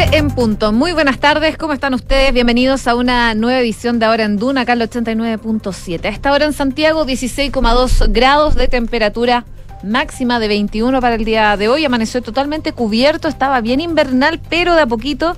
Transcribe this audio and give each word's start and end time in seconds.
11 0.00 0.16
en 0.16 0.30
punto. 0.30 0.72
Muy 0.72 0.92
buenas 0.92 1.18
tardes, 1.18 1.56
¿cómo 1.58 1.72
están 1.72 1.94
ustedes? 1.94 2.32
Bienvenidos 2.32 2.86
a 2.86 2.94
una 2.94 3.34
nueva 3.34 3.60
edición 3.60 3.98
de 3.98 4.06
Ahora 4.06 4.24
en 4.24 4.38
Duna, 4.38 4.62
acá 4.62 4.72
al 4.72 4.80
89.7. 4.80 6.04
A 6.04 6.08
esta 6.08 6.32
hora 6.32 6.46
en 6.46 6.52
Santiago, 6.52 7.04
16,2 7.04 8.10
grados 8.10 8.54
de 8.54 8.68
temperatura 8.68 9.44
máxima 9.82 10.38
de 10.38 10.48
21 10.48 11.00
para 11.00 11.16
el 11.16 11.24
día 11.24 11.56
de 11.56 11.68
hoy. 11.68 11.84
Amaneció 11.84 12.22
totalmente 12.22 12.72
cubierto, 12.72 13.28
estaba 13.28 13.60
bien 13.60 13.80
invernal, 13.80 14.40
pero 14.48 14.74
de 14.74 14.82
a 14.82 14.86
poquito 14.86 15.36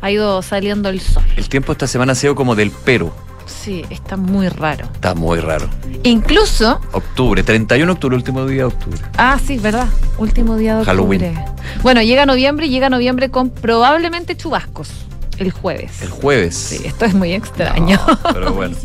ha 0.00 0.10
ido 0.10 0.42
saliendo 0.42 0.90
el 0.90 1.00
sol. 1.00 1.24
El 1.36 1.48
tiempo 1.48 1.72
esta 1.72 1.86
semana 1.86 2.12
ha 2.12 2.16
sido 2.16 2.34
como 2.34 2.54
del 2.54 2.70
pero. 2.84 3.27
Sí, 3.48 3.84
está 3.90 4.16
muy 4.16 4.48
raro. 4.48 4.84
Está 4.94 5.14
muy 5.14 5.40
raro. 5.40 5.68
Incluso. 6.04 6.80
Octubre, 6.92 7.42
31 7.42 7.86
de 7.86 7.92
octubre, 7.92 8.14
último 8.16 8.46
día 8.46 8.58
de 8.58 8.64
octubre. 8.64 8.98
Ah, 9.16 9.38
sí, 9.44 9.58
verdad. 9.58 9.88
Último 10.18 10.56
día 10.56 10.74
de 10.76 10.80
octubre. 10.82 11.18
Halloween. 11.18 11.34
Bueno, 11.82 12.02
llega 12.02 12.26
noviembre 12.26 12.66
y 12.66 12.70
llega 12.70 12.88
noviembre 12.90 13.30
con 13.30 13.50
probablemente 13.50 14.36
chubascos. 14.36 14.90
El 15.38 15.50
jueves. 15.50 16.02
El 16.02 16.10
jueves. 16.10 16.54
Sí, 16.56 16.80
esto 16.84 17.04
es 17.04 17.14
muy 17.14 17.32
extraño. 17.32 17.98
No, 18.06 18.18
pero 18.34 18.52
bueno. 18.52 18.76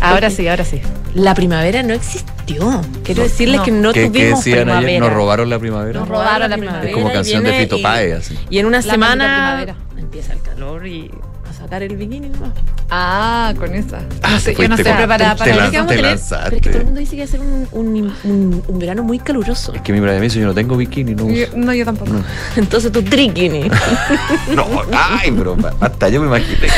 ahora 0.00 0.30
sí, 0.30 0.48
ahora 0.48 0.64
sí. 0.64 0.80
La 1.14 1.34
primavera 1.34 1.82
no 1.82 1.92
existió. 1.92 2.80
Quiero 3.04 3.22
No. 3.22 3.28
decirles 3.28 3.58
No. 3.58 3.64
que 3.64 3.70
no 3.72 3.92
¿Qué, 3.92 4.02
qué 4.04 4.08
tuvimos 4.20 4.38
decían 4.44 4.58
primavera. 4.64 4.88
ayer? 4.88 5.00
¿Nos 5.00 5.12
robaron 5.12 5.50
la 5.50 5.58
primavera? 5.58 6.00
Nos 6.00 6.08
robaron 6.08 6.50
la 6.50 6.56
primavera. 6.56 6.88
Es 6.88 6.94
como 6.94 7.12
canción 7.12 7.42
de 7.44 7.52
Fito 7.52 7.78
y- 7.78 7.82
Páez, 7.82 8.14
así. 8.14 8.38
Y 8.48 8.58
en 8.58 8.66
una 8.66 8.78
La 8.78 8.82
semana 8.82 9.66
empieza 9.98 10.32
el 10.32 10.40
calor 10.40 10.86
y 10.86 11.10
sacar 11.60 11.82
el 11.82 11.96
bikini 11.96 12.28
nomás. 12.28 12.50
Ah, 12.90 13.52
con 13.58 13.72
esa. 13.74 13.98
Ah, 14.22 14.30
No 14.32 14.40
sé, 14.40 14.54
yo 14.54 14.68
no 14.68 14.74
estoy 14.74 14.92
preparada 14.92 15.36
para 15.36 15.54
la- 15.54 15.62
eso. 15.64 15.70
que 15.70 15.76
vamos 15.78 15.88
te 15.92 15.94
a 15.94 15.96
tener- 15.96 16.10
lanzaste. 16.12 16.44
Pero 16.50 16.56
es 16.56 16.62
que 16.62 16.68
todo 16.70 16.78
el 16.80 16.84
mundo 16.86 17.00
dice 17.00 17.12
que 17.16 17.22
va 17.22 17.24
a 17.24 17.28
ser 17.28 17.40
un, 17.40 17.68
un, 17.72 18.14
un- 18.24 18.62
un 18.66 18.78
verano 18.78 19.02
muy 19.04 19.18
caluroso. 19.18 19.72
Es 19.74 19.82
que 19.82 19.92
mi 19.92 20.00
me 20.00 20.20
dice, 20.20 20.40
yo 20.40 20.46
no 20.46 20.54
tengo 20.54 20.76
bikini, 20.76 21.14
no 21.14 21.28
Yo- 21.30 21.44
uso. 21.48 21.56
No, 21.56 21.72
yo 21.72 21.84
tampoco. 21.84 22.12
No. 22.12 22.24
Entonces 22.56 22.90
tu 22.90 23.02
trikini. 23.02 23.70
No, 24.54 24.66
ay, 24.92 25.30
pero 25.30 25.56
hasta 25.80 26.08
yo 26.08 26.20
me 26.20 26.26
imaginé. 26.26 26.68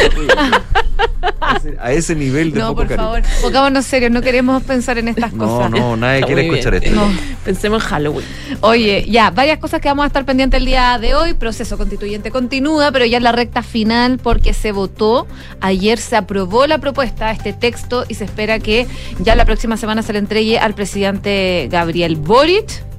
A 1.40 1.56
ese- 1.56 1.76
A 1.80 1.92
ese 1.92 2.14
nivel 2.14 2.52
de 2.52 2.60
No, 2.60 2.68
poco 2.68 2.80
por 2.82 2.88
cariño. 2.88 3.04
favor, 3.06 3.22
pongámonos 3.42 3.84
serios, 3.86 4.10
no 4.10 4.20
queremos 4.20 4.62
pensar 4.64 4.98
en 4.98 5.08
estas 5.08 5.32
No, 5.32 5.46
cosas. 5.46 5.70
no, 5.70 5.96
nadie 5.96 6.16
Está 6.20 6.26
quiere 6.26 6.46
escuchar 6.48 6.74
esto. 6.74 6.90
No. 6.94 7.06
Pensemos 7.44 7.82
en 7.82 7.88
Halloween. 7.88 8.26
Oye, 8.60 9.04
ya, 9.08 9.30
varias 9.30 9.58
cosas 9.58 9.80
que 9.80 9.88
vamos 9.88 10.04
a 10.04 10.06
estar 10.06 10.24
pendientes 10.24 10.58
el 10.58 10.66
día 10.66 10.98
de 11.00 11.14
hoy. 11.14 11.34
Proceso 11.34 11.76
constituyente 11.78 12.30
continúa, 12.30 12.90
pero 12.92 13.04
ya 13.06 13.16
en 13.18 13.22
la 13.24 13.32
recta 13.32 13.62
final 13.62 14.18
porque 14.18 14.54
se 14.54 14.71
votó. 14.72 15.26
Ayer 15.60 15.98
se 15.98 16.16
aprobó 16.16 16.66
la 16.66 16.78
propuesta, 16.78 17.30
este 17.30 17.52
texto, 17.52 18.04
y 18.08 18.14
se 18.14 18.24
espera 18.24 18.58
que 18.58 18.86
ya 19.20 19.34
la 19.36 19.44
próxima 19.44 19.76
semana 19.76 20.02
se 20.02 20.12
le 20.12 20.18
entregue 20.18 20.58
al 20.58 20.74
presidente 20.74 21.68
Gabriel 21.70 22.16
Boric 22.16 22.91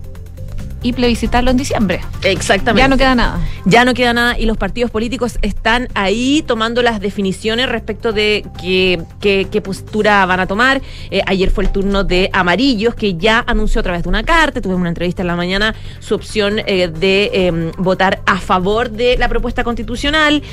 y 0.84 0.94
plebiscitarlo 0.94 1.50
en 1.50 1.58
diciembre. 1.58 2.02
Exactamente. 2.24 2.82
Ya 2.82 2.88
no 2.88 2.98
queda 2.98 3.16
nada. 3.16 3.40
Ya 3.66 3.86
no 3.86 3.94
queda 3.94 4.14
nada 4.14 4.38
y 4.38 4.46
los 4.46 4.58
partidos 4.58 4.92
políticos 4.92 5.40
están 5.42 5.88
ahí 5.96 6.44
tomando 6.46 6.82
las 6.82 7.00
definiciones 7.00 7.70
respecto 7.70 8.14
de 8.14 8.46
qué, 8.62 9.02
qué- 9.20 9.48
qué 9.52 9.62
postura 9.62 10.26
van 10.26 10.40
a 10.42 10.48
tomar. 10.48 10.82
Eh, 11.10 11.22
ayer 11.26 11.50
fue 11.50 11.64
el 11.64 11.72
turno 11.72 12.04
de 12.04 12.30
Amarillos, 12.34 12.94
que 12.96 13.16
ya 13.16 13.44
anunció 13.48 13.80
a 13.80 13.84
través 13.84 14.04
de 14.04 14.10
una 14.10 14.24
carta, 14.24 14.62
tuvimos 14.62 14.82
una 14.82 14.90
entrevista 14.90 15.22
en 15.22 15.28
la 15.28 15.36
mañana, 15.36 15.74
su 16.00 16.14
opción 16.16 16.60
eh, 16.66 16.90
de 16.90 17.32
eh, 17.34 17.72
votar 17.78 18.22
a 18.26 18.40
favor 18.40 18.90
de 18.92 19.18
la 19.18 19.30
propuesta 19.30 19.64
constitucional. 19.64 20.44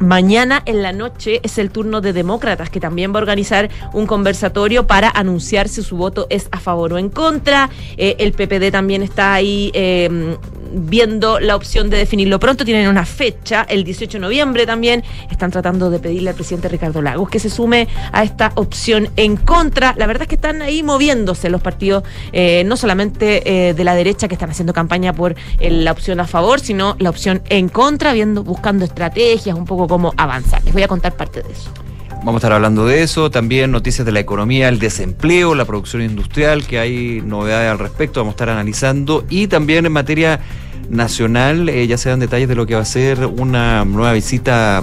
Mañana 0.00 0.62
en 0.66 0.82
la 0.82 0.92
noche 0.92 1.40
es 1.42 1.58
el 1.58 1.70
turno 1.70 2.00
de 2.00 2.12
Demócratas, 2.12 2.68
que 2.68 2.80
también 2.80 3.12
va 3.12 3.18
a 3.18 3.22
organizar 3.22 3.70
un 3.92 4.06
conversatorio 4.06 4.86
para 4.86 5.08
anunciar 5.08 5.68
si 5.68 5.82
su 5.82 5.96
voto 5.96 6.26
es 6.30 6.48
a 6.50 6.58
favor 6.58 6.94
o 6.94 6.98
en 6.98 7.10
contra. 7.10 7.70
Eh, 7.96 8.16
el 8.18 8.32
PPD 8.32 8.72
también 8.72 9.02
está 9.02 9.34
ahí 9.34 9.70
eh, 9.72 10.36
viendo 10.72 11.38
la 11.38 11.54
opción 11.54 11.90
de 11.90 11.98
definirlo 11.98 12.40
pronto. 12.40 12.64
Tienen 12.64 12.88
una 12.88 13.06
fecha, 13.06 13.64
el 13.68 13.84
18 13.84 14.18
de 14.18 14.20
noviembre 14.20 14.66
también. 14.66 15.04
Están 15.30 15.52
tratando 15.52 15.90
de 15.90 16.00
pedirle 16.00 16.30
al 16.30 16.36
presidente 16.36 16.68
Ricardo 16.68 17.00
Lagos 17.00 17.30
que 17.30 17.38
se 17.38 17.48
sume 17.48 17.86
a 18.12 18.24
esta 18.24 18.50
opción 18.56 19.10
en 19.16 19.36
contra. 19.36 19.94
La 19.96 20.06
verdad 20.06 20.22
es 20.22 20.28
que 20.28 20.34
están 20.34 20.60
ahí 20.60 20.82
moviéndose 20.82 21.50
los 21.50 21.62
partidos, 21.62 22.02
eh, 22.32 22.64
no 22.66 22.76
solamente 22.76 23.74
de 23.74 23.84
la 23.84 23.94
derecha 23.94 24.26
que 24.28 24.34
están 24.34 24.50
haciendo 24.50 24.72
campaña 24.72 25.12
por 25.12 25.34
la 25.60 25.92
opción 25.92 26.18
a 26.20 26.26
favor, 26.26 26.60
sino 26.60 26.96
la 26.98 27.10
opción 27.10 27.42
en 27.48 27.68
contra, 27.68 28.12
viendo, 28.12 28.42
buscando 28.42 28.84
estrategias, 28.84 29.56
un 29.56 29.64
poco 29.64 29.83
cómo 29.88 30.12
avanzar. 30.16 30.62
Les 30.64 30.72
voy 30.72 30.82
a 30.82 30.88
contar 30.88 31.16
parte 31.16 31.42
de 31.42 31.52
eso. 31.52 31.70
Vamos 32.18 32.36
a 32.36 32.38
estar 32.38 32.52
hablando 32.52 32.86
de 32.86 33.02
eso, 33.02 33.30
también 33.30 33.70
noticias 33.70 34.06
de 34.06 34.12
la 34.12 34.20
economía, 34.20 34.68
el 34.70 34.78
desempleo, 34.78 35.54
la 35.54 35.66
producción 35.66 36.00
industrial, 36.00 36.66
que 36.66 36.78
hay 36.78 37.20
novedades 37.22 37.70
al 37.70 37.78
respecto, 37.78 38.20
vamos 38.20 38.32
a 38.32 38.36
estar 38.36 38.48
analizando. 38.48 39.26
Y 39.28 39.46
también 39.48 39.84
en 39.84 39.92
materia 39.92 40.40
nacional, 40.88 41.68
eh, 41.68 41.86
ya 41.86 41.98
se 41.98 42.08
dan 42.08 42.20
detalles 42.20 42.48
de 42.48 42.54
lo 42.54 42.64
que 42.66 42.74
va 42.76 42.80
a 42.80 42.86
ser 42.86 43.26
una 43.26 43.84
nueva 43.84 44.12
visita 44.14 44.82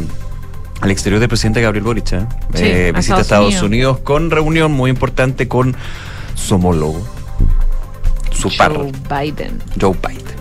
al 0.82 0.92
exterior 0.92 1.20
del 1.20 1.30
presidente 1.30 1.62
Gabriel 1.62 1.84
Boric. 1.84 2.12
¿eh? 2.14 2.26
Sí, 2.54 2.64
Eh, 2.64 2.92
visita 2.96 3.18
a 3.18 3.22
Estados 3.22 3.50
Estados 3.54 3.62
Unidos. 3.64 4.00
con 4.00 4.30
reunión 4.30 4.72
muy 4.72 4.92
importante 4.92 5.48
con 5.48 5.76
su 6.36 6.56
homólogo, 6.56 7.02
su 8.32 8.56
par, 8.56 8.74
Joe 8.74 8.92
Biden. 9.10 9.60
Joe 9.80 9.96
Biden. 10.08 10.41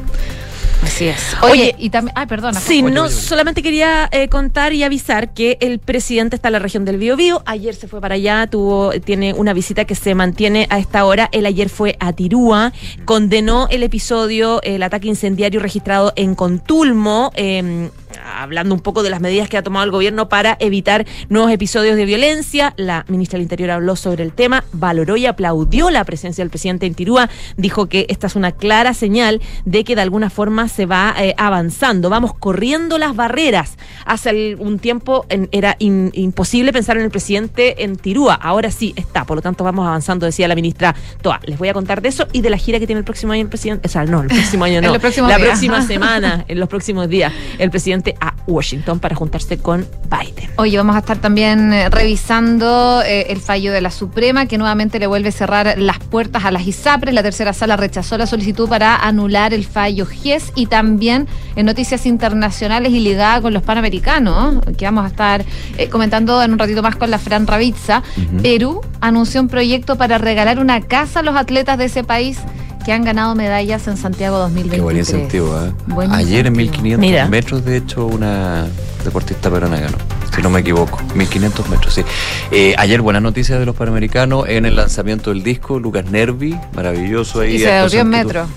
Así 0.82 1.08
es. 1.08 1.36
Oye, 1.42 1.52
Oye, 1.52 1.74
y 1.78 1.90
también. 1.90 2.12
Ay, 2.16 2.26
perdona. 2.26 2.58
Sí, 2.58 2.82
no, 2.82 3.08
solamente 3.08 3.62
quería 3.62 4.08
eh, 4.12 4.28
contar 4.28 4.72
y 4.72 4.82
avisar 4.82 5.32
que 5.34 5.58
el 5.60 5.78
presidente 5.78 6.36
está 6.36 6.48
en 6.48 6.52
la 6.52 6.58
región 6.58 6.84
del 6.84 6.96
Biobío. 6.96 7.42
Ayer 7.46 7.74
se 7.74 7.86
fue 7.88 8.00
para 8.00 8.14
allá, 8.14 8.46
tuvo, 8.46 8.90
tiene 9.00 9.34
una 9.34 9.52
visita 9.52 9.84
que 9.84 9.94
se 9.94 10.14
mantiene 10.14 10.66
a 10.70 10.78
esta 10.78 11.04
hora. 11.04 11.28
Él 11.32 11.46
ayer 11.46 11.68
fue 11.68 11.96
a 12.00 12.12
Tirúa, 12.12 12.72
condenó 13.04 13.68
el 13.70 13.82
episodio, 13.82 14.60
el 14.62 14.82
ataque 14.82 15.08
incendiario 15.08 15.60
registrado 15.60 16.12
en 16.16 16.34
Contulmo. 16.34 17.30
eh, 17.34 17.90
hablando 18.24 18.74
un 18.74 18.80
poco 18.80 19.02
de 19.02 19.10
las 19.10 19.20
medidas 19.20 19.48
que 19.48 19.56
ha 19.56 19.62
tomado 19.62 19.84
el 19.84 19.90
gobierno 19.90 20.28
para 20.28 20.56
evitar 20.60 21.06
nuevos 21.28 21.50
episodios 21.50 21.96
de 21.96 22.04
violencia. 22.04 22.74
La 22.76 23.04
ministra 23.08 23.36
del 23.36 23.42
Interior 23.42 23.70
habló 23.70 23.96
sobre 23.96 24.22
el 24.24 24.32
tema, 24.32 24.64
valoró 24.72 25.16
y 25.16 25.26
aplaudió 25.26 25.90
la 25.90 26.04
presencia 26.04 26.42
del 26.42 26.50
presidente 26.50 26.86
en 26.86 26.94
Tirúa, 26.94 27.28
dijo 27.56 27.86
que 27.86 28.06
esta 28.08 28.26
es 28.26 28.36
una 28.36 28.52
clara 28.52 28.94
señal 28.94 29.40
de 29.64 29.84
que 29.84 29.94
de 29.94 30.02
alguna 30.02 30.30
forma 30.30 30.68
se 30.68 30.86
va 30.86 31.14
eh, 31.18 31.34
avanzando, 31.36 32.10
vamos 32.10 32.34
corriendo 32.34 32.98
las 32.98 33.14
barreras. 33.16 33.76
Hace 34.04 34.56
un 34.56 34.78
tiempo 34.78 35.26
en- 35.28 35.48
era 35.52 35.76
in- 35.78 36.10
imposible 36.14 36.72
pensar 36.72 36.96
en 36.96 37.04
el 37.04 37.10
presidente 37.10 37.84
en 37.84 37.96
Tirúa, 37.96 38.34
ahora 38.34 38.70
sí 38.70 38.92
está, 38.96 39.24
por 39.24 39.36
lo 39.36 39.42
tanto 39.42 39.64
vamos 39.64 39.86
avanzando, 39.86 40.26
decía 40.26 40.48
la 40.48 40.54
ministra 40.54 40.94
Toa. 41.22 41.40
Les 41.44 41.58
voy 41.58 41.68
a 41.68 41.72
contar 41.74 42.02
de 42.02 42.08
eso 42.08 42.26
y 42.32 42.40
de 42.40 42.50
la 42.50 42.56
gira 42.56 42.78
que 42.78 42.86
tiene 42.86 42.98
el 43.00 43.04
próximo 43.04 43.32
año 43.32 43.42
el 43.42 43.48
presidente, 43.48 43.88
o 43.88 43.90
sea, 43.90 44.04
no, 44.04 44.22
el 44.22 44.28
próximo 44.28 44.64
año 44.64 44.80
no, 44.88 44.92
la 45.28 45.38
próxima 45.38 45.82
semana, 45.86 46.44
en 46.48 46.58
los 46.60 46.68
próximos 46.68 47.08
días, 47.08 47.32
el 47.58 47.70
presidente 47.70 48.09
a 48.20 48.34
Washington 48.46 49.00
para 49.00 49.14
juntarse 49.14 49.58
con 49.58 49.86
Biden. 50.10 50.50
Oye, 50.56 50.76
vamos 50.76 50.96
a 50.96 51.00
estar 51.00 51.18
también 51.18 51.72
eh, 51.72 51.88
revisando 51.88 53.02
eh, 53.02 53.26
el 53.28 53.40
fallo 53.40 53.72
de 53.72 53.80
la 53.80 53.90
Suprema, 53.90 54.46
que 54.46 54.58
nuevamente 54.58 54.98
le 54.98 55.06
vuelve 55.06 55.28
a 55.28 55.32
cerrar 55.32 55.78
las 55.78 55.98
puertas 55.98 56.44
a 56.44 56.50
las 56.50 56.66
ISAPRES. 56.66 57.14
La 57.14 57.22
tercera 57.22 57.52
sala 57.52 57.76
rechazó 57.76 58.18
la 58.18 58.26
solicitud 58.26 58.68
para 58.68 58.96
anular 58.96 59.54
el 59.54 59.64
fallo 59.64 60.06
GES 60.06 60.52
y 60.54 60.66
también 60.66 61.28
en 61.56 61.66
noticias 61.66 62.06
internacionales 62.06 62.92
y 62.92 63.00
ligada 63.00 63.40
con 63.40 63.52
los 63.52 63.62
panamericanos, 63.62 64.56
que 64.76 64.84
vamos 64.84 65.04
a 65.04 65.08
estar 65.08 65.44
eh, 65.78 65.88
comentando 65.88 66.42
en 66.42 66.52
un 66.52 66.58
ratito 66.58 66.82
más 66.82 66.96
con 66.96 67.10
la 67.10 67.18
Fran 67.18 67.46
Ravizza. 67.46 68.02
Perú 68.42 68.80
anunció 69.00 69.40
un 69.40 69.48
proyecto 69.48 69.96
para 69.96 70.18
regalar 70.18 70.58
una 70.58 70.80
casa 70.80 71.20
a 71.20 71.22
los 71.22 71.36
atletas 71.36 71.78
de 71.78 71.86
ese 71.86 72.04
país 72.04 72.38
que 72.84 72.92
han 72.92 73.04
ganado 73.04 73.34
medallas 73.34 73.86
en 73.88 73.96
Santiago 73.96 74.38
2023. 74.38 74.78
Qué 74.78 74.82
buen 74.82 74.96
incentivo, 74.96 75.58
¿eh? 75.58 75.72
Buen 75.86 76.12
Ayer 76.12 76.46
en 76.46 76.58
incentivo. 76.58 76.98
1500 76.98 77.00
Mira. 77.00 77.28
metros, 77.28 77.64
de 77.64 77.76
hecho, 77.76 78.06
una 78.06 78.66
deportista 79.04 79.50
peruana 79.50 79.78
ganó, 79.80 79.98
si 80.34 80.42
no 80.42 80.50
me 80.50 80.60
equivoco. 80.60 80.98
1500 81.14 81.68
metros, 81.68 81.94
sí. 81.94 82.02
Eh, 82.50 82.74
ayer, 82.78 83.00
buenas 83.02 83.22
noticias 83.22 83.58
de 83.58 83.66
los 83.66 83.76
Panamericanos 83.76 84.48
en 84.48 84.64
el 84.64 84.76
lanzamiento 84.76 85.30
del 85.30 85.42
disco. 85.42 85.78
Lucas 85.78 86.10
Nervi, 86.10 86.58
maravilloso 86.74 87.40
ahí. 87.40 87.56
Y 87.56 87.58
se 87.58 87.66
devolvió 87.66 88.00
actuación 88.00 88.48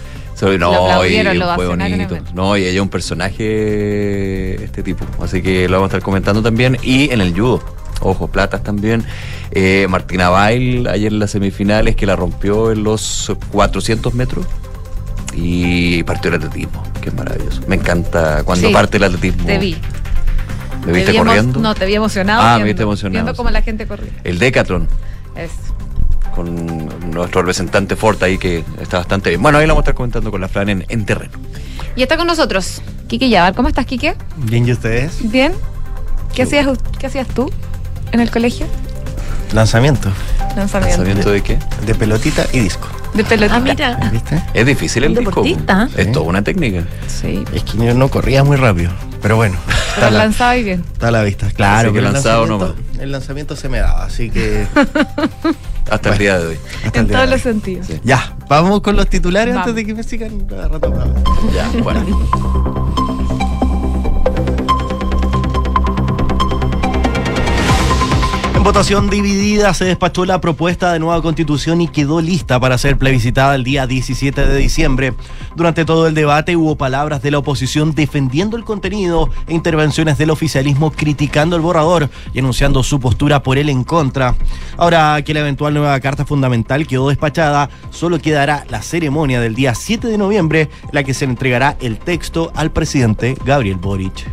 no, 0.59 1.05
y 1.05 1.23
fue 1.55 1.67
bonito. 1.67 2.17
No, 2.33 2.57
y 2.57 2.61
ella 2.63 2.71
es 2.75 2.79
un 2.81 2.89
personaje, 2.89 4.63
este 4.63 4.83
tipo. 4.83 5.05
Así 5.21 5.41
que 5.41 5.67
lo 5.67 5.77
vamos 5.77 5.87
a 5.87 5.97
estar 5.97 6.01
comentando 6.03 6.41
también. 6.41 6.77
Y 6.83 7.11
en 7.11 7.21
el 7.21 7.33
judo. 7.33 7.63
Ojo, 8.01 8.27
platas 8.27 8.63
también. 8.63 9.03
Eh, 9.51 9.87
Martina 9.89 10.29
Bail, 10.29 10.87
ayer 10.87 11.13
en 11.13 11.19
las 11.19 11.31
semifinales, 11.31 11.95
que 11.95 12.05
la 12.05 12.15
rompió 12.15 12.71
en 12.71 12.83
los 12.83 13.31
400 13.51 14.13
metros. 14.13 14.45
Y 15.35 16.03
partió 16.03 16.29
el 16.29 16.35
atletismo, 16.35 16.83
que 17.01 17.09
es 17.09 17.15
maravilloso. 17.15 17.61
Me 17.67 17.75
encanta 17.75 18.43
cuando 18.43 18.67
Sí, 18.67 18.73
parte 18.73 18.97
el 18.97 19.03
atletismo. 19.05 19.45
Te 19.45 19.57
vi. 19.57 19.77
¿Me 20.85 20.91
viste 20.91 21.05
Te 21.07 21.11
vi 21.13 21.17
emo- 21.17 21.25
corriendo? 21.25 21.59
No, 21.59 21.73
te 21.75 21.85
vi 21.85 21.95
emocionado. 21.95 22.41
Ah, 22.43 22.57
me 22.59 22.65
viste 22.65 22.83
emocionado, 22.83 23.13
Viendo 23.13 23.31
sí. 23.31 23.37
cómo 23.37 23.49
la 23.49 23.61
gente 23.61 23.87
corría. 23.87 24.11
El 24.23 24.37
Decathlon, 24.37 24.87
Es. 25.35 25.51
Con 26.35 27.11
nuestro 27.11 27.41
representante 27.41 27.95
Ford 27.95 28.21
ahí, 28.23 28.37
que 28.37 28.63
está 28.81 28.97
bastante 28.97 29.29
bien. 29.29 29.41
Bueno, 29.41 29.57
ahí 29.57 29.65
lo 29.67 29.73
vamos 29.73 29.81
a 29.81 29.85
estar 29.85 29.95
comentando 29.95 30.31
con 30.31 30.41
la 30.41 30.47
Fran 30.47 30.69
en, 30.69 30.85
en 30.89 31.05
terreno. 31.05 31.33
Y 31.95 32.01
está 32.01 32.17
con 32.17 32.27
nosotros 32.27 32.81
Quique 33.07 33.29
Yavar. 33.29 33.53
¿Cómo 33.53 33.67
estás, 33.67 33.85
Quique? 33.85 34.15
Bien, 34.37 34.67
¿y 34.67 34.71
ustedes? 34.71 35.17
¿Bien? 35.31 35.53
¿Qué 36.29 36.37
Qué 36.37 36.43
hacías, 36.43 36.67
¿Qué 36.99 37.07
hacías 37.07 37.27
tú 37.27 37.51
en 38.11 38.19
el 38.19 38.31
colegio? 38.31 38.65
Lanzamiento. 39.53 40.09
Lanzamiento. 40.55 40.97
¿Lanzamiento 40.97 41.31
de 41.31 41.41
qué? 41.41 41.59
De 41.85 41.93
pelotita 41.93 42.45
y 42.51 42.59
disco. 42.59 42.87
De 43.13 43.23
pelotita. 43.23 43.55
Ah, 43.55 43.59
mira. 43.99 44.09
¿Viste? 44.11 44.41
Es 44.55 44.65
difícil 44.65 45.03
el 45.03 45.13
disco. 45.15 45.43
Es 45.45 46.05
Sí. 46.05 46.11
toda 46.11 46.25
una 46.25 46.41
técnica. 46.41 46.83
Sí. 47.07 47.43
Es 47.53 47.63
que 47.63 47.77
yo 47.77 47.93
no 47.93 48.07
corría 48.09 48.43
muy 48.43 48.57
rápido. 48.57 48.91
Pero 49.21 49.35
bueno, 49.35 49.55
Pero 49.67 49.77
está, 50.07 50.09
la, 50.11 50.17
lanzaba 50.17 50.57
y 50.57 50.63
bien. 50.63 50.83
está 50.91 51.09
a 51.09 51.11
la 51.11 51.21
vista. 51.23 51.47
Claro, 51.51 51.89
Así 51.89 51.93
que 51.93 51.99
el 51.99 52.03
lanzado 52.11 52.45
lanzamiento, 52.47 52.75
el 52.99 53.11
lanzamiento 53.11 53.55
se 53.55 53.69
me 53.69 53.77
daba, 53.79 54.05
así 54.05 54.29
que. 54.31 54.65
Hasta 55.93 56.09
el 56.09 56.17
día 56.17 56.39
de 56.39 56.47
hoy. 56.47 56.57
En 56.93 57.07
todos 57.07 57.29
los 57.29 57.41
sentidos. 57.41 57.85
Sí. 57.85 58.01
Ya, 58.03 58.35
vamos 58.49 58.81
con 58.81 58.95
los 58.95 59.07
titulares 59.07 59.53
Vamos. 59.53 59.67
antes 59.69 59.75
de 59.75 59.85
que 59.85 59.93
me 59.93 60.01
sigan 60.01 60.39
cada 60.47 60.67
rato. 60.67 60.91
Ya, 61.53 61.69
bueno. 61.83 62.92
En 68.63 68.67
votación 68.67 69.09
dividida 69.09 69.73
se 69.73 69.83
despachó 69.83 70.23
la 70.23 70.39
propuesta 70.39 70.93
de 70.93 70.99
nueva 70.99 71.21
constitución 71.21 71.81
y 71.81 71.89
quedó 71.89 72.21
lista 72.21 72.61
para 72.61 72.77
ser 72.77 72.97
plebiscitada 72.97 73.55
el 73.55 73.65
día 73.65 73.87
17 73.87 74.45
de 74.45 74.57
diciembre. 74.57 75.13
Durante 75.53 75.83
todo 75.83 76.07
el 76.07 76.13
debate 76.13 76.55
hubo 76.55 76.77
palabras 76.77 77.21
de 77.21 77.29
la 77.29 77.39
oposición 77.39 77.93
defendiendo 77.93 78.55
el 78.55 78.63
contenido 78.63 79.29
e 79.47 79.53
intervenciones 79.53 80.17
del 80.17 80.29
oficialismo 80.29 80.91
criticando 80.91 81.57
el 81.57 81.61
borrador 81.61 82.09
y 82.33 82.39
anunciando 82.39 82.83
su 82.83 83.01
postura 83.01 83.43
por 83.43 83.57
él 83.57 83.67
en 83.67 83.83
contra. 83.83 84.33
Ahora 84.77 85.21
que 85.23 85.33
la 85.33 85.41
eventual 85.41 85.73
nueva 85.73 85.99
carta 85.99 86.25
fundamental 86.25 86.87
quedó 86.87 87.09
despachada, 87.09 87.69
solo 87.89 88.17
quedará 88.19 88.63
la 88.69 88.81
ceremonia 88.81 89.41
del 89.41 89.55
día 89.55 89.75
7 89.75 90.07
de 90.07 90.17
noviembre 90.17 90.69
en 90.83 90.89
la 90.93 91.03
que 91.03 91.13
se 91.13 91.25
entregará 91.25 91.75
el 91.81 91.99
texto 91.99 92.49
al 92.55 92.71
presidente 92.71 93.35
Gabriel 93.43 93.75
Boric. 93.75 94.25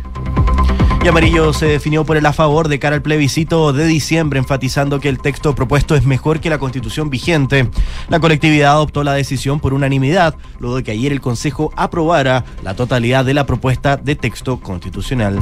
Y 1.03 1.07
Amarillo 1.07 1.51
se 1.51 1.65
definió 1.65 2.05
por 2.05 2.15
el 2.15 2.25
a 2.27 2.33
favor 2.33 2.67
de 2.67 2.77
cara 2.77 2.95
al 2.95 3.01
plebiscito 3.01 3.73
de 3.73 3.85
diciembre, 3.85 4.37
enfatizando 4.37 4.99
que 4.99 5.09
el 5.09 5.19
texto 5.19 5.55
propuesto 5.55 5.95
es 5.95 6.05
mejor 6.05 6.39
que 6.39 6.51
la 6.51 6.59
constitución 6.59 7.09
vigente. 7.09 7.67
La 8.07 8.19
colectividad 8.19 8.73
adoptó 8.73 9.03
la 9.03 9.13
decisión 9.13 9.59
por 9.59 9.73
unanimidad, 9.73 10.35
luego 10.59 10.75
de 10.75 10.83
que 10.83 10.91
ayer 10.91 11.11
el 11.11 11.19
Consejo 11.19 11.73
aprobara 11.75 12.45
la 12.61 12.75
totalidad 12.75 13.25
de 13.25 13.33
la 13.33 13.47
propuesta 13.47 13.97
de 13.97 14.15
texto 14.15 14.59
constitucional. 14.59 15.41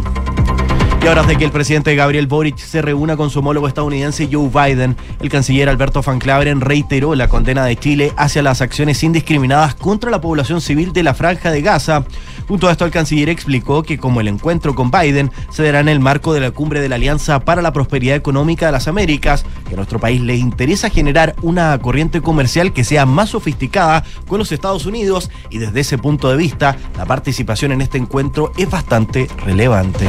Y 1.02 1.08
ahora 1.08 1.24
de 1.24 1.38
que 1.38 1.46
el 1.46 1.52
presidente 1.52 1.96
Gabriel 1.96 2.28
Boric 2.28 2.58
se 2.58 2.82
reúna 2.82 3.16
con 3.16 3.30
su 3.30 3.40
homólogo 3.40 3.70
estadounidense 3.70 4.28
Joe 4.30 4.50
Biden, 4.50 4.98
el 5.22 5.30
canciller 5.30 5.70
Alberto 5.70 6.02
Van 6.02 6.20
Claveren 6.20 6.60
reiteró 6.60 7.16
la 7.16 7.30
condena 7.30 7.64
de 7.64 7.78
Chile 7.78 8.12
hacia 8.18 8.44
las 8.44 8.62
acciones 8.62 9.02
indiscriminadas 9.02 9.76
contra 9.76 10.12
la 10.12 10.20
población 10.20 10.60
civil 10.60 10.92
de 10.92 11.04
la 11.04 11.14
franja 11.14 11.52
de 11.52 11.62
Gaza. 11.62 12.04
Junto 12.50 12.68
a 12.68 12.72
esto, 12.74 12.84
el 12.84 12.92
canciller 12.92 13.30
explicó 13.30 13.82
que 13.84 13.98
como 13.98 14.20
el 14.20 14.28
encuentro 14.28 14.76
con 14.76 14.92
Biden 14.92 15.32
se 15.50 15.64
dará 15.64 15.80
en 15.80 15.88
el 15.88 16.02
marco 16.02 16.34
de 16.34 16.42
la 16.42 16.52
cumbre 16.52 16.82
de 16.82 16.90
la 16.90 16.96
Alianza 16.96 17.40
para 17.40 17.62
la 17.62 17.72
Prosperidad 17.72 18.18
Económica 18.18 18.66
de 18.66 18.74
las 18.74 18.90
Américas, 18.90 19.46
que 19.68 19.76
a 19.76 19.78
nuestro 19.78 20.00
país 20.00 20.20
le 20.20 20.36
interesa 20.36 20.90
generar 20.90 21.34
una 21.42 21.80
corriente 21.80 22.20
comercial 22.20 22.74
que 22.74 22.84
sea 22.84 23.06
más 23.06 23.30
sofisticada 23.30 24.04
con 24.28 24.40
los 24.40 24.52
Estados 24.52 24.86
Unidos 24.86 25.32
y 25.50 25.60
desde 25.60 25.80
ese 25.80 25.98
punto 25.98 26.30
de 26.30 26.36
vista 26.36 26.76
la 26.98 27.06
participación 27.06 27.72
en 27.72 27.82
este 27.82 27.98
encuentro 27.98 28.52
es 28.58 28.70
bastante 28.70 29.30
relevante. 29.46 30.08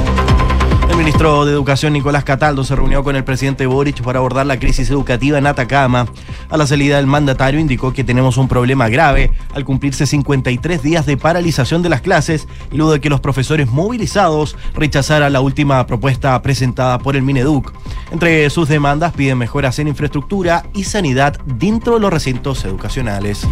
Ministro 1.00 1.46
de 1.46 1.52
Educación 1.52 1.94
Nicolás 1.94 2.24
Cataldo 2.24 2.62
se 2.62 2.76
reunió 2.76 3.02
con 3.02 3.16
el 3.16 3.24
presidente 3.24 3.64
Boric 3.64 4.02
para 4.02 4.18
abordar 4.18 4.44
la 4.44 4.58
crisis 4.58 4.90
educativa 4.90 5.38
en 5.38 5.46
Atacama. 5.46 6.06
A 6.50 6.58
la 6.58 6.66
salida 6.66 6.98
del 6.98 7.06
mandatario 7.06 7.58
indicó 7.58 7.94
que 7.94 8.04
tenemos 8.04 8.36
un 8.36 8.48
problema 8.48 8.90
grave 8.90 9.32
al 9.54 9.64
cumplirse 9.64 10.06
53 10.06 10.82
días 10.82 11.06
de 11.06 11.16
paralización 11.16 11.80
de 11.80 11.88
las 11.88 12.02
clases 12.02 12.46
y 12.70 12.76
luego 12.76 12.92
de 12.92 13.00
que 13.00 13.08
los 13.08 13.20
profesores 13.20 13.70
movilizados 13.70 14.58
rechazaran 14.74 15.32
la 15.32 15.40
última 15.40 15.86
propuesta 15.86 16.40
presentada 16.42 16.98
por 16.98 17.16
el 17.16 17.22
Mineduc. 17.22 17.72
Entre 18.12 18.50
sus 18.50 18.68
demandas 18.68 19.14
piden 19.14 19.38
mejoras 19.38 19.78
en 19.78 19.88
infraestructura 19.88 20.66
y 20.74 20.84
sanidad 20.84 21.40
dentro 21.46 21.94
de 21.94 22.00
los 22.00 22.12
recintos 22.12 22.62
educacionales. 22.66 23.48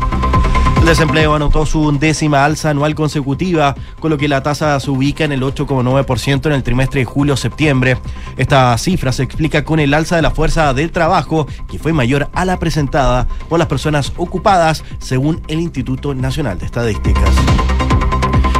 Desempleo 0.88 1.34
anotó 1.34 1.66
su 1.66 1.92
décima 1.98 2.46
alza 2.46 2.70
anual 2.70 2.94
consecutiva, 2.94 3.74
con 4.00 4.10
lo 4.10 4.16
que 4.16 4.26
la 4.26 4.42
tasa 4.42 4.80
se 4.80 4.90
ubica 4.90 5.22
en 5.22 5.32
el 5.32 5.42
8,9% 5.42 6.46
en 6.46 6.52
el 6.52 6.62
trimestre 6.62 7.00
de 7.00 7.04
julio-septiembre. 7.04 7.98
Esta 8.38 8.76
cifra 8.78 9.12
se 9.12 9.22
explica 9.22 9.66
con 9.66 9.80
el 9.80 9.92
alza 9.92 10.16
de 10.16 10.22
la 10.22 10.30
fuerza 10.30 10.72
del 10.72 10.90
trabajo, 10.90 11.46
que 11.70 11.78
fue 11.78 11.92
mayor 11.92 12.30
a 12.32 12.46
la 12.46 12.58
presentada 12.58 13.28
por 13.50 13.58
las 13.58 13.68
personas 13.68 14.14
ocupadas, 14.16 14.82
según 14.98 15.42
el 15.48 15.60
Instituto 15.60 16.14
Nacional 16.14 16.58
de 16.58 16.64
Estadísticas. 16.64 17.34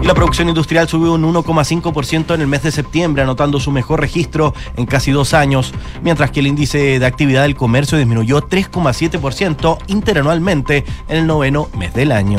La 0.08 0.14
producción 0.14 0.48
industrial 0.48 0.88
subió 0.88 1.12
un 1.12 1.22
1,5% 1.22 2.34
en 2.34 2.40
el 2.40 2.46
mes 2.46 2.62
de 2.62 2.72
septiembre, 2.72 3.22
anotando 3.22 3.60
su 3.60 3.70
mejor 3.70 4.00
registro 4.00 4.54
en 4.78 4.86
casi 4.86 5.10
dos 5.10 5.34
años, 5.34 5.74
mientras 6.02 6.30
que 6.30 6.40
el 6.40 6.46
índice 6.46 6.98
de 6.98 7.04
actividad 7.04 7.42
del 7.42 7.54
comercio 7.54 7.98
disminuyó 7.98 8.40
3,7% 8.40 9.76
interanualmente 9.88 10.86
en 11.08 11.16
el 11.18 11.26
noveno 11.26 11.68
mes 11.76 11.92
del 11.92 12.12
año. 12.12 12.38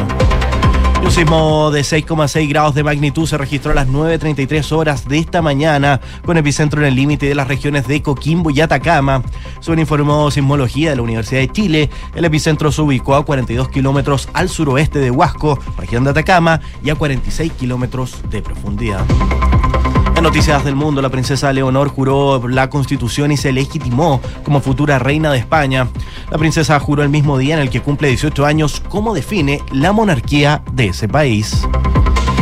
Un 1.02 1.12
sismo 1.12 1.72
de 1.72 1.82
6,6 1.82 2.50
grados 2.50 2.76
de 2.76 2.84
magnitud 2.84 3.26
se 3.26 3.38
registró 3.38 3.72
a 3.72 3.76
las 3.76 3.88
9.33 3.88 4.72
horas 4.74 5.08
de 5.08 5.18
esta 5.18 5.42
mañana, 5.42 6.02
con 6.26 6.38
epicentro 6.38 6.82
en 6.82 6.88
el 6.88 6.96
límite 6.96 7.26
de 7.26 7.36
las 7.36 7.48
regiones 7.48 7.88
de 7.88 8.02
Coquimbo 8.02 8.50
y 8.52 8.62
Atacama. 8.62 9.24
Según 9.60 9.80
informó 9.80 10.30
Sismología 10.30 10.92
de 10.92 10.98
la 10.98 11.02
Universidad 11.02 11.42
de 11.42 11.52
Chile, 11.52 11.90
el 12.16 12.26
epicentro 12.26 12.72
se 12.72 12.82
ubicó 12.82 13.16
a 13.16 13.26
42 13.26 13.70
kilómetros 13.70 14.30
al 14.34 14.50
suroeste 14.50 15.00
de 15.00 15.10
Huasco, 15.10 15.58
región 15.78 16.04
de 16.04 16.12
Atacama, 16.12 16.62
y 16.84 16.90
a 16.90 16.96
46 16.96 17.54
kilómetros 17.54 18.22
de 18.30 18.42
profundidad. 18.42 19.06
Noticias 20.22 20.66
del 20.66 20.76
Mundo, 20.76 21.02
la 21.02 21.10
princesa 21.10 21.54
Leonor 21.54 21.88
juró 21.88 22.46
la 22.50 22.70
constitución 22.70 23.32
y 23.32 23.38
se 23.38 23.54
legitimó 23.54 24.20
como 24.44 24.60
futura 24.60 25.00
reina 25.00 25.32
de 25.32 25.38
España. 25.38 25.88
La 26.30 26.38
princesa 26.38 26.78
juró 26.80 27.04
el 27.04 27.10
mismo 27.10 27.38
día 27.38 27.56
en 27.56 27.62
el 27.62 27.70
que 27.70 27.82
cumple 27.82 28.10
18 28.10 28.46
años 28.46 28.82
cómo 28.90 29.14
define 29.14 29.62
la 29.72 29.94
monarquía 29.94 30.62
de 30.74 30.88
ese 30.88 31.08
país. 31.08 31.66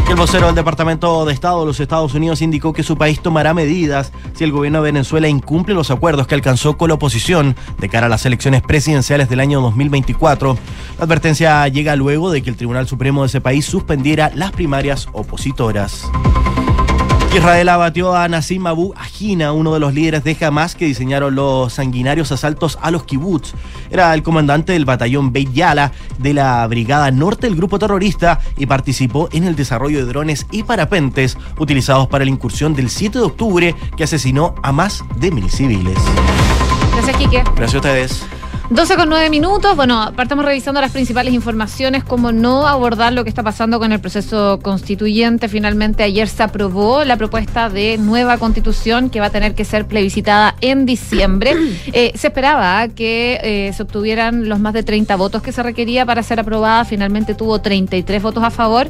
El 0.09 0.15
vocero 0.15 0.47
del 0.47 0.55
Departamento 0.55 1.23
de 1.25 1.33
Estado 1.33 1.59
de 1.59 1.65
los 1.67 1.79
Estados 1.79 2.15
Unidos 2.15 2.41
indicó 2.41 2.73
que 2.73 2.81
su 2.81 2.97
país 2.97 3.19
tomará 3.19 3.53
medidas 3.53 4.11
si 4.33 4.43
el 4.43 4.51
gobierno 4.51 4.81
de 4.81 4.91
Venezuela 4.91 5.27
incumple 5.27 5.75
los 5.75 5.91
acuerdos 5.91 6.25
que 6.25 6.33
alcanzó 6.33 6.77
con 6.77 6.87
la 6.87 6.95
oposición 6.95 7.55
de 7.77 7.89
cara 7.89 8.07
a 8.07 8.09
las 8.09 8.25
elecciones 8.25 8.63
presidenciales 8.63 9.29
del 9.29 9.39
año 9.39 9.61
2024. 9.61 10.57
La 10.97 11.03
advertencia 11.03 11.67
llega 11.67 11.95
luego 11.95 12.31
de 12.31 12.41
que 12.41 12.49
el 12.49 12.57
Tribunal 12.57 12.87
Supremo 12.87 13.21
de 13.21 13.27
ese 13.27 13.41
país 13.41 13.65
suspendiera 13.65 14.31
las 14.33 14.51
primarias 14.51 15.07
opositoras. 15.11 16.09
Israel 17.35 17.69
abatió 17.69 18.15
a 18.15 18.27
Nassim 18.27 18.65
Abu 18.65 18.93
Ajina, 18.95 19.51
uno 19.51 19.73
de 19.73 19.79
los 19.79 19.93
líderes 19.93 20.23
de 20.23 20.37
Hamas 20.41 20.75
que 20.75 20.85
diseñaron 20.85 21.35
los 21.35 21.73
sanguinarios 21.73 22.31
asaltos 22.31 22.79
a 22.81 22.91
los 22.91 23.03
kibbutz. 23.03 23.53
Era 23.91 24.13
el 24.13 24.23
comandante 24.23 24.73
del 24.73 24.85
batallón 24.85 25.31
Beit 25.31 25.51
Yala 25.53 25.91
de 26.17 26.33
la 26.33 26.65
Brigada 26.67 27.11
Norte 27.11 27.47
del 27.47 27.55
grupo 27.55 27.79
terrorista 27.79 28.39
y 28.57 28.65
participó 28.65 29.29
en 29.31 29.43
el 29.43 29.55
desarrollo 29.55 29.99
de 29.99 30.05
drones 30.05 30.47
y 30.51 30.63
parapentes 30.63 31.37
utilizados 31.59 32.07
para 32.07 32.25
la 32.25 32.31
incursión 32.31 32.73
del 32.73 32.89
7 32.89 33.19
de 33.19 33.25
octubre 33.25 33.75
que 33.95 34.03
asesinó 34.03 34.55
a 34.63 34.71
más 34.71 35.03
de 35.17 35.31
mil 35.31 35.49
civiles. 35.49 35.97
Gracias, 36.93 37.17
Quique. 37.17 37.43
Gracias 37.55 37.75
a 37.75 37.77
ustedes. 37.77 38.36
12 38.69 38.97
con 38.97 39.07
9 39.07 39.29
minutos. 39.29 39.77
Bueno, 39.77 40.11
partamos 40.13 40.43
revisando 40.43 40.81
las 40.81 40.91
principales 40.91 41.33
informaciones, 41.33 42.03
como 42.03 42.33
no 42.33 42.67
abordar 42.67 43.13
lo 43.13 43.23
que 43.23 43.29
está 43.29 43.41
pasando 43.41 43.79
con 43.79 43.93
el 43.93 44.01
proceso 44.01 44.59
constituyente. 44.61 45.47
Finalmente, 45.47 46.03
ayer 46.03 46.27
se 46.27 46.43
aprobó 46.43 47.05
la 47.05 47.15
propuesta 47.15 47.69
de 47.69 47.97
nueva 47.97 48.37
constitución 48.37 49.09
que 49.09 49.21
va 49.21 49.27
a 49.27 49.29
tener 49.29 49.55
que 49.55 49.63
ser 49.63 49.85
plebiscitada 49.85 50.55
en 50.59 50.85
diciembre. 50.85 51.55
Eh, 51.93 52.11
se 52.15 52.27
esperaba 52.27 52.87
que 52.89 53.39
eh, 53.41 53.73
se 53.73 53.83
obtuvieran 53.83 54.49
los 54.49 54.59
más 54.59 54.73
de 54.73 54.83
30 54.83 55.15
votos 55.15 55.41
que 55.41 55.51
se 55.51 55.63
requería 55.63 56.05
para 56.05 56.21
ser 56.21 56.39
aprobada. 56.39 56.83
Finalmente 56.85 57.33
tuvo 57.33 57.59
33 57.61 58.21
votos 58.21 58.43
a 58.43 58.51
favor 58.51 58.89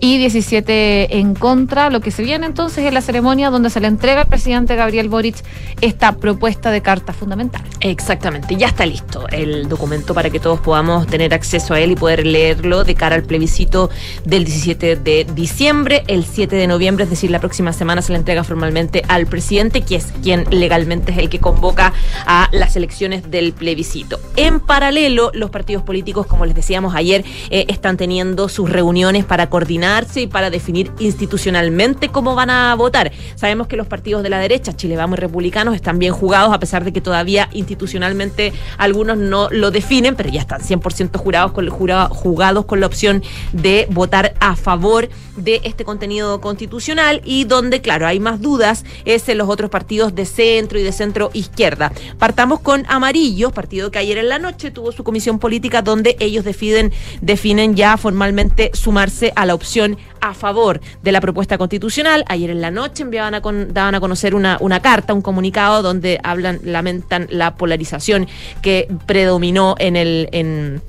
y 0.00 0.18
17 0.18 1.18
en 1.18 1.34
contra. 1.34 1.90
Lo 1.90 2.00
que 2.00 2.10
se 2.10 2.22
viene 2.22 2.46
entonces 2.46 2.84
es 2.84 2.92
la 2.92 3.02
ceremonia 3.02 3.50
donde 3.50 3.70
se 3.70 3.80
le 3.80 3.86
entrega 3.86 4.22
al 4.22 4.28
presidente 4.28 4.76
Gabriel 4.76 5.08
Boric 5.08 5.36
esta 5.80 6.12
propuesta 6.12 6.70
de 6.70 6.80
carta 6.80 7.12
fundamental. 7.12 7.62
Exactamente, 7.80 8.56
ya 8.56 8.68
está 8.68 8.86
listo 8.86 9.17
el 9.30 9.68
documento 9.68 10.14
para 10.14 10.30
que 10.30 10.40
todos 10.40 10.60
podamos 10.60 11.06
tener 11.06 11.34
acceso 11.34 11.74
a 11.74 11.80
él 11.80 11.92
y 11.92 11.96
poder 11.96 12.26
leerlo 12.26 12.84
de 12.84 12.94
cara 12.94 13.16
al 13.16 13.22
plebiscito 13.22 13.90
del 14.24 14.44
17 14.44 14.96
de 14.96 15.26
diciembre. 15.34 16.04
El 16.06 16.24
7 16.24 16.54
de 16.56 16.66
noviembre, 16.66 17.04
es 17.04 17.10
decir, 17.10 17.30
la 17.30 17.40
próxima 17.40 17.72
semana 17.72 18.02
se 18.02 18.12
le 18.12 18.18
entrega 18.18 18.44
formalmente 18.44 19.02
al 19.08 19.26
presidente, 19.26 19.82
que 19.82 19.96
es 19.96 20.06
quien 20.22 20.44
legalmente 20.50 21.12
es 21.12 21.18
el 21.18 21.28
que 21.28 21.38
convoca 21.38 21.92
a 22.26 22.48
las 22.52 22.76
elecciones 22.76 23.30
del 23.30 23.52
plebiscito. 23.52 24.20
En 24.36 24.60
paralelo, 24.60 25.30
los 25.34 25.50
partidos 25.50 25.82
políticos, 25.82 26.26
como 26.26 26.46
les 26.46 26.54
decíamos 26.54 26.94
ayer, 26.94 27.24
eh, 27.50 27.64
están 27.68 27.96
teniendo 27.96 28.48
sus 28.48 28.70
reuniones 28.70 29.24
para 29.24 29.48
coordinarse 29.48 30.22
y 30.22 30.26
para 30.26 30.50
definir 30.50 30.92
institucionalmente 30.98 32.10
cómo 32.10 32.34
van 32.34 32.50
a 32.50 32.74
votar. 32.74 33.10
Sabemos 33.34 33.66
que 33.66 33.76
los 33.76 33.86
partidos 33.86 34.22
de 34.22 34.28
la 34.28 34.38
derecha, 34.38 34.76
Chile 34.76 34.96
Vamos 34.96 35.18
y 35.18 35.20
Republicanos, 35.20 35.74
están 35.74 35.98
bien 35.98 36.12
jugados, 36.12 36.52
a 36.52 36.60
pesar 36.60 36.84
de 36.84 36.92
que 36.92 37.00
todavía 37.00 37.48
institucionalmente 37.52 38.52
algunos 38.76 39.07
no 39.16 39.48
lo 39.50 39.70
definen, 39.70 40.16
pero 40.16 40.28
ya 40.30 40.40
están 40.40 40.60
100% 40.60 41.16
jurados 41.18 41.52
con, 41.52 41.68
jura- 41.68 42.08
jugados 42.10 42.64
con 42.64 42.80
la 42.80 42.86
opción 42.86 43.22
de 43.52 43.86
votar 43.90 44.34
a 44.40 44.56
favor 44.56 45.08
de 45.38 45.60
este 45.64 45.84
contenido 45.84 46.40
constitucional 46.40 47.20
y 47.24 47.44
donde, 47.44 47.80
claro, 47.80 48.06
hay 48.06 48.20
más 48.20 48.40
dudas 48.40 48.84
es 49.04 49.28
en 49.28 49.38
los 49.38 49.48
otros 49.48 49.70
partidos 49.70 50.14
de 50.14 50.26
centro 50.26 50.78
y 50.78 50.82
de 50.82 50.92
centro 50.92 51.30
izquierda. 51.32 51.92
Partamos 52.18 52.60
con 52.60 52.84
Amarillos, 52.88 53.52
partido 53.52 53.90
que 53.90 53.98
ayer 53.98 54.18
en 54.18 54.28
la 54.28 54.38
noche 54.38 54.70
tuvo 54.70 54.92
su 54.92 55.04
comisión 55.04 55.38
política 55.38 55.82
donde 55.82 56.16
ellos 56.20 56.44
definen, 56.44 56.92
definen 57.20 57.74
ya 57.74 57.96
formalmente 57.96 58.70
sumarse 58.74 59.32
a 59.36 59.46
la 59.46 59.54
opción 59.54 59.96
a 60.20 60.34
favor 60.34 60.80
de 61.02 61.12
la 61.12 61.20
propuesta 61.20 61.58
constitucional. 61.58 62.24
Ayer 62.28 62.50
en 62.50 62.60
la 62.60 62.70
noche 62.70 63.02
enviaban 63.02 63.34
a 63.34 63.40
daban 63.40 63.94
a 63.94 64.00
conocer 64.00 64.34
una, 64.34 64.58
una 64.60 64.80
carta, 64.80 65.14
un 65.14 65.22
comunicado 65.22 65.82
donde 65.82 66.18
hablan, 66.22 66.60
lamentan 66.64 67.26
la 67.30 67.56
polarización 67.56 68.26
que 68.62 68.88
predominó 69.06 69.74
en 69.78 69.96
el 69.96 70.80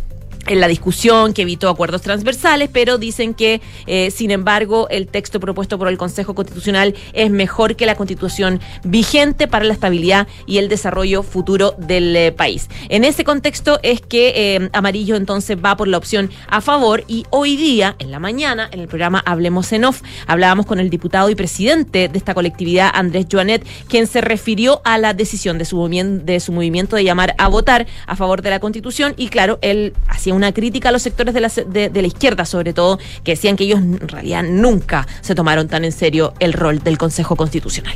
en 0.50 0.60
la 0.60 0.68
discusión, 0.68 1.34
que 1.34 1.44
evitó 1.44 1.70
acuerdos 1.70 2.02
transversales, 2.02 2.70
pero 2.74 2.98
dicen 2.98 3.34
que, 3.34 3.62
eh, 3.86 4.12
sin 4.12 4.32
embargo, 4.32 4.88
el 4.90 5.08
texto 5.08 5.40
propuesto 5.40 5.78
por 5.78 5.88
el 5.88 5.98
Consejo 5.98 6.34
Constitucional 6.34 6.96
es 7.14 7.30
mejor 7.30 7.76
que 7.76 7.86
la 7.86 7.96
constitución 7.96 8.60
vigente 8.84 9.48
para 9.48 9.64
la 9.64 9.74
estabilidad 9.74 10.28
y 10.48 10.58
el 10.58 10.68
desarrollo 10.68 11.22
futuro 11.22 11.76
del 11.78 12.16
eh, 12.16 12.32
país. 12.32 12.68
En 12.90 13.04
ese 13.04 13.24
contexto 13.24 13.80
es 13.84 14.02
que 14.02 14.56
eh, 14.56 14.70
Amarillo 14.74 15.16
entonces 15.16 15.56
va 15.64 15.78
por 15.78 15.88
la 15.88 15.98
opción 15.98 16.32
a 16.48 16.62
favor 16.62 17.04
y 17.08 17.26
hoy 17.30 17.56
día, 17.56 17.96
en 18.00 18.10
la 18.10 18.20
mañana, 18.20 18.70
en 18.72 18.80
el 18.80 18.88
programa 18.88 19.22
Hablemos 19.26 19.72
en 19.72 19.86
Off, 19.86 20.02
hablábamos 20.26 20.66
con 20.66 20.80
el 20.80 20.90
diputado 20.90 21.30
y 21.30 21.36
presidente 21.36 22.08
de 22.08 22.18
esta 22.18 22.34
colectividad, 22.34 22.90
Andrés 22.92 23.28
Joanet, 23.32 23.66
quien 23.88 24.08
se 24.08 24.22
refirió 24.22 24.82
a 24.84 24.98
la 24.98 25.14
decisión 25.14 25.60
de 25.60 25.66
su, 25.66 25.88
de 25.88 26.40
su 26.40 26.52
movimiento 26.52 26.96
de 26.96 27.04
llamar 27.04 27.36
a 27.38 27.48
votar 27.48 27.86
a 28.08 28.16
favor 28.16 28.42
de 28.42 28.50
la 28.50 28.60
constitución 28.60 29.14
y 29.16 29.28
claro, 29.28 29.60
él 29.62 29.94
hacía 30.08 30.34
una 30.40 30.52
crítica 30.52 30.90
a 30.90 30.92
los 30.92 31.04
sectores 31.04 31.34
de 31.34 31.42
la, 31.42 31.50
de, 31.50 31.90
de 31.90 32.02
la 32.02 32.08
izquierda 32.08 32.46
sobre 32.46 32.74
todo, 32.74 32.98
que 33.24 33.32
decían 33.32 33.56
que 33.56 33.66
ellos 33.66 33.80
en 33.80 34.08
realidad 34.08 34.44
nunca 34.44 35.06
se 35.22 35.36
tomaron 35.36 35.68
tan 35.68 35.86
en 35.86 35.92
serio 35.92 36.34
el 36.40 36.54
rol 36.54 36.80
del 36.80 36.98
Consejo 36.98 37.36
Constitucional. 37.36 37.96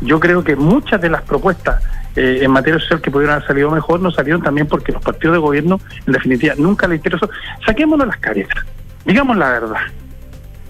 Yo 0.00 0.20
creo 0.20 0.44
que 0.44 0.56
muchas 0.56 1.00
de 1.00 1.08
las 1.08 1.22
propuestas 1.22 1.82
eh, 2.16 2.40
en 2.42 2.50
materia 2.50 2.80
social 2.80 3.00
que 3.00 3.10
pudieran 3.10 3.36
haber 3.36 3.46
salido 3.46 3.70
mejor 3.70 4.00
no 4.00 4.10
salieron 4.10 4.42
también 4.42 4.66
porque 4.66 4.92
los 4.92 5.02
partidos 5.02 5.34
de 5.34 5.38
gobierno, 5.38 5.80
en 6.06 6.12
definitiva, 6.12 6.54
nunca 6.56 6.86
les 6.86 6.98
interesó. 6.98 7.28
Saquémonos 7.64 8.06
las 8.06 8.18
caretas, 8.18 8.64
digamos 9.04 9.36
la 9.36 9.50
verdad. 9.50 9.80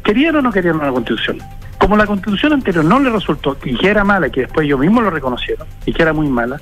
¿Querían 0.04 0.36
o 0.36 0.42
no 0.42 0.52
querían 0.52 0.76
una 0.76 0.90
constitución? 0.90 1.38
Como 1.78 1.96
la 1.96 2.06
constitución 2.06 2.52
anterior 2.52 2.84
no 2.84 2.98
le 3.00 3.10
resultó 3.10 3.56
y 3.64 3.76
que 3.76 3.88
era 3.88 4.04
mala, 4.04 4.30
que 4.30 4.42
después 4.42 4.64
ellos 4.64 4.80
mismos 4.80 5.04
lo 5.04 5.10
reconocieron, 5.10 5.66
y 5.84 5.92
que 5.92 6.02
era 6.02 6.12
muy 6.12 6.28
mala, 6.28 6.60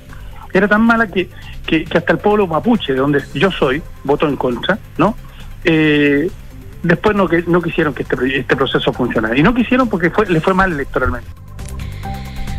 era 0.57 0.67
tan 0.67 0.81
mala 0.81 1.07
que, 1.07 1.29
que, 1.65 1.85
hasta 1.93 2.13
el 2.13 2.19
pueblo 2.19 2.47
mapuche, 2.47 2.93
de 2.93 2.99
donde 2.99 3.21
yo 3.33 3.51
soy, 3.51 3.81
votó 4.03 4.27
en 4.27 4.37
contra, 4.37 4.79
¿no? 4.97 5.15
Eh, 5.65 6.29
después 6.81 7.15
no, 7.15 7.27
no 7.47 7.61
quisieron 7.61 7.93
que 7.93 8.03
este, 8.03 8.39
este 8.39 8.55
proceso 8.55 8.93
funcionara. 8.93 9.37
Y 9.37 9.43
no 9.43 9.53
quisieron 9.53 9.89
porque 9.89 10.09
fue, 10.09 10.25
le 10.27 10.39
fue 10.39 10.53
mal 10.53 10.71
electoralmente. 10.71 11.27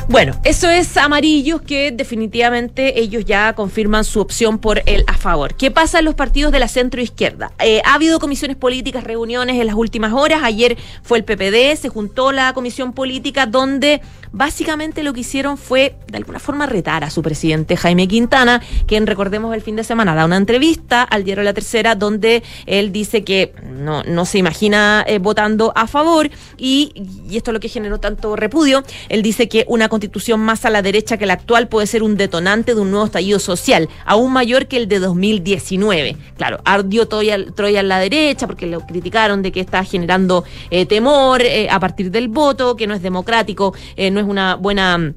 Bueno, 0.08 0.40
eso 0.44 0.70
es 0.70 0.96
amarillos 0.96 1.62
que 1.62 1.90
definitivamente 1.90 3.00
ellos 3.00 3.25
ya 3.25 3.54
confirman 3.54 4.04
su 4.04 4.20
opción 4.20 4.58
por 4.58 4.80
el 4.86 5.02
a 5.08 5.14
favor. 5.14 5.54
¿Qué 5.56 5.72
pasa 5.72 5.98
en 5.98 6.04
los 6.04 6.14
partidos 6.14 6.52
de 6.52 6.60
la 6.60 6.68
centro 6.68 7.02
izquierda? 7.02 7.50
Eh, 7.58 7.82
ha 7.84 7.94
habido 7.94 8.20
comisiones 8.20 8.56
políticas, 8.56 9.02
reuniones 9.02 9.60
en 9.60 9.66
las 9.66 9.75
últimas 9.75 10.12
horas. 10.12 10.42
Ayer 10.44 10.78
fue 11.02 11.18
el 11.18 11.25
PPD, 11.25 11.76
se 11.76 11.88
juntó 11.88 12.30
la 12.30 12.52
comisión 12.52 12.92
política 12.92 13.46
donde 13.46 14.00
básicamente 14.30 15.02
lo 15.02 15.12
que 15.12 15.20
hicieron 15.20 15.58
fue 15.58 15.96
de 16.06 16.18
alguna 16.18 16.38
forma 16.38 16.66
retar 16.66 17.02
a 17.02 17.10
su 17.10 17.22
presidente 17.22 17.76
Jaime 17.76 18.06
Quintana, 18.06 18.62
quien 18.86 19.08
recordemos 19.08 19.54
el 19.54 19.62
fin 19.62 19.75
de 19.75 19.82
semana 19.82 20.14
da 20.14 20.25
una 20.25 20.36
entrevista 20.36 21.02
al 21.02 21.25
diario 21.25 21.42
La 21.42 21.54
Tercera 21.54 21.96
donde 21.96 22.44
él 22.66 22.92
dice 22.92 23.25
que 23.25 23.54
no, 23.64 24.04
no 24.04 24.25
se 24.25 24.38
imagina 24.38 25.04
eh, 25.08 25.18
votando 25.18 25.72
a 25.75 25.88
favor 25.88 26.30
y, 26.56 26.92
y 27.28 27.36
esto 27.36 27.50
es 27.50 27.54
lo 27.54 27.60
que 27.60 27.68
generó 27.68 27.98
tanto 27.98 28.36
repudio. 28.36 28.84
Él 29.08 29.22
dice 29.22 29.48
que 29.48 29.64
una 29.68 29.88
constitución 29.96 30.40
más 30.40 30.64
a 30.66 30.70
la 30.70 30.82
derecha 30.82 31.16
que 31.16 31.24
la 31.26 31.32
actual 31.32 31.68
puede 31.68 31.86
ser 31.86 32.02
un 32.02 32.16
detonante 32.16 32.74
de 32.74 32.80
un 32.80 32.90
nuevo 32.90 33.06
estallido 33.06 33.38
social, 33.38 33.88
aún 34.04 34.32
mayor 34.32 34.66
que 34.66 34.76
el 34.76 34.88
de 34.88 34.98
2019. 34.98 36.16
Claro, 36.36 36.60
ardió 36.64 37.08
Troya, 37.08 37.38
Troya 37.54 37.80
en 37.80 37.88
la 37.88 37.98
derecha 37.98 38.46
porque 38.46 38.66
lo 38.66 38.80
criticaron 38.80 39.42
de 39.42 39.52
que 39.52 39.60
está 39.60 39.84
generando 39.84 40.44
eh, 40.70 40.84
temor 40.84 41.40
eh, 41.40 41.68
a 41.70 41.80
partir 41.80 42.10
del 42.10 42.28
voto, 42.28 42.76
que 42.76 42.86
no 42.86 42.92
es 42.94 43.02
democrático, 43.02 43.74
eh, 43.96 44.10
no 44.10 44.20
es 44.20 44.26
una 44.26 44.56
buena 44.56 45.14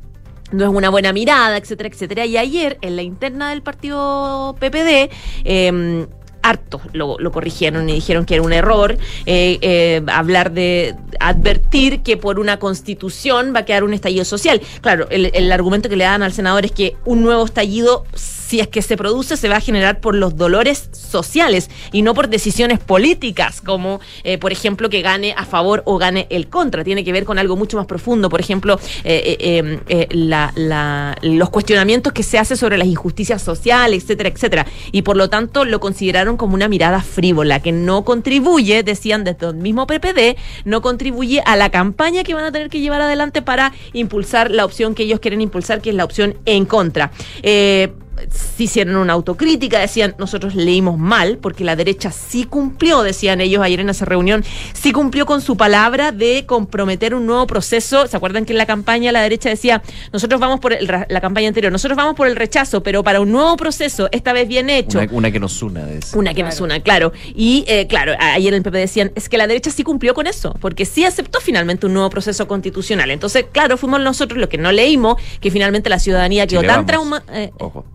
no 0.51 0.63
es 0.63 0.69
una 0.69 0.89
buena 0.89 1.13
mirada, 1.13 1.57
etcétera, 1.57 1.89
etcétera. 1.89 2.25
Y 2.25 2.37
ayer, 2.37 2.77
en 2.81 2.95
la 2.95 3.03
interna 3.03 3.51
del 3.51 3.61
partido 3.61 4.55
PPD, 4.59 5.11
eh, 5.43 6.07
hartos 6.41 6.81
lo, 6.93 7.17
corrigieron 7.31 7.89
y 7.89 7.93
dijeron 7.93 8.25
que 8.25 8.35
era 8.35 8.43
un 8.43 8.53
error 8.53 8.97
eh, 9.25 9.57
eh, 9.61 10.01
hablar 10.07 10.51
de 10.51 10.95
advertir 11.19 12.01
que 12.01 12.17
por 12.17 12.39
una 12.39 12.57
constitución 12.57 13.53
va 13.55 13.59
a 13.59 13.65
quedar 13.65 13.83
un 13.83 13.93
estallido 13.93 14.25
social. 14.25 14.61
Claro, 14.81 15.07
el, 15.09 15.31
el, 15.33 15.51
argumento 15.51 15.89
que 15.89 15.95
le 15.95 16.03
dan 16.03 16.23
al 16.23 16.33
senador 16.33 16.65
es 16.65 16.71
que 16.71 16.95
un 17.05 17.21
nuevo 17.21 17.45
estallido, 17.45 18.05
si 18.49 18.59
es 18.59 18.67
que 18.67 18.81
se 18.81 18.97
produce, 18.97 19.37
se 19.37 19.47
va 19.47 19.57
a 19.57 19.61
generar 19.61 20.01
por 20.01 20.15
los 20.15 20.35
dolores 20.35 20.89
sociales 20.91 21.69
y 21.91 22.01
no 22.01 22.15
por 22.15 22.29
decisiones 22.29 22.79
políticas, 22.79 23.61
como 23.61 23.99
eh, 24.23 24.39
por 24.39 24.51
ejemplo 24.51 24.89
que 24.89 25.01
gane 25.01 25.35
a 25.37 25.45
favor 25.45 25.83
o 25.85 25.99
gane 25.99 26.25
el 26.31 26.47
contra. 26.47 26.83
Tiene 26.83 27.03
que 27.03 27.11
ver 27.11 27.25
con 27.25 27.37
algo 27.37 27.55
mucho 27.55 27.77
más 27.77 27.85
profundo, 27.85 28.27
por 28.27 28.39
ejemplo, 28.39 28.79
eh, 29.03 30.07
la, 30.09 30.51
la, 30.55 31.15
los 31.21 31.49
cuestionamientos 31.51 32.11
que 32.11 32.23
se 32.23 32.39
hace 32.39 32.55
sobre 32.55 32.79
las 32.79 32.87
injusticias 32.87 33.41
sociales, 33.41 34.03
etcétera, 34.03 34.29
etcétera. 34.29 34.65
Y 34.91 35.03
por 35.03 35.15
lo 35.15 35.29
tanto 35.29 35.63
lo 35.63 35.79
consideraron 35.79 36.35
como 36.35 36.55
una 36.55 36.67
mirada 36.67 37.01
frívola, 37.01 37.61
que 37.61 37.71
no 37.71 38.03
contribuye, 38.03 38.81
decían 38.81 39.23
desde 39.23 39.47
el 39.47 39.55
mismo 39.55 39.85
PPD, 39.85 40.37
no 40.65 40.81
contribuye 40.81 41.43
a 41.45 41.55
la 41.55 41.69
campaña 41.69 42.23
que 42.23 42.33
van 42.33 42.45
a 42.45 42.51
tener 42.51 42.69
que 42.69 42.79
llevar 42.79 43.01
adelante 43.01 43.43
para 43.43 43.73
impulsar 43.93 44.49
la 44.49 44.65
opción 44.65 44.95
que 44.95 45.03
ellos 45.03 45.19
quieren 45.19 45.41
impulsar, 45.41 45.81
que 45.81 45.91
es 45.91 45.95
la 45.95 46.05
opción 46.05 46.37
en 46.45 46.65
contra. 46.65 47.11
Eh, 47.43 47.93
se 48.31 48.63
hicieron 48.63 48.95
una 48.95 49.13
autocrítica, 49.13 49.79
decían, 49.79 50.15
nosotros 50.17 50.55
leímos 50.55 50.97
mal, 50.97 51.37
porque 51.37 51.63
la 51.63 51.75
derecha 51.75 52.11
sí 52.11 52.45
cumplió, 52.45 53.03
decían 53.03 53.41
ellos 53.41 53.63
ayer 53.63 53.79
en 53.79 53.89
esa 53.89 54.05
reunión, 54.05 54.43
sí 54.73 54.91
cumplió 54.91 55.25
con 55.25 55.41
su 55.41 55.57
palabra 55.57 56.11
de 56.11 56.45
comprometer 56.45 57.15
un 57.15 57.25
nuevo 57.25 57.47
proceso. 57.47 58.07
¿Se 58.07 58.17
acuerdan 58.17 58.45
que 58.45 58.53
en 58.53 58.57
la 58.57 58.65
campaña 58.65 59.11
la 59.11 59.21
derecha 59.21 59.49
decía, 59.49 59.81
nosotros 60.11 60.39
vamos 60.39 60.59
por 60.59 60.73
el, 60.73 60.87
la 60.87 61.21
campaña 61.21 61.47
anterior, 61.47 61.71
nosotros 61.71 61.97
vamos 61.97 62.15
por 62.15 62.27
el 62.27 62.35
rechazo, 62.35 62.83
pero 62.83 63.03
para 63.03 63.21
un 63.21 63.31
nuevo 63.31 63.55
proceso, 63.57 64.09
esta 64.11 64.33
vez 64.33 64.47
bien 64.47 64.69
hecho? 64.69 64.99
Una, 64.99 65.07
una 65.11 65.31
que 65.31 65.39
nos 65.39 65.61
una. 65.61 65.85
De 65.85 65.99
eso. 65.99 66.17
Una 66.17 66.31
que 66.31 66.41
claro. 66.41 66.49
nos 66.49 66.61
una, 66.61 66.79
claro. 66.81 67.13
Y 67.35 67.63
eh, 67.67 67.87
claro, 67.87 68.13
ayer 68.19 68.53
en 68.53 68.57
el 68.57 68.63
PP 68.63 68.77
decían, 68.77 69.11
es 69.15 69.29
que 69.29 69.37
la 69.37 69.47
derecha 69.47 69.71
sí 69.71 69.83
cumplió 69.83 70.13
con 70.13 70.27
eso, 70.27 70.55
porque 70.59 70.85
sí 70.85 71.05
aceptó 71.05 71.39
finalmente 71.39 71.85
un 71.85 71.93
nuevo 71.93 72.09
proceso 72.09 72.47
constitucional. 72.47 73.11
Entonces, 73.11 73.45
claro, 73.51 73.77
fuimos 73.77 74.01
nosotros 74.01 74.39
los 74.39 74.49
que 74.49 74.57
no 74.57 74.71
leímos, 74.71 75.21
que 75.39 75.51
finalmente 75.51 75.89
la 75.89 75.99
ciudadanía 75.99 76.47
quedó 76.47 76.63
tan 76.63 76.85
traumada. 76.85 77.23
Eh, 77.31 77.51
Ojo. 77.59 77.85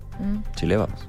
Chile 0.54 0.76
vamos. 0.76 1.06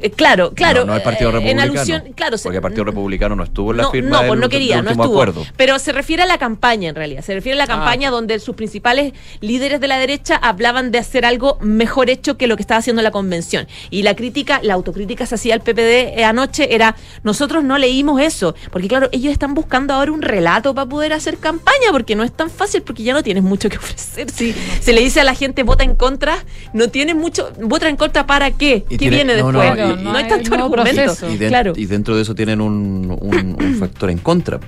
Eh, 0.00 0.10
claro, 0.10 0.52
claro. 0.54 0.84
No, 0.84 0.94
no 0.94 1.02
Partido 1.02 1.32
Republicano. 1.32 1.62
En 1.62 1.70
alusión, 1.70 2.02
claro. 2.14 2.36
Porque 2.42 2.56
el 2.56 2.62
Partido 2.62 2.84
Republicano 2.84 3.36
no 3.36 3.44
estuvo 3.44 3.70
en 3.72 3.78
la 3.78 3.82
no, 3.84 3.90
firma 3.90 4.10
No, 4.10 4.18
del, 4.18 4.28
pues 4.28 4.40
no 4.40 4.48
quería, 4.48 4.76
del 4.76 4.84
no 4.84 4.90
estuvo. 4.92 5.06
acuerdo. 5.06 5.46
Pero 5.56 5.78
se 5.78 5.92
refiere 5.92 6.22
a 6.22 6.26
la 6.26 6.38
campaña, 6.38 6.90
en 6.90 6.94
realidad. 6.94 7.22
Se 7.22 7.34
refiere 7.34 7.54
a 7.54 7.58
la 7.58 7.66
campaña 7.66 8.08
ah. 8.08 8.12
donde 8.12 8.38
sus 8.38 8.54
principales 8.54 9.12
líderes 9.40 9.80
de 9.80 9.88
la 9.88 9.98
derecha 9.98 10.36
hablaban 10.36 10.90
de 10.90 10.98
hacer 10.98 11.24
algo 11.24 11.58
mejor 11.60 12.10
hecho 12.10 12.36
que 12.36 12.46
lo 12.46 12.56
que 12.56 12.62
estaba 12.62 12.78
haciendo 12.78 13.02
la 13.02 13.10
convención. 13.10 13.66
Y 13.90 14.02
la 14.02 14.14
crítica, 14.14 14.60
la 14.62 14.74
autocrítica 14.74 15.26
se 15.26 15.34
hacía 15.34 15.54
al 15.54 15.60
PPD 15.60 16.22
anoche 16.24 16.74
era, 16.74 16.94
nosotros 17.22 17.64
no 17.64 17.78
leímos 17.78 18.20
eso. 18.20 18.54
Porque 18.70 18.88
claro, 18.88 19.08
ellos 19.12 19.32
están 19.32 19.54
buscando 19.54 19.94
ahora 19.94 20.12
un 20.12 20.22
relato 20.22 20.74
para 20.74 20.88
poder 20.88 21.12
hacer 21.12 21.38
campaña, 21.38 21.90
porque 21.92 22.14
no 22.14 22.24
es 22.24 22.32
tan 22.32 22.50
fácil, 22.50 22.82
porque 22.82 23.02
ya 23.02 23.12
no 23.12 23.22
tienes 23.22 23.42
mucho 23.42 23.68
que 23.68 23.76
ofrecer. 23.78 24.30
Si 24.30 24.54
se 24.80 24.92
le 24.92 25.00
dice 25.00 25.20
a 25.20 25.24
la 25.24 25.34
gente, 25.34 25.62
vota 25.62 25.84
en 25.84 25.94
contra, 25.94 26.44
no 26.72 26.88
tienes 26.88 27.16
mucho, 27.16 27.50
vota 27.60 27.88
en 27.88 27.96
contra 27.96 28.26
para 28.26 28.50
qué? 28.50 28.84
¿Qué 28.88 28.98
tiene, 28.98 29.16
viene 29.16 29.36
no, 29.36 29.52
después? 29.52 29.76
No, 29.76 29.87
no, 29.96 30.12
no 30.12 30.16
hay 30.16 30.28
tanto 30.28 30.54
argumento. 30.54 31.30
Y, 31.30 31.36
de, 31.36 31.48
claro. 31.48 31.72
y, 31.76 31.86
dentro 31.86 32.16
de 32.16 32.22
eso 32.22 32.34
tienen 32.34 32.60
un, 32.60 33.16
un, 33.20 33.56
un, 33.60 33.74
factor 33.76 34.10
en 34.10 34.18
contra. 34.18 34.60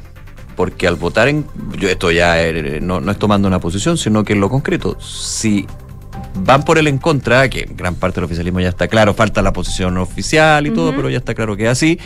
Porque 0.57 0.87
al 0.87 0.97
votar 0.97 1.29
en. 1.29 1.47
Yo 1.79 1.89
esto 1.89 2.11
ya 2.11 2.43
eh, 2.43 2.81
no, 2.81 3.00
no 3.00 3.11
es 3.11 3.19
tomando 3.19 3.49
una 3.49 3.61
posición, 3.61 3.97
sino 3.97 4.25
que 4.25 4.35
en 4.35 4.41
lo 4.41 4.50
concreto. 4.50 5.00
Si 5.00 5.67
van 6.35 6.65
por 6.65 6.79
el 6.79 6.87
en 6.87 6.99
contra, 6.99 7.49
que 7.49 7.69
gran 7.75 7.95
parte 7.95 8.17
del 8.17 8.25
oficialismo 8.25 8.61
ya 8.61 8.69
está 8.69 8.89
claro, 8.89 9.15
falta 9.15 9.43
la 9.43 9.53
posición 9.53 9.97
oficial 9.99 10.67
y 10.67 10.71
uh 10.71 10.73
-huh. 10.73 10.77
todo, 10.77 10.95
pero 10.95 11.11
ya 11.11 11.19
está 11.19 11.35
claro 11.35 11.57
que 11.57 11.65
es 11.65 11.71
así. 11.71 11.99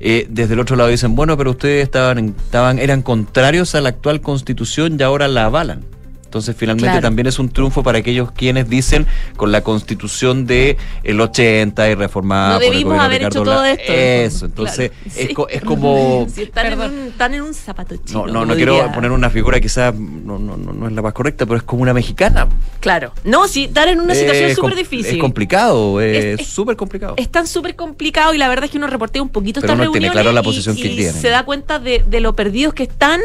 Eh, 0.00 0.26
desde 0.28 0.54
el 0.54 0.60
otro 0.60 0.74
lado 0.74 0.88
dicen, 0.88 1.14
bueno, 1.14 1.36
pero 1.36 1.52
ustedes 1.52 1.84
estaban, 1.84 2.34
estaban, 2.44 2.80
eran 2.80 3.02
contrarios 3.02 3.76
a 3.76 3.80
la 3.80 3.90
actual 3.90 4.20
constitución 4.20 4.96
y 4.98 5.02
ahora 5.02 5.28
la 5.28 5.44
avalan. 5.44 5.84
Entonces, 6.32 6.56
finalmente 6.56 6.86
Claro. 6.92 7.02
también 7.02 7.26
es 7.26 7.38
un 7.38 7.50
triunfo 7.50 7.82
para 7.82 7.98
aquellos 7.98 8.32
quienes 8.32 8.66
dicen 8.66 9.06
con 9.36 9.52
la 9.52 9.60
constitución 9.60 10.46
de 10.46 10.78
el 11.04 11.20
80 11.20 11.90
y 11.90 11.94
reformada 11.94 12.52
No 12.52 12.54
por 12.54 12.64
el 12.64 12.70
debimos 12.70 12.94
gobierno 12.94 13.02
de 13.02 13.04
haber 13.06 13.18
Ricardo 13.18 13.42
hecho 13.42 13.52
todo 13.52 13.64
esto. 13.66 13.92
Eso, 13.92 14.46
entonces 14.46 14.90
Claro, 14.92 15.10
es, 15.20 15.28
sí. 15.28 15.34
co- 15.34 15.48
es 15.50 15.60
como... 15.62 16.26
Si 16.32 16.42
están, 16.44 16.66
en 16.72 16.80
un, 16.80 16.98
están 17.08 17.34
en 17.34 17.42
un 17.42 17.52
zapato 17.52 17.96
chino. 17.98 18.26
No, 18.26 18.32
no, 18.32 18.46
no 18.46 18.54
quiero 18.54 18.90
poner 18.92 19.10
una 19.10 19.28
figura 19.28 19.60
quizás 19.60 19.94
no, 19.94 20.38
no, 20.38 20.56
no, 20.56 20.72
no 20.72 20.86
es 20.88 20.92
la 20.94 21.02
más 21.02 21.12
correcta, 21.12 21.44
pero 21.44 21.58
es 21.58 21.64
como 21.64 21.82
una 21.82 21.92
mexicana. 21.92 22.48
Claro. 22.80 23.12
No, 23.24 23.46
sí, 23.46 23.64
están 23.64 23.90
en 23.90 24.00
una 24.00 24.14
situación 24.14 24.48
Es 24.48 24.56
súper 24.56 24.74
difícil. 24.74 25.16
Es 25.16 25.20
complicado, 25.20 26.00
Es- 26.00 26.24
es 26.24 26.40
es- 26.40 26.46
súper 26.48 26.76
complicado. 26.76 27.12
Están 27.18 27.46
súper 27.46 27.76
complicados 27.76 28.34
y 28.34 28.38
la 28.38 28.48
verdad 28.48 28.64
es 28.64 28.70
que 28.70 28.78
uno 28.78 28.86
reportea 28.86 29.20
un 29.20 29.28
poquito 29.28 29.60
Pero 29.60 29.74
estas 29.74 29.84
uno 29.86 29.92
tiene 29.92 30.06
reuniones 30.06 30.12
claro 30.22 30.32
la 30.32 30.40
y- 30.40 30.44
posición 30.44 30.78
y, 30.78 30.82
que 30.82 30.88
tiene. 30.88 31.12
se 31.12 31.28
da 31.28 31.44
cuenta 31.44 31.78
de, 31.78 32.02
de 32.08 32.20
lo 32.20 32.34
perdidos 32.34 32.72
que 32.72 32.84
están, 32.84 33.20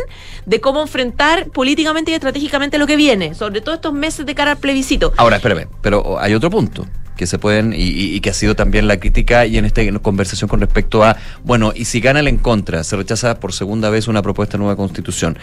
de 0.45 0.59
cómo 0.59 0.81
enfrentar 0.81 1.47
políticamente 1.51 2.11
y 2.11 2.13
estratégicamente 2.15 2.77
lo 2.77 2.85
que 2.87 2.96
viene, 2.97 3.33
sobre 3.33 3.61
todo 3.61 3.75
estos 3.75 3.93
meses 3.93 4.25
de 4.25 4.35
cara 4.35 4.51
al 4.51 4.57
plebiscito. 4.57 5.13
Ahora, 5.17 5.37
espérame, 5.37 5.67
pero 5.81 6.19
hay 6.19 6.33
otro 6.33 6.49
punto 6.49 6.85
que 7.17 7.25
se 7.27 7.39
pueden 7.39 7.73
y, 7.75 8.19
que 8.21 8.29
ha 8.29 8.33
sido 8.33 8.55
también 8.55 8.87
la 8.87 8.99
crítica 8.99 9.45
y 9.45 9.57
en 9.57 9.65
esta 9.65 9.81
conversación 10.01 10.47
con 10.47 10.61
respecto 10.61 11.03
a, 11.03 11.17
bueno, 11.43 11.73
y 11.75 11.85
si 11.85 11.99
gana 11.99 12.19
el 12.21 12.27
en 12.27 12.37
contra, 12.37 12.83
se 12.83 12.95
rechaza 12.95 13.39
por 13.39 13.51
segunda 13.51 13.89
vez 13.89 14.07
una 14.07 14.21
propuesta 14.21 14.53
de 14.53 14.59
nueva 14.59 14.75
constitución. 14.75 15.37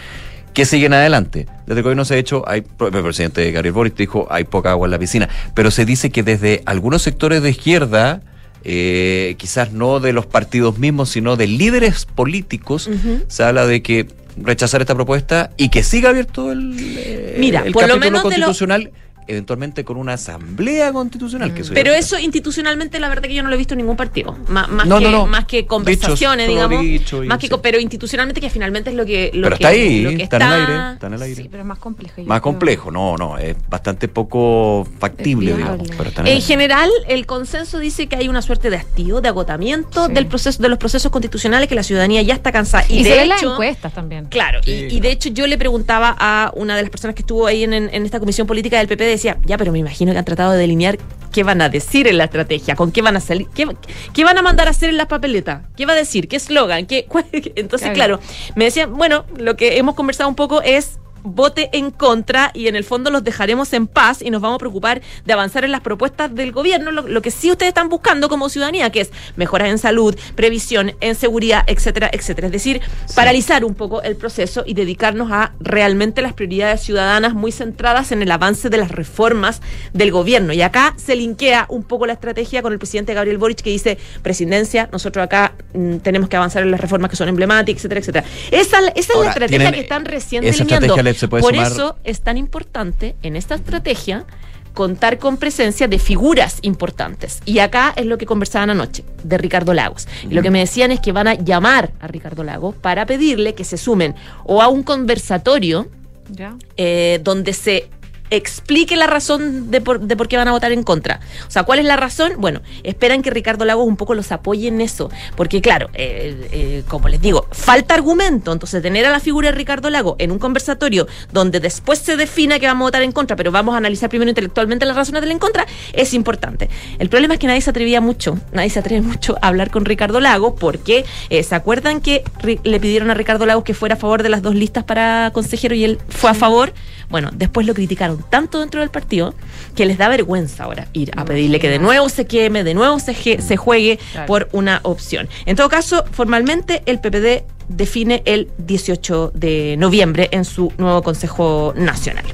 ¿Qué 0.53 0.63
siguen 0.63 0.93
adelante? 0.93 1.47
Desde 1.67 1.83
que 1.83 1.89
hoy 1.89 1.95
no 1.95 2.05
se 2.05 2.15
ha 2.15 2.17
hecho, 2.17 2.47
hay, 2.47 2.63
el 2.79 3.03
presidente 3.03 3.51
Gabriel 3.51 3.73
Boric 3.73 3.95
dijo, 3.97 4.25
hay 4.29 4.45
poca 4.45 4.71
agua 4.71 4.87
en 4.87 4.91
la 4.91 4.99
piscina, 4.99 5.29
pero 5.53 5.69
se 5.69 5.83
dice 5.83 6.11
que 6.11 6.23
desde 6.23 6.63
algunos 6.65 7.01
sectores 7.01 7.43
de 7.43 7.49
izquierda, 7.49 8.21
eh, 8.63 9.35
quizás 9.37 9.73
no 9.73 9.99
de 9.99 10.13
los 10.13 10.25
partidos 10.25 10.77
mismos, 10.77 11.09
sino 11.09 11.35
de 11.35 11.47
líderes 11.47 12.05
políticos, 12.05 12.89
se 13.27 13.43
habla 13.43 13.67
de 13.67 13.81
que 13.81 14.07
rechazar 14.37 14.81
esta 14.81 14.95
propuesta 14.95 15.51
y 15.57 15.69
que 15.69 15.83
siga 15.83 16.09
abierto 16.09 16.51
el, 16.51 16.75
eh, 16.79 17.37
Mira, 17.39 17.61
el 17.65 17.71
por 17.73 17.83
lo 17.83 17.95
capítulo 17.95 17.99
menos 17.99 18.23
de 18.23 18.37
lo- 18.39 18.45
constitucional, 18.47 18.91
eventualmente 19.27 19.83
con 19.83 19.97
una 19.97 20.13
asamblea 20.13 20.91
constitucional. 20.93 21.53
Que 21.53 21.63
Pero 21.73 21.93
eso 21.93 22.17
institucionalmente 22.19 22.99
la 22.99 23.09
verdad 23.09 23.23
que 23.27 23.33
yo 23.33 23.43
no 23.43 23.49
lo 23.49 23.55
he 23.55 23.57
visto 23.57 23.73
en 23.73 23.79
ningún 23.79 23.97
partido. 23.97 24.37
Má- 24.47 24.67
más, 24.67 24.85
No, 24.87 24.99
que, 24.99 25.05
no, 25.05 25.11
no. 25.11 25.25
más 25.27 25.45
que 25.45 25.65
conversaciones, 25.65 26.47
digamos. 26.47 26.83
más 27.27 27.37
que, 27.39 27.47
sí. 27.47 27.53
pero 27.61 27.79
institucionalmente 27.79 28.41
que 28.41 28.49
finalmente 28.49 28.89
es 28.89 28.95
lo 28.95 29.05
que, 29.05 29.31
lo 29.33 29.43
Pero 29.43 29.57
que, 29.57 29.63
está 29.63 29.67
ahí, 29.69 30.01
lo 30.01 30.09
que 30.11 30.23
está 30.23 30.37
en 30.37 30.41
el 30.43 30.51
aire, 30.53 30.93
está 30.93 31.07
en 31.07 31.13
el 31.13 31.21
aire. 31.21 31.41
Sí, 31.43 31.47
pero 31.49 31.61
es 31.63 31.67
más 31.67 31.79
complejo. 31.79 32.13
Más 32.23 32.25
creo. 32.25 32.41
complejo, 32.41 32.91
no, 32.91 33.17
no, 33.17 33.37
es 33.37 33.55
bastante 33.69 34.07
poco 34.07 34.87
factible, 34.99 35.51
Es 35.51 35.57
digamos. 35.57 35.77
viable. 35.79 35.95
Pero 35.97 36.09
está 36.09 36.21
en 36.29 36.41
general, 36.41 36.89
el 37.07 37.25
consenso 37.25 37.79
dice 37.79 38.07
que 38.07 38.15
hay 38.15 38.27
una 38.27 38.41
suerte 38.41 38.69
de 38.69 38.77
hastío, 38.77 39.21
de 39.21 39.29
agotamiento 39.29 40.07
Sí. 40.07 40.13
del 40.13 40.27
proceso, 40.27 40.61
de 40.61 40.69
los 40.69 40.77
procesos 40.77 41.11
constitucionales, 41.11 41.67
que 41.67 41.75
la 41.75 41.83
ciudadanía 41.83 42.21
ya 42.21 42.33
está 42.33 42.51
cansada. 42.51 42.85
Y, 42.89 42.99
Y, 42.99 43.03
se 43.03 43.09
de 43.09 43.15
ven 43.17 43.29
las 43.29 43.41
hecho, 43.41 43.53
encuestas 43.53 43.93
también. 43.93 44.25
Claro, 44.25 44.59
y- 44.61 44.65
Sí, 44.65 44.87
y, 44.91 44.99
de 44.99 45.11
hecho 45.11 45.29
yo 45.29 45.47
le 45.47 45.57
preguntaba 45.57 46.15
a 46.19 46.51
una 46.55 46.75
de 46.75 46.81
las 46.83 46.91
personas 46.91 47.15
que 47.15 47.21
estuvo 47.21 47.47
ahí 47.47 47.63
en, 47.63 47.73
en- 47.73 47.89
en 47.93 48.05
esta 48.05 48.19
comisión 48.19 48.45
política 48.47 48.77
del 48.77 48.87
PP, 48.87 49.03
decía, 49.15 49.37
ya, 49.45 49.57
pero 49.57 49.71
me 49.71 49.79
imagino 49.79 50.11
que 50.11 50.17
han 50.17 50.25
tratado 50.25 50.51
de 50.51 50.57
delinear 50.59 50.97
qué 51.31 51.43
van 51.43 51.61
a 51.61 51.67
decir 51.69 52.07
en 52.07 52.17
la 52.17 52.25
estrategia, 52.25 52.75
con 52.75 52.91
qué 52.91 53.01
van 53.01 53.17
a 53.17 53.19
salir, 53.19 53.47
qué, 53.53 53.67
qué 54.13 54.23
van 54.23 54.37
a 54.37 54.41
mandar 54.41 54.67
a 54.67 54.71
hacer 54.71 54.89
en 54.89 54.97
las 54.97 55.07
papeletas, 55.07 55.63
qué 55.75 55.85
va 55.85 55.93
a 55.93 55.95
decir, 55.97 56.27
qué 56.29 56.37
eslogan, 56.37 56.85
qué... 56.85 57.05
cuál- 57.09 57.25
Entonces, 57.31 57.91
Claro. 57.91 58.19
claro, 58.19 58.33
me 58.55 58.65
decían, 58.65 58.93
bueno, 58.95 59.25
lo 59.37 59.55
que 59.57 59.77
hemos 59.77 59.95
conversado 59.95 60.29
un 60.29 60.35
poco 60.35 60.61
es 60.61 60.97
vote 61.25 61.69
en 61.73 61.91
contra 61.91 62.51
y 62.53 62.67
en 62.67 62.75
el 62.75 62.83
fondo 62.83 63.11
los 63.11 63.23
dejaremos 63.23 63.73
en 63.73 63.87
paz 63.87 64.21
y 64.21 64.29
nos 64.29 64.41
vamos 64.41 64.55
a 64.55 64.59
preocupar 64.59 65.01
de 65.25 65.33
avanzar 65.33 65.65
en 65.65 65.71
las 65.71 65.81
propuestas 65.81 66.33
del 66.33 66.51
gobierno, 66.51 66.91
lo, 66.91 67.01
lo 67.07 67.21
que 67.21 67.31
sí 67.31 67.51
ustedes 67.51 67.69
están 67.69 67.89
buscando 67.89 68.29
como 68.29 68.49
ciudadanía, 68.49 68.89
que 68.91 69.01
es 69.01 69.11
mejoras 69.35 69.69
en 69.69 69.77
salud, 69.77 70.15
previsión, 70.35 70.93
en 71.01 71.15
seguridad, 71.15 71.63
etcétera, 71.67 72.09
etcétera. 72.11 72.47
Es 72.47 72.53
decir, 72.53 72.81
paralizar 73.15 73.65
un 73.65 73.75
poco 73.75 74.01
el 74.01 74.15
proceso 74.15 74.63
y 74.65 74.73
dedicarnos 74.73 75.31
a 75.31 75.53
realmente 75.59 76.21
las 76.21 76.33
prioridades 76.33 76.81
ciudadanas 76.81 77.33
muy 77.33 77.51
centradas 77.51 78.11
en 78.11 78.21
el 78.21 78.31
avance 78.31 78.69
de 78.69 78.77
las 78.77 78.91
reformas 78.91 79.61
del 79.93 80.11
gobierno. 80.11 80.53
Y 80.53 80.61
acá 80.61 80.93
se 80.97 81.15
linkea 81.15 81.65
un 81.69 81.83
poco 81.83 82.05
la 82.05 82.13
estrategia 82.13 82.61
con 82.61 82.73
el 82.73 82.79
presidente 82.79 83.13
Gabriel 83.13 83.37
Boric 83.37 83.61
que 83.61 83.69
dice, 83.69 83.97
presidencia, 84.21 84.89
nosotros 84.91 85.23
acá 85.23 85.53
mm, 85.73 85.97
tenemos 85.97 86.29
que 86.29 86.37
avanzar 86.37 86.63
en 86.63 86.71
las 86.71 86.79
reformas 86.79 87.09
que 87.09 87.15
son 87.15 87.29
emblemáticas, 87.29 87.79
etcétera, 87.79 87.99
etcétera. 87.99 88.25
Esa, 88.51 88.79
esa 88.89 89.13
es 89.13 89.19
la 89.19 89.29
estrategia 89.29 89.71
que 89.71 89.79
están 89.79 90.05
recién 90.05 90.43
delineando. 90.43 90.95
Se 91.15 91.27
puede 91.27 91.41
Por 91.41 91.53
sumar- 91.53 91.71
eso 91.71 91.95
es 92.03 92.21
tan 92.21 92.37
importante 92.37 93.15
en 93.23 93.35
esta 93.35 93.55
estrategia 93.55 94.25
contar 94.73 95.19
con 95.19 95.37
presencia 95.37 95.87
de 95.87 95.99
figuras 95.99 96.59
importantes. 96.61 97.39
Y 97.45 97.59
acá 97.59 97.93
es 97.95 98.05
lo 98.05 98.17
que 98.17 98.25
conversaban 98.25 98.69
anoche, 98.69 99.05
de 99.23 99.37
Ricardo 99.37 99.73
Lagos. 99.73 100.05
Y 100.29 100.33
lo 100.33 100.41
que 100.41 100.51
me 100.51 100.59
decían 100.59 100.91
es 100.91 100.99
que 100.99 101.13
van 101.13 101.29
a 101.29 101.33
llamar 101.35 101.91
a 102.01 102.07
Ricardo 102.07 102.43
Lagos 102.43 102.75
para 102.75 103.05
pedirle 103.05 103.53
que 103.55 103.63
se 103.63 103.77
sumen 103.77 104.15
o 104.43 104.61
a 104.61 104.67
un 104.67 104.83
conversatorio 104.83 105.87
¿Ya? 106.29 106.55
eh, 106.75 107.19
donde 107.23 107.53
se 107.53 107.89
explique 108.29 108.95
la 108.95 109.07
razón 109.07 109.71
de 109.71 109.81
por, 109.81 109.99
de 109.99 110.15
por 110.15 110.27
qué 110.27 110.37
van 110.37 110.47
a 110.47 110.51
votar 110.51 110.71
en 110.71 110.83
contra. 110.83 111.19
O 111.47 111.51
sea, 111.51 111.63
¿cuál 111.63 111.79
es 111.79 111.85
la 111.85 111.95
razón? 111.95 112.33
Bueno, 112.37 112.61
esperan 112.83 113.21
que 113.21 113.29
Ricardo 113.29 113.65
Lagos 113.65 113.85
un 113.85 113.97
poco 113.97 114.15
los 114.15 114.31
apoye 114.31 114.67
en 114.67 114.81
eso, 114.81 115.09
porque 115.35 115.61
claro, 115.61 115.89
eh, 115.93 116.47
eh, 116.51 116.83
como 116.87 117.07
les 117.07 117.21
digo, 117.21 117.47
falta 117.51 117.93
argumento, 117.93 118.51
entonces 118.51 118.81
tener 118.81 119.05
a 119.05 119.11
la 119.11 119.19
figura 119.19 119.51
de 119.51 119.57
Ricardo 119.57 119.89
Lagos 119.89 120.15
en 120.19 120.31
un 120.31 120.39
conversatorio 120.39 121.07
donde 121.31 121.59
después 121.59 121.99
se 121.99 122.17
defina 122.17 122.59
que 122.59 122.67
vamos 122.67 122.85
a 122.85 122.87
votar 122.87 123.03
en 123.03 123.11
contra, 123.11 123.35
pero 123.35 123.51
vamos 123.51 123.75
a 123.75 123.77
analizar 123.77 124.09
primero 124.09 124.29
intelectualmente 124.29 124.85
las 124.85 124.95
razones 124.95 125.21
del 125.21 125.31
en 125.31 125.39
contra, 125.39 125.65
es 125.93 126.13
importante. 126.13 126.69
El 126.99 127.09
problema 127.09 127.35
es 127.35 127.39
que 127.39 127.47
nadie 127.47 127.61
se 127.61 127.69
atrevía 127.69 128.01
mucho, 128.01 128.37
nadie 128.51 128.69
se 128.69 128.79
atreve 128.79 129.01
mucho 129.01 129.37
a 129.41 129.47
hablar 129.47 129.71
con 129.71 129.85
Ricardo 129.85 130.19
Lagos, 130.19 130.53
porque 130.59 131.05
eh, 131.29 131.43
¿se 131.43 131.55
acuerdan 131.55 132.01
que 132.01 132.23
le 132.63 132.79
pidieron 132.79 133.09
a 133.09 133.13
Ricardo 133.13 133.45
Lagos 133.45 133.63
que 133.63 133.73
fuera 133.73 133.95
a 133.95 133.97
favor 133.97 134.23
de 134.23 134.29
las 134.29 134.41
dos 134.41 134.55
listas 134.55 134.83
para 134.83 135.31
consejero 135.33 135.75
y 135.75 135.83
él 135.83 135.99
fue 136.09 136.31
a 136.31 136.33
favor? 136.33 136.73
Bueno, 137.09 137.29
después 137.33 137.65
lo 137.67 137.73
criticaron 137.73 138.23
tanto 138.29 138.59
dentro 138.59 138.81
del 138.81 138.89
partido 138.89 139.35
que 139.75 139.85
les 139.85 139.97
da 139.97 140.07
vergüenza 140.09 140.63
ahora 140.63 140.87
ir 140.93 141.11
a 141.15 141.23
pedirle 141.25 141.59
que 141.59 141.69
de 141.69 141.79
nuevo 141.79 142.09
se 142.09 142.25
queme, 142.25 142.63
de 142.63 142.73
nuevo 142.73 142.99
se, 142.99 143.13
se 143.41 143.57
juegue 143.57 143.99
Claro. 144.11 144.27
por 144.27 144.49
una 144.51 144.79
opción. 144.83 145.29
En 145.45 145.55
todo 145.55 145.69
caso, 145.69 146.03
formalmente 146.11 146.81
el 146.85 146.99
PPD 146.99 147.43
define 147.67 148.21
el 148.25 148.49
18 148.57 149.31
de 149.33 149.75
noviembre 149.77 150.29
en 150.31 150.45
su 150.45 150.71
nuevo 150.77 151.01
Consejo 151.03 151.73
Nacional. 151.75 152.25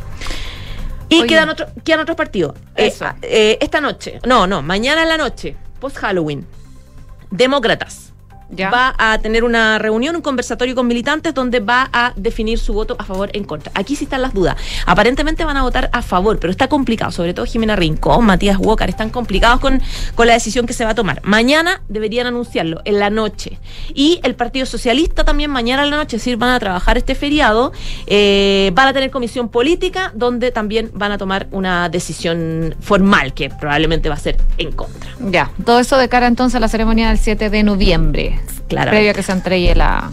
Y 1.10 1.19
Oye. 1.19 1.27
quedan, 1.27 1.49
otro- 1.49 1.67
quedan 1.84 1.99
otros 2.01 2.15
partidos. 2.15 2.55
Eh, 2.75 2.88
Eso. 2.88 3.05
eh, 3.21 3.57
esta 3.62 3.81
noche, 3.81 4.19
no, 4.25 4.47
no, 4.47 4.62
mañana 4.62 5.03
en 5.03 5.10
la 5.10 5.17
noche, 5.17 5.55
post 5.79 5.97
Halloween, 5.97 6.45
Demócratas 7.29 8.11
¿Ya? 8.51 8.69
va 8.69 8.93
a 8.97 9.17
tener 9.19 9.43
una 9.43 9.79
reunión, 9.79 10.15
un 10.15 10.21
conversatorio 10.21 10.75
con 10.75 10.87
militantes 10.87 11.33
donde 11.33 11.59
va 11.59 11.89
a 11.91 12.13
definir 12.15 12.59
su 12.59 12.73
voto 12.73 12.95
a 12.99 13.03
favor 13.03 13.29
en 13.33 13.43
contra. 13.43 13.71
Aquí 13.75 13.95
sí 13.95 14.05
están 14.05 14.21
las 14.21 14.33
dudas. 14.33 14.55
Aparentemente 14.85 15.45
van 15.45 15.57
a 15.57 15.63
votar 15.63 15.89
a 15.93 16.01
favor, 16.01 16.39
pero 16.39 16.51
está 16.51 16.67
complicado, 16.67 17.11
sobre 17.11 17.33
todo 17.33 17.45
Jimena 17.45 17.75
Rincón, 17.75 18.25
Matías 18.25 18.57
Walker, 18.57 18.89
están 18.89 19.09
complicados 19.09 19.59
con, 19.59 19.81
con 20.15 20.27
la 20.27 20.33
decisión 20.33 20.65
que 20.65 20.73
se 20.73 20.85
va 20.85 20.91
a 20.91 20.95
tomar. 20.95 21.21
Mañana 21.23 21.81
deberían 21.87 22.27
anunciarlo, 22.27 22.81
en 22.85 22.99
la 22.99 23.09
noche. 23.09 23.59
Y 23.93 24.19
el 24.23 24.35
Partido 24.35 24.65
Socialista 24.65 25.23
también 25.23 25.51
mañana 25.51 25.83
en 25.83 25.89
la 25.91 25.97
noche, 25.97 26.17
es 26.17 26.21
decir, 26.23 26.37
van 26.37 26.51
a 26.51 26.59
trabajar 26.59 26.97
este 26.97 27.15
feriado, 27.15 27.71
eh, 28.07 28.71
van 28.73 28.87
a 28.87 28.93
tener 28.93 29.11
comisión 29.11 29.49
política 29.49 30.11
donde 30.15 30.51
también 30.51 30.91
van 30.93 31.11
a 31.11 31.17
tomar 31.17 31.47
una 31.51 31.89
decisión 31.89 32.75
formal 32.79 33.33
que 33.33 33.49
probablemente 33.49 34.09
va 34.09 34.15
a 34.15 34.19
ser 34.19 34.37
en 34.57 34.71
contra. 34.71 35.11
Ya, 35.19 35.51
todo 35.65 35.79
eso 35.79 35.97
de 35.97 36.09
cara 36.09 36.27
entonces 36.27 36.55
a 36.55 36.59
la 36.59 36.67
ceremonia 36.67 37.09
del 37.09 37.17
7 37.17 37.49
de 37.49 37.63
noviembre. 37.63 38.40
Claramente. 38.67 38.89
Previo 38.89 39.12
a 39.12 39.13
que 39.13 39.23
se 39.23 39.32
entregue 39.32 39.75
la, 39.75 40.10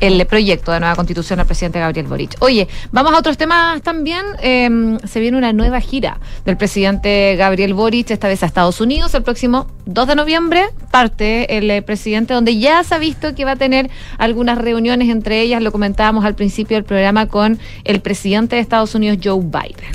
el 0.00 0.24
proyecto 0.26 0.72
de 0.72 0.80
nueva 0.80 0.94
constitución 0.94 1.40
al 1.40 1.46
presidente 1.46 1.80
Gabriel 1.80 2.06
Boric. 2.06 2.36
Oye, 2.40 2.68
vamos 2.92 3.12
a 3.12 3.18
otros 3.18 3.36
temas 3.36 3.82
también. 3.82 4.24
Eh, 4.40 4.98
se 5.04 5.20
viene 5.20 5.36
una 5.36 5.52
nueva 5.52 5.80
gira 5.80 6.18
del 6.44 6.56
presidente 6.56 7.36
Gabriel 7.36 7.74
Boric, 7.74 8.10
esta 8.10 8.28
vez 8.28 8.42
a 8.42 8.46
Estados 8.46 8.80
Unidos, 8.80 9.14
el 9.14 9.22
próximo 9.22 9.66
2 9.86 10.08
de 10.08 10.14
noviembre. 10.14 10.66
Parte 10.90 11.58
el 11.58 11.70
eh, 11.70 11.82
presidente, 11.82 12.34
donde 12.34 12.58
ya 12.58 12.82
se 12.84 12.94
ha 12.94 12.98
visto 12.98 13.34
que 13.34 13.44
va 13.44 13.52
a 13.52 13.56
tener 13.56 13.90
algunas 14.18 14.58
reuniones, 14.58 15.08
entre 15.08 15.40
ellas 15.40 15.62
lo 15.62 15.72
comentábamos 15.72 16.24
al 16.24 16.34
principio 16.34 16.76
del 16.76 16.84
programa 16.84 17.26
con 17.26 17.58
el 17.84 18.00
presidente 18.00 18.56
de 18.56 18.62
Estados 18.62 18.94
Unidos, 18.94 19.18
Joe 19.22 19.40
Biden. 19.40 19.92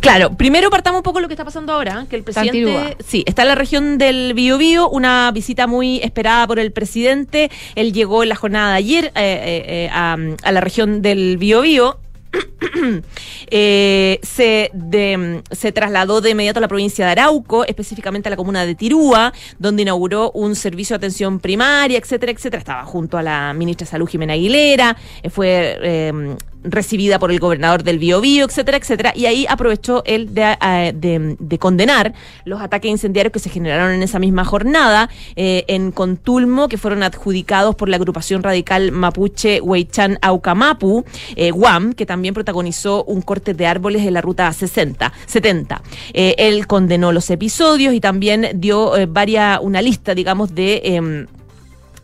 Claro, 0.00 0.30
primero 0.36 0.70
partamos 0.70 1.00
un 1.00 1.02
poco 1.02 1.20
lo 1.20 1.26
que 1.28 1.34
está 1.34 1.44
pasando 1.44 1.72
ahora, 1.72 2.06
que 2.08 2.16
el 2.16 2.24
Santirúa. 2.32 2.72
presidente, 2.74 3.04
sí, 3.06 3.24
está 3.26 3.42
en 3.42 3.48
la 3.48 3.54
región 3.56 3.98
del 3.98 4.34
Biobío, 4.34 4.88
una 4.88 5.30
visita 5.32 5.66
muy 5.66 5.98
esperada 5.98 6.46
por 6.46 6.58
el 6.60 6.70
presidente. 6.72 7.50
Él 7.74 7.92
llegó 7.92 8.22
en 8.22 8.28
la 8.28 8.36
jornada 8.36 8.72
de 8.72 8.76
ayer 8.76 9.04
eh, 9.06 9.10
eh, 9.16 9.64
eh, 9.66 9.88
a, 9.92 10.16
a 10.42 10.52
la 10.52 10.60
región 10.60 11.02
del 11.02 11.38
Biobío. 11.38 11.98
Eh, 13.48 14.18
se, 14.22 14.70
de- 14.74 15.40
se 15.52 15.70
trasladó 15.70 16.20
de 16.20 16.30
inmediato 16.30 16.58
a 16.58 16.60
la 16.62 16.66
provincia 16.68 17.04
de 17.06 17.12
Arauco, 17.12 17.64
específicamente 17.64 18.28
a 18.28 18.30
la 18.30 18.36
comuna 18.36 18.66
de 18.66 18.74
Tirúa, 18.74 19.32
donde 19.60 19.82
inauguró 19.82 20.32
un 20.32 20.56
servicio 20.56 20.94
de 20.94 20.98
atención 20.98 21.38
primaria, 21.38 21.96
etcétera, 21.96 22.32
etcétera. 22.32 22.58
Estaba 22.58 22.84
junto 22.84 23.16
a 23.18 23.22
la 23.22 23.52
ministra 23.54 23.84
de 23.84 23.90
Salud 23.92 24.08
Jimena 24.08 24.32
Aguilera, 24.32 24.96
eh, 25.22 25.30
fue 25.30 25.78
eh, 25.80 26.36
recibida 26.64 27.18
por 27.18 27.30
el 27.30 27.38
gobernador 27.38 27.82
del 27.84 27.98
Biobío, 27.98 28.44
etcétera, 28.46 28.78
etcétera. 28.78 29.12
Y 29.14 29.26
ahí 29.26 29.46
aprovechó 29.48 30.02
él 30.04 30.34
de, 30.34 30.56
de- 30.94 31.36
de 31.38 31.58
condenar 31.58 32.12
los 32.44 32.60
ataques 32.60 32.90
incendiarios 32.90 33.32
que 33.32 33.38
se 33.38 33.50
generaron 33.50 33.92
en 33.94 34.02
esa 34.02 34.18
misma 34.18 34.44
jornada 34.44 35.08
eh, 35.36 35.64
en 35.68 35.92
Contulmo, 35.92 36.68
que 36.68 36.78
fueron 36.78 37.02
adjudicados 37.02 37.74
por 37.76 37.88
la 37.88 37.96
agrupación 37.96 38.42
radical 38.42 38.92
mapuche 38.92 39.60
Huaychan 39.60 40.18
Aucamapu, 40.22 41.04
eh, 41.36 41.50
Guam, 41.50 41.92
que 41.92 42.06
también 42.06 42.34
protagonizó 42.34 43.04
un 43.04 43.22
corte 43.22 43.54
de 43.54 43.66
árboles 43.66 44.02
en 44.06 44.14
la 44.14 44.20
ruta 44.20 44.52
60, 44.52 45.12
70. 45.26 45.82
Eh, 46.14 46.34
él 46.38 46.66
condenó 46.66 47.12
los 47.12 47.30
episodios 47.30 47.94
y 47.94 48.00
también 48.00 48.48
dio 48.54 48.96
eh, 48.96 49.06
varia, 49.06 49.60
una 49.62 49.82
lista, 49.82 50.14
digamos, 50.14 50.54
de... 50.54 51.26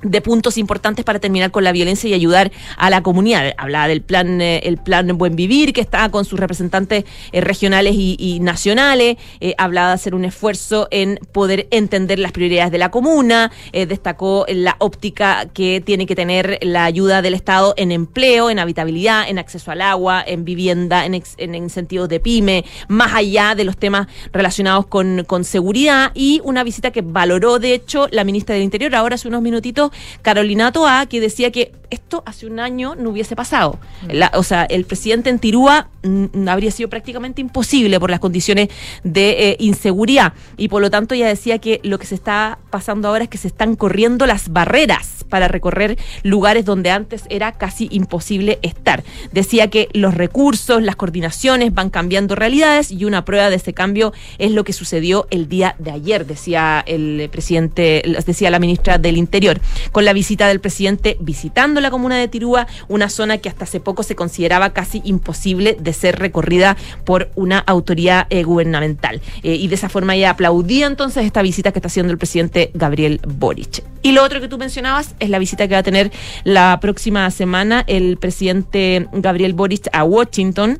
de 0.02 0.20
puntos 0.20 0.58
importantes 0.58 1.04
para 1.04 1.18
terminar 1.18 1.50
con 1.50 1.64
la 1.64 1.72
violencia 1.72 2.10
y 2.10 2.14
ayudar 2.14 2.50
a 2.76 2.90
la 2.90 3.02
comunidad. 3.02 3.54
Hablaba 3.56 3.88
del 3.88 4.02
plan, 4.02 4.40
eh, 4.40 4.60
el 4.64 4.78
plan 4.78 5.06
Buen 5.16 5.36
Vivir, 5.36 5.72
que 5.72 5.80
está 5.80 6.08
con 6.10 6.24
sus 6.24 6.38
representantes 6.38 7.04
eh, 7.32 7.40
regionales 7.40 7.94
y, 7.94 8.16
y 8.18 8.40
nacionales. 8.40 9.16
Eh, 9.40 9.54
hablaba 9.58 9.88
de 9.88 9.94
hacer 9.94 10.14
un 10.14 10.24
esfuerzo 10.24 10.88
en 10.90 11.18
poder 11.32 11.68
entender 11.70 12.18
las 12.18 12.32
prioridades 12.32 12.72
de 12.72 12.78
la 12.78 12.90
comuna. 12.90 13.52
Eh, 13.72 13.86
destacó 13.86 14.44
la 14.48 14.76
óptica 14.78 15.46
que 15.52 15.80
tiene 15.80 16.06
que 16.06 16.16
tener 16.16 16.58
la 16.62 16.84
ayuda 16.84 17.22
del 17.22 17.34
Estado 17.34 17.74
en 17.76 17.92
empleo, 17.92 18.50
en 18.50 18.58
habitabilidad, 18.58 19.28
en 19.28 19.38
acceso 19.38 19.70
al 19.70 19.82
agua, 19.82 20.24
en 20.26 20.44
vivienda, 20.44 21.06
en, 21.06 21.14
ex- 21.14 21.34
en 21.38 21.54
incentivos 21.54 22.08
de 22.08 22.18
pyme, 22.18 22.64
más 22.88 23.14
allá 23.14 23.54
de 23.54 23.64
los 23.64 23.76
temas 23.76 24.08
relacionados 24.32 24.86
con, 24.86 25.24
con 25.26 25.44
seguridad 25.44 26.10
y 26.14 26.40
una 26.44 26.64
visita 26.64 26.90
que 26.90 27.02
valoró, 27.02 27.58
de 27.58 27.74
hecho, 27.74 28.08
la 28.10 28.24
ministra 28.24 28.54
del 28.54 28.64
Interior, 28.64 28.94
ahora 28.94 29.14
hace 29.14 29.28
unos 29.28 29.42
minutitos, 29.42 29.91
Carolina 30.22 30.72
Toa, 30.72 31.06
que 31.06 31.20
decía 31.20 31.50
que 31.50 31.72
esto 31.90 32.22
hace 32.24 32.46
un 32.46 32.58
año 32.58 32.94
no 32.94 33.10
hubiese 33.10 33.36
pasado. 33.36 33.78
La- 34.08 34.30
o 34.34 34.42
sea, 34.42 34.64
el 34.64 34.84
presidente 34.86 35.28
en 35.28 35.38
Tirúa 35.38 35.88
mm, 36.02 36.48
habría 36.48 36.70
sido 36.70 36.88
prácticamente 36.88 37.40
imposible 37.42 38.00
por 38.00 38.10
las 38.10 38.18
condiciones 38.20 38.68
de 39.04 39.50
eh, 39.50 39.56
inseguridad. 39.60 40.32
Y 40.56 40.68
por 40.68 40.80
lo 40.80 40.90
tanto 40.90 41.14
ella 41.14 41.26
decía 41.28 41.58
que 41.58 41.80
lo 41.82 41.98
que 41.98 42.06
se 42.06 42.14
está 42.14 42.58
pasando 42.70 43.08
ahora 43.08 43.24
es 43.24 43.30
que 43.30 43.36
se 43.38 43.48
están 43.48 43.76
corriendo 43.76 44.26
las 44.26 44.48
barreras 44.50 45.24
para 45.28 45.48
recorrer 45.48 45.98
lugares 46.22 46.64
donde 46.64 46.90
antes 46.90 47.24
era 47.28 47.52
casi 47.52 47.88
imposible 47.90 48.58
estar. 48.62 49.02
Decía 49.32 49.68
que 49.68 49.88
los 49.92 50.14
recursos, 50.14 50.82
las 50.82 50.96
coordinaciones 50.96 51.72
van 51.74 51.90
cambiando 51.90 52.34
realidades 52.34 52.90
y 52.90 53.04
una 53.04 53.24
prueba 53.24 53.48
de 53.50 53.56
ese 53.56 53.72
cambio 53.72 54.12
es 54.38 54.52
lo 54.52 54.64
que 54.64 54.72
sucedió 54.72 55.26
el 55.30 55.48
día 55.48 55.74
de 55.78 55.90
ayer, 55.90 56.26
decía 56.26 56.82
el 56.86 57.28
presidente, 57.30 58.02
decía 58.26 58.50
la 58.50 58.58
ministra 58.58 58.98
del 58.98 59.16
Interior, 59.16 59.60
con 59.90 60.04
la 60.04 60.12
visita 60.12 60.48
del 60.48 60.60
presidente 60.60 61.16
visitando 61.20 61.80
la 61.80 61.90
comuna 61.90 62.16
de 62.16 62.28
Tirúa, 62.28 62.66
una 62.88 63.08
zona 63.08 63.38
que 63.38 63.48
hasta 63.48 63.64
hace 63.64 63.80
poco 63.80 64.02
se 64.02 64.14
consideraba 64.14 64.70
casi 64.70 65.02
imposible 65.04 65.76
de 65.78 65.92
ser 65.92 66.18
recorrida 66.18 66.76
por 67.04 67.30
una 67.34 67.58
autoridad 67.58 68.26
eh, 68.30 68.44
gubernamental. 68.44 69.20
Eh, 69.42 69.54
y 69.54 69.68
de 69.68 69.74
esa 69.74 69.88
forma 69.88 70.14
ella 70.14 70.30
aplaudía 70.30 70.86
entonces 70.86 71.24
esta 71.24 71.42
visita 71.42 71.72
que 71.72 71.78
está 71.78 71.88
haciendo 71.88 72.12
el 72.12 72.18
presidente 72.18 72.70
Gabriel 72.74 73.20
Boric. 73.26 73.82
Y 74.02 74.12
lo 74.12 74.24
otro 74.24 74.40
que 74.40 74.48
tú 74.48 74.58
mencionabas 74.58 75.14
es 75.20 75.30
la 75.30 75.38
visita 75.38 75.68
que 75.68 75.74
va 75.74 75.80
a 75.80 75.84
tener 75.84 76.10
la 76.44 76.78
próxima 76.80 77.30
semana 77.30 77.84
el 77.86 78.16
presidente 78.16 79.08
Gabriel 79.12 79.54
Boric 79.54 79.88
a 79.92 80.04
Washington. 80.04 80.78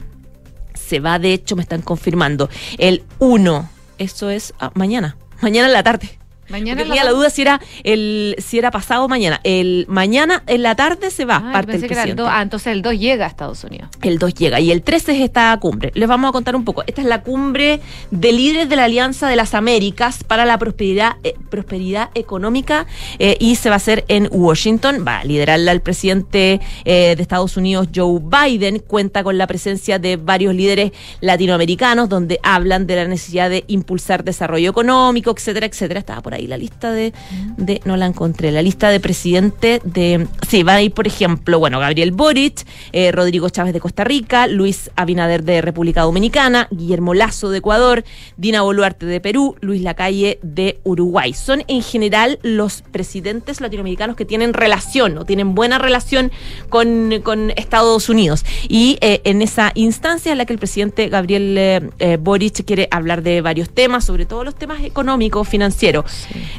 Se 0.75 1.01
va, 1.01 1.19
de 1.19 1.33
hecho, 1.33 1.57
me 1.57 1.63
están 1.63 1.83
confirmando, 1.83 2.49
el 2.79 3.05
1. 3.19 3.69
Eso 3.99 4.31
es 4.31 4.53
ah, 4.59 4.73
mañana. 4.75 5.17
Mañana 5.41 5.69
en 5.69 5.73
la 5.73 5.83
tarde. 5.83 6.22
Mañana 6.53 6.83
la 6.83 6.87
tenía 6.87 7.05
la 7.05 7.11
duda 7.11 7.31
si 7.31 7.43
era 7.43 7.61
el 7.83 8.37
si 8.39 8.59
era 8.59 8.71
pasado 8.71 9.05
o 9.05 9.09
mañana. 9.09 9.41
El 9.43 9.87
mañana 9.89 10.43
en 10.47 10.63
la 10.63 10.77
tarde 10.77 11.11
se 11.11 11.25
va, 11.25 11.37
Ah, 11.37 11.53
parte 11.53 11.73
el 11.73 11.81
pensé 11.81 11.89
que 11.89 11.95
era 11.95 12.05
el. 12.05 12.15
2. 12.15 12.29
Ah, 12.31 12.43
entonces 12.43 12.73
el 12.73 12.83
2 12.83 12.99
llega 12.99 13.25
a 13.25 13.29
Estados 13.29 13.65
Unidos. 13.65 13.89
El 14.03 14.19
2 14.19 14.35
llega 14.35 14.61
y 14.61 14.71
el 14.71 14.83
13 14.83 15.13
es 15.13 15.21
esta 15.23 15.57
cumbre. 15.59 15.91
Les 15.95 16.09
vamos 16.09 16.29
a 16.29 16.33
contar 16.33 16.55
un 16.55 16.65
poco. 16.65 16.85
Esta 16.87 17.01
es 17.01 17.07
la 17.09 17.23
cumbre 17.23 17.81
de 18.11 18.33
líderes 18.33 18.69
de 18.69 18.77
la 18.77 18.85
Alianza 18.85 19.29
de 19.29 19.37
las 19.37 19.55
Américas 19.55 20.25
para 20.25 20.45
la 20.45 20.59
prosperidad, 20.59 21.17
eh, 21.25 21.35
prosperidad 21.51 22.11
económica 22.15 22.87
eh, 23.19 23.37
y 23.41 23.57
se 23.57 23.71
va 23.71 23.77
a 23.77 23.79
hacer 23.79 24.05
en 24.09 24.29
Washington. 24.31 25.05
Va 25.07 25.21
a 25.21 25.25
liderarla 25.25 25.73
el 25.73 25.81
presidente 25.81 26.61
eh, 26.85 27.15
de 27.17 27.23
Estados 27.23 27.57
Unidos, 27.57 27.89
Joe 27.95 28.21
Biden. 28.21 28.79
Cuenta 28.81 29.25
con 29.25 29.39
la 29.39 29.47
presencia 29.47 29.99
de 29.99 30.17
varios 30.17 30.55
líderes 30.55 30.93
latinoamericanos 31.21 32.09
donde 32.09 32.39
hablan 32.43 32.87
de 32.87 32.97
la 32.97 33.07
necesidad 33.07 33.49
de 33.49 33.65
impulsar 33.69 34.25
desarrollo 34.25 34.71
económico, 34.71 35.31
etcétera, 35.31 35.67
etcétera. 35.67 36.01
Estaba 36.01 36.21
por 36.21 36.35
ahí 36.35 36.42
la 36.47 36.57
lista 36.57 36.93
de, 36.93 37.13
de 37.57 37.81
no 37.85 37.97
la 37.97 38.07
encontré, 38.07 38.53
la 38.53 38.63
lista 38.63 38.91
de 38.91 39.01
presidente 39.01 39.81
de... 39.85 40.27
Sí, 40.49 40.63
va 40.63 40.75
a 40.75 40.83
ir, 40.83 40.93
por 40.93 41.07
ejemplo, 41.07 41.59
bueno, 41.59 41.79
Gabriel 41.81 42.13
Boric, 42.13 42.67
eh, 42.93 43.13
Rodrigo 43.13 43.49
Chávez 43.49 43.73
de 43.73 43.81
Costa 43.81 44.05
Rica, 44.05 44.47
Luis 44.47 44.91
Abinader 44.97 45.45
de 45.45 45.63
República 45.63 46.03
Dominicana, 46.03 46.69
Guillermo 46.71 47.15
Lazo 47.15 47.51
de 47.51 47.59
Ecuador, 47.59 48.05
Dina 48.37 48.63
Boluarte 48.63 49.07
de 49.07 49.21
Perú, 49.21 49.57
Luis 49.61 49.83
Lacalle 49.83 50.39
de 50.43 50.81
Uruguay. 50.85 51.33
Son 51.33 51.65
en 51.69 51.83
general 51.83 52.39
los 52.43 52.83
presidentes 52.83 53.61
latinoamericanos 53.61 54.17
que 54.17 54.25
tienen 54.25 54.53
relación 54.53 55.19
o 55.19 55.25
tienen 55.25 55.55
buena 55.55 55.79
relación 55.79 56.31
con, 56.69 57.21
con 57.23 57.51
Estados 57.57 58.09
Unidos. 58.09 58.45
Y 58.69 58.99
eh, 59.01 59.21
en 59.25 59.43
esa 59.43 59.73
instancia 59.75 60.33
en 60.33 60.39
la 60.39 60.47
que 60.47 60.53
el 60.53 60.59
presidente 60.59 61.09
Gabriel 61.09 61.57
eh, 61.59 61.91
eh, 61.99 62.19
Boric 62.21 62.65
quiere 62.65 62.89
hablar 62.91 63.23
de 63.23 63.41
varios 63.41 63.71
temas, 63.71 64.05
sobre 64.05 64.27
todo 64.27 64.45
los 64.45 64.55
temas 64.55 64.83
económicos, 64.83 65.49
financieros. 65.49 66.05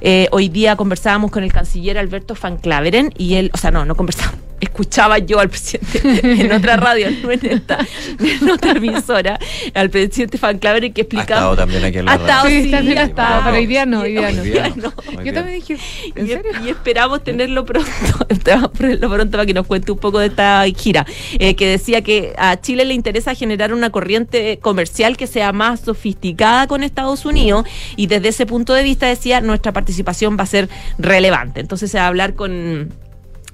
Eh, 0.02 0.28
hoy 0.32 0.49
día 0.49 0.76
conversábamos 0.76 1.32
con 1.32 1.43
el 1.43 1.52
canciller 1.52 1.97
Alberto 1.97 2.36
Van 2.41 2.58
Claveren 2.58 3.13
y 3.17 3.36
él, 3.36 3.52
o 3.54 3.58
sea, 3.58 3.71
no, 3.71 3.86
no 3.86 3.95
conversábamos. 3.95 4.39
Escuchaba 4.63 5.17
yo 5.17 5.39
al 5.41 5.49
presidente 5.49 5.99
en 6.45 6.49
otra 6.54 6.78
radio, 6.78 7.10
no 7.21 7.32
en 7.32 7.45
esta, 7.45 7.80
en 8.19 8.49
otra 8.49 8.71
emisora, 8.71 9.38
al 9.73 9.89
presidente 9.89 10.38
Van 10.41 10.58
Claveren 10.58 10.93
que 10.93 11.02
Ha 11.02 11.04
explicaba. 11.04 11.41
estado 11.41 11.56
también 11.58 11.84
aquí 11.84 11.97
en 11.97 12.06
la 12.06 12.13
Ha 12.13 12.15
estado, 12.15 12.43
radio. 12.45 12.63
Sí, 12.63 12.71
también 12.71 12.97
ha 12.99 13.04
estado, 13.04 13.41
pero 13.43 13.58
hoy 13.58 13.65
día 13.67 13.86
no, 13.86 13.99
hoy 14.02 14.12
día 14.13 14.32
no. 14.32 14.41
Hoy 14.41 14.49
día 14.52 14.71
no. 14.78 14.93
Hoy 15.19 15.26
Yo 15.26 15.34
también 15.34 15.60
dije, 15.60 15.78
¿en 16.15 16.26
Y, 16.26 16.30
serio? 16.30 16.52
y 16.65 16.69
esperamos 16.69 17.23
tenerlo 17.26 17.65
pronto, 17.65 17.89
esperamos 18.30 18.71
tenerlo 18.71 19.10
pronto 19.10 19.32
para 19.32 19.45
que 19.45 19.54
nos 19.54 19.67
cuente 19.67 19.91
un 19.91 19.97
poco 19.97 20.19
de 20.19 20.28
esta 20.28 20.63
gira, 20.78 21.06
eh, 21.39 21.56
que 21.56 21.67
decía 21.67 22.02
que 22.02 22.34
a 22.38 22.60
Chile 22.62 22.86
le 22.86 22.93
interesa 22.93 23.36
generar 23.36 23.73
una 23.73 23.89
corriente 23.89 24.60
comercial 24.62 25.17
que 25.17 25.28
sea 25.28 25.52
más 25.52 25.82
sofisticada 25.82 26.67
con 26.67 26.84
Estados 26.84 27.26
Unidos 27.26 27.65
y 27.97 28.08
desde 28.08 28.30
ese 28.30 28.45
punto 28.45 28.73
de 28.73 28.84
vista 28.84 29.08
decía 29.08 29.41
nuestra 29.54 29.72
participación 29.72 30.38
va 30.38 30.44
a 30.44 30.48
ser 30.48 30.68
relevante. 30.98 31.60
Entonces 31.60 31.89
se 31.92 31.98
va 31.98 32.06
a 32.06 32.08
hablar 32.08 32.34
con 32.36 32.92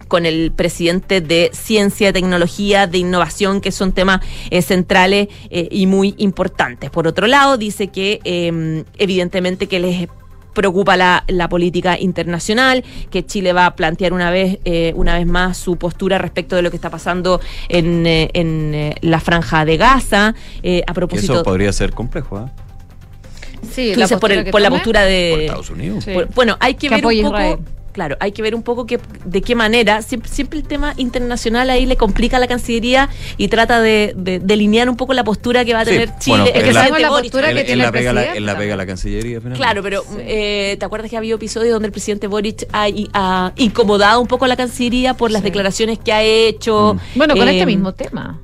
con 0.10 0.26
el 0.26 0.52
presidente 0.52 1.22
de 1.22 1.52
Ciencia, 1.54 2.12
Tecnología, 2.12 2.88
de 2.88 2.98
Innovación, 2.98 3.62
que 3.62 3.72
son 3.72 3.94
temas 3.94 4.22
eh, 4.50 4.62
centrales 4.62 5.30
eh, 5.52 5.70
y 5.72 5.86
muy 5.86 6.16
importantes. 6.18 6.90
Por 6.90 7.08
otro 7.08 7.28
lado, 7.28 7.58
dice 7.58 7.88
que 7.88 8.20
eh, 8.26 8.84
evidentemente 8.98 9.68
que 9.68 9.80
les 9.80 10.08
preocupa 10.54 10.98
la, 10.98 11.24
la 11.28 11.48
política 11.48 11.98
internacional, 12.00 12.84
que 13.12 13.24
Chile 13.24 13.54
va 13.54 13.68
a 13.68 13.76
plantear 13.76 14.12
una 14.12 14.32
vez, 14.32 14.58
eh, 14.66 14.94
una 14.96 15.14
vez 15.14 15.28
más 15.28 15.58
su 15.58 15.78
postura 15.78 16.18
respecto 16.18 16.56
de 16.56 16.64
lo 16.64 16.72
que 16.72 16.76
está 16.76 16.90
pasando 16.90 17.40
en, 17.70 18.08
eh, 18.08 18.32
en 18.34 18.96
la 19.02 19.20
franja 19.20 19.64
de 19.64 19.78
Gaza. 19.78 20.34
A 20.88 20.94
propósito, 20.96 21.34
Eso 21.34 21.44
podría 21.44 21.72
ser 21.72 21.94
complejo, 21.94 22.38
¿ah? 22.38 22.52
Sí, 23.72 23.91
tú 23.93 24.02
dices 24.02 24.17
por, 24.19 24.32
el- 24.32 24.43
que 24.45 24.52
por 24.52 24.62
la 24.62 24.69
postura 24.69 25.02
Por 25.02 25.10
de... 25.10 25.45
Estados 25.45 25.69
Unidos. 25.69 26.04
Sí. 26.04 26.12
Por- 26.13 26.28
Bueno, 26.34 26.58
hay 26.60 26.76
que, 26.76 26.89
Que 26.89 26.95
ver 26.95 27.06
un 27.06 27.24
poco. 27.24 27.36
Israel. 27.38 27.58
Claro, 27.91 28.15
hay 28.19 28.32
que 28.32 28.41
ver 28.43 28.54
un 28.54 28.62
poco 28.62 28.86
que, 28.86 29.00
de 29.26 29.41
qué 29.41 29.56
manera, 29.56 30.04
siempre, 30.04 30.30
siempre 30.32 30.60
el 30.60 30.65
tema 30.65 30.93
internacional 30.98 31.69
ahí 31.72 31.88
le 31.88 31.98
complica 31.98 32.38
a 32.38 32.39
la 32.39 32.48
Cancillería 32.48 33.10
y 33.36 33.48
trata 33.48 33.82
de, 33.82 34.13
de 34.15 34.39
delinear 34.39 34.89
un 34.89 34.95
poco 34.95 35.13
la 35.13 35.24
postura 35.24 35.65
que 35.65 35.74
va 35.74 35.82
a 35.82 35.86
Sí, 35.86 35.91
tener 35.91 36.10
Chile. 36.19 36.38
bueno, 36.38 36.43
el 36.45 36.50
es 36.50 36.56
la- 36.56 36.62
presidente 36.82 37.00
la 37.02 37.10
Boric. 37.10 37.32
postura 37.32 37.50
Él- 37.50 37.58
que 37.58 37.63
tiene 37.63 37.82
la 37.82 37.88
el 37.88 37.93
pega 37.93 38.13
la- 38.13 38.36
él 38.36 38.45
la 38.45 38.58
pega 38.58 38.76
la 38.76 38.86
Cancillería, 38.86 39.39
finalmente. 39.39 39.58
Claro, 39.58 39.82
pero 39.84 40.04
Sí. 40.04 40.17
eh, 40.19 40.78
¿te 40.80 40.86
acuerdas 40.86 41.10
que 41.10 41.15
ha 41.17 41.19
habido 41.19 41.36
episodios 41.38 41.74
donde 41.74 41.88
el 41.88 41.91
presidente 41.91 42.28
Boric 42.28 42.67
ha, 42.72 42.88
ha 43.13 43.54
incomodado 43.58 44.22
un 44.22 44.28
poco 44.28 44.45
a 44.45 44.48
la 44.48 44.56
Cancillería 44.56 45.15
por 45.15 45.32
las 45.32 45.41
Sí. 45.41 45.45
declaraciones 45.45 45.98
que 45.98 46.13
ha 46.13 46.22
hecho? 46.24 46.93
Mm. 46.93 47.17
Bueno, 47.17 47.36
con 47.36 47.48
Eh, 47.50 47.54
este 47.54 47.65
mismo 47.65 47.93
tema. 47.93 48.39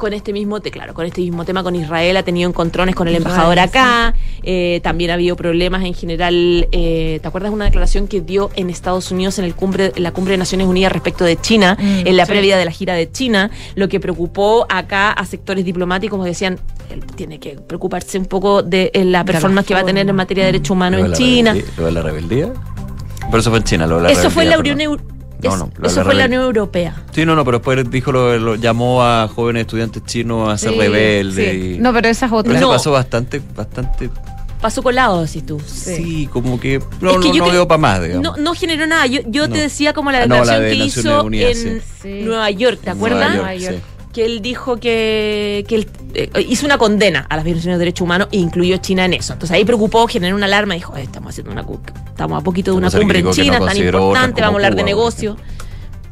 Con 0.00 0.12
este 0.12 0.32
mismo 0.32 0.58
te 0.60 0.72
claro 0.72 0.94
con 0.94 1.06
este 1.06 1.20
mismo 1.20 1.44
tema 1.44 1.62
con 1.62 1.76
Israel 1.76 2.16
ha 2.16 2.24
tenido 2.24 2.48
encontrones 2.48 2.96
con 2.96 3.06
el 3.06 3.14
Israel, 3.14 3.28
embajador 3.32 3.58
acá 3.60 4.14
eh, 4.42 4.80
también 4.82 5.10
ha 5.12 5.14
habido 5.14 5.36
problemas 5.36 5.84
en 5.84 5.94
general 5.94 6.66
eh, 6.72 7.20
te 7.22 7.28
acuerdas 7.28 7.50
de 7.52 7.54
una 7.54 7.66
declaración 7.66 8.08
que 8.08 8.20
dio 8.20 8.50
en 8.56 8.68
Estados 8.70 9.12
Unidos 9.12 9.38
en 9.38 9.44
el 9.44 9.54
cumbre 9.54 9.92
en 9.94 10.02
la 10.02 10.10
cumbre 10.10 10.32
de 10.32 10.38
Naciones 10.38 10.66
Unidas 10.66 10.90
respecto 10.90 11.24
de 11.24 11.36
China 11.40 11.76
Mm, 11.78 12.06
en 12.08 12.16
la 12.16 12.24
sí. 12.26 12.32
previa 12.32 12.56
de 12.56 12.64
la 12.64 12.70
gira 12.72 12.94
de 12.94 13.10
China 13.12 13.50
lo 13.76 13.88
que 13.88 14.00
preocupó 14.00 14.66
acá 14.68 15.12
a 15.12 15.24
sectores 15.26 15.64
diplomáticos 15.64 16.24
decían 16.24 16.58
él 16.90 17.04
tiene 17.14 17.38
que 17.38 17.50
preocuparse 17.56 18.18
un 18.18 18.24
poco 18.26 18.62
de 18.62 18.90
eh, 18.94 19.04
la 19.04 19.04
De 19.04 19.10
la 19.12 19.24
performance 19.24 19.66
que 19.68 19.74
va 19.74 19.80
a 19.80 19.84
tener 19.84 20.08
en 20.08 20.16
materia 20.16 20.44
de 20.44 20.52
derechos 20.52 20.70
humanos 20.70 21.00
en 21.04 21.12
China. 21.12 21.54
Lo 21.76 21.84
de 21.86 21.92
la 21.92 22.02
rebeldía. 22.02 22.48
Pero 23.26 23.38
eso 23.38 23.50
fue 23.50 23.58
en 23.58 23.64
China, 23.64 23.86
lo 23.86 23.96
de 23.98 24.02
la 24.04 24.10
eso 24.10 24.30
fue 24.30 24.42
en 24.44 24.50
la 24.50 24.58
Unión 24.58 24.78
rebeldía, 24.78 25.04
Eu- 25.06 25.19
No, 25.48 25.56
no, 25.56 25.86
eso 25.86 26.00
la 26.00 26.04
fue 26.04 26.14
la 26.14 26.24
Unión 26.26 26.42
Europea. 26.44 27.02
Sí, 27.12 27.24
no, 27.24 27.34
no, 27.36 27.44
pero 27.44 27.58
después 27.58 27.90
dijo 27.90 28.12
lo, 28.12 28.38
lo- 28.38 28.54
llamó 28.56 29.02
a 29.02 29.28
jóvenes 29.28 29.62
estudiantes 29.62 30.04
chinos 30.04 30.48
a 30.48 30.58
ser 30.58 30.72
Sí, 30.72 30.78
rebeldes. 30.78 31.50
sí. 31.52 31.74
y- 31.76 31.78
No, 31.78 31.92
pero 31.92 32.08
esa 32.08 32.26
es 32.26 32.30
pero 32.30 32.40
otra. 32.40 32.52
eso 32.56 32.66
No. 32.66 32.72
pasó 32.72 32.92
bastante, 32.92 33.40
bastante. 33.56 34.10
pasó 34.60 34.82
colado 34.82 35.22
decís 35.22 35.46
tú 35.46 35.58
Sí, 35.64 36.28
como 36.30 36.60
que. 36.60 36.80
No, 37.00 37.12
Es 37.12 37.16
que 37.18 37.28
no, 37.28 37.34
yo 37.34 37.44
no 37.46 37.50
veo 37.52 37.66
para 37.66 37.78
más, 37.78 38.02
digamos. 38.02 38.22
No, 38.22 38.36
no 38.36 38.54
generó 38.54 38.86
nada. 38.86 39.06
Yo, 39.06 39.20
yo 39.26 39.46
No. 39.48 39.54
te 39.54 39.60
decía 39.62 39.94
como 39.94 40.12
la 40.12 40.24
Ah, 40.24 40.26
no, 40.26 40.44
la 40.44 40.60
declaración 40.60 40.62
de 40.62 40.70
que 40.70 40.78
Naciones 40.84 40.96
hizo 40.96 41.24
Unidas, 41.24 41.58
en 41.64 41.82
sí. 42.02 42.22
Nueva 42.24 42.50
York, 42.50 42.78
¿te 42.84 42.90
acuerdas? 42.90 43.30
Nueva 43.34 43.54
York. 43.54 43.78
Que 44.12 44.24
él 44.24 44.42
dijo 44.42 44.76
que, 44.78 45.64
que 45.68 45.74
él 45.76 45.88
eh, 46.14 46.30
hizo 46.48 46.66
una 46.66 46.78
condena 46.78 47.26
a 47.28 47.36
las 47.36 47.44
violaciones 47.44 47.76
de 47.78 47.84
derechos 47.84 48.04
humanos 48.04 48.28
e 48.32 48.38
incluyó 48.38 48.76
China 48.78 49.04
en 49.04 49.14
eso. 49.14 49.32
Entonces 49.34 49.54
ahí 49.56 49.64
preocupó, 49.64 50.06
generó 50.08 50.34
una 50.36 50.46
alarma 50.46 50.74
y 50.74 50.78
dijo, 50.78 50.96
"Eh, 50.96 51.02
estamos 51.02 51.30
haciendo 51.30 51.52
una 51.52 51.64
estamos 52.08 52.40
a 52.40 52.44
poquito 52.44 52.72
de 52.72 52.76
una 52.78 52.90
cumbre 52.90 53.20
en 53.20 53.30
China, 53.30 53.58
no 53.60 53.66
tan 53.66 53.76
importante, 53.76 54.40
vamos 54.40 54.54
a 54.54 54.56
hablar 54.56 54.74
de 54.74 54.82
Cuba, 54.82 54.90
por 54.92 54.98
negocio. 54.98 55.36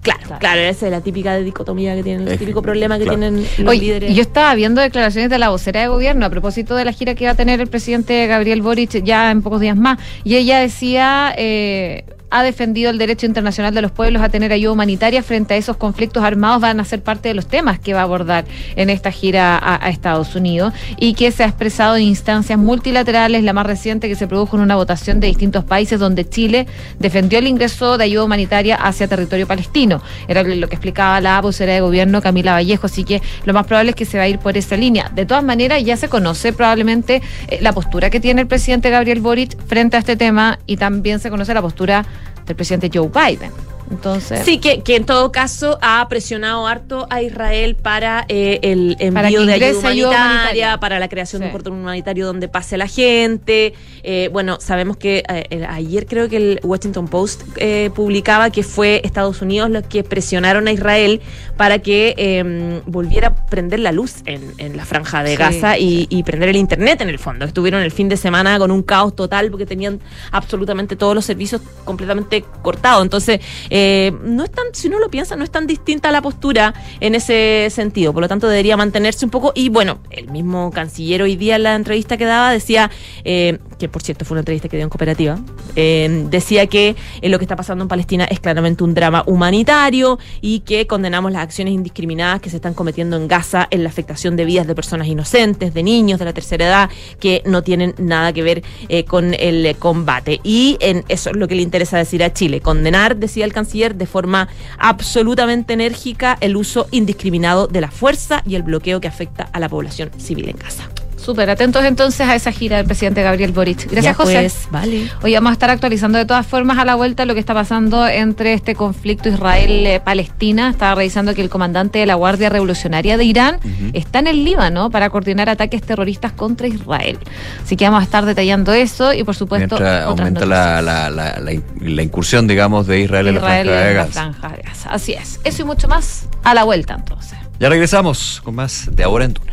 Claro, 0.01 0.39
claro, 0.39 0.61
esa 0.61 0.87
es 0.87 0.93
la 0.93 1.01
típica 1.01 1.37
dicotomía 1.39 1.95
que 1.97 2.03
tienen, 2.05 2.27
el 2.29 2.35
Es- 2.35 2.39
típico 2.39 2.63
problema 2.63 2.97
que 2.99 3.05
claro. 3.05 3.19
tienen 3.19 3.45
los 3.59 3.69
Oye, 3.69 3.81
líderes. 3.81 4.15
yo 4.15 4.23
estaba 4.23 4.55
viendo 4.55 4.81
declaraciones 4.81 5.29
de 5.29 5.39
la 5.39 5.49
vocera 5.51 5.81
de 5.83 5.89
gobierno 5.89 6.25
a 6.25 6.31
propósito 6.31 6.77
de 6.77 6.85
la 6.85 6.93
gira 6.93 7.15
que 7.17 7.25
iba 7.25 7.33
a 7.33 7.37
tener 7.37 7.61
el 7.61 7.67
presidente 7.67 8.27
Gabriel 8.29 8.63
Boric 8.63 9.03
ya 9.03 9.31
en 9.33 9.43
pocos 9.43 9.61
días 9.61 9.77
más. 9.77 9.99
Y 10.25 10.37
ella 10.37 10.61
decía, 10.61 11.35
eh, 11.37 12.05
ha 12.31 12.43
defendido 12.43 12.91
el 12.91 12.99
derecho 12.99 13.27
internacional 13.27 13.75
de 13.75 13.83
los 13.83 13.91
pueblos 13.91 14.23
a 14.23 14.29
tener 14.29 14.53
ayuda 14.53 14.73
humanitaria 14.73 15.23
frente 15.23 15.55
a 15.55 15.57
esos 15.57 15.77
conflictos 15.77 16.23
armados, 16.23 16.61
van 16.61 16.81
a 16.81 16.85
ser 16.85 17.03
parte 17.03 17.29
de 17.29 17.35
los 17.35 17.47
temas 17.47 17.79
que 17.79 17.95
va 17.95 18.01
a 18.01 18.03
abordar 18.03 18.45
en 18.77 18.91
esta 18.91 19.11
gira 19.11 19.59
a, 19.63 19.89
Estados 19.89 20.35
Unidos 20.35 20.75
y 20.99 21.15
que 21.15 21.33
se 21.33 21.43
ha 21.43 21.47
expresado 21.47 21.97
en 21.97 22.03
instancias 22.03 22.59
multilaterales, 22.59 23.43
la 23.43 23.53
más 23.53 23.67
reciente 23.67 24.09
que 24.09 24.15
se 24.15 24.27
produjo 24.27 24.57
en 24.57 24.63
una 24.63 24.77
votación 24.77 25.19
de 25.19 25.29
distintos 25.29 25.65
países 25.65 25.99
donde 25.99 26.29
Chile 26.29 26.67
defendió 26.99 27.39
el 27.39 27.47
ingreso 27.47 27.97
de 27.97 28.05
ayuda 28.05 28.25
humanitaria 28.25 28.77
hacia 28.77 29.09
territorio 29.09 29.47
palestino. 29.47 30.03
Era 30.29 30.43
lo 30.43 30.69
que 30.69 30.75
explicaba 30.75 31.21
la 31.21 31.41
vocera 31.41 31.73
de 31.73 31.81
gobierno 31.81 32.21
Camila 32.21 32.53
Vallejo, 32.53 32.87
así 32.87 33.05
que 33.05 33.23
lo 33.45 33.55
más 33.55 33.67
probable 33.67 33.91
es 33.91 33.97
que 33.97 34.05
se 34.05 34.19
va 34.19 34.25
a 34.25 34.29
ir 34.29 34.39
por 34.39 34.57
esa 34.57 34.77
línea. 34.77 35.11
De 35.15 35.25
todas 35.25 35.43
maneras, 35.43 35.83
ya 35.83 35.97
se 35.97 36.09
conoce 36.09 36.53
probablemente 36.53 37.23
eh, 37.49 37.59
la 37.63 37.73
postura 37.73 38.11
que 38.11 38.21
tiene 38.21 38.43
el 38.43 38.47
presidente 38.47 38.91
Gabriel 38.91 39.21
Boric 39.21 39.57
frente 39.67 39.97
a 39.97 40.01
este 40.01 40.17
tema 40.17 40.59
y 40.67 40.77
también 40.77 41.19
se 41.21 41.31
conoce 41.31 41.55
la 41.55 41.63
postura 41.63 42.05
del 42.49 42.57
presidente 42.57 42.91
Joe 42.93 43.09
Biden. 43.09 43.78
Entonces, 43.91 44.45
Sí, 44.45 44.59
que, 44.59 44.83
que 44.83 44.97
en 44.97 45.05
todo 45.07 45.33
caso 45.33 45.79
ha 45.83 46.07
presionado 46.09 46.67
harto 46.67 47.07
a 47.11 47.23
Israel 47.23 47.75
para 47.77 48.25
eh, 48.29 48.59
el 48.63 48.97
envío 48.99 49.13
Para 49.15 49.29
de 49.29 49.37
ayuda 49.37 49.43
humanitaria, 49.45 49.89
ayuda 49.91 50.11
humanitaria. 50.27 50.81
para 50.81 50.99
la 50.99 51.09
creación 51.09 51.41
de 51.41 51.47
un 51.47 51.53
Sí. 51.53 51.53
cordón 51.53 51.73
humanitario 51.81 52.27
donde 52.27 52.49
pase 52.49 52.77
la 52.77 52.87
gente. 52.87 53.75
Eh, 54.03 54.29
bueno, 54.33 54.59
sabemos 54.61 54.97
que 54.97 55.23
eh, 55.29 55.67
ayer 55.69 56.07
creo 56.07 56.29
que 56.29 56.37
el 56.37 56.61
Washington 56.63 57.09
Post 57.09 57.43
eh, 57.57 57.91
publicaba 57.95 58.51
que 58.51 58.63
fue 58.63 59.01
Estados 59.05 59.43
Unidos 59.43 59.71
los 59.71 59.85
que 59.85 60.05
presionaron 60.05 60.69
a 60.69 60.73
Israel 60.73 61.21
para 61.57 61.79
que 61.81 62.15
eh, 62.17 62.81
volviera 62.87 63.29
a 63.29 63.47
prender 63.47 63.81
la 63.81 63.93
luz 63.93 64.17
en, 64.27 64.53
en 64.59 64.77
la 64.77 64.85
franja 64.85 65.23
de 65.23 65.31
Sí, 65.31 65.37
Gaza 65.37 65.79
y, 65.79 66.07
y 66.11 66.23
prender 66.23 66.49
el 66.51 66.57
Internet 66.57 67.01
en 67.01 67.09
el 67.09 67.19
fondo. 67.19 67.45
Estuvieron 67.45 67.83
el 67.83 67.91
fin 67.91 68.09
de 68.09 68.17
semana 68.17 68.59
con 68.59 68.71
un 68.71 68.83
caos 68.83 69.15
total 69.17 69.51
porque 69.51 69.67
tenían 69.67 70.01
absolutamente 70.33 70.97
todos 70.97 71.15
los 71.15 71.25
servicios 71.25 71.61
completamente 71.85 72.45
cortados. 72.63 73.03
Entonces, 73.03 73.41
eh, 73.81 74.13
no 74.25 74.43
es 74.43 74.51
tan, 74.51 74.67
si 74.73 74.89
uno 74.89 74.99
lo 74.99 75.09
piensa, 75.09 75.37
no 75.37 75.45
es 75.45 75.53
tan 75.53 75.69
distinta 75.69 76.11
la 76.11 76.21
postura 76.21 76.75
en 76.99 77.15
ese 77.15 77.69
sentido. 77.71 78.13
Por 78.13 78.23
lo 78.23 78.29
tanto, 78.29 78.49
debería 78.49 78.77
mantenerse 78.77 79.25
un 79.25 79.31
poco. 79.31 79.53
Y 79.55 79.69
bueno, 79.69 80.01
el 80.11 80.29
mismo 80.31 80.73
canciller 80.73 81.23
hoy 81.23 81.37
día 81.37 81.55
en 81.55 81.63
la 81.63 81.77
entrevista 81.77 82.17
que 82.17 82.25
daba 82.25 82.51
decía, 82.51 82.91
eh, 83.23 83.61
que 83.79 83.89
por 83.89 84.03
cierto 84.03 84.25
fue 84.25 84.35
una 84.35 84.41
entrevista 84.41 84.69
que 84.69 84.77
dio 84.77 84.85
en 84.85 84.91
cooperativa, 84.91 85.39
eh, 85.77 86.27
decía 86.31 86.67
que 86.67 86.97
eh, 87.21 87.29
lo 87.29 87.39
que 87.39 87.45
está 87.45 87.57
pasando 87.57 87.83
en 87.83 87.89
Palestina 87.89 88.25
es 88.25 88.41
claramente 88.41 88.85
un 88.85 88.95
drama 88.95 89.23
humanitario 89.27 90.19
y 90.41 90.61
que 90.61 90.87
condenamos 90.87 91.33
las 91.33 91.43
acciones 91.43 91.75
indiscriminadas 91.75 92.41
que 92.41 92.51
se 92.51 92.57
están 92.57 92.75
cometiendo 92.75 93.17
en 93.17 93.29
Gaza 93.29 93.69
en 93.71 93.83
la 93.83 93.89
afectación 93.89 94.37
de 94.37 94.45
vidas 94.45 94.67
de 94.67 94.75
personas 94.75 95.07
inocentes, 95.07 95.75
de 95.75 95.83
niños 95.83 96.19
de 96.19 96.25
la 96.25 96.33
tercera 96.33 96.67
edad, 96.67 96.91
que 97.21 97.43
no 97.47 97.63
tienen 97.63 97.95
nada 97.99 98.33
que 98.33 98.43
ver 98.43 98.63
eh, 98.89 99.05
con 99.05 99.35
el 99.35 99.77
combate. 99.77 100.41
Y 100.43 100.79
eso 101.09 101.31
es 101.31 101.37
lo 101.37 101.49
que 101.49 101.55
le 101.55 101.63
interesa 101.63 101.99
decir 101.99 102.23
a 102.23 102.33
Chile, 102.33 102.61
condenar, 102.61 103.17
decía 103.17 103.45
el 103.45 103.53
canciller, 103.53 103.95
de 103.95 104.07
forma 104.07 104.49
absolutamente 104.79 105.75
enérgica 105.75 106.37
el 106.41 106.57
uso 106.57 106.87
indiscriminado 106.91 107.67
de 107.67 107.81
la 107.81 107.91
fuerza 107.91 108.43
y 108.47 108.55
el 108.55 108.63
bloqueo 108.63 109.01
que 109.01 109.09
afecta 109.09 109.49
a 109.53 109.61
la 109.61 109.69
población 109.69 110.11
civil 110.19 110.49
en 110.49 110.57
Gaza. 110.57 110.89
Súper 111.29 111.51
atentos 111.51 111.85
entonces 111.85 112.27
a 112.27 112.35
esa 112.35 112.51
gira 112.53 112.79
del 112.79 112.87
presidente 112.87 113.23
Gabriel 113.23 113.53
Boric. 113.53 113.83
Gracias, 113.91 114.03
Ya, 114.05 114.15
José. 114.15 114.33
pues, 114.41 114.69
vale. 114.71 115.11
Hoy 115.23 115.35
vamos 115.35 115.51
a 115.51 115.53
estar 115.53 115.69
actualizando 115.69 116.17
de 116.17 116.25
todas 116.25 116.47
formas 116.47 116.79
a 116.79 116.87
la 116.87 116.95
vuelta 116.95 117.27
lo 117.27 117.35
que 117.35 117.41
está 117.41 117.53
pasando 117.53 118.09
entre 118.09 118.55
este 118.55 118.75
conflicto 118.75 119.29
Israel-Palestina. 119.29 120.71
Estaba 120.71 120.95
revisando 120.95 121.35
que 121.35 121.43
el 121.43 121.51
comandante 121.51 121.99
de 121.99 122.07
la 122.07 122.15
Guardia 122.15 122.49
Revolucionaria 122.49 123.19
de 123.19 123.25
Irán 123.25 123.59
está 123.93 124.21
en 124.21 124.27
el 124.29 124.43
Líbano 124.43 124.89
para 124.89 125.11
coordinar 125.11 125.51
ataques 125.51 125.83
terroristas 125.83 126.33
contra 126.33 126.67
Israel. 126.67 127.19
Así 127.63 127.77
que 127.77 127.85
vamos 127.85 128.01
a 128.01 128.05
estar 128.05 128.25
detallando 128.25 128.73
eso 128.73 129.13
y 129.13 129.23
por 129.23 129.37
supuesto 129.37 129.75
otras 129.75 130.05
aumenta 130.07 130.47
la, 130.47 130.81
la, 130.81 131.11
la, 131.11 131.39
la 131.41 131.53
in- 131.53 131.63
la 131.83 132.03
incursión, 132.03 132.47
digamos, 132.49 132.87
de 132.87 133.01
Israel, 133.01 133.29
en 133.29 133.35
la 133.35 133.41
franja 133.43 133.57
de 133.57 133.61
en 133.61 133.69
la 133.69 133.93
Gaza. 133.93 134.13
franja 134.13 134.49
de 134.57 134.63
Gaza. 134.63 134.89
Así 134.91 135.13
es. 135.13 135.41
Eso 135.45 135.61
y 135.61 135.65
mucho 135.67 135.89
más 135.89 136.27
a 136.43 136.55
la 136.55 136.65
vuelta 136.65 136.95
entonces. 136.95 137.39
Ya 137.61 137.69
regresamos 137.69 138.41
con 138.43 138.55
más 138.55 138.89
de 138.91 139.05
ahora 139.05 139.27
en 139.27 139.35
Duna. 139.35 139.53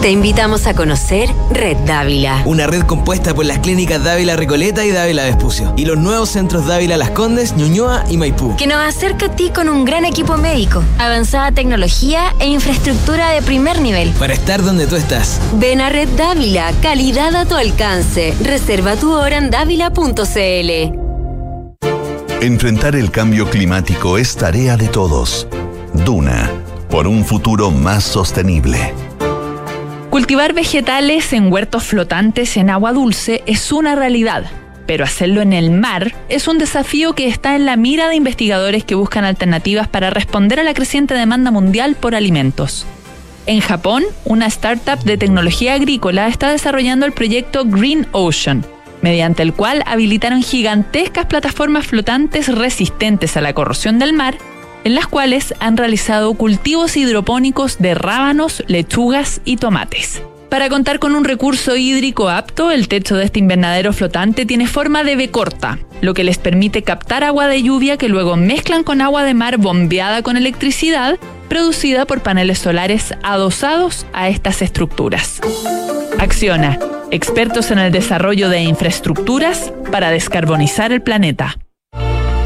Te 0.00 0.12
invitamos 0.12 0.68
a 0.68 0.74
conocer 0.74 1.28
Red 1.50 1.78
Dávila. 1.78 2.42
Una 2.44 2.68
red 2.68 2.82
compuesta 2.82 3.34
por 3.34 3.44
las 3.44 3.58
clínicas 3.58 4.04
Dávila 4.04 4.36
Recoleta 4.36 4.84
y 4.84 4.92
Dávila 4.92 5.24
Vespucio. 5.24 5.74
Y 5.76 5.86
los 5.86 5.98
nuevos 5.98 6.28
centros 6.30 6.66
Dávila 6.68 6.96
Las 6.96 7.10
Condes, 7.10 7.56
Ñuñoa 7.56 8.04
y 8.08 8.16
Maipú. 8.16 8.54
Que 8.56 8.68
nos 8.68 8.78
acerca 8.78 9.26
a 9.26 9.34
ti 9.34 9.50
con 9.52 9.68
un 9.68 9.84
gran 9.84 10.04
equipo 10.04 10.36
médico, 10.36 10.84
avanzada 10.98 11.50
tecnología 11.50 12.32
e 12.38 12.46
infraestructura 12.46 13.30
de 13.30 13.42
primer 13.42 13.80
nivel. 13.80 14.10
Para 14.10 14.34
estar 14.34 14.62
donde 14.62 14.86
tú 14.86 14.94
estás. 14.94 15.40
Ven 15.54 15.80
a 15.80 15.88
Red 15.88 16.10
Dávila, 16.10 16.72
calidad 16.80 17.34
a 17.34 17.44
tu 17.44 17.56
alcance. 17.56 18.34
Reserva 18.40 18.94
tu 18.94 19.12
hora 19.12 19.36
en 19.36 19.50
dávila.cl. 19.50 20.94
Enfrentar 22.40 22.94
el 22.94 23.10
cambio 23.10 23.50
climático 23.50 24.16
es 24.16 24.36
tarea 24.36 24.76
de 24.76 24.86
todos. 24.86 25.48
Duna, 25.92 26.52
por 26.88 27.08
un 27.08 27.24
futuro 27.24 27.72
más 27.72 28.04
sostenible. 28.04 28.94
Cultivar 30.18 30.52
vegetales 30.52 31.32
en 31.32 31.52
huertos 31.52 31.84
flotantes 31.84 32.56
en 32.56 32.70
agua 32.70 32.92
dulce 32.92 33.44
es 33.46 33.70
una 33.70 33.94
realidad, 33.94 34.46
pero 34.84 35.04
hacerlo 35.04 35.42
en 35.42 35.52
el 35.52 35.70
mar 35.70 36.12
es 36.28 36.48
un 36.48 36.58
desafío 36.58 37.12
que 37.12 37.28
está 37.28 37.54
en 37.54 37.66
la 37.66 37.76
mira 37.76 38.08
de 38.08 38.16
investigadores 38.16 38.82
que 38.82 38.96
buscan 38.96 39.24
alternativas 39.24 39.86
para 39.86 40.10
responder 40.10 40.58
a 40.58 40.64
la 40.64 40.74
creciente 40.74 41.14
demanda 41.14 41.52
mundial 41.52 41.94
por 41.94 42.16
alimentos. 42.16 42.84
En 43.46 43.60
Japón, 43.60 44.02
una 44.24 44.46
startup 44.46 44.98
de 45.04 45.18
tecnología 45.18 45.74
agrícola 45.74 46.26
está 46.26 46.50
desarrollando 46.50 47.06
el 47.06 47.12
proyecto 47.12 47.64
Green 47.64 48.08
Ocean, 48.10 48.66
mediante 49.02 49.44
el 49.44 49.52
cual 49.52 49.84
habilitaron 49.86 50.42
gigantescas 50.42 51.26
plataformas 51.26 51.86
flotantes 51.86 52.52
resistentes 52.52 53.36
a 53.36 53.40
la 53.40 53.52
corrosión 53.52 54.00
del 54.00 54.14
mar 54.14 54.36
en 54.88 54.94
las 54.94 55.06
cuales 55.06 55.52
han 55.60 55.76
realizado 55.76 56.32
cultivos 56.32 56.96
hidropónicos 56.96 57.76
de 57.78 57.94
rábanos, 57.94 58.64
lechugas 58.68 59.42
y 59.44 59.58
tomates. 59.58 60.22
Para 60.48 60.70
contar 60.70 60.98
con 60.98 61.14
un 61.14 61.24
recurso 61.24 61.76
hídrico 61.76 62.30
apto, 62.30 62.70
el 62.70 62.88
techo 62.88 63.14
de 63.14 63.26
este 63.26 63.38
invernadero 63.38 63.92
flotante 63.92 64.46
tiene 64.46 64.66
forma 64.66 65.04
de 65.04 65.14
B 65.14 65.30
corta, 65.30 65.78
lo 66.00 66.14
que 66.14 66.24
les 66.24 66.38
permite 66.38 66.84
captar 66.84 67.22
agua 67.22 67.48
de 67.48 67.62
lluvia 67.62 67.98
que 67.98 68.08
luego 68.08 68.36
mezclan 68.36 68.82
con 68.82 69.02
agua 69.02 69.24
de 69.24 69.34
mar 69.34 69.58
bombeada 69.58 70.22
con 70.22 70.38
electricidad 70.38 71.18
producida 71.50 72.06
por 72.06 72.22
paneles 72.22 72.58
solares 72.58 73.12
adosados 73.22 74.06
a 74.14 74.30
estas 74.30 74.62
estructuras. 74.62 75.42
Acciona, 76.18 76.78
expertos 77.10 77.70
en 77.70 77.78
el 77.78 77.92
desarrollo 77.92 78.48
de 78.48 78.62
infraestructuras 78.62 79.70
para 79.92 80.10
descarbonizar 80.10 80.92
el 80.92 81.02
planeta. 81.02 81.58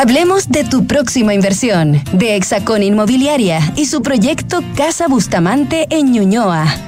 Hablemos 0.00 0.48
de 0.48 0.62
tu 0.62 0.86
próxima 0.86 1.34
inversión, 1.34 2.00
de 2.12 2.36
Hexacón 2.36 2.84
Inmobiliaria 2.84 3.58
y 3.74 3.86
su 3.86 4.00
proyecto 4.00 4.60
Casa 4.76 5.08
Bustamante 5.08 5.88
en 5.90 6.12
Ñuñoa. 6.12 6.87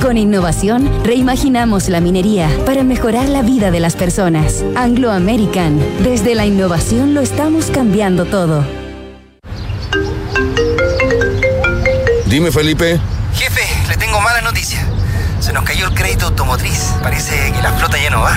Con 0.00 0.16
innovación 0.16 0.88
reimaginamos 1.04 1.88
la 1.88 2.00
minería 2.00 2.48
para 2.64 2.84
mejorar 2.84 3.28
la 3.28 3.42
vida 3.42 3.70
de 3.70 3.80
las 3.80 3.96
personas. 3.96 4.64
Anglo 4.76 5.10
American. 5.10 5.78
Desde 6.02 6.34
la 6.34 6.46
innovación 6.46 7.14
lo 7.14 7.20
estamos 7.20 7.66
cambiando 7.66 8.24
todo. 8.24 8.64
Dime, 12.26 12.52
Felipe. 12.52 13.00
Jefe, 13.34 13.62
le 13.88 13.96
tengo 13.96 14.20
mala 14.20 14.40
noticia. 14.42 14.86
Se 15.40 15.52
nos 15.52 15.64
cayó 15.64 15.86
el 15.88 15.94
crédito 15.94 16.26
automotriz. 16.26 16.94
Parece 17.02 17.52
que 17.52 17.62
la 17.62 17.72
flota 17.72 17.96
ya 18.00 18.10
no 18.10 18.20
va. 18.20 18.36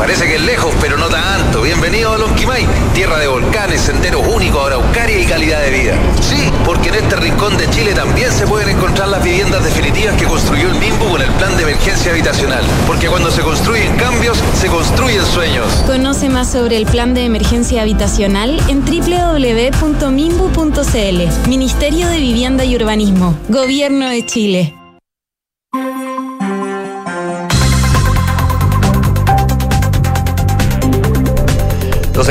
Parece 0.00 0.26
que 0.26 0.36
es 0.36 0.40
lejos, 0.40 0.74
pero 0.80 0.96
no 0.96 1.08
tanto. 1.10 1.60
Bienvenido 1.60 2.14
a 2.14 2.18
Lonquimay, 2.18 2.66
tierra 2.94 3.18
de 3.18 3.28
volcanes, 3.28 3.82
senderos 3.82 4.26
únicos, 4.34 4.66
araucaria 4.66 5.20
y 5.20 5.26
calidad 5.26 5.60
de 5.60 5.70
vida. 5.70 5.94
Sí, 6.22 6.50
porque 6.64 6.88
en 6.88 6.94
este 6.94 7.16
rincón 7.16 7.54
de 7.58 7.68
Chile 7.68 7.92
también 7.92 8.32
se 8.32 8.46
pueden 8.46 8.70
encontrar 8.70 9.08
las 9.08 9.22
viviendas 9.22 9.62
definitivas 9.62 10.16
que 10.16 10.24
construyó 10.24 10.70
el 10.70 10.76
MIMBU 10.76 11.06
con 11.06 11.20
el 11.20 11.28
plan 11.32 11.54
de 11.54 11.64
emergencia 11.64 12.12
habitacional. 12.12 12.64
Porque 12.86 13.08
cuando 13.08 13.30
se 13.30 13.42
construyen 13.42 13.94
cambios, 13.98 14.38
se 14.58 14.68
construyen 14.68 15.22
sueños. 15.26 15.66
Conoce 15.86 16.30
más 16.30 16.50
sobre 16.50 16.78
el 16.78 16.86
plan 16.86 17.12
de 17.12 17.26
emergencia 17.26 17.82
habitacional 17.82 18.58
en 18.68 18.82
www.mimbu.cl. 18.82 19.90
Ministerio 21.46 22.08
de 22.08 22.18
Vivienda 22.20 22.64
y 22.64 22.74
Urbanismo. 22.74 23.36
Gobierno 23.50 24.08
de 24.08 24.24
Chile. 24.24 24.79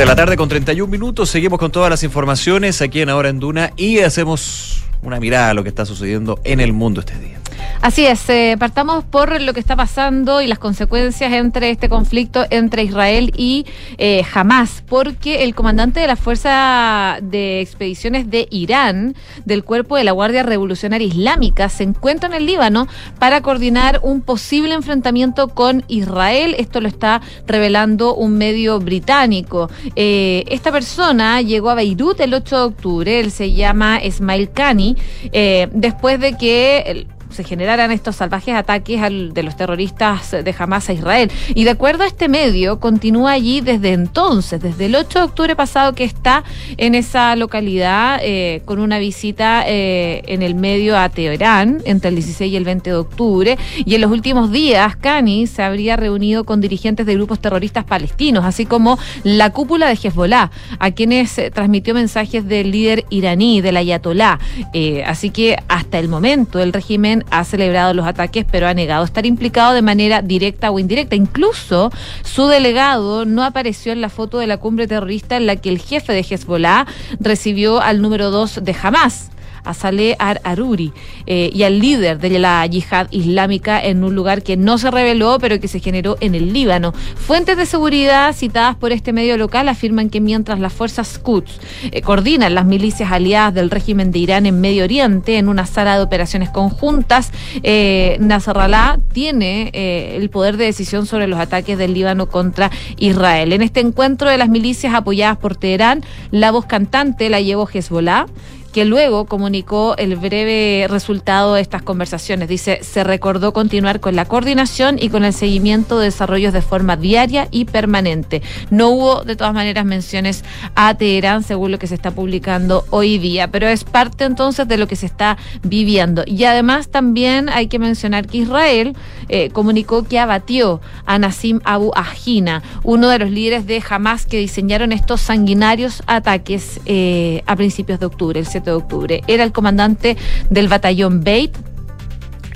De 0.00 0.06
la 0.06 0.16
tarde 0.16 0.38
con 0.38 0.48
31 0.48 0.90
minutos. 0.90 1.28
Seguimos 1.28 1.58
con 1.58 1.70
todas 1.70 1.90
las 1.90 2.02
informaciones 2.04 2.80
aquí 2.80 3.02
en 3.02 3.10
Ahora 3.10 3.28
en 3.28 3.38
Duna 3.38 3.72
y 3.76 3.98
hacemos 3.98 4.82
una 5.02 5.20
mirada 5.20 5.50
a 5.50 5.54
lo 5.54 5.62
que 5.62 5.68
está 5.68 5.84
sucediendo 5.84 6.40
en 6.42 6.60
el 6.60 6.72
mundo 6.72 7.00
este 7.00 7.18
día. 7.18 7.39
Así 7.82 8.04
es, 8.04 8.28
eh, 8.28 8.56
partamos 8.58 9.04
por 9.04 9.40
lo 9.40 9.54
que 9.54 9.60
está 9.60 9.74
pasando 9.74 10.42
y 10.42 10.46
las 10.46 10.58
consecuencias 10.58 11.32
entre 11.32 11.70
este 11.70 11.88
conflicto 11.88 12.44
entre 12.50 12.82
Israel 12.82 13.32
y 13.38 13.64
eh, 13.96 14.22
Hamas, 14.34 14.84
porque 14.86 15.44
el 15.44 15.54
comandante 15.54 15.98
de 15.98 16.06
la 16.06 16.16
Fuerza 16.16 17.16
de 17.22 17.62
Expediciones 17.62 18.30
de 18.30 18.46
Irán, 18.50 19.16
del 19.46 19.64
Cuerpo 19.64 19.96
de 19.96 20.04
la 20.04 20.12
Guardia 20.12 20.42
Revolucionaria 20.42 21.06
Islámica, 21.06 21.70
se 21.70 21.84
encuentra 21.84 22.28
en 22.28 22.34
el 22.34 22.44
Líbano 22.44 22.86
para 23.18 23.40
coordinar 23.40 24.00
un 24.02 24.20
posible 24.20 24.74
enfrentamiento 24.74 25.48
con 25.48 25.82
Israel. 25.88 26.56
Esto 26.58 26.82
lo 26.82 26.88
está 26.88 27.22
revelando 27.46 28.14
un 28.14 28.36
medio 28.36 28.78
británico. 28.78 29.70
Eh, 29.96 30.44
esta 30.48 30.70
persona 30.70 31.40
llegó 31.40 31.70
a 31.70 31.76
Beirut 31.76 32.20
el 32.20 32.34
8 32.34 32.56
de 32.56 32.62
octubre, 32.62 33.20
él 33.20 33.30
se 33.30 33.52
llama 33.52 34.04
Ismail 34.04 34.50
Khani, 34.50 34.96
eh, 35.32 35.68
después 35.72 36.20
de 36.20 36.36
que... 36.36 37.06
se 37.30 37.44
generaran 37.44 37.90
estos 37.92 38.16
salvajes 38.16 38.54
ataques 38.54 39.00
al- 39.02 39.32
de 39.32 39.42
los 39.42 39.56
terroristas 39.56 40.30
de 40.32 40.54
Hamas 40.58 40.88
a 40.88 40.92
Israel. 40.92 41.30
Y 41.54 41.64
de 41.64 41.70
acuerdo 41.70 42.04
a 42.04 42.06
este 42.06 42.28
medio, 42.28 42.80
continúa 42.80 43.32
allí 43.32 43.60
desde 43.60 43.92
entonces, 43.92 44.60
desde 44.60 44.86
el 44.86 44.96
8 44.96 45.18
de 45.20 45.24
octubre 45.24 45.56
pasado 45.56 45.94
que 45.94 46.04
está 46.04 46.44
en 46.76 46.94
esa 46.94 47.36
localidad 47.36 48.18
eh, 48.22 48.62
con 48.64 48.78
una 48.80 48.98
visita 48.98 49.64
eh, 49.66 50.22
en 50.26 50.42
el 50.42 50.54
medio 50.54 50.98
a 50.98 51.08
Teherán 51.08 51.82
entre 51.84 52.08
el 52.10 52.16
16 52.16 52.52
y 52.52 52.56
el 52.56 52.64
20 52.64 52.90
de 52.90 52.96
octubre. 52.96 53.58
Y 53.84 53.94
en 53.94 54.00
los 54.00 54.10
últimos 54.10 54.50
días, 54.50 54.96
Cani 54.96 55.46
se 55.46 55.62
habría 55.62 55.96
reunido 55.96 56.44
con 56.44 56.60
dirigentes 56.60 57.06
de 57.06 57.14
grupos 57.14 57.40
terroristas 57.40 57.84
palestinos, 57.84 58.44
así 58.44 58.66
como 58.66 58.98
la 59.24 59.50
cúpula 59.50 59.88
de 59.88 59.94
Hezbollah, 59.94 60.50
a 60.78 60.90
quienes 60.90 61.36
eh, 61.38 61.50
transmitió 61.50 61.94
mensajes 61.94 62.46
del 62.46 62.70
líder 62.70 63.04
iraní, 63.10 63.60
del 63.60 63.76
ayatolá. 63.76 64.38
Eh, 64.72 65.02
así 65.06 65.30
que 65.30 65.56
hasta 65.68 65.98
el 65.98 66.08
momento 66.08 66.58
el 66.60 66.72
régimen 66.72 67.19
ha 67.30 67.44
celebrado 67.44 67.94
los 67.94 68.06
ataques, 68.06 68.44
pero 68.50 68.66
ha 68.66 68.74
negado 68.74 69.04
estar 69.04 69.26
implicado 69.26 69.74
de 69.74 69.82
manera 69.82 70.22
directa 70.22 70.70
o 70.70 70.78
indirecta. 70.78 71.16
Incluso 71.16 71.90
su 72.22 72.46
delegado 72.46 73.24
no 73.24 73.44
apareció 73.44 73.92
en 73.92 74.00
la 74.00 74.08
foto 74.08 74.38
de 74.38 74.46
la 74.46 74.58
cumbre 74.58 74.86
terrorista 74.86 75.36
en 75.36 75.46
la 75.46 75.56
que 75.56 75.68
el 75.68 75.78
jefe 75.78 76.12
de 76.12 76.20
Hezbollah 76.28 76.86
recibió 77.18 77.80
al 77.80 78.02
número 78.02 78.30
dos 78.30 78.60
de 78.62 78.76
Hamas 78.82 79.30
a 79.64 79.74
Saleh 79.74 80.16
Ar-Aruri 80.18 80.92
eh, 81.26 81.50
y 81.52 81.62
al 81.62 81.78
líder 81.78 82.18
de 82.18 82.38
la 82.38 82.66
yihad 82.66 83.08
islámica 83.10 83.80
en 83.80 84.04
un 84.04 84.14
lugar 84.14 84.42
que 84.42 84.56
no 84.56 84.78
se 84.78 84.90
reveló, 84.90 85.38
pero 85.40 85.60
que 85.60 85.68
se 85.68 85.80
generó 85.80 86.16
en 86.20 86.34
el 86.34 86.52
Líbano. 86.52 86.92
Fuentes 86.92 87.56
de 87.56 87.66
seguridad 87.66 88.34
citadas 88.34 88.76
por 88.76 88.92
este 88.92 89.12
medio 89.12 89.36
local 89.36 89.68
afirman 89.68 90.10
que 90.10 90.20
mientras 90.20 90.58
las 90.60 90.72
fuerzas 90.72 91.18
Quds 91.18 91.60
eh, 91.90 92.02
coordinan 92.02 92.54
las 92.54 92.64
milicias 92.64 93.10
aliadas 93.12 93.54
del 93.54 93.70
régimen 93.70 94.10
de 94.10 94.18
Irán 94.18 94.46
en 94.46 94.60
Medio 94.60 94.84
Oriente 94.84 95.38
en 95.38 95.48
una 95.48 95.66
sala 95.66 95.96
de 95.96 96.02
operaciones 96.02 96.50
conjuntas, 96.50 97.32
eh, 97.62 98.16
Nasrallah 98.20 98.98
tiene 99.12 99.70
eh, 99.72 100.16
el 100.16 100.30
poder 100.30 100.56
de 100.56 100.64
decisión 100.66 101.06
sobre 101.06 101.26
los 101.26 101.38
ataques 101.38 101.78
del 101.78 101.94
Líbano 101.94 102.26
contra 102.26 102.70
Israel. 102.98 103.52
En 103.52 103.62
este 103.62 103.80
encuentro 103.80 104.28
de 104.28 104.38
las 104.38 104.48
milicias 104.48 104.94
apoyadas 104.94 105.38
por 105.38 105.56
Teherán, 105.56 106.02
la 106.30 106.50
voz 106.50 106.66
cantante 106.66 107.28
la 107.28 107.40
llevó 107.40 107.68
Hezbollah 107.72 108.26
que 108.72 108.84
luego 108.84 109.24
comunicó 109.26 109.96
el 109.96 110.16
breve 110.16 110.86
resultado 110.88 111.54
de 111.54 111.60
estas 111.60 111.82
conversaciones. 111.82 112.48
Dice, 112.48 112.80
se 112.82 113.04
recordó 113.04 113.52
continuar 113.52 114.00
con 114.00 114.16
la 114.16 114.24
coordinación 114.24 114.96
y 115.00 115.08
con 115.08 115.24
el 115.24 115.32
seguimiento 115.32 115.98
de 115.98 116.06
desarrollos 116.06 116.52
de 116.52 116.62
forma 116.62 116.96
diaria 116.96 117.48
y 117.50 117.64
permanente. 117.64 118.42
No 118.70 118.90
hubo, 118.90 119.22
de 119.22 119.36
todas 119.36 119.54
maneras, 119.54 119.84
menciones 119.84 120.44
a 120.74 120.94
Teherán, 120.94 121.42
según 121.42 121.72
lo 121.72 121.78
que 121.78 121.86
se 121.86 121.94
está 121.94 122.10
publicando 122.10 122.84
hoy 122.90 123.18
día, 123.18 123.48
pero 123.48 123.68
es 123.68 123.84
parte 123.84 124.24
entonces 124.24 124.66
de 124.68 124.76
lo 124.76 124.86
que 124.86 124.96
se 124.96 125.06
está 125.06 125.36
viviendo. 125.62 126.22
Y 126.26 126.44
además 126.44 126.88
también 126.88 127.48
hay 127.48 127.66
que 127.66 127.78
mencionar 127.78 128.26
que 128.26 128.38
Israel 128.38 128.96
eh, 129.28 129.50
comunicó 129.50 130.04
que 130.04 130.18
abatió 130.18 130.80
a 131.06 131.18
Nassim 131.18 131.60
Abu 131.64 131.90
Ajina, 131.94 132.62
uno 132.82 133.08
de 133.08 133.18
los 133.18 133.30
líderes 133.30 133.66
de 133.66 133.82
Hamas 133.88 134.26
que 134.26 134.38
diseñaron 134.38 134.92
estos 134.92 135.20
sanguinarios 135.20 136.02
ataques 136.06 136.80
eh, 136.86 137.42
a 137.46 137.56
principios 137.56 138.00
de 138.00 138.06
octubre, 138.06 138.44
7 138.60 138.70
de 138.70 138.76
octubre. 138.76 139.22
Era 139.26 139.44
el 139.44 139.52
comandante 139.52 140.16
del 140.50 140.68
batallón 140.68 141.22
Beit. 141.24 141.56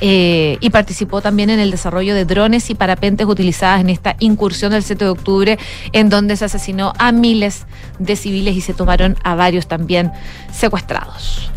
eh, 0.01 0.59
y 0.61 0.71
participó 0.71 1.23
también 1.23 1.51
en 1.51 1.61
el 1.61 1.71
desarrollo 1.71 2.15
de 2.15 2.25
drones 2.25 2.69
y 2.69 2.75
parapentes 2.75 3.27
utilizadas 3.27 3.81
en 3.81 3.89
esta 3.89 4.17
incursión 4.19 4.73
del 4.73 4.83
7 4.83 5.05
de 5.05 5.11
octubre, 5.11 5.59
en 5.93 6.11
donde 6.11 6.37
se 6.37 6.45
asesinó 6.45 6.93
a 6.99 7.13
miles 7.13 7.65
de 7.99 8.17
civiles 8.17 8.57
y 8.57 8.61
se 8.61 8.75
tomaron 8.75 9.17
a 9.23 9.35
varios 9.35 9.67
también 9.67 10.11
secuestrados. 10.53 11.51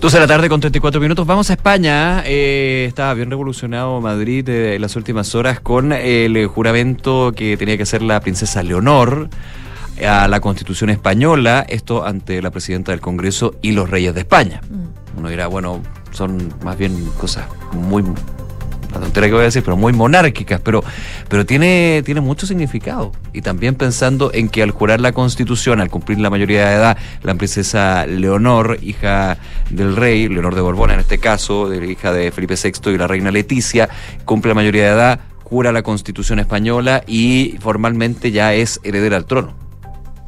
12 0.00 0.16
de 0.16 0.20
la 0.20 0.26
tarde 0.26 0.48
con 0.48 0.60
34 0.60 1.00
minutos. 1.00 1.26
Vamos 1.26 1.50
a 1.50 1.52
España. 1.52 2.22
Eh, 2.24 2.86
estaba 2.88 3.14
bien 3.14 3.30
revolucionado 3.30 4.00
Madrid 4.00 4.48
eh, 4.48 4.76
en 4.76 4.82
las 4.82 4.96
últimas 4.96 5.34
horas 5.34 5.60
con 5.60 5.92
el 5.92 6.46
juramento 6.46 7.32
que 7.36 7.56
tenía 7.56 7.76
que 7.76 7.82
hacer 7.82 8.02
la 8.02 8.20
princesa 8.20 8.62
Leonor 8.62 9.28
a 10.06 10.28
la 10.28 10.40
Constitución 10.40 10.90
española, 10.90 11.64
esto 11.68 12.04
ante 12.06 12.40
la 12.42 12.50
presidenta 12.50 12.92
del 12.92 13.00
Congreso 13.00 13.54
y 13.62 13.72
los 13.72 13.88
reyes 13.90 14.14
de 14.14 14.20
España. 14.20 14.60
Uno 15.16 15.28
dirá, 15.28 15.46
bueno, 15.48 15.82
son 16.12 16.52
más 16.62 16.76
bien 16.78 16.94
cosas 17.18 17.46
muy 17.72 18.04
la 18.92 19.00
tontera 19.00 19.26
que 19.26 19.32
voy 19.34 19.42
a 19.42 19.44
decir, 19.44 19.62
pero 19.62 19.76
muy 19.76 19.92
monárquicas, 19.92 20.62
pero, 20.62 20.82
pero 21.28 21.44
tiene, 21.44 22.02
tiene 22.06 22.22
mucho 22.22 22.46
significado. 22.46 23.12
Y 23.34 23.42
también 23.42 23.74
pensando 23.74 24.30
en 24.32 24.48
que 24.48 24.62
al 24.62 24.70
jurar 24.70 24.98
la 25.02 25.12
constitución, 25.12 25.82
al 25.82 25.90
cumplir 25.90 26.18
la 26.20 26.30
mayoría 26.30 26.66
de 26.70 26.74
edad, 26.76 26.98
la 27.22 27.34
princesa 27.34 28.06
Leonor, 28.06 28.78
hija 28.80 29.36
del 29.68 29.94
rey, 29.94 30.26
Leonor 30.28 30.54
de 30.54 30.62
Borbón 30.62 30.90
en 30.90 31.00
este 31.00 31.18
caso, 31.18 31.68
de- 31.68 31.86
hija 31.92 32.14
de 32.14 32.30
Felipe 32.32 32.54
VI 32.54 32.92
y 32.92 32.96
la 32.96 33.06
reina 33.06 33.30
Leticia, 33.30 33.90
cumple 34.24 34.48
la 34.50 34.54
mayoría 34.54 34.84
de 34.84 34.92
edad, 34.94 35.20
jura 35.44 35.70
la 35.70 35.82
constitución 35.82 36.38
española 36.38 37.02
y 37.06 37.56
formalmente 37.60 38.30
ya 38.30 38.54
es 38.54 38.80
heredera 38.84 39.18
al 39.18 39.26
trono 39.26 39.54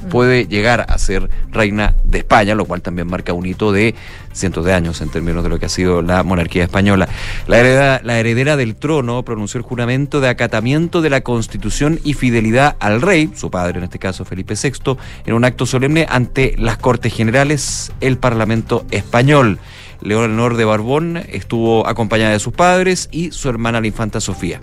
puede 0.09 0.47
llegar 0.47 0.87
a 0.89 0.99
ser 0.99 1.29
reina 1.51 1.95
de 2.05 2.19
España, 2.19 2.55
lo 2.55 2.65
cual 2.65 2.83
también 2.83 3.09
marca 3.09 3.33
un 3.33 3.47
hito 3.47 3.73
de 3.73 3.95
cientos 4.33 4.65
de 4.65 4.73
años 4.73 5.01
en 5.01 5.09
términos 5.09 5.43
de 5.43 5.49
lo 5.49 5.59
que 5.59 5.67
ha 5.67 5.71
sido 5.71 6.03
la 6.03 6.23
monarquía 6.23 6.65
española. 6.65 7.09
La 7.47 7.59
heredera, 7.59 8.57
del 8.57 8.77
trono 8.77 9.23
pronunció 9.25 9.59
el 9.59 9.65
juramento 9.65 10.21
de 10.21 10.29
acatamiento 10.29 11.03
de 11.03 11.11
la 11.11 11.21
Constitución 11.21 12.01
y 12.05 12.15
fidelidad 12.15 12.77
al 12.81 13.03
rey, 13.03 13.31
su 13.35 13.51
padre 13.51 13.79
en 13.79 13.85
este 13.85 13.99
caso 13.99 14.25
Felipe 14.25 14.55
VI, 14.55 14.97
en 15.27 15.35
un 15.35 15.45
acto 15.45 15.67
solemne 15.67 16.07
ante 16.09 16.55
las 16.59 16.79
Cortes 16.79 17.15
Generales, 17.15 17.93
el 18.01 18.19
Parlamento 18.19 18.85
español. 18.91 19.59
Leonor 20.01 20.57
de 20.57 20.65
Barbón 20.65 21.23
estuvo 21.29 21.87
acompañada 21.87 22.33
de 22.33 22.39
sus 22.39 22.55
padres 22.55 23.09
y 23.13 23.33
su 23.33 23.49
hermana 23.49 23.81
la 23.81 23.87
infanta 23.87 24.21
Sofía. 24.21 24.61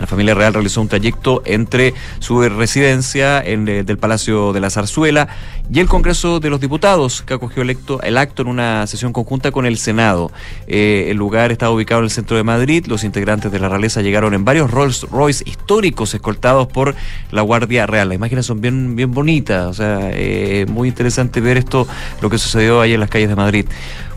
La 0.00 0.06
familia 0.06 0.34
real 0.34 0.54
realizó 0.54 0.80
un 0.80 0.88
trayecto 0.88 1.42
entre 1.44 1.94
su 2.20 2.40
residencia 2.48 3.42
en, 3.42 3.68
eh, 3.68 3.82
del 3.82 3.98
Palacio 3.98 4.52
de 4.52 4.60
la 4.60 4.70
Zarzuela 4.70 5.28
y 5.72 5.80
el 5.80 5.86
Congreso 5.86 6.40
de 6.40 6.50
los 6.50 6.60
Diputados, 6.60 7.22
que 7.22 7.34
acogió 7.34 7.62
electo, 7.62 8.00
el 8.02 8.16
acto 8.16 8.42
en 8.42 8.48
una 8.48 8.86
sesión 8.86 9.12
conjunta 9.12 9.50
con 9.50 9.66
el 9.66 9.76
Senado. 9.76 10.30
Eh, 10.66 11.06
el 11.10 11.16
lugar 11.16 11.52
estaba 11.52 11.72
ubicado 11.72 12.00
en 12.00 12.04
el 12.04 12.10
centro 12.10 12.36
de 12.36 12.42
Madrid. 12.42 12.86
Los 12.86 13.04
integrantes 13.04 13.52
de 13.52 13.58
la 13.58 13.68
realeza 13.68 14.00
llegaron 14.00 14.34
en 14.34 14.44
varios 14.44 14.70
Rolls 14.70 15.02
Royce 15.10 15.44
históricos 15.46 16.14
escoltados 16.14 16.68
por 16.68 16.94
la 17.30 17.42
Guardia 17.42 17.86
Real. 17.86 18.08
Las 18.08 18.16
imágenes 18.16 18.46
son 18.46 18.60
bien, 18.60 18.96
bien 18.96 19.12
bonitas, 19.12 19.66
o 19.66 19.74
sea, 19.74 19.98
eh, 20.12 20.66
muy 20.68 20.88
interesante 20.88 21.40
ver 21.40 21.56
esto, 21.58 21.86
lo 22.22 22.30
que 22.30 22.38
sucedió 22.38 22.80
ahí 22.80 22.94
en 22.94 23.00
las 23.00 23.10
calles 23.10 23.28
de 23.28 23.36
Madrid 23.36 23.66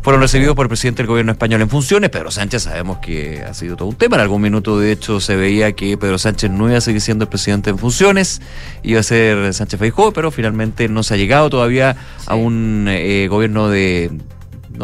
fueron 0.02 0.22
recibidos 0.22 0.56
por 0.56 0.66
el 0.66 0.70
presidente 0.70 1.04
del 1.04 1.08
gobierno 1.08 1.32
español 1.32 1.62
en 1.62 1.70
funciones. 1.70 2.10
Pedro 2.10 2.32
Sánchez 2.32 2.64
sabemos 2.64 2.98
que 2.98 3.44
ha 3.44 3.54
sido 3.54 3.76
todo 3.76 3.88
un 3.88 3.96
tema. 3.96 4.16
En 4.16 4.22
algún 4.22 4.42
minuto, 4.42 4.80
de 4.80 4.92
hecho, 4.92 5.20
se 5.20 5.36
veía 5.36 5.74
que 5.74 5.98
Pedro 5.98 6.18
Sánchez 6.18 6.50
no 6.50 6.68
iba 6.68 6.78
a 6.78 6.82
seguir 6.82 7.02
siendo 7.02 7.24
el 7.24 7.30
presidente 7.30 7.70
en 7.70 7.78
funciones, 7.78 8.42
iba 8.84 9.00
a 9.00 9.04
ser 9.04 9.54
Sánchez 9.54 9.80
Feijóo, 9.80 10.12
pero 10.12 10.32
finalmente 10.32 10.90
no 10.90 11.04
se 11.04 11.14
ha 11.14 11.18
llegado 11.18 11.50
todavía 11.50 11.96
a 12.26 12.36
un 12.36 12.88
eh, 12.90 13.28
gobierno 13.30 13.70
de 13.70 14.12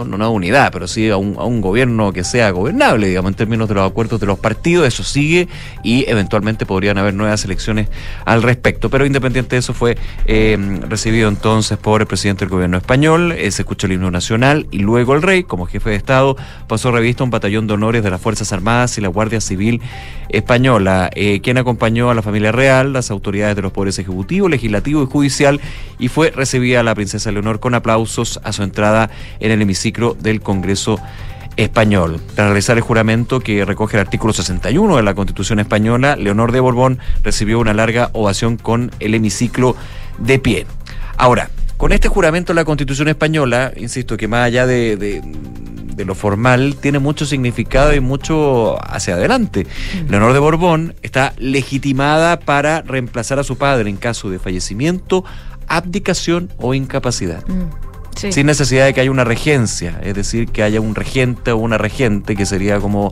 no, 0.06 0.18
no 0.18 0.28
una 0.28 0.30
unidad, 0.30 0.72
pero 0.72 0.88
sí 0.88 1.10
a 1.10 1.18
un, 1.18 1.36
a 1.38 1.46
un 1.46 1.62
gobierno 1.62 2.12
que 2.12 2.24
sea 2.24 2.52
gobernable, 2.52 3.08
digamos, 3.08 3.32
en 3.32 3.36
términos 3.36 3.68
de 3.68 3.76
los 3.76 3.90
acuerdos 3.90 4.20
de 4.20 4.26
los 4.26 4.40
partidos, 4.40 4.88
eso 4.88 5.04
sigue 5.04 5.48
y 5.84 6.10
eventualmente 6.10 6.66
podrían 6.66 6.98
haber 6.98 7.14
nuevas 7.14 7.44
elecciones 7.46 7.90
al 8.26 8.44
respecto. 8.44 8.90
Pero 8.90 9.06
independiente 9.06 9.56
de 9.56 9.60
eso, 9.60 9.74
fue 9.74 9.98
eh, 10.26 10.58
recibido 10.88 11.30
entonces 11.30 11.78
por 11.78 12.02
el 12.02 12.08
presidente 12.08 12.46
del 12.46 12.50
gobierno 12.50 12.78
español, 12.78 13.32
eh, 13.32 13.52
se 13.52 13.62
escuchó 13.62 13.88
el 13.88 13.94
himno 13.94 14.12
nacional 14.12 14.68
y 14.72 14.80
luego 14.80 15.16
el 15.16 15.22
rey, 15.22 15.44
como 15.44 15.66
jefe 15.66 15.90
de 15.92 15.96
Estado, 15.96 16.36
pasó 16.68 16.92
revista 16.92 17.24
a 17.24 17.26
un 17.26 17.32
batallón 17.32 17.68
de 17.68 17.74
honores 17.74 18.04
de 18.04 18.10
las 18.10 18.22
Fuerzas 18.22 18.52
Armadas 18.54 18.98
y 18.98 19.02
la 19.02 19.08
Guardia 19.08 19.42
Civil 19.42 19.82
Española, 20.30 21.10
eh, 21.16 21.40
quien 21.42 21.58
acompañó 21.58 22.10
a 22.10 22.14
la 22.14 22.22
familia 22.22 22.52
real, 22.52 22.94
las 22.94 23.12
autoridades 23.12 23.56
de 23.56 23.62
los 23.62 23.72
poderes 23.72 23.98
ejecutivo, 24.00 24.50
legislativo 24.50 25.04
y 25.04 25.06
judicial, 25.06 25.62
y 26.00 26.10
fue 26.10 26.32
recibida 26.32 26.84
la 26.84 26.96
princesa 26.96 27.32
Leonor 27.32 27.60
con 27.60 27.74
aplausos 27.76 28.40
a 28.44 28.52
su 28.52 28.64
entrada 28.64 29.10
en 29.40 29.52
el 29.52 29.62
hemiciclo 29.62 29.87
del 29.92 30.42
Congreso 30.42 31.00
español. 31.56 32.20
Tras 32.36 32.48
realizar 32.48 32.78
el 32.78 32.84
juramento 32.84 33.40
que 33.40 33.66
recoge 33.66 33.98
el 33.98 34.02
artículo 34.02 34.32
61 34.34 34.98
de 34.98 35.04
la 35.04 35.16
Constitución 35.16 35.60
española, 35.60 36.16
Leonor 36.16 36.52
de 36.52 36.60
Borbón 36.60 37.00
recibió 37.24 37.60
una 37.60 37.74
larga 37.74 38.10
ovación 38.14 38.58
con 38.58 38.92
el 39.00 39.16
hemiciclo 39.16 39.76
de 40.20 40.38
pie. 40.40 40.66
Ahora, 41.18 41.50
con 41.78 41.92
este 41.94 42.10
juramento 42.10 42.54
la 42.54 42.66
Constitución 42.66 43.08
española, 43.08 43.72
insisto 43.76 44.18
que 44.18 44.28
más 44.28 44.46
allá 44.46 44.66
de, 44.68 44.98
de- 44.98 45.22
de 45.98 46.06
lo 46.06 46.14
formal, 46.14 46.76
tiene 46.80 47.00
mucho 47.00 47.26
significado 47.26 47.92
y 47.92 48.00
mucho 48.00 48.78
hacia 48.88 49.16
adelante. 49.16 49.66
Leonor 50.08 50.32
de 50.34 50.38
Borbón 50.38 50.94
está 51.02 51.34
legitimada 51.40 52.40
para 52.40 52.84
reemplazar 52.84 53.40
a 53.40 53.44
su 53.44 53.58
padre 53.58 53.90
en 53.90 53.98
caso 53.98 54.30
de 54.30 54.38
fallecimiento, 54.38 55.26
abdicación 55.68 56.52
o 56.58 56.76
incapacidad 56.76 57.44
Sí. 58.18 58.32
sin 58.32 58.46
necesidad 58.48 58.86
de 58.86 58.94
que 58.94 59.02
haya 59.02 59.12
una 59.12 59.24
regencia, 59.24 60.00
es 60.04 60.14
decir, 60.16 60.48
que 60.50 60.64
haya 60.64 60.82
un 60.82 60.96
regente 60.96 61.52
o 61.52 61.58
una 61.58 61.78
regente 61.78 62.36
que 62.36 62.46
sería 62.46 62.80
como 62.80 63.12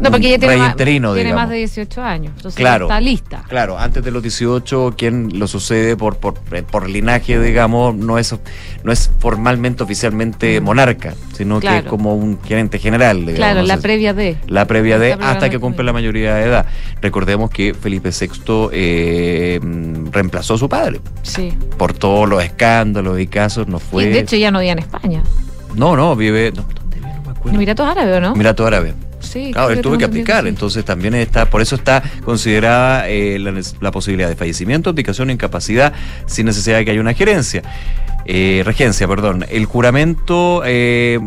No, 0.00 0.10
porque 0.10 0.26
un 0.28 0.32
ella 0.32 0.38
tiene, 0.38 0.46
rey 0.54 0.58
más, 0.60 0.70
interino, 0.70 1.12
tiene 1.14 1.28
digamos. 1.30 1.42
más 1.42 1.50
de 1.50 1.56
18 1.56 2.02
años. 2.02 2.32
Entonces 2.36 2.56
Claro. 2.58 2.86
está 2.86 3.00
lista. 3.00 3.44
Claro, 3.48 3.78
antes 3.78 4.02
de 4.04 4.10
los 4.10 4.22
18, 4.22 4.94
quien 4.96 5.38
lo 5.38 5.46
sucede 5.48 5.96
por, 5.96 6.16
por, 6.16 6.34
por 6.34 6.88
linaje, 6.88 7.38
digamos, 7.40 7.94
no 7.94 8.18
es, 8.18 8.34
no 8.84 8.92
es 8.92 9.10
formalmente, 9.18 9.82
oficialmente 9.82 10.60
monarca, 10.60 11.14
sino 11.32 11.58
que 11.58 11.78
es 11.78 11.84
como 11.84 12.14
un 12.14 12.38
gerente 12.42 12.78
general, 12.78 13.20
digamos. 13.20 13.36
Claro, 13.38 13.62
la 13.62 13.78
previa 13.78 14.12
de. 14.12 14.36
la 14.46 14.66
previa 14.66 14.98
de 14.98 15.16
La 15.16 15.30
hasta 15.30 15.48
que 15.48 15.58
cumple 15.58 15.84
la 15.84 15.94
mayoría 15.94 16.34
de 16.34 16.44
edad. 16.44 16.66
Recordemos 17.00 17.50
que 17.50 17.72
Felipe 17.74 18.10
VI 18.10 18.68
eh, 18.72 19.60
reemplazó 20.12 20.54
a 20.54 20.58
su 20.58 20.68
padre 20.68 21.00
Sí. 21.22 21.52
por 21.78 21.94
todos 21.94 22.28
los 22.28 22.44
escándalos 22.44 23.18
y 23.18 23.26
casos, 23.26 23.66
no 23.68 23.78
fue... 23.78 24.04
Y 24.04 24.08
de 24.10 24.18
hecho 24.20 24.36
ya 24.36 24.50
no 24.50 24.58
vive 24.60 24.72
en 24.72 24.78
España. 24.80 25.22
no, 25.74 25.96
no, 25.96 26.14
vive... 26.14 26.52
no, 26.54 26.64
En 27.46 27.54
Emiratos 27.54 27.88
Árabes, 27.88 28.16
¿o 28.16 28.20
¿no? 28.20 28.34
Emirato 28.34 28.66
Árabe. 28.66 28.94
Sí, 29.20 29.50
Claro, 29.54 29.70
él 29.70 29.80
tuvo 29.80 29.96
que 29.96 30.04
aplicar, 30.04 30.42
sí. 30.42 30.50
entonces 30.50 30.84
también 30.84 31.14
está, 31.14 31.46
por 31.48 31.62
eso 31.62 31.76
está 31.76 32.02
considerada 32.26 33.08
eh, 33.08 33.38
la, 33.38 33.54
la 33.80 33.90
posibilidad 33.90 34.28
de 34.28 34.36
fallecimiento, 34.36 34.90
abdicación 34.90 35.30
o 35.30 35.32
incapacidad 35.32 35.94
sin 36.26 36.44
necesidad 36.44 36.76
de 36.76 36.84
que 36.84 36.90
haya 36.90 37.00
una 37.00 37.14
gerencia. 37.14 37.62
Eh, 38.26 38.62
regencia, 38.64 39.06
perdón. 39.06 39.44
El 39.50 39.66
juramento, 39.66 40.62
eh, 40.64 41.20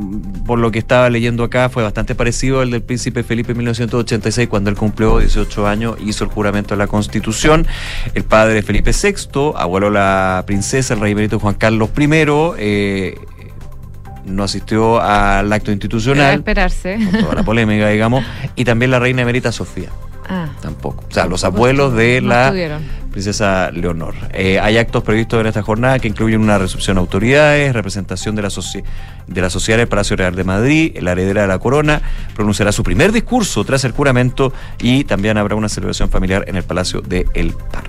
por 0.46 0.58
lo 0.60 0.72
que 0.72 0.80
estaba 0.80 1.10
leyendo 1.10 1.44
acá, 1.44 1.70
fue 1.70 1.84
bastante 1.84 2.16
parecido 2.16 2.62
al 2.62 2.72
del 2.72 2.82
príncipe 2.82 3.24
Felipe 3.24 3.52
en 3.52 3.60
1986, 3.60 4.48
cuando 4.48 4.70
él 4.70 4.76
cumplió 4.76 5.20
18 5.20 5.68
años, 5.68 5.96
hizo 6.04 6.24
el 6.24 6.30
juramento 6.32 6.74
de 6.74 6.80
la 6.80 6.88
Constitución. 6.88 7.68
El 8.16 8.24
padre 8.24 8.64
Felipe 8.64 8.92
VI, 8.92 9.54
abuelo 9.56 9.90
la 9.90 10.44
princesa, 10.48 10.96
el 10.96 11.00
rey 11.02 11.12
emérito 11.12 11.40
Juan 11.40 11.56
Carlos 11.56 11.90
I, 11.98 12.08
eh, 12.58 13.16
no 14.26 14.44
asistió 14.44 15.00
al 15.00 15.52
acto 15.54 15.72
institucional 15.72 16.36
esperarse. 16.40 16.98
toda 17.22 17.36
la 17.36 17.44
polémica, 17.44 17.88
digamos, 17.90 18.26
y 18.56 18.66
también 18.66 18.92
la 18.92 19.00
reina 19.00 19.22
emerita 19.22 19.52
Sofía, 19.52 19.90
Ah, 20.30 20.50
tampoco. 20.62 21.06
O 21.10 21.14
sea, 21.14 21.26
los 21.26 21.46
abuelos 21.46 21.94
de 21.94 22.20
no 22.22 22.28
la 22.30 22.46
estuvieron. 22.48 22.84
Princesa 23.18 23.72
Leonor. 23.72 24.14
Eh, 24.32 24.60
hay 24.60 24.78
actos 24.78 25.02
previstos 25.02 25.42
en 25.42 25.48
esta 25.48 25.64
jornada 25.64 25.98
que 25.98 26.08
incluyen 26.08 26.40
una 26.40 26.60
recepción 26.60 26.98
a 26.98 27.00
autoridades, 27.00 27.74
representación 27.74 28.36
de 28.36 28.44
la, 28.44 28.50
de 29.26 29.42
la 29.42 29.50
sociedad 29.50 29.88
Palacio 29.88 30.16
Real 30.16 30.36
de 30.36 30.44
Madrid, 30.44 30.96
la 31.02 31.14
heredera 31.14 31.42
de 31.42 31.48
la 31.48 31.58
corona, 31.58 32.00
pronunciará 32.36 32.72
su 32.72 32.84
primer 32.84 33.12
discurso 33.12 33.64
tras 33.64 33.84
el 33.86 33.92
juramento 33.92 34.54
y 34.78 35.04
también 35.06 35.40
habrá 35.40 35.56
una 35.56 35.68
celebración 35.68 36.12
familiar 36.12 36.46
en 36.48 36.58
el 36.58 36.64
Palacio 36.64 37.02
de 37.02 37.26
El 37.34 37.54
Pardo. 37.54 37.87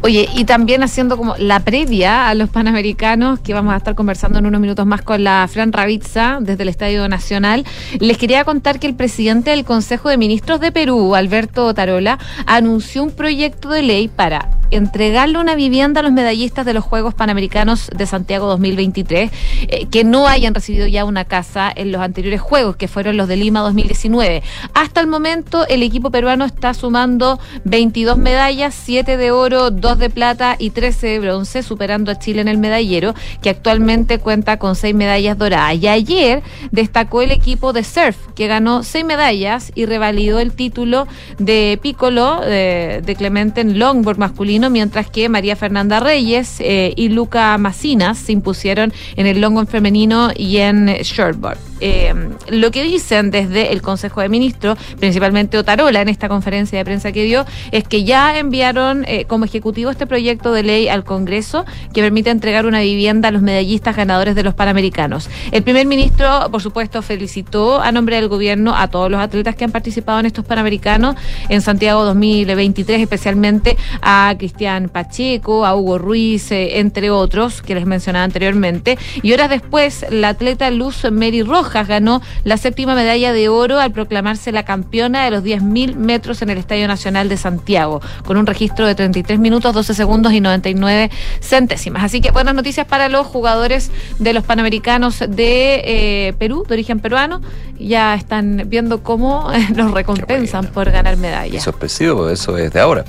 Oye, 0.00 0.28
y 0.34 0.44
también 0.44 0.82
haciendo 0.82 1.16
como 1.16 1.36
la 1.36 1.60
previa 1.60 2.28
a 2.28 2.34
los 2.34 2.50
Panamericanos, 2.50 3.40
que 3.40 3.54
vamos 3.54 3.74
a 3.74 3.76
estar 3.76 3.94
conversando 3.94 4.38
en 4.38 4.46
unos 4.46 4.60
minutos 4.60 4.86
más 4.86 5.02
con 5.02 5.22
la 5.22 5.46
Fran 5.50 5.72
Ravizza 5.72 6.38
desde 6.40 6.62
el 6.62 6.68
Estadio 6.68 7.08
Nacional, 7.08 7.64
les 8.00 8.18
quería 8.18 8.44
contar 8.44 8.78
que 8.78 8.86
el 8.86 8.94
presidente 8.94 9.50
del 9.50 9.64
Consejo 9.64 10.08
de 10.08 10.16
Ministros 10.16 10.60
de 10.60 10.72
Perú, 10.72 11.14
Alberto 11.14 11.72
Tarola, 11.74 12.18
anunció 12.46 13.02
un 13.02 13.12
proyecto 13.12 13.68
de 13.68 13.82
ley 13.82 14.08
para 14.08 14.48
entregarle 14.72 15.38
una 15.38 15.54
vivienda 15.54 16.00
a 16.00 16.02
los 16.02 16.12
medallistas 16.12 16.64
de 16.64 16.72
los 16.72 16.82
Juegos 16.82 17.14
Panamericanos 17.14 17.90
de 17.94 18.06
Santiago 18.06 18.46
2023 18.46 19.30
eh, 19.68 19.86
que 19.90 20.02
no 20.02 20.26
hayan 20.26 20.54
recibido 20.54 20.86
ya 20.86 21.04
una 21.04 21.24
casa 21.26 21.70
en 21.74 21.92
los 21.92 22.00
anteriores 22.00 22.40
Juegos, 22.40 22.76
que 22.76 22.88
fueron 22.88 23.16
los 23.16 23.28
de 23.28 23.36
Lima 23.36 23.60
2019. 23.60 24.42
Hasta 24.74 25.00
el 25.00 25.06
momento, 25.06 25.66
el 25.68 25.82
equipo 25.82 26.10
peruano 26.10 26.44
está 26.44 26.74
sumando 26.74 27.38
22 27.64 28.16
medallas, 28.16 28.74
7 28.74 29.16
de 29.16 29.30
oro, 29.30 29.70
2 29.82 29.98
de 29.98 30.08
plata 30.08 30.56
y 30.58 30.70
13 30.70 31.06
de 31.08 31.18
bronce, 31.18 31.62
superando 31.62 32.10
a 32.12 32.18
Chile 32.18 32.40
en 32.40 32.48
el 32.48 32.56
medallero, 32.56 33.14
que 33.42 33.50
actualmente 33.50 34.18
cuenta 34.18 34.58
con 34.58 34.76
6 34.76 34.94
medallas 34.94 35.36
doradas. 35.36 35.74
Y 35.74 35.88
ayer 35.88 36.42
destacó 36.70 37.20
el 37.20 37.32
equipo 37.32 37.74
de 37.74 37.84
surf, 37.84 38.16
que 38.34 38.46
ganó 38.46 38.84
6 38.84 39.04
medallas 39.04 39.72
y 39.74 39.84
revalidó 39.84 40.38
el 40.38 40.52
título 40.52 41.06
de 41.38 41.78
Piccolo 41.82 42.40
de, 42.40 43.02
de 43.04 43.16
Clemente 43.16 43.60
en 43.60 43.78
longboard 43.78 44.18
masculino, 44.18 44.70
mientras 44.70 45.10
que 45.10 45.28
María 45.28 45.56
Fernanda 45.56 46.00
Reyes 46.00 46.56
eh, 46.60 46.94
y 46.96 47.08
Luca 47.08 47.58
Macinas 47.58 48.18
se 48.18 48.32
impusieron 48.32 48.92
en 49.16 49.26
el 49.26 49.40
longboard 49.40 49.66
femenino 49.66 50.30
y 50.36 50.58
en 50.58 50.86
shortboard. 50.86 51.58
Eh, 51.84 52.14
lo 52.48 52.70
que 52.70 52.84
dicen 52.84 53.32
desde 53.32 53.72
el 53.72 53.82
Consejo 53.82 54.20
de 54.20 54.28
Ministros, 54.28 54.78
principalmente 55.00 55.58
Otarola, 55.58 56.00
en 56.00 56.08
esta 56.08 56.28
conferencia 56.28 56.78
de 56.78 56.84
prensa 56.84 57.10
que 57.10 57.24
dio, 57.24 57.44
es 57.72 57.82
que 57.82 58.04
ya 58.04 58.38
enviaron 58.38 59.04
eh, 59.08 59.24
como 59.24 59.44
ejecutivo 59.44 59.71
este 59.90 60.06
proyecto 60.06 60.52
de 60.52 60.62
ley 60.62 60.88
al 60.88 61.04
Congreso 61.04 61.64
que 61.92 62.02
permite 62.02 62.30
entregar 62.30 62.66
una 62.66 62.80
vivienda 62.80 63.28
a 63.28 63.32
los 63.32 63.42
medallistas 63.42 63.96
ganadores 63.96 64.34
de 64.34 64.42
los 64.42 64.54
Panamericanos. 64.54 65.28
El 65.50 65.62
primer 65.62 65.86
ministro, 65.86 66.48
por 66.50 66.62
supuesto, 66.62 67.02
felicitó 67.02 67.80
a 67.80 67.90
nombre 67.92 68.16
del 68.16 68.28
gobierno 68.28 68.74
a 68.76 68.88
todos 68.88 69.10
los 69.10 69.20
atletas 69.20 69.56
que 69.56 69.64
han 69.64 69.72
participado 69.72 70.20
en 70.20 70.26
estos 70.26 70.44
Panamericanos 70.44 71.16
en 71.48 71.62
Santiago 71.62 72.04
2023, 72.04 73.00
especialmente 73.00 73.76
a 74.02 74.34
Cristian 74.38 74.88
Pacheco, 74.88 75.64
a 75.64 75.74
Hugo 75.74 75.98
Ruiz, 75.98 76.52
eh, 76.52 76.78
entre 76.78 77.10
otros, 77.10 77.62
que 77.62 77.74
les 77.74 77.86
mencionaba 77.86 78.24
anteriormente. 78.24 78.98
Y 79.22 79.32
horas 79.32 79.50
después, 79.50 80.04
la 80.10 80.30
atleta 80.30 80.70
Luz 80.70 81.06
Mary 81.10 81.42
Rojas 81.42 81.88
ganó 81.88 82.22
la 82.44 82.56
séptima 82.56 82.94
medalla 82.94 83.32
de 83.32 83.48
oro 83.48 83.78
al 83.78 83.92
proclamarse 83.92 84.52
la 84.52 84.64
campeona 84.64 85.24
de 85.24 85.30
los 85.30 85.42
10.000 85.42 85.96
metros 85.96 86.42
en 86.42 86.50
el 86.50 86.58
Estadio 86.58 86.86
Nacional 86.88 87.28
de 87.28 87.36
Santiago, 87.36 88.00
con 88.24 88.36
un 88.36 88.46
registro 88.46 88.86
de 88.86 88.94
33 88.94 89.38
minutos, 89.38 89.61
12 89.70 89.94
segundos 89.94 90.32
y 90.32 90.40
99 90.40 91.10
centésimas. 91.40 92.02
Así 92.02 92.20
que 92.20 92.32
buenas 92.32 92.54
noticias 92.54 92.86
para 92.86 93.08
los 93.08 93.26
jugadores 93.26 93.90
de 94.18 94.32
los 94.32 94.42
Panamericanos 94.44 95.20
de 95.20 95.82
eh, 95.84 96.32
Perú, 96.38 96.64
de 96.66 96.74
origen 96.74 96.98
peruano. 96.98 97.40
Ya 97.78 98.14
están 98.14 98.64
viendo 98.66 99.02
cómo 99.02 99.52
eh, 99.52 99.66
los 99.76 99.90
recompensan 99.92 100.66
por 100.66 100.90
ganar 100.90 101.16
medallas. 101.16 101.62
Eso 101.62 101.70
es 101.70 101.76
preciso, 101.76 102.30
eso 102.30 102.56
es 102.58 102.72
de 102.72 102.80
ahora. 102.80 103.04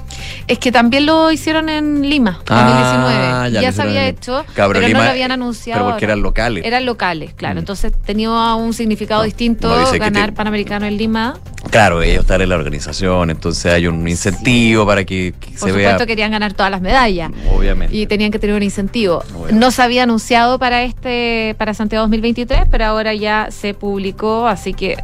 Es 0.47 0.59
que 0.59 0.71
también 0.71 1.05
lo 1.05 1.31
hicieron 1.31 1.69
en 1.69 2.07
Lima, 2.09 2.39
Ah, 2.49 3.47
2019. 3.47 3.51
ya 3.53 3.61
Ya, 3.61 3.71
se 3.71 3.81
había 3.81 4.07
hecho, 4.07 4.43
Claro, 4.53 4.73
pero 4.73 4.87
Lima- 4.87 4.99
no 4.99 5.05
lo 5.05 5.11
habían 5.11 5.31
anunciado. 5.31 5.79
pero 5.81 5.91
porque 5.91 6.05
ahora. 6.05 6.13
eran 6.13 6.23
locales. 6.23 6.65
Eran 6.65 6.85
locales, 6.85 7.33
claro. 7.35 7.59
Entonces 7.59 7.93
tenía 8.05 8.31
un 8.55 8.73
significado 8.73 9.23
distinto 9.23 9.69
no 9.69 9.91
ganar 9.99 10.29
te- 10.31 10.35
Panamericano 10.35 10.85
en 10.85 10.97
Lima. 10.97 11.37
Claro, 11.69 12.01
ellos 12.01 12.21
están 12.21 12.41
en 12.41 12.49
la 12.49 12.55
organización, 12.55 13.29
entonces 13.29 13.71
hay 13.71 13.87
un 13.87 14.05
incentivo 14.07 14.85
para 14.85 15.05
que, 15.05 15.33
que 15.39 15.51
Por 15.51 15.59
se 15.59 15.71
vea. 15.71 15.91
supuesto 15.91 16.05
querían 16.07 16.31
ganar 16.31 16.42
todas 16.51 16.69
las 16.69 16.81
medallas. 16.81 17.31
Obviamente. 17.49 17.95
Y 17.95 18.05
tenían 18.07 18.31
que 18.31 18.39
tener 18.39 18.57
un 18.57 18.63
incentivo. 18.63 19.23
No 19.53 19.71
se 19.71 19.81
había 19.81 20.03
anunciado 20.03 20.59
para 20.59 20.83
este, 20.83 21.55
para 21.57 21.73
Santiago 21.73 22.03
2023, 22.03 22.63
pero 22.69 22.83
ahora 22.83 23.13
ya 23.13 23.47
se 23.51 23.73
publicó, 23.73 24.47
así 24.47 24.73
que 24.73 24.97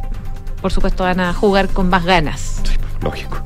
por 0.60 0.72
supuesto 0.72 1.04
van 1.04 1.20
a 1.20 1.32
jugar 1.32 1.68
con 1.68 1.88
más 1.88 2.04
ganas. 2.04 2.60
Lógico. 3.02 3.38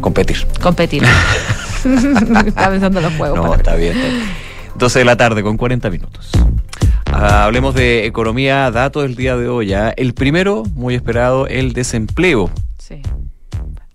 Competir. 0.00 0.46
Competir. 0.62 1.02
Estaba 2.46 2.70
pensando 2.70 3.00
en 3.00 3.04
los 3.04 3.14
juegos. 3.14 3.38
No, 3.38 3.54
está 3.54 3.74
bien. 3.74 3.96
está 3.96 4.08
bien. 4.08 4.48
12 4.76 4.98
de 5.00 5.04
la 5.04 5.16
tarde 5.16 5.42
con 5.42 5.56
40 5.56 5.90
minutos. 5.90 6.30
Ah, 7.06 7.44
hablemos 7.44 7.74
de 7.74 8.06
economía, 8.06 8.70
datos 8.70 9.02
del 9.02 9.16
día 9.16 9.36
de 9.36 9.48
hoy. 9.48 9.66
ya. 9.66 9.90
El 9.90 10.14
primero, 10.14 10.62
muy 10.74 10.94
esperado, 10.94 11.48
el 11.48 11.72
desempleo. 11.72 12.50
Sí. 12.78 13.02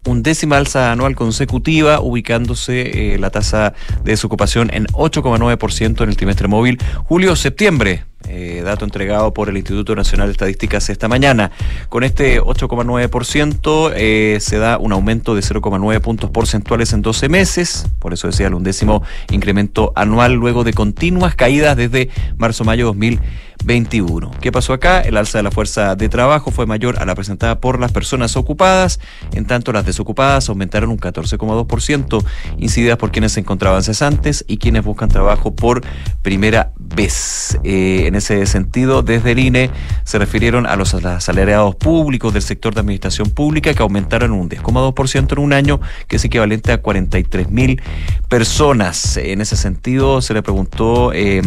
Un 0.05 0.21
décima 0.21 0.57
alza 0.57 0.91
anual 0.91 1.15
consecutiva, 1.15 2.01
ubicándose 2.01 3.13
eh, 3.13 3.17
la 3.19 3.29
tasa 3.29 3.73
de 4.03 4.11
desocupación 4.11 4.69
en 4.73 4.85
8,9% 4.87 6.03
en 6.03 6.09
el 6.09 6.17
trimestre 6.17 6.47
móvil 6.47 6.77
julio-septiembre. 7.05 8.05
Eh, 8.27 8.61
dato 8.63 8.85
entregado 8.85 9.33
por 9.33 9.49
el 9.49 9.57
Instituto 9.57 9.95
Nacional 9.95 10.27
de 10.27 10.31
Estadísticas 10.33 10.89
esta 10.89 11.07
mañana. 11.07 11.51
Con 11.89 12.03
este 12.03 12.41
8,9% 12.41 13.93
eh, 13.95 14.37
se 14.39 14.57
da 14.57 14.77
un 14.77 14.91
aumento 14.93 15.35
de 15.35 15.41
0,9 15.41 15.99
puntos 16.01 16.29
porcentuales 16.29 16.93
en 16.93 17.01
12 17.01 17.29
meses, 17.29 17.87
por 17.99 18.13
eso 18.13 18.27
decía 18.27 18.47
el 18.47 18.53
undécimo 18.53 19.03
incremento 19.31 19.93
anual 19.95 20.33
luego 20.33 20.63
de 20.63 20.73
continuas 20.73 21.35
caídas 21.35 21.75
desde 21.75 22.09
marzo-mayo 22.37 22.85
2021. 22.87 24.31
¿Qué 24.41 24.51
pasó 24.51 24.73
acá? 24.73 25.01
El 25.01 25.17
alza 25.17 25.39
de 25.39 25.43
la 25.43 25.51
fuerza 25.51 25.95
de 25.95 26.09
trabajo 26.09 26.51
fue 26.51 26.65
mayor 26.65 26.99
a 26.99 27.05
la 27.05 27.15
presentada 27.15 27.59
por 27.59 27.79
las 27.79 27.91
personas 27.91 28.35
ocupadas, 28.35 28.99
en 29.33 29.45
tanto 29.45 29.71
las 29.71 29.85
desocupadas 29.85 30.49
aumentaron 30.49 30.89
un 30.89 30.97
14,2%, 30.97 32.23
incididas 32.57 32.97
por 32.97 33.11
quienes 33.11 33.33
se 33.33 33.39
encontraban 33.41 33.83
cesantes 33.83 34.45
y 34.47 34.57
quienes 34.57 34.83
buscan 34.83 35.09
trabajo 35.09 35.55
por 35.55 35.81
primera 36.21 36.71
vez. 36.77 37.57
Eh, 37.63 38.05
en 38.13 38.17
ese 38.17 38.45
sentido, 38.45 39.01
desde 39.01 39.31
el 39.31 39.39
INE 39.39 39.71
se 40.03 40.19
refirieron 40.19 40.67
a 40.67 40.75
los 40.75 40.93
asalariados 40.93 41.75
públicos 41.75 42.31
del 42.31 42.43
sector 42.43 42.75
de 42.75 42.81
administración 42.81 43.31
pública 43.31 43.73
que 43.73 43.81
aumentaron 43.81 44.31
un 44.33 44.49
10,2% 44.49 45.33
en 45.33 45.39
un 45.39 45.51
año, 45.51 45.81
que 46.07 46.17
es 46.17 46.25
equivalente 46.25 46.71
a 46.71 46.77
43 46.77 47.49
mil 47.49 47.81
personas. 48.29 49.17
En 49.17 49.41
ese 49.41 49.55
sentido, 49.55 50.21
se 50.21 50.35
le 50.35 50.43
preguntó... 50.43 51.11
eh, 51.11 51.41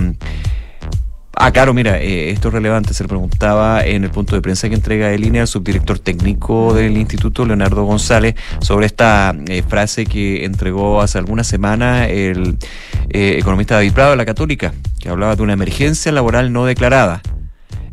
Ah, 1.39 1.53
claro, 1.53 1.75
mira, 1.75 2.01
eh, 2.01 2.31
esto 2.31 2.49
es 2.49 2.55
relevante. 2.55 2.95
Se 2.95 3.05
le 3.05 3.09
preguntaba 3.09 3.85
en 3.85 4.05
el 4.05 4.11
punto 4.11 4.35
de 4.35 4.41
prensa 4.41 4.71
que 4.71 4.75
entrega 4.75 5.13
el 5.13 5.23
INE 5.23 5.41
al 5.41 5.47
subdirector 5.47 5.99
técnico 5.99 6.73
del 6.73 6.97
instituto, 6.97 7.45
Leonardo 7.45 7.85
González, 7.85 8.37
sobre 8.63 8.87
esta 8.87 9.37
eh, 9.47 9.63
frase 9.63 10.07
que 10.07 10.47
entregó 10.47 11.03
hace 11.03 11.19
algunas 11.19 11.47
semanas 11.47 12.09
el 12.09 12.57
eh, 13.11 13.37
economista 13.39 13.75
David 13.75 13.93
Prado 13.93 14.13
de 14.13 14.17
la 14.17 14.25
Católica, 14.25 14.73
que 14.99 15.11
hablaba 15.11 15.37
de 15.37 15.43
una 15.43 15.53
emergencia 15.53 16.11
laboral 16.11 16.55
no 16.55 16.65
declarada. 16.65 17.21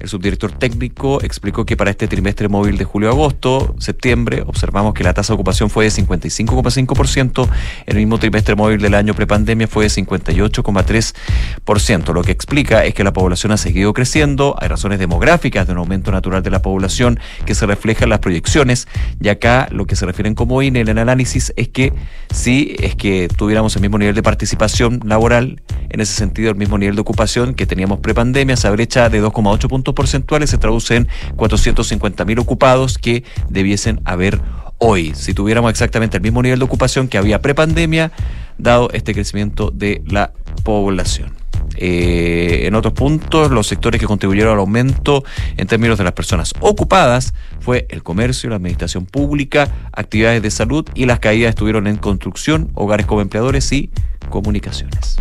El 0.04 0.10
subdirector 0.10 0.52
técnico 0.52 1.24
explicó 1.24 1.66
que 1.66 1.78
para 1.78 1.90
este 1.90 2.10
trimestre 2.10 2.50
móvil 2.50 2.78
de 2.78 2.84
julio-agosto, 2.84 3.74
septiembre, 3.80 4.44
observamos 4.46 4.94
que 4.94 5.02
la 5.02 5.14
tasa 5.14 5.32
de 5.32 5.36
ocupación 5.36 5.70
fue 5.70 5.86
de 5.86 5.92
55,5%, 5.92 7.48
el 7.86 7.96
mismo 7.96 8.18
trimestre 8.18 8.56
móvil 8.56 8.82
del 8.82 8.96
año 8.96 9.14
prepandemia 9.14 9.66
fue 9.66 9.86
de 9.86 9.92
58,3%. 9.92 12.14
Lo 12.14 12.22
que 12.22 12.34
explica 12.34 12.84
es 12.84 12.94
que 12.94 13.06
la 13.06 13.14
población 13.14 13.54
ha 13.54 13.58
seguido 13.58 13.94
creciendo, 13.94 14.58
hay 14.60 14.68
razones 14.68 15.00
demográficas 15.00 15.68
de 15.68 15.72
un 15.72 15.80
aumento 15.80 16.12
natural 16.12 16.44
de 16.44 16.50
la 16.50 16.62
población 16.62 17.18
que 17.46 17.56
se 17.56 17.66
refleja 17.66 18.04
en 18.04 18.10
las 18.10 18.20
proyecciones, 18.20 18.90
y 19.22 19.30
acá 19.30 19.70
lo 19.72 19.86
que 19.86 19.96
se 19.96 20.06
refieren 20.06 20.36
como 20.36 20.62
INE 20.62 20.82
en 20.82 20.90
el 20.90 20.98
análisis 20.98 21.54
es 21.56 21.70
que 21.70 21.94
si 22.34 22.76
es 22.80 22.98
que 22.98 23.30
tuviéramos 23.30 23.74
el 23.78 23.82
mismo 23.82 24.00
nivel 24.00 24.16
de 24.16 24.24
participación 24.24 25.00
laboral, 25.06 25.62
en 25.90 26.02
ese 26.02 26.14
sentido 26.14 26.50
el 26.50 26.58
mismo 26.58 26.78
nivel 26.78 26.96
de 26.96 27.02
ocupación 27.02 27.54
que 27.54 27.66
teníamos 27.66 28.00
prepandemia, 28.00 28.56
esa 28.56 28.70
brecha 28.70 29.08
de 29.08 29.24
2,8 29.24 29.70
puntos 29.70 29.93
porcentuales 29.94 30.50
se 30.50 30.58
traduce 30.58 30.96
en 30.96 31.08
450 31.36 32.26
mil 32.26 32.40
ocupados 32.40 32.98
que 32.98 33.24
debiesen 33.50 34.02
haber 34.06 34.42
hoy. 34.78 35.14
Si 35.16 35.34
tuviéramos 35.34 35.72
exactamente 35.72 36.18
el 36.18 36.24
mismo 36.24 36.42
nivel 36.42 36.60
de 36.60 36.66
ocupación 36.66 37.08
que 37.08 37.18
había 37.18 37.42
prepandemia, 37.42 38.12
dado 38.58 38.90
este 38.92 39.14
crecimiento 39.14 39.72
de 39.72 40.02
la 40.06 40.34
población. 40.64 41.34
Eh, 41.76 42.64
en 42.66 42.76
otros 42.76 42.94
puntos, 42.94 43.50
los 43.52 43.68
sectores 43.68 44.00
que 44.00 44.06
contribuyeron 44.06 44.54
al 44.54 44.60
aumento 44.60 45.24
en 45.58 45.68
términos 45.68 45.98
de 45.98 46.04
las 46.04 46.14
personas 46.14 46.54
ocupadas 46.60 47.34
fue 47.60 47.88
el 47.90 48.04
comercio, 48.04 48.50
la 48.50 48.58
administración 48.58 49.06
pública, 49.06 49.70
actividades 49.92 50.42
de 50.42 50.52
salud 50.52 50.86
y 50.94 51.06
las 51.06 51.20
caídas 51.20 51.50
estuvieron 51.50 51.88
en 51.88 51.98
construcción, 51.98 52.70
hogares 52.76 53.06
como 53.06 53.22
empleadores 53.22 53.72
y 53.72 53.90
comunicaciones. 54.30 55.18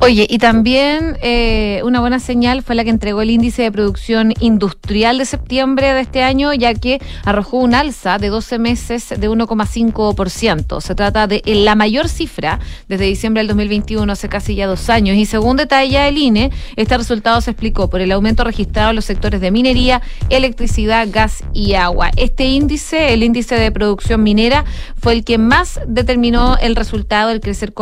Oye, 0.00 0.26
y 0.28 0.38
también 0.38 1.16
eh, 1.22 1.80
una 1.84 2.00
buena 2.00 2.20
señal 2.20 2.62
fue 2.62 2.74
la 2.74 2.84
que 2.84 2.90
entregó 2.90 3.22
el 3.22 3.30
índice 3.30 3.62
de 3.62 3.72
producción 3.72 4.32
industrial 4.40 5.18
de 5.18 5.24
septiembre 5.24 5.92
de 5.92 6.00
este 6.00 6.22
año, 6.22 6.52
ya 6.54 6.74
que 6.74 7.00
arrojó 7.24 7.58
un 7.58 7.74
alza 7.74 8.18
de 8.18 8.28
12 8.28 8.58
meses 8.58 9.08
de 9.08 9.28
1,5%. 9.28 10.80
Se 10.80 10.94
trata 10.94 11.26
de 11.26 11.42
la 11.44 11.74
mayor 11.74 12.08
cifra 12.08 12.60
desde 12.88 13.06
diciembre 13.06 13.40
del 13.40 13.48
2021, 13.48 14.12
hace 14.12 14.28
casi 14.28 14.54
ya 14.54 14.66
dos 14.66 14.88
años. 14.88 15.16
Y 15.16 15.26
según 15.26 15.56
detalla 15.56 16.06
el 16.06 16.18
INE, 16.18 16.50
este 16.76 16.96
resultado 16.96 17.40
se 17.40 17.50
explicó 17.50 17.90
por 17.90 18.00
el 18.00 18.12
aumento 18.12 18.44
registrado 18.44 18.90
en 18.90 18.96
los 18.96 19.04
sectores 19.04 19.40
de 19.40 19.50
minería, 19.50 20.02
electricidad, 20.28 21.08
gas 21.10 21.42
y 21.52 21.74
agua. 21.74 22.10
Este 22.16 22.44
índice, 22.44 23.12
el 23.12 23.22
índice 23.22 23.56
de 23.56 23.72
producción 23.72 24.22
minera, 24.22 24.64
fue 24.96 25.12
el 25.14 25.24
que 25.24 25.38
más 25.38 25.80
determinó 25.86 26.56
el 26.58 26.76
resultado, 26.76 27.30
el 27.30 27.40
crecer 27.40 27.72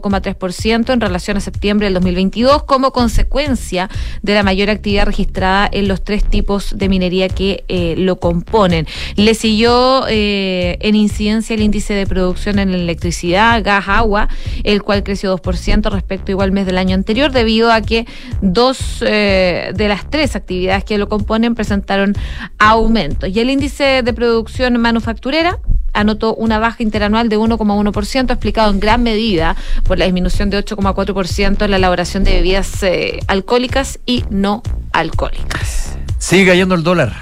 4,3% 0.00 0.92
en 0.92 1.00
relación 1.00 1.36
a 1.36 1.40
septiembre 1.40 1.86
del 1.86 1.94
2022, 1.94 2.64
como 2.64 2.92
consecuencia 2.92 3.88
de 4.22 4.34
la 4.34 4.42
mayor 4.42 4.70
actividad 4.70 5.06
registrada 5.06 5.68
en 5.70 5.88
los 5.88 6.02
tres 6.02 6.24
tipos 6.24 6.76
de 6.76 6.88
minería 6.88 7.28
que 7.28 7.64
eh, 7.68 7.94
lo 7.96 8.18
componen. 8.18 8.86
Le 9.16 9.34
siguió 9.34 10.06
eh, 10.08 10.78
en 10.80 10.94
incidencia 10.94 11.54
el 11.54 11.62
índice 11.62 11.94
de 11.94 12.06
producción 12.06 12.58
en 12.58 12.70
electricidad, 12.70 13.62
gas, 13.62 13.84
agua, 13.88 14.28
el 14.64 14.82
cual 14.82 15.02
creció 15.02 15.36
2% 15.36 15.90
respecto 15.90 16.30
igual 16.30 16.52
mes 16.52 16.66
del 16.66 16.78
año 16.78 16.94
anterior, 16.94 17.32
debido 17.32 17.72
a 17.72 17.80
que 17.80 18.06
dos 18.40 19.02
eh, 19.06 19.72
de 19.74 19.88
las 19.88 20.08
tres 20.08 20.36
actividades 20.36 20.84
que 20.84 20.98
lo 20.98 21.08
componen 21.08 21.54
presentaron 21.54 22.14
aumentos. 22.58 23.28
Y 23.28 23.40
el 23.40 23.50
índice 23.50 24.02
de 24.02 24.12
producción 24.12 24.80
manufacturera 24.80 25.58
anotó 25.92 26.34
una 26.34 26.58
baja 26.58 26.82
interanual 26.82 27.28
de 27.28 27.38
1,1%, 27.38 28.30
explicado 28.30 28.70
en 28.70 28.80
gran 28.80 29.02
medida 29.02 29.56
por 29.84 29.98
la 29.98 30.04
disminución 30.04 30.50
de 30.50 30.64
8,4% 30.64 31.64
en 31.64 31.70
la 31.70 31.76
elaboración 31.76 32.24
de 32.24 32.32
bebidas 32.32 32.82
eh, 32.82 33.20
alcohólicas 33.26 33.98
y 34.06 34.24
no 34.30 34.62
alcohólicas. 34.92 35.96
Sigue 36.18 36.46
cayendo 36.46 36.74
el 36.74 36.82
dólar. 36.82 37.14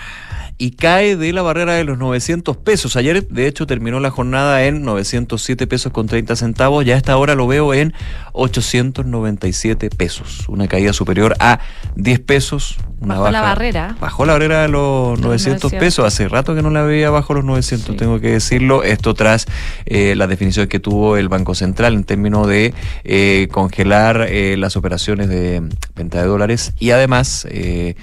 Y 0.58 0.72
cae 0.72 1.16
de 1.16 1.32
la 1.32 1.42
barrera 1.42 1.74
de 1.74 1.84
los 1.84 1.98
900 1.98 2.56
pesos. 2.56 2.96
Ayer, 2.96 3.26
de 3.28 3.46
hecho, 3.46 3.66
terminó 3.66 4.00
la 4.00 4.10
jornada 4.10 4.64
en 4.64 4.82
907 4.82 5.68
pesos 5.68 5.92
con 5.92 6.08
30 6.08 6.34
centavos. 6.34 6.84
Ya 6.84 6.94
a 6.94 6.96
esta 6.96 7.16
hora 7.16 7.36
lo 7.36 7.46
veo 7.46 7.72
en 7.74 7.94
897 8.32 9.90
pesos. 9.90 10.48
Una 10.48 10.66
caída 10.66 10.92
superior 10.92 11.36
a 11.38 11.60
10 11.94 12.20
pesos. 12.20 12.76
Una 13.00 13.14
Bajó 13.18 13.30
la 13.30 13.40
barrera. 13.40 13.96
Bajó 14.00 14.26
la 14.26 14.32
barrera 14.32 14.62
de 14.62 14.68
los 14.68 15.20
900 15.20 15.72
pesos. 15.74 16.04
Hace 16.04 16.28
rato 16.28 16.56
que 16.56 16.62
no 16.62 16.70
la 16.70 16.82
veía 16.82 17.10
bajo 17.10 17.34
los 17.34 17.44
900, 17.44 17.96
tengo 17.96 18.20
que 18.20 18.32
decirlo. 18.32 18.82
Esto 18.82 19.14
tras 19.14 19.46
eh, 19.86 20.14
la 20.16 20.26
definición 20.26 20.66
que 20.66 20.80
tuvo 20.80 21.16
el 21.16 21.28
Banco 21.28 21.54
Central 21.54 21.94
en 21.94 22.02
términos 22.02 22.48
de 22.48 22.74
eh, 23.04 23.48
congelar 23.52 24.26
eh, 24.28 24.56
las 24.56 24.76
operaciones 24.76 25.28
de 25.28 25.62
venta 25.94 26.20
de 26.20 26.26
dólares 26.26 26.72
y 26.78 26.90
además 26.90 27.46
eh, 27.50 27.94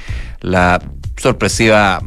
la 0.42 0.82
sorpresiva 1.18 2.02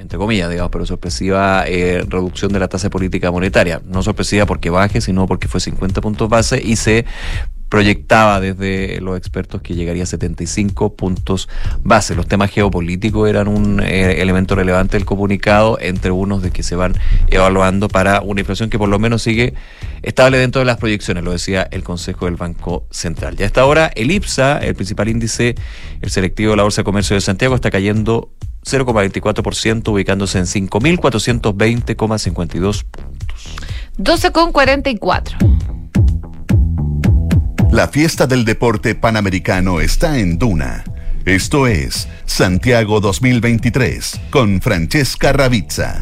entre 0.00 0.18
comillas, 0.18 0.48
digamos, 0.48 0.70
pero 0.72 0.86
sorpresiva 0.86 1.64
eh, 1.66 2.02
reducción 2.08 2.52
de 2.52 2.58
la 2.58 2.68
tasa 2.68 2.88
política 2.88 3.30
monetaria. 3.30 3.82
No 3.84 4.02
sorpresiva 4.02 4.46
porque 4.46 4.70
baje, 4.70 5.00
sino 5.00 5.26
porque 5.26 5.46
fue 5.46 5.60
50 5.60 6.00
puntos 6.00 6.28
base 6.28 6.60
y 6.62 6.76
se 6.76 7.04
proyectaba 7.68 8.40
desde 8.40 9.00
los 9.00 9.16
expertos 9.16 9.62
que 9.62 9.74
llegaría 9.74 10.02
a 10.02 10.06
75 10.06 10.96
puntos 10.96 11.48
base. 11.82 12.16
Los 12.16 12.26
temas 12.26 12.50
geopolíticos 12.50 13.28
eran 13.28 13.46
un 13.46 13.80
eh, 13.80 14.20
elemento 14.20 14.56
relevante 14.56 14.96
del 14.96 15.06
comunicado, 15.06 15.78
entre 15.80 16.10
unos 16.10 16.42
de 16.42 16.50
que 16.50 16.62
se 16.62 16.74
van 16.74 16.94
evaluando 17.28 17.88
para 17.88 18.22
una 18.22 18.40
inflación 18.40 18.70
que 18.70 18.78
por 18.78 18.88
lo 18.88 18.98
menos 18.98 19.22
sigue 19.22 19.54
estable 20.02 20.38
dentro 20.38 20.60
de 20.60 20.64
las 20.64 20.78
proyecciones, 20.78 21.22
lo 21.22 21.30
decía 21.30 21.68
el 21.70 21.84
Consejo 21.84 22.24
del 22.24 22.36
Banco 22.36 22.86
Central. 22.90 23.36
Ya 23.36 23.44
a 23.44 23.46
esta 23.46 23.64
hora, 23.64 23.92
el 23.94 24.10
IPSA, 24.10 24.58
el 24.58 24.74
principal 24.74 25.08
índice, 25.08 25.54
el 26.00 26.10
selectivo 26.10 26.50
de 26.50 26.56
la 26.56 26.62
Bolsa 26.64 26.80
de 26.80 26.84
Comercio 26.84 27.14
de 27.14 27.20
Santiago, 27.20 27.54
está 27.54 27.70
cayendo 27.70 28.30
0,24%, 28.64 29.88
ubicándose 29.88 30.38
en 30.38 30.44
5.420,52 30.44 32.84
12 33.96 34.32
con 34.32 34.52
44. 34.52 35.38
La 37.70 37.88
fiesta 37.88 38.26
del 38.26 38.44
deporte 38.44 38.94
panamericano 38.94 39.80
está 39.80 40.18
en 40.18 40.38
Duna. 40.38 40.84
Esto 41.24 41.66
es 41.66 42.08
Santiago 42.24 43.00
2023 43.00 44.20
con 44.30 44.60
Francesca 44.60 45.32
Ravizza. 45.32 46.00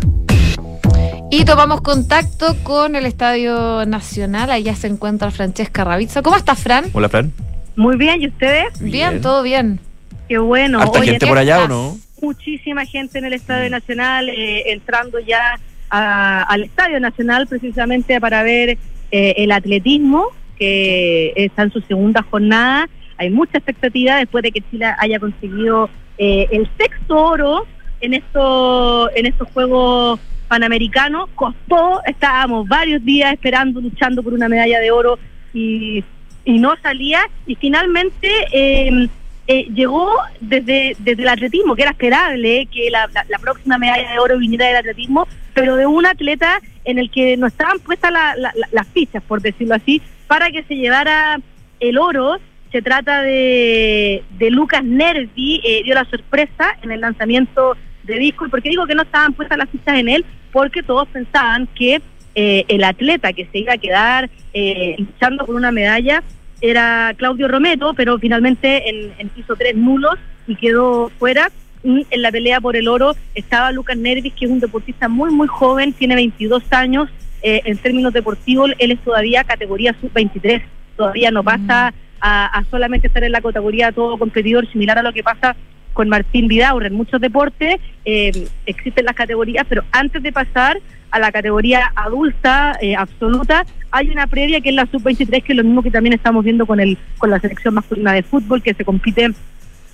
Y 1.30 1.44
tomamos 1.44 1.82
contacto 1.82 2.56
con 2.62 2.96
el 2.96 3.04
Estadio 3.04 3.84
Nacional. 3.84 4.50
Allá 4.50 4.74
se 4.76 4.86
encuentra 4.86 5.30
Francesca 5.30 5.84
Ravizza. 5.84 6.22
¿Cómo 6.22 6.36
estás, 6.36 6.58
Fran? 6.58 6.86
Hola, 6.94 7.08
Fran. 7.08 7.32
Muy 7.76 7.96
bien, 7.96 8.22
¿y 8.22 8.28
ustedes? 8.28 8.80
Bien, 8.80 9.20
todo 9.20 9.42
bien. 9.42 9.80
Qué 10.28 10.38
bueno. 10.38 10.80
¿Harta 10.80 11.00
Oye, 11.00 11.10
gente 11.10 11.26
por 11.26 11.36
allá 11.36 11.64
o 11.64 11.68
no? 11.68 11.98
Muchísima 12.20 12.84
gente 12.84 13.18
en 13.18 13.24
el 13.26 13.32
Estadio 13.32 13.70
Nacional, 13.70 14.28
eh, 14.28 14.70
entrando 14.72 15.18
ya 15.20 15.58
a- 15.90 16.42
al 16.42 16.64
Estadio 16.64 16.98
Nacional 17.00 17.46
precisamente 17.46 18.20
para 18.20 18.42
ver 18.42 18.76
eh, 19.10 19.34
el 19.38 19.52
atletismo, 19.52 20.26
que 20.58 21.32
está 21.36 21.62
en 21.62 21.72
su 21.72 21.80
segunda 21.82 22.22
jornada. 22.22 22.88
Hay 23.16 23.30
mucha 23.30 23.58
expectativa 23.58 24.16
después 24.16 24.42
de 24.42 24.52
que 24.52 24.60
Chile 24.70 24.86
haya 24.98 25.18
conseguido 25.18 25.88
eh, 26.18 26.46
el 26.50 26.68
sexto 26.76 27.16
oro 27.16 27.66
en, 28.00 28.14
esto, 28.14 29.08
en 29.16 29.26
estos 29.26 29.48
Juegos 29.52 30.20
Panamericanos. 30.48 31.30
Costó, 31.34 32.02
estábamos 32.04 32.68
varios 32.68 33.02
días 33.04 33.32
esperando, 33.32 33.80
luchando 33.80 34.22
por 34.22 34.34
una 34.34 34.48
medalla 34.48 34.80
de 34.80 34.90
oro 34.90 35.18
y, 35.54 36.04
y 36.44 36.58
no 36.58 36.74
salía. 36.82 37.20
Y 37.46 37.54
finalmente 37.54 38.28
eh, 38.52 39.08
eh, 39.48 39.66
llegó 39.74 40.12
desde, 40.40 40.94
desde 40.98 41.22
el 41.22 41.28
atletismo, 41.28 41.74
que 41.74 41.82
era 41.82 41.90
esperable 41.92 42.68
que 42.72 42.90
la, 42.90 43.08
próxima 43.40 43.78
medalla 43.78 44.12
de 44.12 44.18
oro 44.18 44.38
viniera 44.38 44.66
del 44.66 44.76
atletismo, 44.76 45.26
pero 45.54 45.74
de 45.76 45.86
un 45.86 46.06
atleta 46.06 46.60
en 46.84 46.98
el 46.98 47.10
que 47.10 47.36
no 47.36 47.46
estaban 47.46 47.78
puestas 47.80 48.12
la- 48.12 48.34
las 48.70 48.86
fichas, 48.88 49.22
por 49.22 49.40
decirlo 49.40 49.74
así, 49.74 50.00
para 50.26 50.50
que 50.50 50.62
se 50.64 50.76
llevara 50.76 51.40
el 51.80 51.98
oro. 51.98 52.38
Se 52.70 52.82
trata 52.82 53.22
de, 53.22 54.22
de 54.38 54.50
Lucas 54.50 54.84
Nervi, 54.84 55.62
eh, 55.64 55.82
dio 55.82 55.94
la 55.94 56.04
sorpresa 56.04 56.76
en 56.82 56.90
el 56.92 57.00
lanzamiento 57.00 57.76
de 58.02 58.18
disco. 58.18 58.44
¿Y 58.46 58.50
por 58.50 58.60
qué 58.62 58.68
digo 58.68 58.86
que 58.86 58.94
no 58.94 59.02
estaban 59.02 59.32
puestas 59.32 59.56
las 59.56 59.70
fichas 59.70 59.98
en 59.98 60.08
él? 60.10 60.24
Porque 60.52 60.82
todos 60.82 61.08
pensaban 61.08 61.66
que 61.74 62.02
eh, 62.34 62.64
el 62.68 62.84
atleta 62.84 63.32
que 63.32 63.46
se 63.46 63.58
iba 63.60 63.72
a 63.72 63.78
quedar 63.78 64.28
eh, 64.52 64.96
luchando 64.98 65.46
por 65.46 65.54
una 65.54 65.72
medalla 65.72 66.22
era 66.60 67.14
Claudio 67.16 67.48
Romero, 67.48 67.94
pero 67.94 68.18
finalmente 68.18 68.88
en, 68.88 69.12
en 69.18 69.28
piso 69.28 69.54
tres 69.56 69.76
nulos 69.76 70.14
y 70.46 70.56
quedó 70.56 71.10
fuera. 71.18 71.50
Y 71.84 72.06
en 72.10 72.22
la 72.22 72.32
pelea 72.32 72.60
por 72.60 72.76
el 72.76 72.88
oro 72.88 73.14
estaba 73.34 73.70
Lucas 73.70 73.96
Nervis, 73.96 74.34
que 74.34 74.46
es 74.46 74.50
un 74.50 74.60
deportista 74.60 75.08
muy, 75.08 75.30
muy 75.30 75.46
joven, 75.46 75.92
tiene 75.92 76.16
22 76.16 76.64
años. 76.70 77.08
Eh, 77.42 77.62
en 77.64 77.78
términos 77.78 78.12
deportivos, 78.12 78.72
él 78.78 78.90
es 78.90 78.98
todavía 79.00 79.44
categoría 79.44 79.94
sub-23, 80.00 80.60
todavía 80.96 81.30
no 81.30 81.44
pasa 81.44 81.94
a, 82.20 82.46
a 82.46 82.64
solamente 82.64 83.06
estar 83.06 83.22
en 83.22 83.30
la 83.30 83.40
categoría 83.40 83.92
todo 83.92 84.18
competidor, 84.18 84.68
similar 84.72 84.98
a 84.98 85.02
lo 85.02 85.12
que 85.12 85.22
pasa 85.22 85.54
con 85.98 86.08
Martín 86.08 86.46
Vidaurre. 86.46 86.86
En 86.86 86.94
muchos 86.94 87.20
deportes 87.20 87.80
eh, 88.04 88.46
existen 88.66 89.04
las 89.04 89.16
categorías, 89.16 89.66
pero 89.68 89.82
antes 89.90 90.22
de 90.22 90.30
pasar 90.30 90.78
a 91.10 91.18
la 91.18 91.32
categoría 91.32 91.90
adulta, 91.96 92.78
eh, 92.80 92.94
absoluta, 92.94 93.66
hay 93.90 94.08
una 94.08 94.28
previa 94.28 94.60
que 94.60 94.68
es 94.68 94.76
la 94.76 94.86
sub-23, 94.86 95.42
que 95.42 95.54
es 95.54 95.56
lo 95.56 95.64
mismo 95.64 95.82
que 95.82 95.90
también 95.90 96.12
estamos 96.12 96.44
viendo 96.44 96.66
con, 96.66 96.78
el, 96.78 96.96
con 97.18 97.30
la 97.30 97.40
selección 97.40 97.74
masculina 97.74 98.12
de 98.12 98.22
fútbol, 98.22 98.62
que 98.62 98.74
se 98.74 98.84
compite 98.84 99.30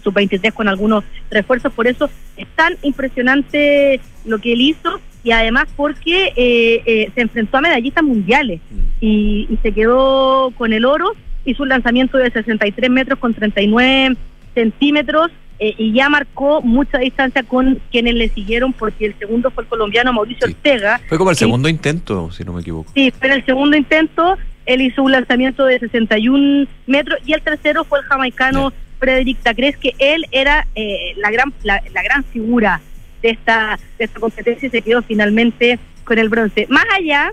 sub-23 0.03 0.53
con 0.53 0.69
algunos 0.69 1.05
refuerzos. 1.31 1.73
Por 1.73 1.87
eso 1.87 2.11
es 2.37 2.49
tan 2.49 2.75
impresionante 2.83 3.99
lo 4.27 4.39
que 4.41 4.53
él 4.53 4.61
hizo 4.61 5.01
y 5.23 5.31
además 5.31 5.69
porque 5.75 6.35
eh, 6.37 6.83
eh, 6.85 7.11
se 7.15 7.23
enfrentó 7.23 7.57
a 7.57 7.63
medallistas 7.63 8.05
mundiales 8.05 8.61
y, 9.01 9.47
y 9.49 9.57
se 9.63 9.73
quedó 9.73 10.51
con 10.51 10.75
el 10.75 10.85
oro. 10.85 11.13
Hizo 11.47 11.63
un 11.63 11.71
lanzamiento 11.71 12.19
de 12.19 12.31
63 12.31 12.91
metros 12.91 13.19
con 13.19 13.33
39 13.33 14.19
centímetros 14.53 15.31
eh, 15.59 15.75
y 15.79 15.93
ya 15.93 16.09
marcó 16.09 16.63
mucha 16.63 16.99
distancia 16.99 17.43
con 17.43 17.81
quienes 17.91 18.15
le 18.15 18.29
siguieron 18.29 18.73
porque 18.73 19.07
el 19.07 19.19
segundo 19.19 19.51
fue 19.51 19.65
el 19.65 19.69
colombiano 19.69 20.13
Mauricio 20.13 20.49
Ortega. 20.49 21.01
Fue 21.09 21.17
como 21.19 21.31
el 21.31 21.37
que 21.37 21.41
segundo 21.41 21.69
intento, 21.69 22.31
si 22.33 22.45
no 22.45 22.53
me 22.53 22.61
equivoco. 22.61 22.91
Sí, 22.95 23.13
fue 23.19 23.33
el 23.33 23.45
segundo 23.45 23.77
intento, 23.77 24.37
él 24.67 24.81
hizo 24.81 25.03
un 25.03 25.13
lanzamiento 25.13 25.65
de 25.65 25.79
61 25.79 26.67
metros 26.87 27.21
y 27.25 27.35
el 27.35 27.43
tercero 27.43 27.85
fue 27.85 28.01
el 28.01 28.05
jamaicano 28.07 28.73
Frederick 28.99 29.39
Tacres, 29.43 29.77
que 29.77 29.95
él 29.99 30.27
era 30.33 30.67
eh, 30.75 31.15
la 31.17 31.31
gran 31.31 31.53
la, 31.63 31.83
la 31.93 32.03
gran 32.03 32.25
figura 32.25 32.81
de 33.23 33.31
esta 33.31 33.79
de 33.99 34.05
esta 34.07 34.21
competencia 34.21 34.67
y 34.67 34.71
se 34.71 34.83
quedó 34.83 35.03
finalmente 35.03 35.79
con 36.05 36.19
el 36.19 36.29
bronce. 36.29 36.67
Más 36.69 36.85
allá 36.97 37.33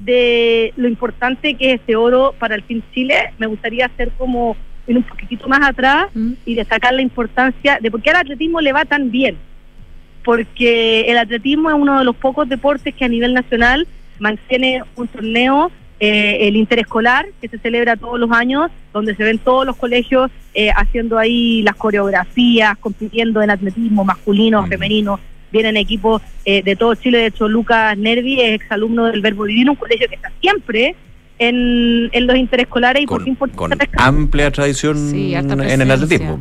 de 0.00 0.72
lo 0.76 0.88
importante 0.88 1.54
que 1.54 1.72
es 1.72 1.80
este 1.80 1.96
oro 1.96 2.34
para 2.38 2.54
el 2.54 2.62
Team 2.64 2.82
Chile, 2.92 3.32
me 3.38 3.46
gustaría 3.46 3.86
hacer 3.86 4.10
como 4.18 4.56
ir 4.86 4.96
un 4.96 5.02
poquitito 5.02 5.48
más 5.48 5.60
atrás 5.62 6.06
y 6.44 6.54
destacar 6.54 6.94
la 6.94 7.02
importancia 7.02 7.78
de 7.80 7.90
por 7.90 8.02
qué 8.02 8.10
al 8.10 8.16
atletismo 8.16 8.60
le 8.60 8.72
va 8.72 8.84
tan 8.84 9.10
bien. 9.10 9.36
Porque 10.24 11.02
el 11.02 11.18
atletismo 11.18 11.70
es 11.70 11.76
uno 11.76 11.98
de 11.98 12.04
los 12.04 12.16
pocos 12.16 12.48
deportes 12.48 12.94
que 12.94 13.04
a 13.04 13.08
nivel 13.08 13.34
nacional 13.34 13.86
mantiene 14.18 14.82
un 14.96 15.08
torneo, 15.08 15.70
eh, 15.98 16.48
el 16.48 16.56
interescolar, 16.56 17.26
que 17.40 17.48
se 17.48 17.58
celebra 17.58 17.96
todos 17.96 18.18
los 18.18 18.30
años, 18.32 18.70
donde 18.92 19.14
se 19.14 19.24
ven 19.24 19.38
todos 19.38 19.66
los 19.66 19.76
colegios 19.76 20.30
eh, 20.54 20.70
haciendo 20.74 21.18
ahí 21.18 21.62
las 21.62 21.76
coreografías, 21.76 22.76
compitiendo 22.78 23.42
en 23.42 23.50
atletismo 23.50 24.04
masculino, 24.04 24.66
femenino. 24.66 25.18
Vienen 25.50 25.76
equipos 25.76 26.22
eh, 26.44 26.62
de 26.62 26.76
todo 26.76 26.94
Chile, 26.94 27.18
de 27.18 27.26
hecho 27.26 27.46
Lucas 27.46 27.96
Nervi 27.98 28.40
es 28.40 28.54
exalumno 28.54 29.06
del 29.06 29.20
Verbo 29.20 29.44
Divino, 29.44 29.72
un 29.72 29.76
colegio 29.76 30.08
que 30.08 30.14
está 30.14 30.32
siempre 30.40 30.94
en, 31.48 32.08
en 32.12 32.26
los 32.26 32.36
interescolares 32.36 33.02
y 33.02 33.06
por 33.06 33.24
Con 33.54 33.72
amplia 33.96 34.50
tradición 34.50 34.96
Sí, 35.10 35.34
en 35.34 35.80
el 35.80 35.90
atletismo. 35.90 36.40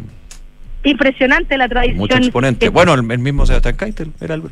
impresionante 0.84 1.58
la 1.58 1.68
tradición. 1.68 1.98
Mucho 1.98 2.18
exponente. 2.18 2.66
que- 2.66 2.70
Bueno, 2.70 2.94
el, 2.94 3.10
el 3.12 3.20
mismo 3.20 3.46
Sebastián 3.46 3.76
Keitel 3.78 4.12
era 4.20 4.36
el 4.36 4.44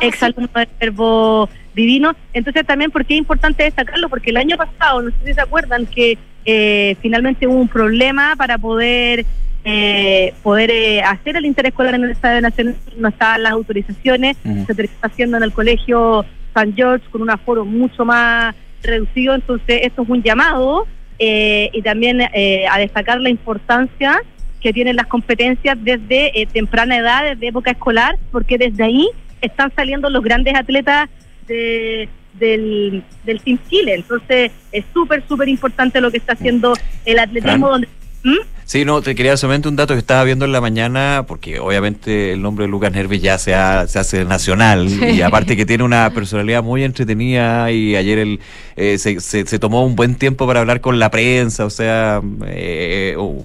exalumno 0.00 0.48
del 0.54 0.68
verbo 0.80 1.48
divino. 1.74 2.14
Entonces 2.32 2.66
también 2.66 2.90
porque 2.90 3.14
es 3.14 3.18
importante 3.18 3.62
destacarlo, 3.64 4.08
porque 4.08 4.30
el 4.30 4.36
año 4.38 4.56
pasado, 4.56 5.02
no 5.02 5.10
sé 5.10 5.16
si 5.26 5.34
se 5.34 5.40
acuerdan, 5.40 5.86
que 5.86 6.18
eh, 6.44 6.96
finalmente 7.02 7.46
hubo 7.46 7.56
un 7.56 7.68
problema 7.68 8.34
para 8.36 8.58
poder 8.58 9.24
eh, 9.64 10.32
poder 10.42 10.70
eh, 10.70 11.02
hacer 11.02 11.36
el 11.36 11.44
interés 11.44 11.70
escolar 11.70 11.94
en 11.94 12.04
el 12.04 12.10
Estadio 12.12 12.40
Nacional, 12.40 12.76
no 12.96 13.08
estaban 13.08 13.42
las 13.42 13.52
autorizaciones, 13.52 14.36
se 14.66 14.74
terminó 14.74 14.98
haciendo 15.02 15.36
en 15.36 15.42
el 15.42 15.52
colegio 15.52 16.24
San 16.54 16.74
George 16.74 17.04
con 17.10 17.20
un 17.22 17.28
aforo 17.30 17.64
mucho 17.66 18.04
más 18.04 18.54
reducido, 18.82 19.34
entonces 19.34 19.80
esto 19.82 20.02
es 20.02 20.08
un 20.08 20.22
llamado 20.22 20.86
eh, 21.18 21.70
y 21.72 21.82
también 21.82 22.20
eh, 22.20 22.66
a 22.70 22.78
destacar 22.78 23.20
la 23.20 23.28
importancia 23.30 24.20
que 24.60 24.72
tienen 24.72 24.96
las 24.96 25.06
competencias 25.06 25.76
desde 25.80 26.40
eh, 26.40 26.46
temprana 26.46 26.96
edad, 26.96 27.24
desde 27.24 27.48
época 27.48 27.70
escolar, 27.70 28.16
porque 28.32 28.58
desde 28.58 28.84
ahí 28.84 29.08
están 29.40 29.72
saliendo 29.74 30.10
los 30.10 30.22
grandes 30.22 30.54
atletas 30.54 31.08
de- 31.46 32.08
del, 32.34 33.02
del 33.24 33.40
Team 33.40 33.58
Chile. 33.68 33.94
Entonces 33.94 34.52
es 34.72 34.84
súper, 34.92 35.22
súper 35.26 35.48
importante 35.48 36.00
lo 36.00 36.10
que 36.10 36.18
está 36.18 36.34
haciendo 36.34 36.74
el 37.04 37.18
atletismo. 37.18 37.68
Donde, 37.68 37.88
¿Mm? 38.22 38.36
Sí, 38.70 38.84
no, 38.84 39.00
te 39.00 39.14
quería 39.14 39.34
solamente 39.38 39.66
un 39.66 39.76
dato 39.76 39.94
que 39.94 39.98
estaba 40.00 40.22
viendo 40.24 40.44
en 40.44 40.52
la 40.52 40.60
mañana, 40.60 41.24
porque 41.26 41.58
obviamente 41.58 42.34
el 42.34 42.42
nombre 42.42 42.66
de 42.66 42.70
Lucas 42.70 42.92
Nervis 42.92 43.22
ya 43.22 43.38
se, 43.38 43.54
ha- 43.54 43.86
se 43.86 43.98
hace 43.98 44.26
nacional, 44.26 44.90
Sí. 44.90 45.06
y 45.06 45.22
aparte 45.22 45.56
que 45.56 45.64
tiene 45.64 45.84
una 45.84 46.10
personalidad 46.10 46.62
muy 46.62 46.84
entretenida, 46.84 47.72
y 47.72 47.96
ayer 47.96 48.18
él 48.18 48.40
eh, 48.76 48.98
se, 48.98 49.20
se- 49.20 49.46
se 49.46 49.58
tomó 49.58 49.86
un 49.86 49.96
buen 49.96 50.16
tiempo 50.16 50.46
para 50.46 50.60
hablar 50.60 50.82
con 50.82 50.98
la 50.98 51.10
prensa, 51.10 51.64
o 51.64 51.70
sea, 51.70 52.20
eh, 52.44 53.14
un, 53.16 53.42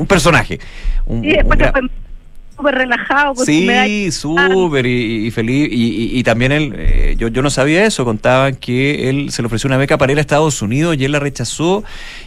un 0.00 0.06
personaje. 0.08 0.58
Un, 1.06 1.22
Sí, 1.22 1.28
después 1.28 1.52
un 1.52 1.58
gran- 1.58 1.90
súper 2.56 2.74
relajado 2.74 3.34
con 3.34 3.44
su 3.46 3.52
medalla. 3.52 3.86
Sí, 3.86 4.10
súper 4.12 4.86
y, 4.86 5.26
y 5.26 5.30
feliz. 5.30 5.68
Y, 5.70 5.74
y- 6.14 6.18
y 6.18 6.22
también 6.22 6.52
él, 6.52 6.72
eh, 6.76 7.14
yo, 7.18 7.28
yo 7.28 7.42
no 7.42 7.50
sabía 7.50 7.84
eso, 7.84 8.04
contaban 8.04 8.54
que 8.56 9.08
él 9.10 9.30
se 9.30 9.42
le 9.42 9.46
ofreció 9.46 9.68
una 9.68 9.76
beca 9.76 9.98
para 9.98 10.12
ir 10.12 10.18
a 10.18 10.20
Estados 10.20 10.62
Unidos 10.62 10.96
y 10.98 11.04
él 11.04 11.12
la 11.12 11.18
rechazó. 11.20 11.84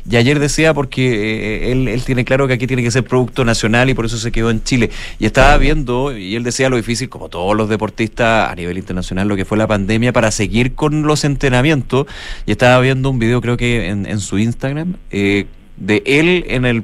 Y 0.10 0.16
ayer 0.18 0.40
decía 0.40 0.74
porque 0.74 1.68
eh, 1.68 1.72
él, 1.72 1.88
él 1.88 2.04
tiene 2.04 2.26
claro 2.26 2.48
que 2.48 2.54
aquí 2.54 2.68
tiene 2.68 2.84
que 2.84 2.92
ser 2.92 3.04
producto 3.04 3.44
nacional 3.46 3.90
y 3.90 3.94
por 3.94 4.06
eso 4.06 4.18
se 4.18 4.32
quedó 4.32 4.50
en 4.52 4.64
Chile. 4.64 4.90
Y 5.18 5.26
estaba 5.26 5.58
viendo, 5.58 6.16
y 6.16 6.36
él 6.36 6.44
decía 6.44 6.70
lo 6.70 6.78
difícil, 6.78 7.10
como 7.10 7.30
todos 7.30 7.56
los 7.56 7.70
deportistas 7.70 8.52
a 8.52 8.56
nivel 8.56 8.78
internacional, 8.78 9.28
lo 9.28 9.36
que 9.36 9.46
fue 9.46 9.58
la 9.58 9.68
pandemia 9.68 10.14
para 10.14 10.32
seguir 10.32 10.74
con 10.76 11.04
los 11.04 11.24
entrenamientos. 11.24 12.06
Y 12.46 12.52
estaba 12.52 12.80
viendo 12.82 13.10
un 13.10 13.20
video, 13.20 13.42
creo 13.42 13.58
que 13.58 13.88
en, 13.88 14.06
en 14.06 14.20
su 14.20 14.38
Instagram, 14.38 14.96
eh, 15.12 15.46
de 15.78 16.04
él 16.06 16.44
en 16.50 16.66
el 16.66 16.84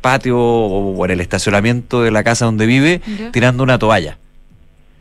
patio 0.00 0.38
o 0.38 1.04
en 1.04 1.10
el 1.12 1.20
estacionamiento 1.20 2.02
de 2.02 2.10
la 2.10 2.22
casa 2.24 2.44
donde 2.46 2.66
vive, 2.66 3.00
Ya. 3.18 3.30
tirando 3.32 3.62
una 3.62 3.78
toalla. 3.78 4.18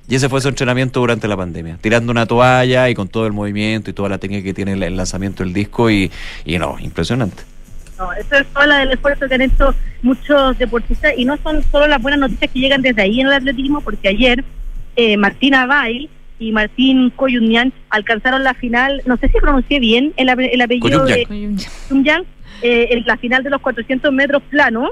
Y 0.07 0.15
ese 0.15 0.27
fue 0.27 0.41
su 0.41 0.47
entrenamiento 0.49 0.99
durante 0.99 1.27
la 1.27 1.37
pandemia, 1.37 1.77
tirando 1.81 2.11
una 2.11 2.25
toalla 2.25 2.89
y 2.89 2.95
con 2.95 3.07
todo 3.07 3.27
el 3.27 3.33
movimiento 3.33 3.91
y 3.91 3.93
toda 3.93 4.09
la 4.09 4.17
técnica 4.17 4.43
que 4.43 4.53
tiene 4.55 4.73
el, 4.73 4.97
lanzamiento 4.97 5.43
del 5.43 5.53
disco 5.53 5.89
y, 5.91 6.09
y 6.45 6.57
no, 6.57 6.77
impresionante. 6.79 7.43
No, 7.97 8.11
eso 8.13 8.35
es 8.37 8.47
todo 8.47 8.63
el 8.63 8.91
esfuerzo 8.91 9.27
que 9.27 9.35
han 9.35 9.41
hecho 9.41 9.75
muchos 10.01 10.57
deportistas 10.57 11.13
y 11.15 11.25
no 11.25 11.37
son 11.43 11.61
solo 11.71 11.85
las 11.87 12.01
buenas 12.01 12.19
noticias 12.21 12.49
que 12.51 12.59
llegan 12.59 12.81
desde 12.81 13.01
ahí 13.03 13.21
en 13.21 13.27
el 13.27 13.33
atletismo, 13.33 13.81
porque 13.81 14.07
ayer 14.07 14.43
eh, 14.95 15.15
Martina 15.17 15.65
Bay 15.67 16.09
y 16.39 16.53
Martín 16.53 17.11
Coyunian 17.15 17.71
alcanzaron 17.89 18.43
la 18.43 18.53
final, 18.55 19.01
no 19.05 19.17
sé 19.17 19.27
si 19.27 19.37
pronuncié 19.39 19.79
bien 19.79 20.13
el, 20.15 20.29
ape- 20.29 20.49
el 20.53 20.61
apellido 20.61 21.05
de 21.05 21.25
Coyunian, 21.25 22.23
eh, 22.61 22.87
en 22.91 23.03
la 23.05 23.17
final 23.17 23.43
de 23.43 23.49
los 23.49 23.61
400 23.61 24.11
metros 24.13 24.41
plano. 24.49 24.89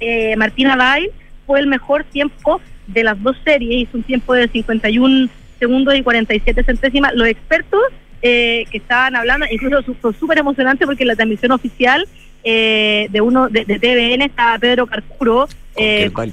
Eh, 0.00 0.36
Martina 0.36 0.76
Bay 0.76 1.08
fue 1.46 1.60
el 1.60 1.66
mejor 1.66 2.04
tiempo 2.04 2.60
de 2.86 3.04
las 3.04 3.20
dos 3.22 3.36
series, 3.44 3.82
hizo 3.88 3.96
un 3.96 4.02
tiempo 4.02 4.34
de 4.34 4.48
51 4.48 5.28
segundos 5.58 5.94
y 5.94 6.02
47 6.02 6.62
centésimas. 6.64 7.14
Los 7.14 7.28
expertos 7.28 7.80
eh, 8.22 8.64
que 8.70 8.78
estaban 8.78 9.16
hablando, 9.16 9.46
incluso 9.50 9.94
fue 10.00 10.12
súper 10.14 10.38
emocionante 10.38 10.86
porque 10.86 11.02
en 11.04 11.08
la 11.08 11.16
transmisión 11.16 11.52
oficial 11.52 12.06
eh, 12.44 13.08
de 13.10 13.20
uno 13.20 13.48
de, 13.48 13.64
de 13.64 13.78
TVN 13.78 14.22
estaba 14.22 14.58
Pedro 14.58 14.86
Carcuro, 14.86 15.48
eh, 15.76 16.10
Con 16.12 16.32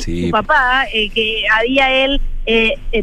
Sí. 0.00 0.26
su 0.26 0.30
papá, 0.30 0.86
eh, 0.92 1.08
que 1.10 1.42
había 1.52 2.04
él 2.04 2.20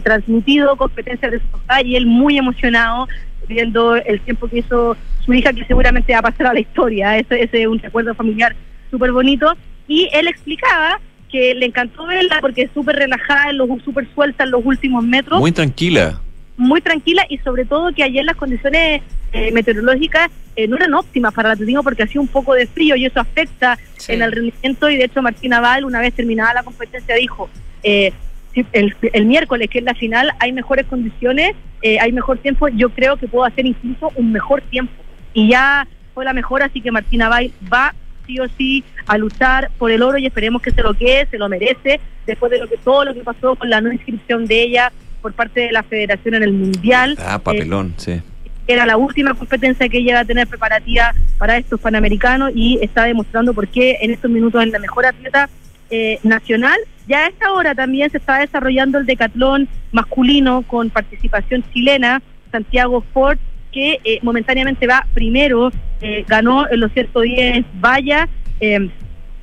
transmitido 0.04 0.76
competencias 0.76 1.32
de 1.32 1.40
su 1.40 1.48
papá 1.48 1.82
y 1.84 1.96
él 1.96 2.06
muy 2.06 2.38
emocionado 2.38 3.08
viendo 3.52 3.96
el 3.96 4.20
tiempo 4.22 4.48
que 4.48 4.60
hizo 4.60 4.98
su 5.24 5.34
hija, 5.34 5.54
que 5.54 5.66
seguramente 5.66 6.14
va 6.14 6.20
a 6.20 6.24
pasar 6.24 6.48
a 6.48 6.54
la 6.54 6.60
historia. 6.60 7.18
Ese, 7.18 7.44
ese 7.44 7.62
es 7.62 7.68
un 7.68 7.80
recuerdo 7.80 8.16
familiar 8.16 8.56
súper 8.90 9.12
bonito. 9.12 9.54
Y 9.88 10.10
él 10.14 10.28
explicaba 10.28 11.00
que 11.30 11.54
le 11.56 11.66
encantó 11.68 12.06
verla 12.08 12.40
porque 12.42 12.64
es 12.64 12.72
súper 12.74 12.96
relajada, 12.98 13.52
súper 13.86 14.08
suelta 14.14 14.44
en 14.44 14.52
los 14.52 14.62
últimos 14.66 15.04
metros 15.04 15.40
Muy 15.40 15.52
tranquila. 15.52 16.20
muy 16.58 16.82
tranquila 16.82 17.26
y 17.30 17.38
sobre 17.38 17.66
todo 17.66 17.94
que 17.94 18.04
ayer 18.04 18.26
las 18.26 18.36
condiciones 18.36 19.02
eh, 19.32 19.52
meteorológicas 19.54 20.30
eh, 20.58 20.68
no 20.68 20.76
eran 20.76 20.94
óptimas 20.94 21.34
para 21.34 21.50
el 21.50 21.54
atletismo 21.54 21.84
porque 21.84 22.04
hacía 22.04 22.20
un 22.20 22.28
poco 22.28 22.54
de 22.54 22.68
frío 22.68 22.98
y 22.98 23.06
eso 23.06 23.22
afecta 23.22 23.78
en 24.10 24.22
el 24.22 24.32
rendimiento 24.34 24.90
y 24.90 24.98
de 24.98 25.06
hecho 25.06 25.22
Martina 25.22 25.62
Val 25.62 25.86
una 25.86 26.02
vez 26.02 26.14
terminada 26.14 26.54
la 26.56 26.64
competencia 26.64 27.16
dijo 27.16 27.50
eh, 27.82 28.12
el, 28.54 28.96
el 29.14 29.26
miércoles 29.26 29.70
que 29.70 29.80
es 29.80 29.84
la 29.84 29.94
final 29.94 30.32
hay 30.40 30.52
mejores 30.52 30.86
condiciones 30.88 31.54
eh, 31.82 32.00
hay 32.00 32.12
mejor 32.12 32.38
tiempo 32.38 32.68
yo 32.68 32.90
creo 32.90 33.18
que 33.18 33.28
puedo 33.28 33.46
hacer 33.46 33.66
incluso 33.66 34.12
un 34.16 34.32
mejor 34.32 34.62
tiempo 34.62 34.94
y 35.34 35.50
ya 35.50 35.88
fue 36.14 36.26
la 36.26 36.34
mejor 36.34 36.64
así 36.64 36.82
que 36.82 36.92
Martina 36.92 37.30
Val 37.30 37.52
va 37.72 37.94
sí 38.26 38.40
o 38.40 38.48
sí 38.58 38.84
a 39.08 39.18
luchar 39.18 39.72
por 39.78 39.92
el 39.92 40.02
oro 40.02 40.18
y 40.18 40.26
esperemos 40.26 40.62
que 40.62 40.72
se 40.72 40.82
lo 40.82 40.94
quede, 40.94 41.28
se 41.28 41.38
lo 41.38 41.50
merece, 41.50 42.00
después 42.26 42.52
de 42.52 42.60
lo 42.60 42.68
que 42.68 42.78
todo 42.78 43.06
lo 43.06 43.14
que 43.14 43.22
pasó 43.22 43.56
con 43.56 43.70
la 43.70 43.82
no 43.82 43.92
inscripción 43.92 44.46
de 44.46 44.62
ella 44.64 44.92
por 45.22 45.34
parte 45.34 45.62
de 45.62 45.72
la 45.72 45.84
federación 45.84 46.36
en 46.36 46.44
el 46.44 46.54
mundial. 46.54 47.18
Ah, 47.20 47.40
papelón, 47.40 47.94
sí. 47.98 48.22
Era 48.68 48.86
la 48.86 48.98
última 48.98 49.34
competencia 49.34 49.90
que 49.90 49.98
ella 49.98 50.12
iba 50.12 50.20
a 50.20 50.26
tener 50.26 50.48
preparativa 50.48 51.14
para 51.38 51.58
estos 51.58 51.80
panamericanos 51.80 52.52
y 52.56 52.80
está 52.82 53.04
demostrando 53.04 53.54
por 53.54 53.68
qué 53.68 53.98
en 54.02 54.12
estos 54.12 54.32
minutos 54.32 54.64
es 54.64 54.72
la 54.72 54.80
mejor 54.80 55.06
atleta 55.06 55.50
eh, 55.90 56.20
nacional. 56.24 56.78
Ya 57.08 57.26
a 57.26 57.28
esta 57.28 57.52
hora 57.52 57.76
también 57.76 58.10
se 58.10 58.18
está 58.18 58.40
desarrollando 58.40 58.98
el 58.98 59.06
decatlón 59.06 59.68
masculino 59.92 60.64
con 60.64 60.90
participación 60.90 61.64
chilena, 61.74 62.22
Santiago 62.52 63.04
Ford, 63.14 63.38
que 63.72 64.00
eh, 64.04 64.20
momentáneamente 64.22 64.86
va 64.88 65.08
primero, 65.14 65.72
eh, 66.02 66.26
ganó 66.28 66.70
en 66.70 66.80
los 66.80 66.92
110 66.92 67.66
vallas. 67.82 68.30
eh, 68.60 68.90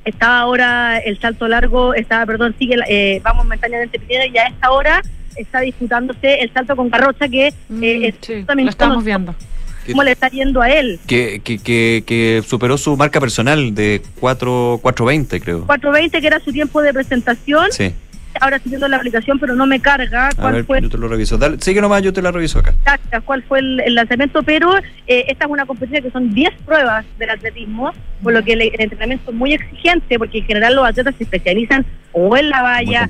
estaba 0.05 0.39
ahora 0.39 0.97
el 0.99 1.19
salto 1.19 1.47
largo, 1.47 1.93
estaba, 1.93 2.25
perdón, 2.25 2.55
sigue, 2.57 2.75
eh, 2.87 3.21
va 3.25 3.33
momentáneamente 3.33 3.99
primero 3.99 4.31
y 4.33 4.37
a 4.37 4.47
esta 4.47 4.71
hora 4.71 5.01
está 5.35 5.59
disputándose 5.61 6.41
el 6.41 6.51
salto 6.51 6.75
con 6.75 6.89
carrocha 6.89 7.27
que 7.27 7.47
es 7.47 7.55
justamente 7.69 8.63
lo 8.63 8.69
estamos 8.69 9.03
viendo. 9.03 9.35
Cómo 9.87 10.03
le 10.03 10.11
está 10.11 10.29
yendo 10.29 10.61
a 10.61 10.69
él. 10.69 10.99
Que, 11.07 11.41
que, 11.43 11.57
que, 11.59 12.03
que 12.05 12.43
superó 12.47 12.77
su 12.77 12.95
marca 12.97 13.19
personal 13.19 13.73
de 13.75 14.01
4 14.19 14.79
4.20, 14.81 15.41
creo. 15.41 15.67
4.20 15.67 16.19
que 16.21 16.27
era 16.27 16.39
su 16.39 16.51
tiempo 16.51 16.81
de 16.81 16.93
presentación, 16.93 17.65
Sí. 17.71 17.93
ahora 18.39 18.57
estoy 18.57 18.69
viendo 18.71 18.87
la 18.87 18.97
aplicación 18.97 19.39
pero 19.39 19.55
no 19.55 19.65
me 19.65 19.79
carga 19.79 20.27
A 20.29 20.35
cuál 20.35 20.53
ver, 20.53 20.65
fue 20.65 20.81
yo 20.81 20.89
te 20.89 20.97
lo 20.97 21.07
reviso. 21.07 21.37
Dale, 21.37 21.57
sigue 21.59 21.81
nomás, 21.81 22.01
yo 22.03 22.13
te 22.13 22.21
la 22.21 22.31
reviso 22.31 22.59
acá. 22.59 22.71
exacta, 22.71 23.21
cuál 23.21 23.43
fue 23.43 23.59
el, 23.59 23.79
el 23.81 23.95
lanzamiento, 23.95 24.43
pero 24.43 24.77
eh, 25.07 25.25
esta 25.27 25.45
es 25.45 25.51
una 25.51 25.65
competencia 25.65 26.01
que 26.01 26.11
son 26.11 26.33
10 26.33 26.49
pruebas 26.65 27.05
del 27.17 27.29
atletismo, 27.31 27.91
por 28.23 28.33
lo 28.33 28.43
que 28.43 28.53
el, 28.53 28.61
el 28.61 28.79
entrenamiento 28.81 29.31
es 29.31 29.35
muy 29.37 29.53
exigente, 29.53 30.17
porque 30.19 30.39
en 30.39 30.45
general 30.45 30.75
los 30.75 30.87
atletas 30.87 31.15
se 31.17 31.23
especializan 31.23 31.85
o 32.11 32.37
en 32.37 32.49
la 32.49 32.61
valla. 32.61 33.09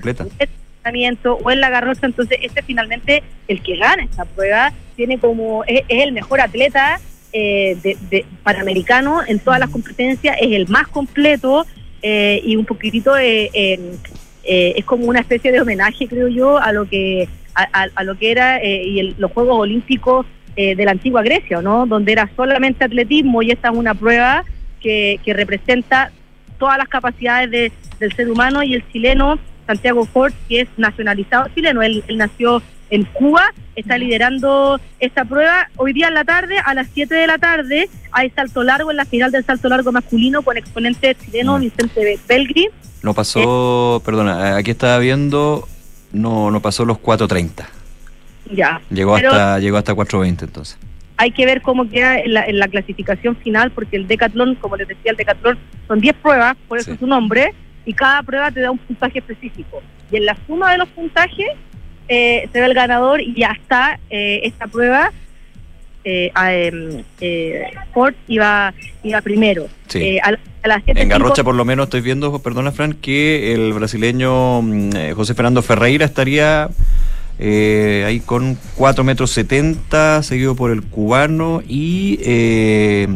O 1.43 1.51
en 1.51 1.61
la 1.61 1.69
garrocha, 1.69 2.05
entonces 2.05 2.39
este 2.41 2.61
finalmente, 2.63 3.23
el 3.47 3.61
que 3.61 3.75
gana 3.77 4.03
esta 4.03 4.25
prueba, 4.25 4.71
tiene 4.95 5.17
como, 5.19 5.63
es, 5.65 5.81
es 5.87 6.03
el 6.03 6.11
mejor 6.13 6.41
atleta 6.41 6.99
eh, 7.31 7.77
de, 7.83 8.25
panamericano 8.43 9.21
en 9.27 9.39
todas 9.39 9.59
las 9.59 9.69
competencias, 9.69 10.35
es 10.41 10.51
el 10.51 10.67
más 10.67 10.87
completo 10.87 11.65
eh, 12.01 12.41
y 12.43 12.55
un 12.55 12.65
poquitito 12.65 13.17
eh, 13.17 13.49
eh, 13.53 14.73
es 14.77 14.85
como 14.85 15.05
una 15.05 15.19
especie 15.19 15.51
de 15.51 15.61
homenaje, 15.61 16.07
creo 16.07 16.27
yo, 16.27 16.57
a 16.57 16.71
lo 16.71 16.85
que 16.85 17.27
a- 17.55 17.87
a 17.93 18.03
lo 18.03 18.15
que 18.17 18.31
era 18.31 18.57
eh, 18.59 18.83
y 18.85 18.99
el- 18.99 19.15
los 19.17 19.31
Juegos 19.31 19.59
Olímpicos 19.59 20.25
eh, 20.55 20.75
de 20.75 20.85
la 20.85 20.91
antigua 20.91 21.21
Grecia, 21.23 21.61
¿no? 21.61 21.85
Donde 21.85 22.13
era 22.13 22.29
solamente 22.35 22.85
atletismo 22.85 23.41
y 23.43 23.51
esta 23.51 23.69
es 23.69 23.75
una 23.75 23.93
prueba 23.93 24.43
que, 24.81 25.19
que 25.25 25.33
representa 25.33 26.11
todas 26.57 26.77
las 26.77 26.87
capacidades 26.87 27.51
de- 27.51 27.71
del 27.99 28.13
ser 28.13 28.29
humano 28.31 28.63
y 28.63 28.73
el 28.75 28.83
chileno 28.91 29.37
Santiago 29.69 30.03
Ford, 30.05 30.33
que 30.47 30.61
es 30.61 30.67
nacionalizado 30.77 31.47
chileno, 31.53 31.83
él, 31.83 32.03
él 32.07 32.17
nació 32.17 32.63
en 32.89 33.03
Cuba, 33.03 33.53
está 33.75 33.99
liderando 33.99 34.81
esta 34.99 35.25
prueba. 35.25 35.69
Hoy 35.77 35.93
día 35.93 36.07
en 36.07 36.15
la 36.15 36.25
tarde, 36.25 36.57
a 36.65 36.73
las 36.73 36.87
7 36.91 37.13
de 37.13 37.27
la 37.27 37.37
tarde, 37.37 37.87
hay 38.11 38.31
salto 38.31 38.63
largo 38.63 38.89
en 38.89 38.97
la 38.97 39.05
final 39.05 39.31
del 39.31 39.45
salto 39.45 39.69
largo 39.69 39.91
masculino 39.91 40.41
con 40.41 40.57
exponente 40.57 41.13
chileno 41.23 41.59
Vicente 41.59 42.03
Be- 42.03 42.19
Belgri. 42.27 42.67
No 43.03 43.13
pasó, 43.13 44.01
perdona, 44.03 44.55
aquí 44.57 44.71
estaba 44.71 44.97
viendo, 44.97 45.67
no, 46.13 46.49
no 46.49 46.61
pasó 46.63 46.83
los 46.83 46.97
4.30. 46.97 47.67
Ya. 48.51 48.81
Llegó 48.89 49.15
hasta 49.15 49.59
llegó 49.59 49.77
hasta 49.77 49.93
4.20 49.93 50.41
entonces. 50.41 50.77
hay 51.17 51.29
que 51.31 51.45
ver 51.45 51.61
cómo 51.61 51.87
queda 51.87 52.17
en 52.19 52.33
la, 52.33 52.45
en 52.45 52.57
la 52.57 52.67
clasificación 52.69 53.35
final, 53.35 53.69
porque 53.69 53.97
el 53.97 54.07
decatlón, 54.07 54.55
como 54.55 54.77
les 54.77 54.87
decía, 54.87 55.11
el 55.11 55.17
decatlón 55.17 55.59
son 55.87 55.99
10 56.01 56.15
pruebas, 56.15 56.57
por 56.67 56.79
eso 56.79 56.95
su 56.97 57.05
nombre, 57.05 57.53
y 57.89 57.93
cada 57.93 58.21
prueba 58.21 58.51
te 58.51 58.59
da 58.61 58.69
un 58.69 58.77
puntaje 58.77 59.17
específico. 59.19 59.81
Y 60.11 60.17
en 60.17 60.25
la 60.25 60.37
suma 60.45 60.71
de 60.71 60.77
los 60.77 60.87
puntajes 60.89 61.47
eh, 62.07 62.47
se 62.53 62.59
ve 62.59 62.65
el 62.67 62.73
ganador 62.75 63.19
y 63.19 63.33
ya 63.35 63.51
está 63.59 63.99
eh, 64.11 64.41
esta 64.43 64.67
prueba. 64.67 65.11
Eh, 66.03 66.31
a, 66.35 66.53
em, 66.53 67.03
eh, 67.19 67.63
Ford 67.93 68.13
iba, 68.27 68.73
iba 69.03 69.21
primero. 69.21 69.67
Sí. 69.87 69.99
Eh, 70.01 70.19
a, 70.23 70.31
la- 70.31 70.39
a 70.63 70.67
las 70.67 70.81
7 70.85 71.01
En 71.01 71.09
Garrocha 71.09 71.43
por 71.43 71.55
lo 71.55 71.65
menos 71.65 71.85
estoy 71.87 72.01
viendo, 72.01 72.37
perdona 72.41 72.71
Fran, 72.71 72.93
que 72.93 73.53
el 73.53 73.73
brasileño 73.73 74.61
mm, 74.61 75.11
José 75.15 75.33
Fernando 75.33 75.61
Ferreira 75.61 76.05
estaría 76.05 76.69
eh, 77.39 78.03
ahí 78.05 78.19
con 78.19 78.57
4 78.75 79.03
metros 79.03 79.31
70, 79.31 80.21
seguido 80.23 80.55
por 80.55 80.71
el 80.71 80.83
cubano 80.83 81.61
y 81.67 82.19
eh, 82.23 83.07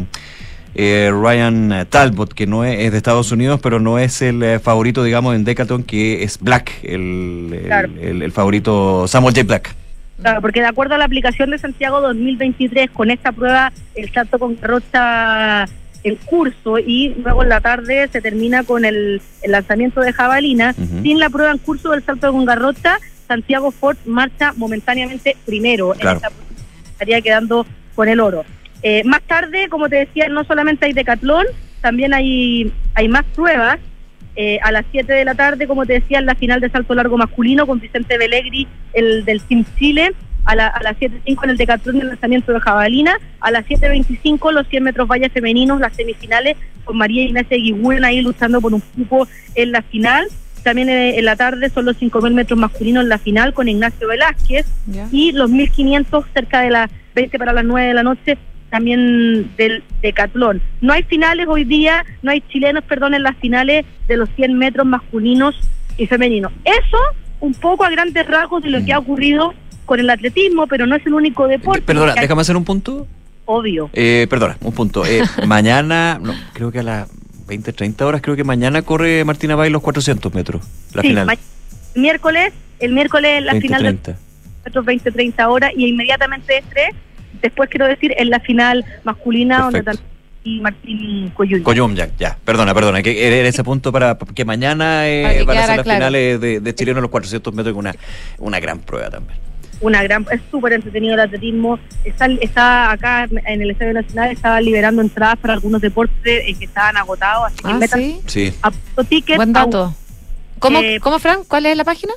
eh, 0.76 1.12
Ryan 1.14 1.86
Talbot, 1.90 2.34
que 2.34 2.48
no 2.48 2.64
es, 2.66 2.80
es 2.80 2.92
de 2.92 2.98
Estados 2.98 3.32
Unidos, 3.32 3.60
pero 3.62 3.80
no 3.80 4.00
es 4.00 4.22
el 4.22 4.42
eh, 4.44 4.60
favorito, 4.60 5.04
digamos, 5.04 5.36
en 5.36 5.44
Decathlon, 5.44 5.84
que 5.84 6.24
es 6.24 6.40
Black, 6.40 6.72
el, 6.84 7.50
el- 7.54 7.64
Claro. 7.66 7.90
el- 8.02 8.22
el 8.24 8.32
favorito 8.32 9.08
Samuel 9.08 9.34
J. 9.36 9.46
Black. 9.48 9.76
Claro, 10.22 10.42
porque 10.42 10.62
de 10.62 10.68
acuerdo 10.68 10.96
a 10.96 10.98
la 10.98 11.06
aplicación 11.06 11.50
de 11.50 11.58
Santiago 11.58 12.00
2023, 12.02 12.90
con 12.92 13.12
esta 13.12 13.32
prueba, 13.32 13.72
el 13.96 14.12
salto 14.12 14.40
con 14.40 14.56
carroza 14.56 15.66
el 16.04 16.18
curso 16.18 16.80
y 16.80 17.16
luego 17.24 17.44
en 17.44 17.50
la 17.50 17.62
tarde 17.62 18.10
se 18.12 18.20
termina 18.22 18.64
con 18.64 18.84
el, 18.84 19.22
el 19.42 19.52
lanzamiento 19.52 20.02
de 20.02 20.12
jabalina. 20.12 20.74
Sin 21.02 21.18
la 21.20 21.30
prueba 21.30 21.52
en 21.52 21.58
curso 21.60 21.92
del 21.92 22.04
salto 22.04 22.28
de 22.28 22.34
Gongarrota, 22.34 23.00
Santiago 23.28 23.72
Ford 23.72 23.98
marcha 24.06 24.54
momentáneamente 24.58 25.38
primero. 25.46 25.94
Claro. 25.98 26.20
En 26.20 26.26
esta 26.26 26.32
estaría 26.92 27.22
quedando 27.22 27.66
con 27.96 28.10
el 28.10 28.20
oro. 28.20 28.44
Eh, 28.84 29.02
más 29.06 29.22
tarde, 29.24 29.68
como 29.70 29.88
te 29.90 29.96
decía, 29.96 30.28
no 30.30 30.44
solamente 30.44 30.86
hay 30.86 30.94
decatlón, 30.94 31.46
también 31.82 32.14
hay, 32.14 32.72
hay 32.96 33.08
más 33.08 33.24
pruebas. 33.36 33.78
Eh, 34.36 34.60
a 34.64 34.72
las 34.72 34.84
7 34.92 35.14
de 35.14 35.26
la 35.26 35.36
tarde, 35.36 35.68
como 35.68 35.86
te 35.86 35.94
decía, 35.94 36.18
en 36.20 36.26
la 36.26 36.34
final 36.36 36.60
de 36.60 36.70
salto 36.70 36.94
largo 36.96 37.18
masculino 37.18 37.68
con 37.68 37.80
Vicente 37.80 38.18
Belegri, 38.18 38.68
el 38.94 39.26
del 39.26 39.42
Team 39.42 39.64
Chile. 39.78 40.12
A, 40.46 40.56
la- 40.56 40.68
a 40.68 40.84
las 40.84 40.98
7.05 41.00 41.44
en 41.46 41.50
el 41.52 41.58
decatlón 41.58 42.00
del 42.00 42.08
lanzamiento 42.10 42.52
de 42.52 42.60
jabalina. 42.60 43.14
A 43.40 43.50
las 43.52 43.64
7.25 43.66 44.52
los 44.52 44.68
100 44.68 44.84
metros 44.84 45.08
vallas 45.08 45.32
femeninos, 45.32 45.80
las 45.80 45.96
semifinales, 45.96 46.58
con 46.84 46.98
María 46.98 47.24
Ignacia 47.24 47.56
Guigüen 47.56 48.04
ahí 48.04 48.22
luchando 48.22 48.60
por 48.60 48.74
un 48.74 48.82
cupo 48.82 49.26
en 49.56 49.72
la 49.72 49.82
final. 49.84 50.28
También 50.64 50.90
eh, 50.90 51.18
en 51.18 51.24
la 51.26 51.38
tarde 51.38 51.70
son 51.70 51.86
los 51.86 51.98
5.000 51.98 52.34
metros 52.34 52.60
masculinos 52.60 53.04
en 53.04 53.10
la 53.10 53.20
final 53.20 53.54
con 53.54 53.70
Ignacio 53.70 54.06
Velázquez 54.08 54.66
y 55.14 55.32
los 55.32 55.50
1.500 55.50 56.26
cerca 56.34 56.60
de 56.62 56.72
las 56.72 56.90
20 57.16 57.38
para 57.40 57.54
las 57.54 57.64
9 57.64 57.88
de 57.88 57.94
la 57.94 58.04
noche 58.04 58.38
también 58.74 59.52
del 59.56 59.84
decatlón. 60.02 60.60
No 60.82 60.94
hay 60.94 61.04
finales 61.04 61.46
hoy 61.48 61.64
día, 61.64 62.04
no 62.24 62.32
hay 62.32 62.42
chilenos, 62.42 62.84
perdón, 62.86 63.14
en 63.14 63.22
las 63.22 63.38
finales 63.38 63.86
de 64.08 64.18
los 64.18 64.28
100 64.36 64.58
metros 64.58 64.88
masculinos 64.88 65.54
y 65.96 66.08
femeninos. 66.08 66.52
Eso 66.66 66.98
un 67.40 67.54
poco 67.54 67.84
a 67.86 67.92
grandes 67.92 68.26
rasgos 68.26 68.64
de 68.64 68.72
lo 68.72 68.84
que 68.84 68.92
ha 68.92 68.98
ocurrido 68.98 69.54
con 69.86 70.00
el 70.00 70.10
atletismo, 70.10 70.66
pero 70.66 70.88
no 70.88 70.96
es 70.96 71.06
el 71.06 71.14
único 71.14 71.48
deporte. 71.48 71.84
Perdona, 71.84 72.16
déjame 72.16 72.42
hacer 72.42 72.58
un 72.58 72.66
punto. 72.66 73.06
Obvio. 73.46 73.92
Eh, 73.94 74.26
perdona, 74.28 74.58
un 74.62 74.74
punto. 74.74 75.06
Eh, 75.06 75.22
mañana, 75.46 76.18
no, 76.20 76.34
creo 76.54 76.72
que 76.72 76.80
a 76.80 76.84
las 76.84 77.10
20, 77.46 77.74
30 77.74 78.08
horas, 78.08 78.22
creo 78.24 78.36
que 78.36 78.44
mañana 78.44 78.82
corre 78.82 79.24
Martina 79.24 79.56
Bay 79.56 79.70
los 79.70 79.84
400 79.84 80.34
metros, 80.34 80.64
la 80.96 81.04
Sí, 81.04 81.10
final. 81.10 81.38
miércoles, 81.94 82.54
el 82.80 82.94
miércoles 82.94 83.44
la 83.44 83.52
20, 83.52 83.68
final 83.68 83.84
de 83.84 83.94
30. 83.94 84.20
metros 84.66 84.84
20, 84.84 85.12
30 85.12 85.48
horas 85.48 85.72
y 85.78 85.86
inmediatamente 85.86 86.58
este, 86.58 86.90
después 87.44 87.70
quiero 87.70 87.86
decir, 87.86 88.14
en 88.18 88.30
la 88.32 88.40
final 88.40 88.84
masculina 89.04 89.60
donde 89.60 89.84
también 89.84 90.06
y 90.46 90.60
Martín 90.60 91.30
Coyuy. 91.34 91.62
Coyum, 91.62 91.96
ya, 91.96 92.10
ya, 92.20 92.38
perdona, 92.44 92.74
perdona, 92.74 93.02
que 93.02 93.28
era 93.28 93.48
ese 93.48 93.64
punto 93.64 93.94
para 93.94 94.18
que 94.36 94.44
mañana 94.44 95.08
eh, 95.08 95.22
Para 95.24 95.34
que 95.38 95.44
van 95.46 95.58
a 95.58 95.66
ser 95.68 95.76
las 95.78 95.84
claro. 95.86 95.98
finales 96.00 96.42
de, 96.42 96.60
de 96.60 96.76
chilenos 96.76 97.02
los 97.02 97.12
400 97.12 97.54
metros, 97.54 97.74
una, 97.78 97.96
una 98.40 98.60
gran 98.60 98.80
prueba 98.80 99.10
también. 99.10 99.38
Una 99.80 100.04
gran, 100.04 100.26
es 100.32 100.42
súper 100.52 100.74
entretenido 100.74 101.14
el 101.14 101.20
atletismo. 101.22 101.80
Está, 102.04 102.26
está 102.42 102.92
acá 102.92 103.24
en 103.26 103.62
el 103.62 103.72
Estadio 103.72 103.94
Nacional, 103.94 104.32
estaba 104.32 104.60
liberando 104.60 105.02
entradas 105.02 105.38
para 105.38 105.54
algunos 105.54 105.82
deportes 105.82 106.44
eh, 106.46 106.54
que 106.60 106.66
estaban 106.66 106.98
agotados, 106.98 107.48
así 107.48 107.58
que 107.64 107.72
Ah, 107.72 107.74
metan 107.76 108.00
¿sí? 108.02 108.20
Sí. 108.28 108.54
a 108.62 108.72
punto 108.72 109.04
ticket. 109.06 109.36
Buen 109.38 109.54
dato. 109.54 109.96
¿Cómo, 110.60 110.80
Eh, 110.80 111.00
¿Cómo, 111.02 111.20
Fran? 111.20 111.40
¿Cuál 111.48 111.66
es 111.68 111.78
la 111.78 111.86
página? 111.86 112.14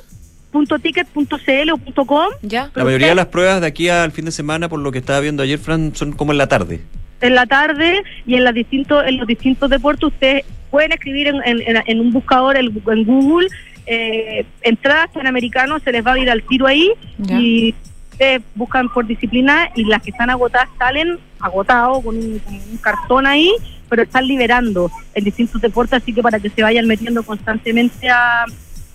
Punto 0.57 0.79
ticket 0.79 1.07
punto 1.07 1.37
cl 1.37 1.71
o 1.71 2.05
com. 2.05 2.27
Ya. 2.41 2.71
La 2.73 2.83
mayoría 2.83 3.09
de 3.09 3.15
las 3.15 3.27
pruebas 3.27 3.61
de 3.61 3.67
aquí 3.67 3.89
al 3.89 4.11
fin 4.11 4.25
de 4.25 4.31
semana, 4.31 4.67
por 4.69 4.79
lo 4.79 4.91
que 4.91 4.97
estaba 4.99 5.19
viendo 5.19 5.43
ayer, 5.43 5.59
Fran, 5.59 5.95
son 5.95 6.11
como 6.13 6.31
en 6.31 6.37
la 6.39 6.47
tarde. 6.47 6.81
en 7.21 7.33
la 7.35 7.45
tarde 7.45 8.03
y 8.25 8.35
en, 8.35 8.43
las 8.43 8.53
distintos, 8.53 9.03
en 9.07 9.17
los 9.17 9.27
distintos 9.27 9.69
deportes 9.69 10.03
ustedes 10.03 10.43
pueden 10.69 10.91
escribir 10.91 11.27
en, 11.27 11.35
en- 11.45 11.61
en- 11.75 11.83
en 11.85 11.99
un 11.99 12.11
buscador 12.11 12.57
el- 12.57 12.71
en 12.95 13.03
Google 13.05 13.47
eh, 13.87 14.45
entradas 14.61 15.09
panamericanos, 15.13 15.81
se 15.83 15.91
les 15.91 16.05
va 16.05 16.13
a 16.13 16.19
ir 16.19 16.29
al 16.29 16.43
tiro 16.43 16.67
ahí 16.67 16.91
Ya. 17.17 17.39
y 17.39 17.73
ustedes 18.11 18.41
buscan 18.55 18.89
por 18.93 19.05
disciplina 19.07 19.69
y 19.75 19.85
las 19.85 20.01
que 20.03 20.09
están 20.11 20.29
agotadas 20.29 20.69
salen 20.77 21.17
agotados 21.39 22.03
con 22.03 22.15
un, 22.17 22.39
con 22.39 22.53
un 22.53 22.77
cartón 22.77 23.25
ahí, 23.25 23.51
pero 23.89 24.03
están 24.03 24.27
liberando 24.27 24.91
en 25.15 25.23
distintos 25.23 25.61
deportes, 25.61 26.01
así 26.03 26.13
que 26.13 26.21
para 26.21 26.39
que 26.39 26.49
se 26.49 26.61
vayan 26.61 26.85
metiendo 26.87 27.23
constantemente 27.23 28.09
a, 28.09 28.43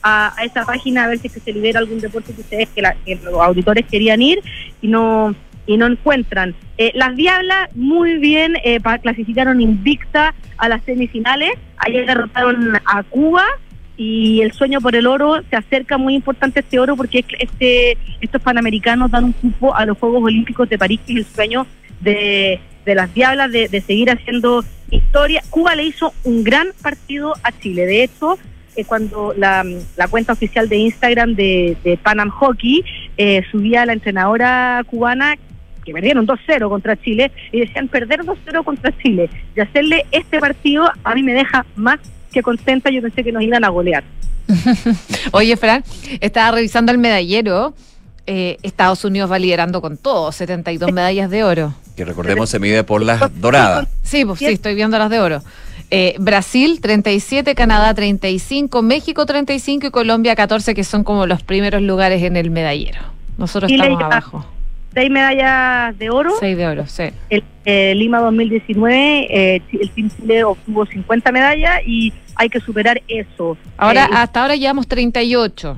a, 0.03 0.35
a 0.37 0.45
esa 0.45 0.65
página 0.65 1.05
a 1.05 1.09
ver 1.09 1.19
si 1.19 1.29
que 1.29 1.41
se 1.41 1.53
libera 1.53 1.79
algún 1.79 2.01
deporte 2.01 2.33
que 2.35 2.41
ustedes, 2.41 2.69
que, 2.71 2.83
la- 2.83 2.97
los 3.25 3.41
auditores 3.41 3.87
querían 3.87 4.21
ir 4.23 4.41
y 4.81 4.89
no 4.89 5.35
y 5.65 5.77
no 5.77 5.87
encuentran. 5.87 6.57
Eh, 6.77 6.91
las 6.95 7.15
Diablas 7.15 7.69
muy 7.77 8.19
bien 8.19 8.57
eh, 8.65 8.81
clasificaron 9.01 9.61
invicta 9.61 10.35
a 10.57 10.69
las 10.69 10.83
semifinales. 10.83 11.53
Ayer 11.77 12.05
derrotaron 12.05 12.77
a 12.85 13.03
Cuba 13.05 13.45
y 13.97 14.41
el 14.41 14.51
sueño 14.53 14.81
por 14.81 14.97
el 14.97 15.07
oro 15.07 15.41
se 15.51 15.55
acerca 15.55 15.99
muy 15.99 16.15
importante 16.17 16.61
este 16.61 16.81
oro 16.81 16.97
porque 16.97 17.21
es 17.21 17.27
que 17.27 17.37
este 17.39 17.99
estos 18.21 18.43
panamericanos 18.43 19.11
dan 19.13 19.25
un 19.25 19.33
cupo 19.33 19.73
a 19.75 19.87
los 19.87 19.97
Juegos 19.99 20.25
Olímpicos 20.25 20.69
de 20.69 20.79
París 20.79 20.99
que 21.07 21.13
es 21.13 21.19
el 21.21 21.27
sueño 21.27 21.67
de, 22.01 22.59
de 22.85 22.95
las 22.97 23.15
Diablas 23.15 23.53
de, 23.53 23.69
de 23.69 23.81
seguir 23.83 24.11
haciendo 24.11 24.65
historia. 24.91 25.43
Cuba 25.51 25.77
le 25.77 25.85
hizo 25.85 26.13
un 26.25 26.43
gran 26.43 26.69
partido 26.83 27.35
a 27.45 27.53
Chile. 27.53 27.87
De 27.87 28.03
hecho, 28.03 28.37
eh, 28.77 28.85
cuando 28.85 29.35
la, 29.37 29.64
la 29.97 30.09
cuenta 30.09 30.33
oficial 30.33 30.68
de 30.68 30.77
Instagram 30.77 31.35
de, 31.35 31.77
de 31.85 31.97
Panam 31.97 32.31
Hockey 32.31 32.85
eh, 33.16 33.43
subía 33.51 33.83
a 33.83 33.87
la 33.87 33.93
entrenadora 33.93 34.83
cubana 34.87 35.37
que 35.85 35.93
perdieron 35.93 36.27
2-0 36.27 36.68
contra 36.68 37.01
Chile 37.01 37.33
y 37.51 37.61
decían 37.61 37.89
perder 37.89 38.20
2-0 38.20 38.64
contra 38.64 38.97
Chile 38.99 39.29
y 39.57 39.61
hacerle 39.61 40.07
este 40.12 40.39
partido 40.39 40.89
a 41.05 41.14
mí 41.14 41.23
me 41.23 41.35
deja 41.35 41.66
más 41.77 41.99
que 42.33 42.43
contenta. 42.43 42.91
Yo 42.91 43.03
pensé 43.03 43.23
que 43.23 43.33
nos 43.33 43.43
iban 43.43 43.64
a 43.64 43.68
golear. 43.68 44.05
Oye, 45.33 45.57
Fran, 45.57 45.85
estaba 46.20 46.53
revisando 46.53 46.93
el 46.93 46.99
medallero. 46.99 47.75
Eh, 48.27 48.57
Estados 48.62 49.05
Unidos 49.05 49.31
va 49.31 49.39
liderando 49.39 49.81
con 49.81 49.97
todo, 49.97 50.31
72 50.31 50.93
medallas 50.93 51.29
de 51.29 51.43
oro. 51.43 51.75
Que 51.97 52.05
recordemos 52.05 52.49
se 52.49 52.61
mide 52.61 52.85
por 52.85 53.03
las 53.03 53.41
doradas. 53.41 53.89
Sí, 54.03 54.25
pues 54.25 54.39
sí, 54.39 54.47
estoy 54.47 54.75
viendo 54.75 54.97
las 54.99 55.11
de 55.11 55.20
oro. 55.20 55.43
Eh, 55.95 56.16
Brasil 56.18 56.80
37, 56.80 57.55
Canadá 57.55 57.93
35, 57.93 58.80
México 58.80 59.26
35 59.26 59.88
y 59.88 59.90
Colombia 59.90 60.34
14, 60.34 60.74
que 60.74 60.84
son 60.84 61.05
como 61.05 61.26
los 61.26 61.43
primeros 61.43 61.82
lugares 61.82 62.22
en 62.22 62.38
el 62.38 62.51
medallero. 62.51 63.01
Nosotros 63.36 63.70
Chile 63.70 63.84
estamos 63.84 64.03
abajo. 64.03 64.47
Seis 64.95 65.11
medallas 65.11 65.99
de 65.99 66.09
oro. 66.09 66.30
Seis 66.40 66.57
de 66.57 66.66
oro, 66.66 66.86
sí. 66.86 67.05
El, 67.28 67.45
eh, 67.66 67.95
Lima 67.95 68.20
2019, 68.20 69.26
eh, 69.57 69.62
el 69.70 69.90
Team 69.90 70.11
Chile 70.16 70.45
obtuvo 70.45 70.86
50 70.86 71.30
medallas 71.30 71.80
y 71.86 72.11
hay 72.36 72.49
que 72.49 72.61
superar 72.61 73.03
eso. 73.07 73.59
Ahora, 73.76 74.07
Eh, 74.07 74.14
hasta 74.14 74.40
ahora 74.40 74.57
llevamos 74.57 74.88
38. 74.88 75.76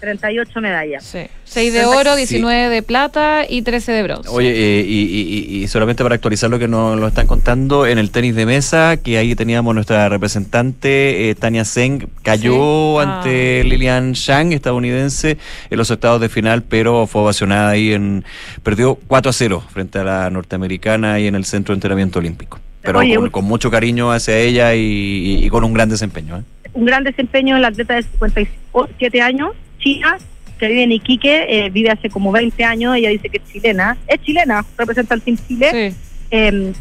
38 0.00 0.60
medallas. 0.60 1.04
Sí. 1.04 1.20
6 1.44 1.72
de 1.72 1.84
oro, 1.86 2.16
19 2.16 2.68
de 2.68 2.82
plata 2.82 3.44
y 3.48 3.62
13 3.62 3.92
de 3.92 4.02
bronce. 4.02 4.28
Oye, 4.30 4.50
eh, 4.50 4.84
y, 4.86 5.00
y- 5.02 5.56
y- 5.58 5.62
y 5.64 5.68
solamente 5.68 6.02
para 6.02 6.14
actualizar 6.14 6.50
lo 6.50 6.58
que 6.58 6.68
nos 6.68 6.98
lo 6.98 7.06
están 7.08 7.26
contando, 7.26 7.86
en 7.86 7.98
el 7.98 8.10
tenis 8.10 8.34
de 8.34 8.46
mesa, 8.46 8.96
que 8.98 9.16
ahí 9.18 9.34
teníamos 9.34 9.74
nuestra 9.74 10.08
representante, 10.08 11.30
eh, 11.30 11.34
Tania 11.34 11.64
Zeng, 11.64 12.08
cayó 12.22 12.52
Sí. 13.00 13.06
Ah. 13.06 13.16
ante 13.18 13.64
Lilian 13.64 14.12
Shang, 14.12 14.52
estadounidense, 14.52 15.38
en 15.70 15.78
los 15.78 15.90
octavos 15.90 16.20
de 16.20 16.28
final, 16.28 16.62
pero 16.62 17.06
fue 17.06 17.22
ovacionada 17.22 17.70
ahí 17.70 17.92
en. 17.92 18.24
Perdió 18.62 18.96
4 19.06 19.30
a 19.30 19.32
0 19.32 19.62
frente 19.72 19.98
a 19.98 20.04
la 20.04 20.30
norteamericana 20.30 21.14
ahí 21.14 21.26
en 21.26 21.34
el 21.34 21.44
centro 21.44 21.72
de 21.74 21.76
entrenamiento 21.78 22.18
olímpico. 22.18 22.58
Pero 22.82 23.00
Oye, 23.00 23.16
con, 23.32 23.44
mucho 23.44 23.70
cariño 23.70 24.12
hacia 24.12 24.38
ella 24.38 24.74
y, 24.74 24.80
y- 24.80 25.44
y 25.46 25.48
con 25.48 25.64
un 25.64 25.72
gran 25.72 25.88
desempeño. 25.88 26.38
¿eh? 26.38 26.42
un 26.74 26.84
gran 26.84 27.02
desempeño 27.04 27.56
en 27.56 27.62
la 27.62 27.68
atleta 27.68 27.94
de 27.94 28.02
57 28.02 29.22
años, 29.22 29.52
China, 29.94 30.18
que 30.58 30.68
vive 30.68 30.82
en 30.84 30.92
Iquique, 30.92 31.46
eh, 31.48 31.70
vive 31.70 31.90
hace 31.90 32.08
como 32.10 32.32
20 32.32 32.64
años, 32.64 32.96
ella 32.96 33.10
dice 33.10 33.28
que 33.28 33.36
es 33.38 33.52
chilena, 33.52 33.96
es 34.08 34.20
chilena, 34.22 34.64
representa 34.76 35.14
al 35.14 35.22
Team 35.22 35.36
Chile. 35.46 35.94
Eh, 36.30 36.72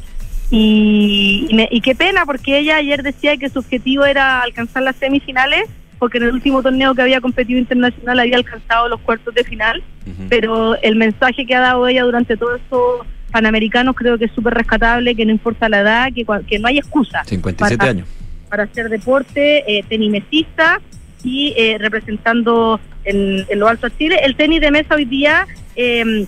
y, 0.52 1.48
y 1.50 1.54
me- 1.54 1.68
y 1.72 1.82
qué 1.82 1.96
pena, 1.96 2.26
porque 2.26 2.60
ella 2.60 2.78
ayer 2.78 3.04
decía 3.04 3.36
que 3.38 3.50
su 3.50 3.60
objetivo 3.60 4.06
era 4.06 4.42
alcanzar 4.42 4.84
las 4.84 4.96
semifinales, 4.96 5.64
porque 6.00 6.18
en 6.20 6.26
el 6.26 6.34
último 6.34 6.62
torneo 6.62 6.94
que 6.94 7.02
había 7.02 7.22
competido 7.22 7.60
internacional 7.60 8.20
había 8.20 8.38
alcanzado 8.38 8.88
los 8.90 9.00
cuartos 9.02 9.34
de 9.34 9.44
final, 9.44 9.84
pero 10.30 10.76
el 10.82 10.96
mensaje 10.96 11.46
que 11.48 11.56
ha 11.56 11.62
dado 11.62 11.88
ella 11.88 12.04
durante 12.04 12.38
todos 12.38 12.62
estos 12.62 13.08
panamericanos 13.32 13.96
creo 13.96 14.18
que 14.18 14.26
es 14.26 14.32
súper 14.34 14.54
rescatable, 14.54 15.16
que 15.16 15.26
no 15.26 15.32
importa 15.32 15.68
la 15.68 15.80
edad, 15.80 16.08
que, 16.14 16.26
que 16.48 16.60
no 16.60 16.68
hay 16.68 16.78
excusa. 16.78 17.24
57 17.26 17.78
para- 17.78 17.92
años. 17.92 18.08
para 18.50 18.64
hacer 18.64 18.88
deporte, 18.90 19.64
eh, 19.80 19.84
tenimesista 19.90 20.80
y 21.26 21.54
eh, 21.58 21.78
representando 21.80 22.80
en, 23.04 23.46
en 23.50 23.60
lo 23.60 23.68
alto 23.68 23.88
a 23.88 23.98
Chile. 23.98 24.20
El 24.24 24.36
tenis 24.36 24.62
de 24.62 24.72
mesa 24.72 24.96
hoy 24.96 25.04
día 25.06 25.46
eh, 25.76 26.26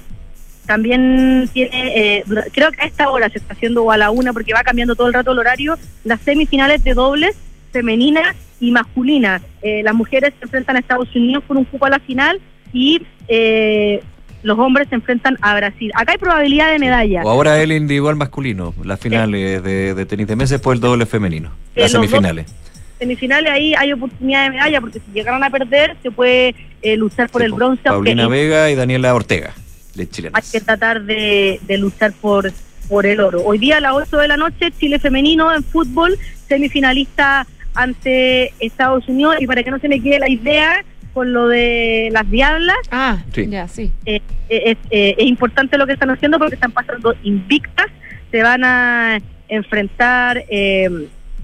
también 0.65 1.49
tiene, 1.53 2.17
eh, 2.17 2.23
creo 2.53 2.71
que 2.71 2.81
a 2.81 2.85
esta 2.85 3.09
hora 3.09 3.29
se 3.29 3.37
está 3.37 3.53
haciendo 3.53 3.83
o 3.83 3.91
a 3.91 3.97
la 3.97 4.11
una 4.11 4.33
porque 4.33 4.53
va 4.53 4.63
cambiando 4.63 4.95
todo 4.95 5.07
el 5.07 5.13
rato 5.13 5.31
el 5.31 5.39
horario, 5.39 5.77
las 6.03 6.19
semifinales 6.21 6.83
de 6.83 6.93
dobles 6.93 7.35
femenina 7.71 8.35
y 8.59 8.71
masculina. 8.71 9.41
Eh, 9.61 9.81
las 9.83 9.93
mujeres 9.93 10.33
se 10.39 10.45
enfrentan 10.45 10.75
a 10.75 10.79
Estados 10.79 11.15
Unidos 11.15 11.43
por 11.47 11.57
un 11.57 11.63
cupo 11.65 11.85
a 11.85 11.89
la 11.89 11.99
final 11.99 12.39
y 12.73 13.01
eh, 13.27 14.01
los 14.43 14.57
hombres 14.57 14.87
se 14.89 14.95
enfrentan 14.95 15.37
a 15.41 15.55
Brasil. 15.55 15.91
Acá 15.95 16.13
hay 16.13 16.17
probabilidad 16.17 16.71
de 16.71 16.79
medalla. 16.79 17.21
O 17.23 17.29
ahora 17.29 17.61
el 17.61 17.71
individual 17.71 18.15
masculino, 18.15 18.73
las 18.83 18.99
finales 18.99 19.61
de, 19.63 19.93
de 19.93 20.05
tenis 20.05 20.27
de 20.27 20.35
mesa, 20.35 20.55
después 20.55 20.75
el 20.75 20.81
doble 20.81 21.05
femenino, 21.05 21.49
Eh, 21.75 21.81
las 21.81 21.91
dos- 21.93 22.01
semifinales. 22.99 23.51
ahí 23.51 23.73
hay 23.75 23.93
oportunidad 23.93 24.43
de 24.45 24.49
medalla 24.51 24.81
porque 24.81 24.99
si 24.99 25.11
llegaran 25.13 25.43
a 25.43 25.49
perder 25.49 25.95
se 26.03 26.11
puede 26.11 26.55
eh, 26.81 26.97
luchar 26.97 27.29
por 27.29 27.41
el 27.43 27.51
bronce 27.53 27.81
aunque 27.89 28.11
Paulina 28.11 28.27
Vega 28.27 28.69
y 28.71 28.75
Daniela 28.75 29.13
Ortega, 29.15 29.53
de 29.95 30.09
Chile. 30.09 30.29
hay 30.33 30.43
que 30.51 30.61
tratar 30.61 31.03
de, 31.03 31.59
de 31.67 31.77
luchar 31.77 32.13
por 32.13 32.51
por 32.89 33.05
el 33.05 33.19
oro. 33.19 33.41
Hoy 33.43 33.57
día 33.57 33.77
a 33.77 33.79
las 33.81 33.91
8 33.91 34.15
de 34.17 34.27
la 34.29 34.37
noche, 34.37 34.71
Chile 34.79 34.97
femenino 34.97 35.53
en 35.53 35.61
fútbol, 35.61 36.17
semifinalista 36.47 37.45
ante 37.73 38.53
Estados 38.59 39.07
Unidos. 39.09 39.35
Y 39.39 39.45
para 39.45 39.61
que 39.61 39.71
no 39.71 39.79
se 39.79 39.89
me 39.89 40.01
quede 40.01 40.19
la 40.19 40.29
idea 40.29 40.85
con 41.13 41.33
lo 41.33 41.49
de 41.49 42.07
las 42.13 42.29
diablas, 42.31 42.77
Ah, 42.91 43.17
Sí. 43.33 43.47
ya, 43.49 43.67
sí. 43.67 43.91
eh, 44.05 44.21
eh, 44.49 44.61
es, 44.71 44.77
eh, 44.91 45.15
es 45.17 45.25
importante 45.27 45.77
lo 45.77 45.85
que 45.85 45.93
están 45.93 46.11
haciendo 46.11 46.39
porque 46.39 46.55
están 46.55 46.71
pasando 46.71 47.13
invictas, 47.23 47.87
se 48.31 48.41
van 48.41 48.63
a 48.63 49.19
enfrentar 49.49 50.43
eh, 50.49 50.89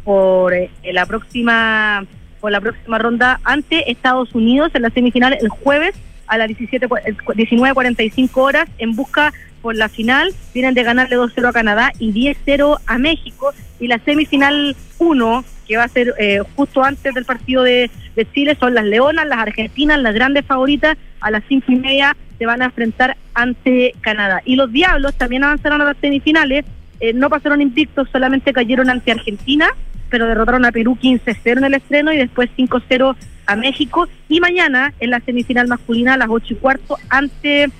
por 0.04 0.54
eh, 0.54 0.70
la 0.91 1.06
próxima 1.06 2.06
por 2.41 2.51
la 2.51 2.60
próxima 2.60 2.97
ronda 2.97 3.39
ante 3.45 3.89
Estados 3.89 4.36
Unidos 4.36 4.72
en 4.74 4.82
la 4.82 4.89
semifinal 4.89 5.38
el 5.39 5.47
jueves 5.47 5.95
a 6.28 6.38
las 6.38 6.47
17 6.49 6.89
cua- 6.89 7.01
eh, 7.06 7.14
19.45 7.14 8.30
horas 8.38 8.68
en 8.80 8.95
busca 8.95 9.34
por 9.62 9.76
la 9.76 9.88
final. 9.88 10.34
Vienen 10.54 10.74
de 10.74 10.84
ganarle 10.84 11.16
2-0 11.18 11.47
a 11.47 11.54
Canadá 11.54 11.91
y 11.99 12.12
10-0 12.12 12.80
a 12.86 12.97
México. 12.97 13.54
Y 13.80 13.88
la 13.88 13.97
semifinal 13.99 14.76
1, 14.99 15.45
que 15.68 15.78
va 15.78 15.84
a 15.84 15.88
ser 15.88 16.14
eh, 16.20 16.41
justo 16.58 16.84
antes 16.84 17.14
del 17.14 17.24
partido 17.24 17.64
de, 17.64 17.89
de 18.16 18.32
Chile, 18.34 18.58
son 18.60 18.74
las 18.74 18.84
Leonas, 18.86 19.26
las 19.26 19.39
Argentinas, 19.39 20.01
las 20.01 20.14
grandes 20.14 20.45
favoritas. 20.45 20.97
A 21.22 21.32
las 21.32 21.43
5 21.47 21.72
y 21.72 21.76
media 21.78 22.18
se 22.38 22.45
van 22.45 22.62
a 22.62 22.66
enfrentar 22.66 23.16
ante 23.34 23.93
Canadá. 24.01 24.41
Y 24.43 24.58
los 24.58 24.70
Diablos 24.72 25.16
también 25.16 25.45
avanzaron 25.45 25.80
a 25.82 25.86
las 25.86 25.97
semifinales. 26.01 26.66
Eh, 26.99 27.14
no 27.14 27.30
pasaron 27.30 27.62
invictos, 27.62 28.10
solamente 28.12 28.51
cayeron 28.51 28.89
ante 28.89 29.12
Argentina, 29.14 29.70
pero 30.14 30.28
derrotaron 30.28 30.64
a 30.64 30.72
Perú 30.72 30.95
15-0 31.01 31.57
en 31.57 31.64
el 31.64 31.74
estreno 31.74 32.14
y 32.14 32.18
después 32.18 32.47
5-0 32.55 33.16
a 33.47 33.55
México. 33.55 34.07
Y 34.30 34.39
mañana 34.41 34.93
en 34.99 35.09
la 35.09 35.20
semifinal 35.22 35.68
masculina 35.68 36.14
a 36.14 36.18
las 36.18 36.28
8 36.30 36.53
y 36.53 36.55
cuarto 36.57 36.97
ante 37.09 37.72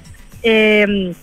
eh, 0.42 1.14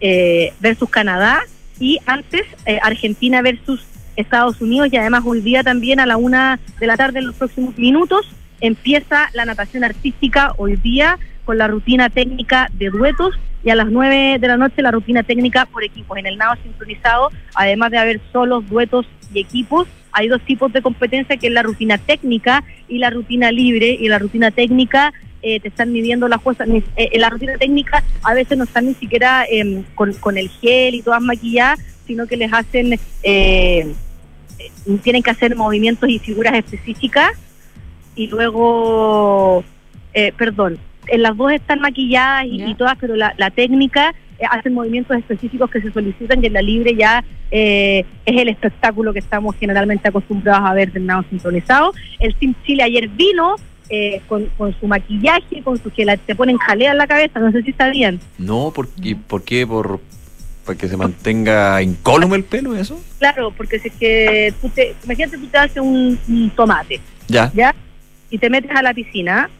eh, 0.00 0.52
versus 0.58 0.90
Canadá 0.90 1.38
y 1.78 2.00
antes 2.04 2.42
eh, 2.66 2.80
Argentina 2.82 3.42
versus 3.42 3.86
Estados 4.16 4.60
Unidos. 4.60 4.88
Y 4.90 4.96
además 4.96 5.22
hoy 5.24 5.40
día 5.40 5.62
también 5.62 6.00
a 6.00 6.06
la 6.06 6.16
una 6.16 6.58
de 6.80 6.86
la 6.88 6.96
tarde 6.96 7.20
en 7.20 7.28
los 7.28 7.36
próximos 7.36 7.78
minutos 7.78 8.26
empieza 8.60 9.30
la 9.32 9.44
natación 9.44 9.84
artística 9.84 10.52
hoy 10.56 10.74
día 10.74 11.16
con 11.44 11.58
la 11.58 11.68
rutina 11.68 12.10
técnica 12.10 12.68
de 12.72 12.90
duetos. 12.90 13.38
Y 13.62 13.70
a 13.70 13.76
las 13.76 13.86
nueve 13.86 14.38
de 14.40 14.48
la 14.48 14.56
noche 14.56 14.82
la 14.82 14.90
rutina 14.90 15.22
técnica 15.22 15.66
por 15.66 15.84
equipos 15.84 16.18
en 16.18 16.26
el 16.26 16.38
nado 16.38 16.56
sincronizado 16.60 17.30
además 17.54 17.92
de 17.92 17.98
haber 17.98 18.20
solos, 18.32 18.68
duetos 18.68 19.06
y 19.32 19.38
equipos 19.38 19.86
hay 20.12 20.28
dos 20.28 20.40
tipos 20.42 20.72
de 20.72 20.82
competencia 20.82 21.36
que 21.36 21.46
es 21.48 21.52
la 21.52 21.62
rutina 21.62 21.98
técnica 21.98 22.64
y 22.88 22.98
la 22.98 23.10
rutina 23.10 23.50
libre 23.52 23.96
y 23.98 24.08
la 24.08 24.18
rutina 24.18 24.50
técnica 24.50 25.12
eh, 25.42 25.58
te 25.60 25.68
están 25.68 25.92
midiendo 25.92 26.28
las 26.28 26.40
cosas. 26.40 26.68
ni- 26.68 26.78
eh, 26.96 27.08
en 27.12 27.20
la 27.20 27.30
rutina 27.30 27.56
técnica 27.58 28.02
a 28.22 28.34
veces 28.34 28.58
no 28.58 28.64
están 28.64 28.86
ni 28.86 28.94
siquiera 28.94 29.44
em, 29.50 29.82
con, 29.94 30.12
con 30.14 30.36
el 30.36 30.48
gel 30.50 30.94
y 30.94 31.02
todas 31.02 31.22
maquilladas, 31.22 31.80
sino 32.06 32.26
que 32.26 32.36
les 32.36 32.52
hacen, 32.52 32.98
eh, 33.22 33.92
tienen 35.02 35.22
que 35.22 35.30
hacer 35.30 35.56
movimientos 35.56 36.08
y 36.08 36.18
figuras 36.18 36.54
específicas. 36.54 37.30
Y 38.16 38.26
luego, 38.26 39.64
eh, 40.12 40.32
perdón, 40.36 40.78
en 41.06 41.22
las 41.22 41.36
dos 41.36 41.52
están 41.52 41.80
maquilladas 41.80 42.44
y, 42.46 42.62
y 42.64 42.74
todas, 42.74 42.96
pero 43.00 43.16
la, 43.16 43.34
la 43.38 43.50
técnica 43.50 44.14
hacen 44.48 44.74
movimientos 44.74 45.16
específicos 45.16 45.70
que 45.70 45.80
se 45.80 45.92
solicitan 45.92 46.42
y 46.42 46.46
en 46.46 46.52
la 46.52 46.62
libre 46.62 46.94
ya 46.94 47.24
eh, 47.50 48.04
es 48.24 48.40
el 48.40 48.48
espectáculo 48.48 49.12
que 49.12 49.18
estamos 49.18 49.56
generalmente 49.56 50.08
acostumbrados 50.08 50.68
a 50.68 50.74
ver 50.74 50.92
del 50.92 51.06
nado 51.06 51.24
sincronizado. 51.28 51.92
El 52.18 52.34
Team 52.36 52.54
Chile 52.64 52.82
ayer 52.84 53.08
vino 53.08 53.56
eh, 53.88 54.20
con, 54.28 54.46
con 54.56 54.74
su 54.78 54.86
maquillaje, 54.86 55.62
con 55.62 55.76
su 55.82 55.90
que 55.90 56.04
la, 56.04 56.16
te 56.16 56.34
ponen 56.34 56.56
jalea 56.58 56.92
en 56.92 56.98
la 56.98 57.06
cabeza, 57.06 57.40
no 57.40 57.50
sé 57.50 57.62
si 57.62 57.72
sabían. 57.72 58.20
No, 58.38 58.72
¿por, 58.74 58.88
y 59.02 59.14
¿por 59.16 59.42
qué? 59.42 59.66
¿Por, 59.66 60.00
¿Para 60.64 60.78
que 60.78 60.88
se 60.88 60.96
mantenga 60.96 61.82
incólume 61.82 62.36
el 62.36 62.44
pelo 62.44 62.76
eso? 62.76 63.00
Claro, 63.18 63.50
porque 63.56 63.78
si 63.80 63.88
es 63.88 63.94
que 63.94 64.54
tú 64.60 64.68
te, 64.68 64.94
imagínate 65.04 65.38
tú 65.38 65.46
te 65.46 65.58
haces 65.58 65.82
un, 65.82 66.18
un 66.28 66.50
tomate, 66.50 67.00
Ya. 67.28 67.50
¿ya? 67.54 67.74
Y 68.30 68.38
te 68.38 68.48
metes 68.48 68.70
a 68.70 68.82
la 68.82 68.94
piscina, 68.94 69.50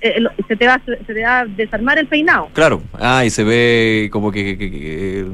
eh, 0.00 0.20
lo- 0.20 0.30
se, 0.48 0.56
te 0.56 0.66
va, 0.66 0.80
se 0.84 1.12
te 1.14 1.22
va 1.22 1.40
a 1.40 1.44
desarmar 1.46 1.98
el 1.98 2.06
peinado. 2.06 2.48
Claro. 2.52 2.82
Ah, 2.98 3.24
y 3.24 3.30
se 3.30 3.44
ve 3.44 4.08
como 4.12 4.30
que... 4.32 4.56
que- 4.56 4.70
que- 4.70 5.26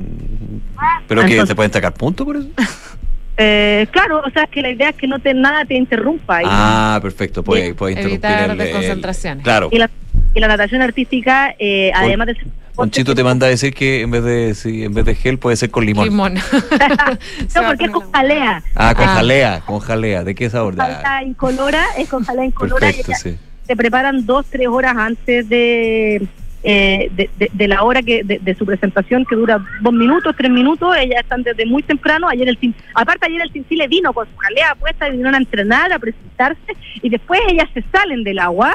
¿Pero 1.08 1.24
que 1.24 1.44
te 1.44 1.54
pueden 1.54 1.72
sacar 1.72 1.94
puntos 1.94 2.26
por 2.26 2.36
eso? 2.36 2.48
Eh, 3.38 3.86
claro, 3.90 4.22
o 4.26 4.30
sea, 4.30 4.44
es 4.44 4.50
que 4.50 4.62
la 4.62 4.70
idea 4.70 4.88
es 4.88 4.96
que 4.96 5.06
no 5.06 5.18
te, 5.18 5.34
nada 5.34 5.66
te 5.66 5.74
interrumpa. 5.74 6.42
Y, 6.42 6.46
Ah, 6.48 6.98
perfecto. 7.02 7.42
Puede, 7.44 7.74
puede 7.74 7.92
interrumpir 7.92 8.24
Evitar 8.30 8.44
el- 8.44 8.50
el- 8.52 8.56
desconcentraciones. 8.58 9.44
Claro. 9.44 9.68
y 9.70 9.76
la, 9.76 9.90
y 10.34 10.40
la 10.40 10.48
natación 10.48 10.80
artística, 10.80 11.54
eh, 11.58 11.92
además 11.94 12.28
de 12.28 12.34
ser 12.36 12.46
Ponchito 12.74 13.14
te 13.14 13.22
manda 13.22 13.46
a 13.46 13.50
decir 13.50 13.74
que 13.74 14.00
en 14.00 14.10
vez 14.10 14.24
de 14.24 14.54
sí, 14.54 14.84
en 14.84 14.94
vez 14.94 15.04
de 15.04 15.14
gel 15.14 15.38
puede 15.38 15.56
ser 15.56 15.70
con 15.70 15.84
limón. 15.84 16.04
Limón. 16.08 16.34
no, 17.54 17.62
porque 17.66 17.84
es 17.84 17.90
con 17.90 18.10
jalea. 18.10 18.62
Ah, 18.74 18.94
con 18.94 19.04
Ah. 19.06 19.14
jalea, 19.16 19.60
con 19.66 19.80
jalea. 19.80 20.24
¿De 20.24 20.34
qué 20.34 20.48
sabor? 20.48 20.74
Jalea 20.76 21.22
incolora, 21.22 21.84
es 21.98 22.08
con 22.08 22.24
jalea 22.24 22.44
incolora 22.46 22.88
y 22.88 22.92
perfecto, 22.94 23.12
ella- 23.12 23.18
sí. 23.20 23.38
Se 23.66 23.76
preparan 23.76 24.24
dos, 24.26 24.46
tres 24.46 24.68
horas 24.68 24.94
antes 24.96 25.48
de, 25.48 26.26
eh, 26.62 27.08
de, 27.12 27.30
de- 27.38 27.50
de 27.52 27.68
la 27.68 27.82
hora 27.82 28.02
que 28.02 28.22
de, 28.24 28.38
de 28.38 28.54
su 28.54 28.64
presentación, 28.64 29.24
que 29.24 29.34
dura 29.36 29.58
dos 29.80 29.92
minutos, 29.92 30.34
tres 30.36 30.50
minutos. 30.50 30.96
Ellas 30.96 31.20
están 31.22 31.42
desde 31.42 31.66
muy 31.66 31.82
temprano. 31.82 32.28
Ayer 32.28 32.48
el 32.48 32.74
aparte 32.94 33.26
ayer 33.26 33.42
el 33.42 33.68
Chile 33.68 33.88
vino 33.88 34.12
con 34.12 34.26
su 34.26 34.36
jalea 34.36 34.74
puesta 34.76 35.08
y 35.08 35.12
vinieron 35.12 35.34
a 35.34 35.38
entrenar, 35.38 35.92
a 35.92 35.98
presentarse, 35.98 36.76
y 37.02 37.08
después 37.08 37.40
ellas 37.48 37.68
se 37.74 37.82
salen 37.92 38.22
del 38.24 38.38
agua 38.38 38.74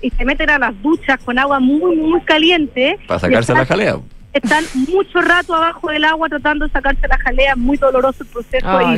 y 0.00 0.10
se 0.10 0.24
meten 0.24 0.50
a 0.50 0.58
las 0.58 0.82
duchas 0.82 1.18
con 1.20 1.38
agua 1.38 1.60
muy, 1.60 1.94
muy 1.96 2.20
caliente. 2.22 2.98
Para 3.06 3.20
sacarse 3.20 3.54
la 3.54 3.64
jalea. 3.66 3.96
Están 4.32 4.64
mucho 4.88 5.20
rato 5.20 5.54
abajo 5.54 5.90
del 5.90 6.04
agua 6.04 6.28
tratando 6.28 6.66
de 6.66 6.72
sacarse 6.72 7.06
la 7.06 7.18
jalea, 7.18 7.54
muy 7.54 7.76
doloroso 7.76 8.22
el 8.24 8.28
proceso 8.30 8.66
Ay, 8.66 8.96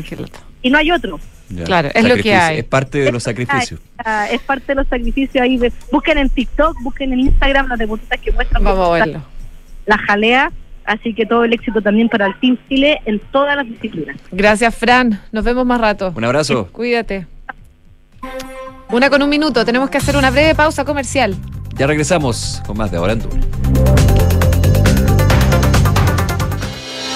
y, 0.63 0.69
y 0.69 0.71
no 0.71 0.79
hay 0.79 0.91
otro. 0.93 1.19
Ya. 1.57 1.65
Claro, 1.65 1.91
es 1.95 2.05
lo 2.09 2.17
que 2.17 2.35
hay. 2.35 2.59
Es 2.59 2.65
parte 2.65 2.99
de 2.99 3.13
los 3.13 3.23
sacrificios. 3.23 3.81
Es 4.31 4.41
parte 4.43 4.65
de 4.69 4.75
los 4.77 4.89
sacrificios 4.89 5.43
ahí. 5.43 5.57
de- 5.59 5.73
busquen 5.93 6.19
en 6.19 6.29
TikTok, 6.31 6.77
busquen 6.83 7.13
en 7.13 7.21
Instagram 7.21 7.69
las 7.69 7.79
deportistas 7.79 8.21
que 8.21 8.33
muestran 8.33 8.63
Vamos 8.65 8.89
a 8.89 8.93
verlo. 8.93 9.23
la 9.87 9.99
jalea. 9.99 10.53
Así 10.85 11.15
que 11.15 11.25
todo 11.25 11.45
el 11.45 11.53
éxito 11.55 11.81
también 11.81 12.09
para 12.11 12.27
el 12.27 12.39
Team 12.41 12.59
Chile 12.69 13.01
en 13.07 13.19
todas 13.33 13.57
las 13.57 13.67
disciplinas. 13.67 14.17
Gracias, 14.31 14.75
Fran. 14.75 15.19
Nos 15.33 15.43
vemos 15.45 15.65
más 15.65 15.81
rato. 15.81 16.13
Un 16.15 16.25
abrazo. 16.25 16.67
Cuídate. 16.73 17.27
Una 18.91 19.09
con 19.09 19.23
un 19.23 19.31
minuto. 19.31 19.65
Tenemos 19.65 19.89
que 19.91 19.99
hacer 19.99 20.17
una 20.17 20.31
breve 20.31 20.55
pausa 20.55 20.85
comercial. 20.85 21.35
Ya 21.77 21.87
regresamos 21.87 22.63
con 22.67 22.77
más 22.77 22.91
de 22.91 22.99
Ahora 22.99 23.15
en 23.15 24.14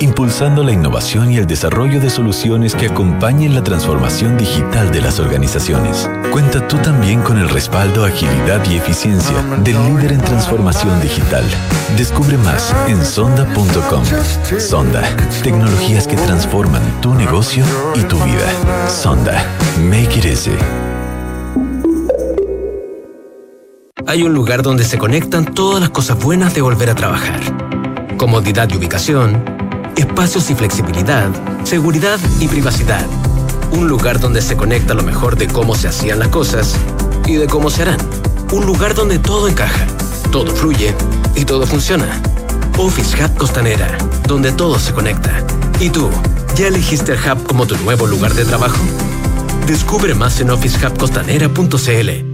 impulsando 0.00 0.62
la 0.62 0.72
innovación 0.72 1.30
y 1.32 1.36
el 1.36 1.46
desarrollo 1.46 2.00
de 2.00 2.10
soluciones 2.10 2.74
que 2.74 2.86
acompañen 2.86 3.54
la 3.54 3.62
transformación 3.62 4.36
digital 4.36 4.90
de 4.92 5.00
las 5.00 5.20
organizaciones. 5.20 6.08
Cuenta 6.32 6.66
tú 6.68 6.76
también 6.78 7.22
con 7.22 7.38
el 7.38 7.48
respaldo, 7.48 8.04
agilidad 8.04 8.64
y 8.68 8.76
eficiencia 8.76 9.42
del 9.62 9.82
líder 9.84 10.12
en 10.12 10.20
transformación 10.20 11.00
digital. 11.00 11.44
Descubre 11.96 12.36
más 12.38 12.74
en 12.88 13.04
sonda.com. 13.04 14.04
Sonda, 14.58 15.02
tecnologías 15.42 16.06
que 16.06 16.16
transforman 16.16 16.82
tu 17.00 17.14
negocio 17.14 17.64
y 17.94 18.02
tu 18.02 18.16
vida. 18.24 18.88
Sonda, 18.88 19.44
make 19.78 20.18
it 20.18 20.24
easy. 20.24 20.52
Hay 24.06 24.22
un 24.22 24.34
lugar 24.34 24.62
donde 24.62 24.84
se 24.84 24.98
conectan 24.98 25.54
todas 25.54 25.80
las 25.80 25.90
cosas 25.90 26.22
buenas 26.22 26.54
de 26.54 26.60
volver 26.60 26.90
a 26.90 26.94
trabajar. 26.94 27.40
Comodidad 28.18 28.68
y 28.70 28.76
ubicación, 28.76 29.42
espacios 29.96 30.50
y 30.50 30.54
flexibilidad, 30.54 31.30
seguridad 31.64 32.18
y 32.40 32.48
privacidad. 32.48 33.04
Un 33.72 33.88
lugar 33.88 34.20
donde 34.20 34.42
se 34.42 34.56
conecta 34.56 34.94
lo 34.94 35.02
mejor 35.02 35.36
de 35.36 35.48
cómo 35.48 35.74
se 35.74 35.88
hacían 35.88 36.18
las 36.18 36.28
cosas 36.28 36.76
y 37.26 37.34
de 37.34 37.46
cómo 37.46 37.70
se 37.70 37.82
harán. 37.82 37.98
Un 38.52 38.66
lugar 38.66 38.94
donde 38.94 39.18
todo 39.18 39.48
encaja, 39.48 39.86
todo 40.30 40.54
fluye 40.54 40.94
y 41.34 41.44
todo 41.44 41.66
funciona. 41.66 42.20
Office 42.78 43.22
Hub 43.22 43.36
Costanera, 43.36 43.96
donde 44.26 44.52
todo 44.52 44.78
se 44.78 44.92
conecta. 44.92 45.44
¿Y 45.80 45.90
tú, 45.90 46.08
ya 46.56 46.68
elegiste 46.68 47.12
el 47.12 47.18
Hub 47.18 47.44
como 47.44 47.66
tu 47.66 47.76
nuevo 47.78 48.06
lugar 48.06 48.34
de 48.34 48.44
trabajo? 48.44 48.82
Descubre 49.66 50.14
más 50.14 50.40
en 50.40 50.50
officehubcostanera.cl. 50.50 52.33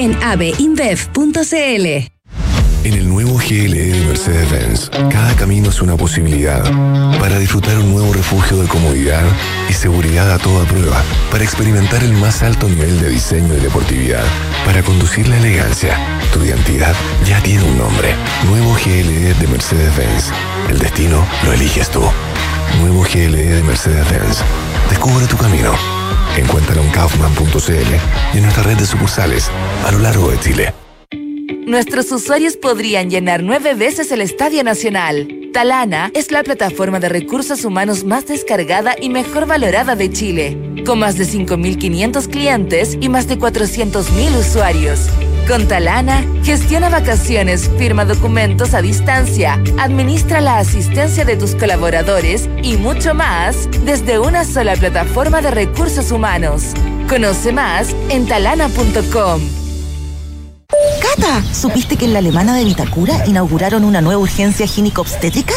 abeinbev.cl. 0.23 2.11
En 2.83 2.95
el 2.95 3.07
nuevo 3.07 3.37
GLE 3.37 3.91
de 3.91 4.05
Mercedes-Benz, 4.07 4.89
cada 5.11 5.35
camino 5.35 5.69
es 5.69 5.83
una 5.83 5.95
posibilidad 5.95 6.63
para 7.19 7.37
disfrutar 7.37 7.77
un 7.77 7.91
nuevo 7.91 8.11
refugio 8.11 8.57
de 8.57 8.67
comodidad 8.67 9.23
y 9.69 9.73
seguridad 9.73 10.31
a 10.31 10.39
toda 10.39 10.65
prueba, 10.65 11.03
para 11.29 11.43
experimentar 11.43 12.03
el 12.03 12.13
más 12.13 12.41
alto 12.41 12.67
nivel 12.67 12.99
de 12.99 13.09
diseño 13.09 13.53
y 13.53 13.59
deportividad, 13.59 14.23
para 14.65 14.81
conducir 14.81 15.27
la 15.27 15.37
elegancia. 15.37 15.95
Tu 16.33 16.43
identidad 16.43 16.95
ya 17.23 17.39
tiene 17.43 17.65
un 17.65 17.77
nombre. 17.77 18.15
Nuevo 18.47 18.73
GLE 18.83 19.35
de 19.35 19.47
Mercedes-Benz. 19.47 20.31
El 20.67 20.79
destino 20.79 21.27
lo 21.45 21.53
eliges 21.53 21.91
tú. 21.91 22.01
Nuevo 22.79 23.03
GLE 23.03 23.43
de 23.43 23.61
Mercedes-Benz. 23.61 24.39
Descubre 24.89 25.27
tu 25.27 25.37
camino. 25.37 25.75
Encuéntralo 26.37 26.81
en 26.81 26.89
kaufman.cl 26.91 28.33
y 28.33 28.37
en 28.37 28.43
nuestra 28.43 28.63
red 28.63 28.77
de 28.77 28.85
sucursales 28.85 29.49
a 29.85 29.91
lo 29.91 29.99
largo 29.99 30.29
de 30.29 30.39
Chile. 30.39 30.73
Nuestros 31.65 32.11
usuarios 32.11 32.57
podrían 32.57 33.09
llenar 33.09 33.43
nueve 33.43 33.75
veces 33.75 34.11
el 34.11 34.21
Estadio 34.21 34.63
Nacional. 34.63 35.27
Talana 35.53 36.11
es 36.13 36.31
la 36.31 36.43
plataforma 36.43 36.99
de 36.99 37.09
recursos 37.09 37.65
humanos 37.65 38.03
más 38.03 38.25
descargada 38.25 38.95
y 38.99 39.09
mejor 39.09 39.45
valorada 39.45 39.95
de 39.95 40.09
Chile, 40.11 40.57
con 40.85 40.99
más 40.99 41.17
de 41.17 41.25
5.500 41.25 42.29
clientes 42.29 42.97
y 42.99 43.09
más 43.09 43.27
de 43.27 43.37
400.000 43.37 44.39
usuarios. 44.39 45.09
Con 45.47 45.67
Talana, 45.67 46.25
gestiona 46.43 46.89
vacaciones, 46.89 47.69
firma 47.77 48.05
documentos 48.05 48.73
a 48.73 48.81
distancia, 48.81 49.61
administra 49.79 50.39
la 50.39 50.59
asistencia 50.59 51.25
de 51.25 51.35
tus 51.35 51.55
colaboradores 51.55 52.49
y 52.63 52.77
mucho 52.77 53.13
más 53.13 53.67
desde 53.85 54.19
una 54.19 54.45
sola 54.45 54.75
plataforma 54.75 55.41
de 55.41 55.51
recursos 55.51 56.11
humanos. 56.11 56.73
Conoce 57.09 57.51
más 57.51 57.93
en 58.09 58.27
talana.com. 58.27 59.60
Cata, 61.01 61.43
¿supiste 61.53 61.97
que 61.97 62.05
en 62.05 62.13
la 62.13 62.19
alemana 62.19 62.55
de 62.55 62.63
Vitacura 62.63 63.25
inauguraron 63.25 63.83
una 63.83 64.01
nueva 64.01 64.21
urgencia 64.21 64.65
gínico-obstétrica? 64.67 65.53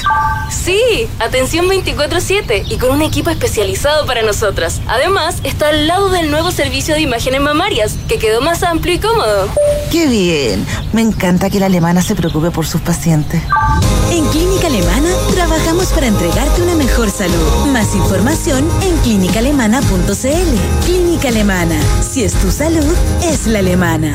Sí, 0.50 1.08
atención 1.18 1.66
24/7 1.68 2.64
y 2.68 2.76
con 2.76 2.90
un 2.90 3.02
equipo 3.02 3.30
especializado 3.30 4.06
para 4.06 4.22
nosotras. 4.22 4.80
Además, 4.86 5.36
está 5.44 5.68
al 5.68 5.86
lado 5.86 6.10
del 6.10 6.30
nuevo 6.30 6.50
servicio 6.50 6.94
de 6.94 7.00
imágenes 7.00 7.40
mamarias, 7.40 7.96
que 8.08 8.18
quedó 8.18 8.40
más 8.40 8.62
amplio 8.62 8.94
y 8.94 8.98
cómodo. 8.98 9.48
¡Qué 9.90 10.06
bien! 10.06 10.66
Me 10.92 11.02
encanta 11.02 11.50
que 11.50 11.60
la 11.60 11.66
alemana 11.66 12.02
se 12.02 12.14
preocupe 12.14 12.50
por 12.50 12.66
sus 12.66 12.80
pacientes. 12.80 13.42
En 14.10 14.24
Clínica 14.26 14.66
Alemana 14.68 15.08
trabajamos 15.34 15.86
para 15.86 16.06
entregarte 16.06 16.62
una 16.62 16.74
mejor 16.74 17.10
salud. 17.10 17.66
Más 17.72 17.94
información 17.94 18.68
en 18.82 18.96
clínicaalemana.cl. 18.98 20.84
Clínica 20.84 21.28
Alemana. 21.28 21.76
Si 22.02 22.22
es 22.22 22.34
tu 22.34 22.50
salud, 22.52 22.94
es 23.22 23.46
la 23.46 23.58
alemana. 23.60 24.14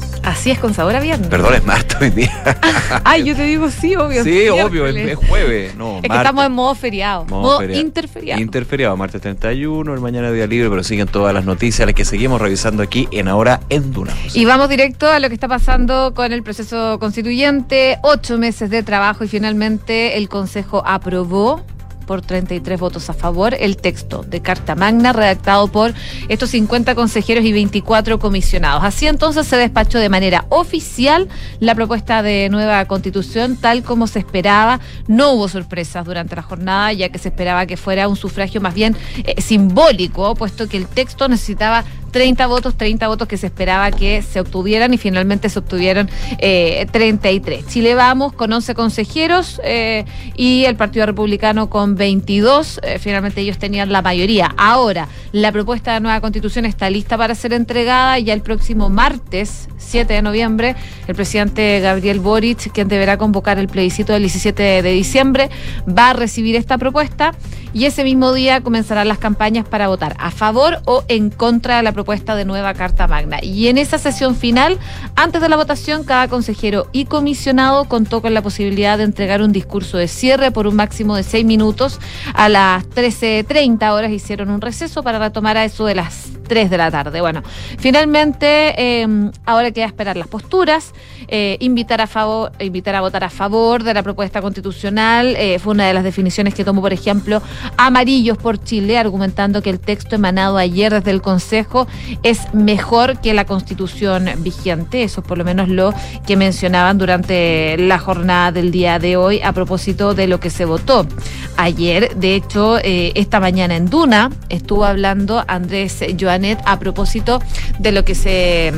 Así 0.23 0.51
es, 0.51 0.59
con 0.59 0.73
sabor 0.73 0.95
a 0.95 0.99
viernes. 0.99 1.27
Perdón, 1.29 1.55
es 1.55 1.65
martes 1.65 1.97
hoy 1.99 2.09
día. 2.11 2.31
Ay, 3.03 3.23
yo 3.23 3.35
te 3.35 3.43
digo 3.43 3.69
sí, 3.71 3.95
obvio. 3.95 4.23
Sí, 4.23 4.47
obvio, 4.49 4.85
es, 4.87 4.95
es 4.95 5.15
jueves. 5.15 5.75
No, 5.75 5.97
Es 6.01 6.09
que 6.09 6.15
estamos 6.15 6.45
en 6.45 6.51
modo 6.51 6.75
feriado. 6.75 7.25
Modo 7.25 7.41
Modo, 7.41 7.59
feriado. 7.59 7.81
interferiado. 7.81 8.41
Interferiado, 8.41 8.97
martes 8.97 9.21
31, 9.21 9.93
el 9.93 9.99
mañana 9.99 10.31
día 10.31 10.45
libre, 10.47 10.69
pero 10.69 10.83
siguen 10.83 11.07
todas 11.07 11.33
las 11.33 11.45
noticias, 11.45 11.85
las 11.85 11.95
que 11.95 12.05
seguimos 12.05 12.39
revisando 12.39 12.83
aquí 12.83 13.07
en 13.11 13.27
Ahora 13.27 13.61
en 13.69 13.91
Duna. 13.91 14.13
Y 14.33 14.45
vamos 14.45 14.69
directo 14.69 15.07
a 15.07 15.19
lo 15.19 15.27
que 15.27 15.33
está 15.33 15.47
pasando 15.47 16.13
con 16.13 16.31
el 16.33 16.43
proceso 16.43 16.99
constituyente. 16.99 17.97
Ocho 18.03 18.37
meses 18.37 18.69
de 18.69 18.83
trabajo 18.83 19.23
y 19.23 19.27
finalmente 19.27 20.17
el 20.17 20.29
Consejo 20.29 20.83
aprobó 20.85 21.63
por 22.11 22.21
33 22.21 22.77
votos 22.77 23.09
a 23.09 23.13
favor 23.13 23.55
el 23.57 23.77
texto 23.77 24.21
de 24.21 24.41
Carta 24.41 24.75
Magna 24.75 25.13
redactado 25.13 25.69
por 25.69 25.93
estos 26.27 26.49
50 26.49 26.93
consejeros 26.93 27.45
y 27.45 27.53
24 27.53 28.19
comisionados. 28.19 28.83
Así 28.83 29.07
entonces 29.07 29.47
se 29.47 29.55
despachó 29.55 29.97
de 29.97 30.09
manera 30.09 30.43
oficial 30.49 31.29
la 31.61 31.73
propuesta 31.73 32.21
de 32.21 32.49
nueva 32.49 32.83
constitución 32.83 33.55
tal 33.55 33.83
como 33.83 34.07
se 34.07 34.19
esperaba. 34.19 34.81
No 35.07 35.31
hubo 35.31 35.47
sorpresas 35.47 36.03
durante 36.03 36.35
la 36.35 36.41
jornada 36.41 36.91
ya 36.91 37.07
que 37.07 37.17
se 37.17 37.29
esperaba 37.29 37.65
que 37.65 37.77
fuera 37.77 38.09
un 38.09 38.17
sufragio 38.17 38.59
más 38.59 38.73
bien 38.73 38.93
eh, 39.23 39.41
simbólico, 39.41 40.35
puesto 40.35 40.67
que 40.67 40.75
el 40.75 40.87
texto 40.87 41.29
necesitaba 41.29 41.85
30 42.11 42.47
votos, 42.47 42.75
30 42.75 43.07
votos 43.07 43.27
que 43.27 43.37
se 43.37 43.47
esperaba 43.47 43.91
que 43.91 44.21
se 44.21 44.39
obtuvieran 44.39 44.93
y 44.93 44.97
finalmente 44.97 45.49
se 45.49 45.59
obtuvieron 45.59 46.09
eh, 46.37 46.85
33. 46.91 47.65
Chile 47.67 47.95
Vamos 47.95 48.33
con 48.33 48.51
11 48.51 48.75
consejeros 48.75 49.61
eh, 49.63 50.05
y 50.35 50.65
el 50.65 50.75
Partido 50.75 51.05
Republicano 51.05 51.69
con 51.69 51.95
22. 51.95 52.81
Eh, 52.83 52.99
finalmente 52.99 53.41
ellos 53.41 53.57
tenían 53.57 53.91
la 53.91 54.01
mayoría. 54.01 54.53
Ahora, 54.57 55.07
la 55.31 55.51
propuesta 55.51 55.93
de 55.93 56.01
nueva 56.01 56.19
constitución 56.21 56.65
está 56.65 56.89
lista 56.89 57.17
para 57.17 57.33
ser 57.35 57.53
entregada 57.53 58.19
ya 58.19 58.33
el 58.33 58.41
próximo 58.41 58.89
martes, 58.89 59.69
7 59.77 60.13
de 60.13 60.21
noviembre. 60.21 60.75
El 61.07 61.15
presidente 61.15 61.79
Gabriel 61.79 62.19
Boric, 62.19 62.71
quien 62.71 62.87
deberá 62.87 63.17
convocar 63.17 63.57
el 63.57 63.67
plebiscito 63.67 64.13
del 64.13 64.23
17 64.23 64.81
de 64.81 64.91
diciembre, 64.91 65.49
va 65.87 66.09
a 66.09 66.13
recibir 66.13 66.55
esta 66.55 66.77
propuesta 66.77 67.31
y 67.73 67.85
ese 67.85 68.03
mismo 68.03 68.33
día 68.33 68.61
comenzarán 68.61 69.07
las 69.07 69.17
campañas 69.17 69.65
para 69.65 69.87
votar 69.87 70.15
a 70.19 70.31
favor 70.31 70.81
o 70.85 71.03
en 71.07 71.29
contra 71.29 71.77
de 71.77 71.83
la 71.83 71.91
propuesta 71.91 72.00
de 72.03 72.45
nueva 72.45 72.73
Carta 72.73 73.07
Magna. 73.07 73.39
Y 73.41 73.67
en 73.67 73.77
esa 73.77 73.97
sesión 73.97 74.35
final, 74.35 74.79
antes 75.15 75.41
de 75.41 75.49
la 75.49 75.55
votación, 75.55 76.03
cada 76.03 76.27
consejero 76.27 76.87
y 76.91 77.05
comisionado 77.05 77.85
contó 77.85 78.21
con 78.21 78.33
la 78.33 78.41
posibilidad 78.41 78.97
de 78.97 79.05
entregar 79.05 79.41
un 79.41 79.51
discurso 79.51 79.97
de 79.97 80.07
cierre 80.07 80.51
por 80.51 80.67
un 80.67 80.75
máximo 80.75 81.15
de 81.15 81.23
seis 81.23 81.45
minutos. 81.45 81.99
A 82.33 82.49
las 82.49 82.87
13.30 82.89 83.91
horas 83.91 84.11
hicieron 84.11 84.49
un 84.49 84.61
receso 84.61 85.03
para 85.03 85.19
retomar 85.19 85.57
a 85.57 85.63
eso 85.63 85.85
de 85.85 85.95
las 85.95 86.29
3 86.47 86.69
de 86.69 86.77
la 86.77 86.91
tarde. 86.91 87.21
Bueno, 87.21 87.43
finalmente 87.77 88.73
eh, 88.77 89.07
ahora 89.45 89.71
queda 89.71 89.85
esperar 89.85 90.17
las 90.17 90.27
posturas, 90.27 90.93
eh, 91.33 91.55
invitar 91.61 92.01
a 92.01 92.07
favor, 92.07 92.51
invitar 92.59 92.93
a 92.93 92.99
votar 92.99 93.23
a 93.23 93.29
favor 93.29 93.83
de 93.83 93.93
la 93.93 94.03
propuesta 94.03 94.41
constitucional. 94.41 95.35
Eh, 95.37 95.59
fue 95.59 95.71
una 95.73 95.87
de 95.87 95.93
las 95.93 96.03
definiciones 96.03 96.53
que 96.53 96.65
tomó, 96.65 96.81
por 96.81 96.91
ejemplo, 96.91 97.41
Amarillos 97.77 98.37
por 98.37 98.61
Chile, 98.61 98.97
argumentando 98.97 99.61
que 99.61 99.69
el 99.69 99.79
texto 99.79 100.15
emanado 100.15 100.57
ayer 100.57 100.93
desde 100.93 101.11
el 101.11 101.21
Consejo 101.21 101.87
es 102.21 102.53
mejor 102.53 103.21
que 103.21 103.33
la 103.33 103.45
constitución 103.45 104.29
vigente. 104.39 105.03
Eso 105.03 105.21
es 105.21 105.27
por 105.27 105.37
lo 105.37 105.45
menos 105.45 105.69
lo 105.69 105.93
que 106.27 106.35
mencionaban 106.35 106.97
durante 106.97 107.77
la 107.77 107.97
jornada 107.97 108.51
del 108.51 108.71
día 108.71 108.99
de 108.99 109.15
hoy 109.15 109.39
a 109.41 109.53
propósito 109.53 110.13
de 110.13 110.27
lo 110.27 110.41
que 110.41 110.49
se 110.49 110.65
votó 110.65 111.07
ayer. 111.55 112.13
De 112.17 112.35
hecho, 112.35 112.77
eh, 112.79 113.13
esta 113.15 113.39
mañana 113.39 113.77
en 113.77 113.89
Duna 113.89 114.31
estuvo 114.49 114.83
hablando 114.83 115.45
Andrés 115.47 116.03
Joanet 116.19 116.59
a 116.65 116.77
propósito 116.77 117.41
de 117.79 117.93
lo 117.93 118.03
que 118.03 118.15
se 118.15 118.73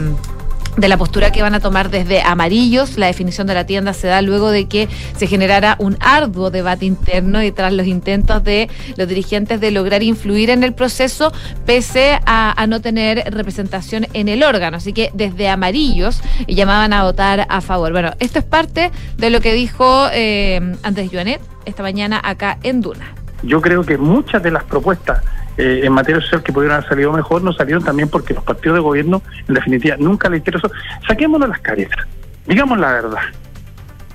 de 0.77 0.87
la 0.87 0.97
postura 0.97 1.31
que 1.31 1.41
van 1.41 1.53
a 1.53 1.59
tomar 1.59 1.89
desde 1.89 2.21
Amarillos. 2.21 2.97
La 2.97 3.07
definición 3.07 3.47
de 3.47 3.53
la 3.53 3.65
tienda 3.65 3.93
se 3.93 4.07
da 4.07 4.21
luego 4.21 4.51
de 4.51 4.67
que 4.67 4.87
se 5.17 5.27
generara 5.27 5.75
un 5.79 5.97
arduo 5.99 6.49
debate 6.49 6.85
interno 6.85 7.43
y 7.43 7.51
tras 7.51 7.73
los 7.73 7.87
intentos 7.87 8.43
de 8.43 8.69
los 8.97 9.07
dirigentes 9.07 9.61
de 9.61 9.71
lograr 9.71 10.03
influir 10.03 10.49
en 10.49 10.63
el 10.63 10.73
proceso, 10.73 11.31
pese 11.65 12.19
a, 12.25 12.65
no 12.67 12.81
tener 12.81 13.23
representación 13.33 14.07
en 14.13 14.29
el 14.29 14.43
órgano. 14.43 14.77
Así 14.77 14.93
que 14.93 15.11
desde 15.13 15.49
Amarillos 15.49 16.21
llamaban 16.47 16.93
a 16.93 17.03
votar 17.03 17.45
a 17.49 17.61
favor. 17.61 17.91
Bueno, 17.91 18.11
esto 18.19 18.39
es 18.39 18.45
parte 18.45 18.91
de 19.17 19.29
lo 19.29 19.41
que 19.41 19.53
dijo 19.53 20.07
eh, 20.11 20.75
Andrés 20.83 21.09
Joanet 21.11 21.41
esta 21.65 21.83
mañana 21.83 22.19
acá 22.23 22.57
en 22.63 22.81
Duna. 22.81 23.13
Yo 23.43 23.61
creo 23.61 23.83
que 23.83 23.97
muchas 23.97 24.41
de 24.41 24.51
las 24.51 24.63
propuestas 24.63 25.21
eh, 25.57 25.81
en 25.83 25.93
materia 25.93 26.21
social 26.21 26.43
que 26.43 26.51
pudieran 26.51 26.77
haber 26.77 26.89
salido 26.89 27.11
mejor, 27.11 27.43
no 27.43 27.53
salieron 27.53 27.83
también 27.83 28.09
porque 28.09 28.33
los 28.33 28.43
partidos 28.43 28.75
de 28.75 28.81
gobierno, 28.81 29.21
en 29.47 29.53
definitiva, 29.53 29.95
nunca 29.97 30.29
les 30.29 30.39
interesó. 30.39 30.71
Saquémonos 31.07 31.49
las 31.49 31.59
caretas, 31.59 32.07
digamos 32.45 32.79
la 32.79 32.91
verdad. 32.91 33.21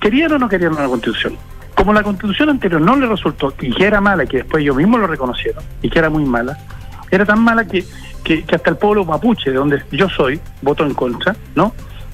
¿Querían 0.00 0.32
o 0.32 0.38
no 0.38 0.48
querían 0.48 0.72
una 0.72 0.86
constitución? 0.86 1.36
Como 1.74 1.92
la 1.92 2.02
constitución 2.02 2.50
anterior 2.50 2.80
no 2.80 2.96
le 2.96 3.06
resultó, 3.06 3.54
y 3.60 3.72
que 3.72 3.84
era 3.84 4.00
mala, 4.00 4.26
que 4.26 4.38
después 4.38 4.62
ellos 4.62 4.76
mismos 4.76 5.00
lo 5.00 5.06
reconocieron, 5.06 5.62
y 5.82 5.90
que 5.90 5.98
era 5.98 6.10
muy 6.10 6.24
mala, 6.24 6.58
era 7.10 7.24
tan 7.24 7.40
mala 7.40 7.64
que, 7.66 7.84
que, 8.24 8.44
que 8.44 8.56
hasta 8.56 8.70
el 8.70 8.76
pueblo 8.76 9.04
mapuche, 9.04 9.50
de 9.50 9.56
donde 9.56 9.82
yo 9.92 10.08
soy, 10.08 10.40
votó 10.62 10.84
en 10.84 10.94
contra, 10.94 11.36
¿no? 11.54 11.72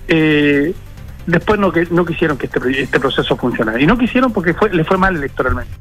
Eh, 0.08 0.74
después 1.26 1.58
no, 1.58 1.72
no 1.90 2.04
quisieron 2.04 2.36
que 2.36 2.46
este, 2.46 2.82
este 2.82 3.00
proceso 3.00 3.36
funcionara. 3.36 3.80
Y 3.80 3.86
no 3.86 3.96
quisieron 3.96 4.32
porque 4.32 4.54
fue, 4.54 4.70
le 4.70 4.84
fue 4.84 4.98
mal 4.98 5.16
electoralmente. 5.16 5.72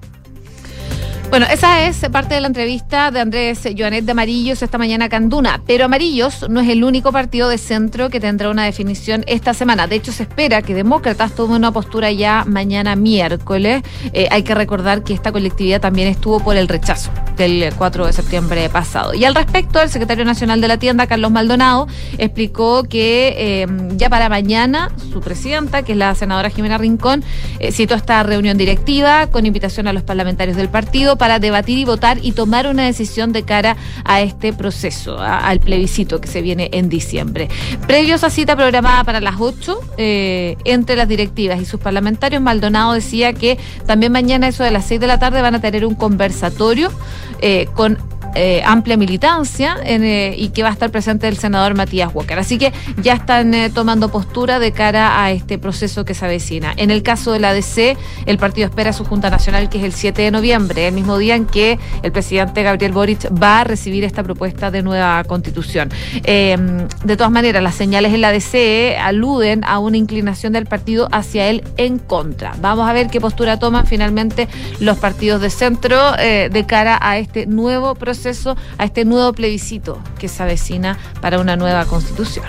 Bueno, 1.30 1.48
esa 1.52 1.88
es 1.88 1.98
parte 2.12 2.36
de 2.36 2.42
la 2.42 2.48
entrevista 2.48 3.10
de 3.10 3.20
Andrés 3.20 3.68
Joanet 3.76 4.06
de 4.06 4.12
Amarillos 4.12 4.62
esta 4.62 4.78
mañana 4.78 5.10
Canduna. 5.10 5.62
Pero 5.66 5.86
Amarillos 5.86 6.48
no 6.48 6.60
es 6.60 6.70
el 6.70 6.84
único 6.84 7.12
partido 7.12 7.50
de 7.50 7.58
centro 7.58 8.10
que 8.10 8.20
tendrá 8.20 8.52
una 8.52 8.66
definición 8.66 9.24
esta 9.26 9.56
semana. 9.56 9.88
De 9.88 9.96
hecho, 9.96 10.12
se 10.12 10.24
espera 10.24 10.62
que 10.62 10.76
Demócratas 10.76 11.34
tome 11.34 11.56
una 11.56 11.72
postura 11.72 12.12
ya 12.12 12.46
mañana 12.46 12.96
miércoles. 12.96 13.82
Eh, 14.14 14.28
hay 14.30 14.44
que 14.44 14.54
recordar 14.54 15.04
que 15.04 15.14
esta 15.14 15.32
colectividad 15.32 15.82
también 15.82 16.08
estuvo 16.08 16.40
por 16.40 16.56
el 16.56 16.68
rechazo 16.68 17.10
del 17.36 17.74
4 17.76 18.06
de 18.06 18.14
septiembre 18.14 18.70
pasado. 18.70 19.16
Y 19.16 19.26
al 19.26 19.34
respecto, 19.34 19.82
el 19.82 19.90
secretario 19.90 20.26
nacional 20.26 20.62
de 20.62 20.68
la 20.68 20.78
tienda, 20.78 21.08
Carlos 21.08 21.32
Maldonado, 21.32 21.88
explicó 22.20 22.84
que 22.84 23.34
eh, 23.38 23.68
ya 23.96 24.10
para 24.10 24.30
mañana 24.30 24.92
su 25.12 25.20
presidenta, 25.20 25.82
que 25.82 25.94
es 25.94 25.98
la 25.98 26.14
senadora 26.14 26.52
Jimena 26.52 26.78
Rincón, 26.78 27.24
eh, 27.60 27.72
citó 27.72 27.96
esta 27.96 28.22
reunión 28.22 28.58
directiva 28.58 29.28
con 29.28 29.48
invitación 29.48 29.88
a 29.88 29.94
los 29.94 30.04
parlamentarios 30.04 30.58
del 30.58 30.70
partido 30.70 31.18
para 31.24 31.40
debatir 31.40 31.78
y 31.78 31.86
votar 31.86 32.18
y 32.22 32.34
tomar 32.34 32.68
una 32.68 32.84
decisión 32.84 33.32
de 33.32 33.44
cara 33.44 33.78
a 34.04 34.20
este 34.20 34.52
proceso, 34.52 35.22
al 35.22 35.62
plebiscito 35.62 36.20
que 36.20 36.28
se 36.28 36.42
viene 36.42 36.70
en 36.74 36.90
diciembre. 36.90 37.48
Previo 37.88 38.12
a 38.12 38.16
esa 38.18 38.30
cita 38.30 38.58
programada 38.58 39.06
para 39.06 39.22
las 39.22 39.36
8, 39.40 39.80
eh, 39.98 40.58
entre 40.66 40.98
las 40.98 41.08
directivas 41.08 41.62
y 41.62 41.66
sus 41.66 41.80
parlamentarios, 41.80 42.42
Maldonado 42.42 42.92
decía 42.92 43.32
que 43.32 43.58
también 43.86 44.12
mañana, 44.12 44.50
eso 44.50 44.66
de 44.66 44.72
las 44.72 44.84
6 44.84 45.00
de 45.00 45.08
la 45.08 45.18
tarde, 45.18 45.42
van 45.42 45.56
a 45.56 45.62
tener 45.62 45.86
un 45.86 45.96
conversatorio 45.96 46.92
eh, 47.40 47.70
con 47.74 47.98
eh, 48.36 48.62
amplia 48.66 48.98
militancia 48.98 49.78
eh, 49.84 50.36
y 50.38 50.50
que 50.50 50.64
va 50.64 50.70
a 50.70 50.72
estar 50.72 50.90
presente 50.92 51.28
el 51.28 51.38
senador 51.38 51.76
Matías 51.76 52.14
Walker. 52.14 52.40
Así 52.40 52.58
que 52.58 52.74
ya 53.02 53.14
están 53.14 53.54
eh, 53.54 53.70
tomando 53.70 54.10
postura 54.10 54.60
de 54.60 54.72
cara 54.72 55.24
a 55.24 55.32
este 55.32 55.58
proceso 55.58 56.06
que 56.06 56.14
se 56.14 56.26
avecina. 56.26 56.74
En 56.78 56.92
el 56.92 57.04
caso 57.04 57.32
de 57.32 57.40
la 57.40 57.54
DC, 57.54 57.98
el 58.26 58.38
partido 58.38 58.68
espera 58.68 58.94
su 58.94 59.06
Junta 59.06 59.30
Nacional, 59.30 59.70
que 59.70 59.80
es 59.80 59.84
el 59.84 59.94
7 59.94 60.22
de 60.22 60.32
noviembre, 60.32 60.88
el 60.88 60.94
mismo 60.94 61.18
día 61.18 61.36
en 61.36 61.46
que 61.46 61.80
el 62.02 62.12
presidente 62.12 62.64
Gabriel 62.64 62.92
Boric 62.92 63.30
va 63.42 63.62
a 63.62 63.64
recibir 63.64 64.04
esta 64.04 64.24
propuesta 64.24 64.72
de 64.72 64.82
nueva 64.82 65.24
constitución. 65.26 65.92
Eh, 66.24 66.58
de 67.04 67.18
todas 67.18 67.32
maneras, 67.32 67.62
las 67.62 67.76
señales 67.76 68.14
en 68.14 68.22
la 68.22 68.32
DC 68.32 68.98
aluden 68.98 69.64
a 69.66 69.80
una 69.80 69.98
inclinación 69.98 70.54
del 70.54 70.66
partido 70.66 71.08
hacia 71.12 71.48
él 71.50 71.64
en 71.78 72.00
contra. 72.00 72.56
Vamos 72.62 72.90
a 72.90 72.94
ver 72.94 73.08
qué 73.08 73.20
postura 73.22 73.60
toman 73.60 73.86
finalmente 73.86 74.48
los 74.80 74.98
partidos 74.98 75.42
de 75.42 75.50
centro 75.50 76.14
de 76.14 76.66
cara 76.68 76.98
a 77.02 77.18
este 77.18 77.46
nuevo 77.46 77.96
proceso, 77.96 78.23
a 78.26 78.84
este 78.84 79.06
nuevo 79.06 79.34
plebiscito 79.34 80.00
que 80.18 80.28
se 80.28 80.42
avecina 80.44 80.98
para 81.22 81.40
una 81.40 81.56
nueva 81.56 81.86
constitución. 81.86 82.46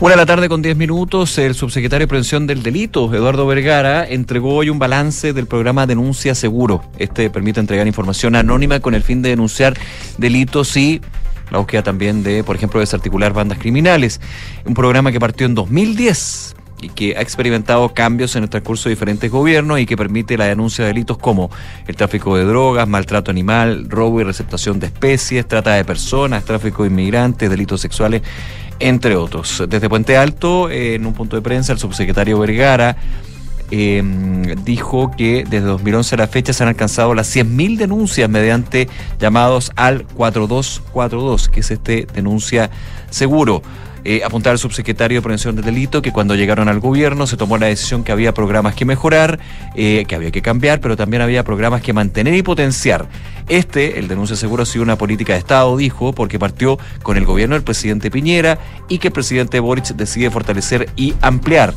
Una 0.00 0.10
de 0.12 0.16
la 0.16 0.26
tarde 0.26 0.48
con 0.48 0.62
10 0.62 0.76
minutos, 0.76 1.36
el 1.38 1.54
subsecretario 1.54 2.04
de 2.04 2.08
Prevención 2.08 2.46
del 2.46 2.62
Delito, 2.62 3.12
Eduardo 3.12 3.46
Vergara, 3.46 4.06
entregó 4.06 4.54
hoy 4.54 4.70
un 4.70 4.78
balance 4.78 5.32
del 5.32 5.46
programa 5.46 5.86
Denuncia 5.86 6.36
Seguro. 6.36 6.84
Este 6.98 7.30
permite 7.30 7.58
entregar 7.58 7.86
información 7.86 8.36
anónima 8.36 8.78
con 8.78 8.94
el 8.94 9.02
fin 9.02 9.22
de 9.22 9.30
denunciar 9.30 9.74
delitos 10.18 10.76
y 10.76 11.00
la 11.50 11.58
búsqueda 11.58 11.82
también 11.82 12.22
de, 12.22 12.44
por 12.44 12.54
ejemplo, 12.54 12.78
desarticular 12.78 13.32
bandas 13.32 13.58
criminales. 13.58 14.20
Un 14.64 14.74
programa 14.74 15.10
que 15.10 15.18
partió 15.18 15.46
en 15.46 15.54
2010 15.56 16.54
y 16.80 16.90
que 16.90 17.16
ha 17.16 17.20
experimentado 17.20 17.88
cambios 17.90 18.36
en 18.36 18.44
el 18.44 18.50
transcurso 18.50 18.88
de 18.88 18.94
diferentes 18.94 19.30
gobiernos 19.30 19.80
y 19.80 19.86
que 19.86 19.96
permite 19.96 20.36
la 20.36 20.46
denuncia 20.46 20.84
de 20.84 20.88
delitos 20.88 21.18
como 21.18 21.50
el 21.86 21.96
tráfico 21.96 22.36
de 22.36 22.44
drogas, 22.44 22.86
maltrato 22.86 23.30
animal, 23.30 23.86
robo 23.88 24.20
y 24.20 24.24
receptación 24.24 24.78
de 24.78 24.86
especies, 24.86 25.46
trata 25.46 25.74
de 25.74 25.84
personas, 25.84 26.44
tráfico 26.44 26.84
de 26.84 26.90
inmigrantes, 26.90 27.50
delitos 27.50 27.80
sexuales, 27.80 28.22
entre 28.78 29.16
otros. 29.16 29.64
Desde 29.68 29.88
Puente 29.88 30.16
Alto, 30.16 30.70
en 30.70 31.04
un 31.04 31.14
punto 31.14 31.36
de 31.36 31.42
prensa, 31.42 31.72
el 31.72 31.78
subsecretario 31.78 32.38
Vergara 32.38 32.96
eh, 33.70 34.02
dijo 34.64 35.10
que 35.16 35.44
desde 35.44 35.66
2011 35.66 36.14
a 36.14 36.18
la 36.18 36.26
fecha 36.26 36.52
se 36.52 36.62
han 36.62 36.70
alcanzado 36.70 37.14
las 37.14 37.34
100.000 37.34 37.76
denuncias 37.76 38.30
mediante 38.30 38.88
llamados 39.18 39.72
al 39.76 40.06
4242, 40.06 41.48
que 41.48 41.60
es 41.60 41.70
este 41.70 42.06
denuncia 42.14 42.70
seguro. 43.10 43.62
Eh, 44.04 44.22
apuntar 44.24 44.52
al 44.52 44.58
subsecretario 44.58 45.18
de 45.18 45.22
Prevención 45.22 45.56
del 45.56 45.64
Delito 45.64 46.00
que 46.02 46.12
cuando 46.12 46.34
llegaron 46.34 46.68
al 46.68 46.78
gobierno 46.78 47.26
se 47.26 47.36
tomó 47.36 47.58
la 47.58 47.66
decisión 47.66 48.04
que 48.04 48.12
había 48.12 48.32
programas 48.32 48.74
que 48.74 48.84
mejorar, 48.84 49.38
eh, 49.74 50.04
que 50.06 50.14
había 50.14 50.30
que 50.30 50.40
cambiar, 50.40 50.80
pero 50.80 50.96
también 50.96 51.20
había 51.20 51.44
programas 51.44 51.82
que 51.82 51.92
mantener 51.92 52.34
y 52.34 52.42
potenciar. 52.42 53.08
Este, 53.48 53.98
el 53.98 54.08
denuncia 54.08 54.36
seguro, 54.36 54.62
ha 54.62 54.66
sido 54.66 54.84
una 54.84 54.96
política 54.96 55.32
de 55.32 55.40
Estado, 55.40 55.76
dijo, 55.76 56.12
porque 56.12 56.38
partió 56.38 56.78
con 57.02 57.16
el 57.16 57.24
gobierno 57.24 57.54
del 57.54 57.64
presidente 57.64 58.10
Piñera 58.10 58.58
y 58.88 58.98
que 58.98 59.08
el 59.08 59.12
presidente 59.12 59.58
Boric 59.58 59.88
decide 59.88 60.30
fortalecer 60.30 60.90
y 60.96 61.14
ampliar. 61.20 61.74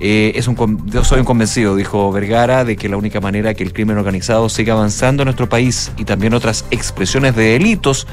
Eh, 0.00 0.32
es 0.36 0.46
un, 0.46 0.86
yo 0.86 1.02
soy 1.02 1.18
un 1.20 1.24
convencido, 1.24 1.74
dijo 1.74 2.10
Vergara, 2.12 2.64
de 2.64 2.76
que 2.76 2.88
la 2.88 2.96
única 2.96 3.20
manera 3.20 3.54
que 3.54 3.64
el 3.64 3.72
crimen 3.72 3.98
organizado 3.98 4.48
siga 4.48 4.74
avanzando 4.74 5.22
en 5.22 5.26
nuestro 5.26 5.48
país 5.48 5.90
y 5.96 6.04
también 6.04 6.34
otras 6.34 6.64
expresiones 6.70 7.34
de 7.34 7.52
delitos 7.52 8.06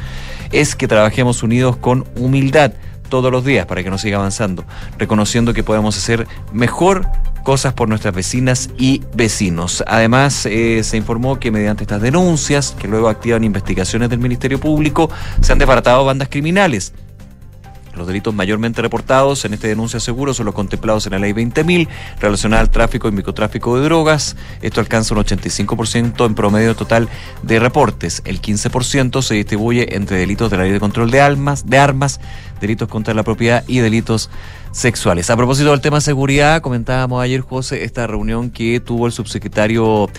es 0.51 0.75
que 0.75 0.87
trabajemos 0.87 1.43
unidos 1.43 1.77
con 1.77 2.05
humildad 2.15 2.73
todos 3.09 3.31
los 3.31 3.45
días 3.45 3.65
para 3.65 3.83
que 3.83 3.89
no 3.89 3.97
siga 3.97 4.17
avanzando, 4.17 4.65
reconociendo 4.97 5.53
que 5.53 5.63
podemos 5.63 5.97
hacer 5.97 6.27
mejor 6.53 7.07
cosas 7.43 7.73
por 7.73 7.87
nuestras 7.87 8.13
vecinas 8.13 8.69
y 8.77 9.03
vecinos. 9.13 9.83
Además, 9.87 10.45
eh, 10.47 10.83
se 10.83 10.97
informó 10.97 11.39
que 11.39 11.51
mediante 11.51 11.83
estas 11.83 12.01
denuncias, 12.01 12.75
que 12.77 12.87
luego 12.87 13.07
activan 13.07 13.43
investigaciones 13.43 14.09
del 14.09 14.19
Ministerio 14.19 14.59
Público, 14.59 15.09
se 15.41 15.53
han 15.53 15.59
desbaratado 15.59 16.03
bandas 16.03 16.27
criminales. 16.27 16.93
Los 17.95 18.07
delitos 18.07 18.33
mayormente 18.33 18.81
reportados 18.81 19.45
en 19.45 19.53
este 19.53 19.67
denuncia 19.67 19.99
seguro 19.99 20.33
son 20.33 20.45
los 20.45 20.55
contemplados 20.55 21.05
en 21.05 21.13
la 21.13 21.19
ley 21.19 21.33
20.000 21.33 21.87
relacionada 22.19 22.61
al 22.61 22.69
tráfico 22.69 23.07
y 23.07 23.11
microtráfico 23.11 23.77
de 23.77 23.85
drogas. 23.85 24.35
Esto 24.61 24.81
alcanza 24.81 25.13
un 25.13 25.21
85% 25.21 26.25
en 26.25 26.35
promedio 26.35 26.75
total 26.75 27.09
de 27.41 27.59
reportes. 27.59 28.21
El 28.25 28.41
15% 28.41 29.21
se 29.21 29.35
distribuye 29.35 29.95
entre 29.95 30.17
delitos 30.17 30.51
de 30.51 30.57
la 30.57 30.63
ley 30.63 30.71
de 30.71 30.79
control 30.79 31.11
de 31.11 31.21
armas, 31.21 31.67
de 31.67 31.77
armas, 31.77 32.19
delitos 32.59 32.87
contra 32.89 33.13
la 33.13 33.23
propiedad 33.23 33.63
y 33.67 33.79
delitos 33.79 34.29
sexuales. 34.71 35.29
A 35.29 35.37
propósito 35.37 35.71
del 35.71 35.81
tema 35.81 36.01
seguridad, 36.01 36.61
comentábamos 36.61 37.23
ayer, 37.23 37.41
José, 37.41 37.83
esta 37.83 38.07
reunión 38.07 38.49
que 38.49 38.79
tuvo 38.79 39.07
el 39.07 39.13
subsecretario 39.13 40.09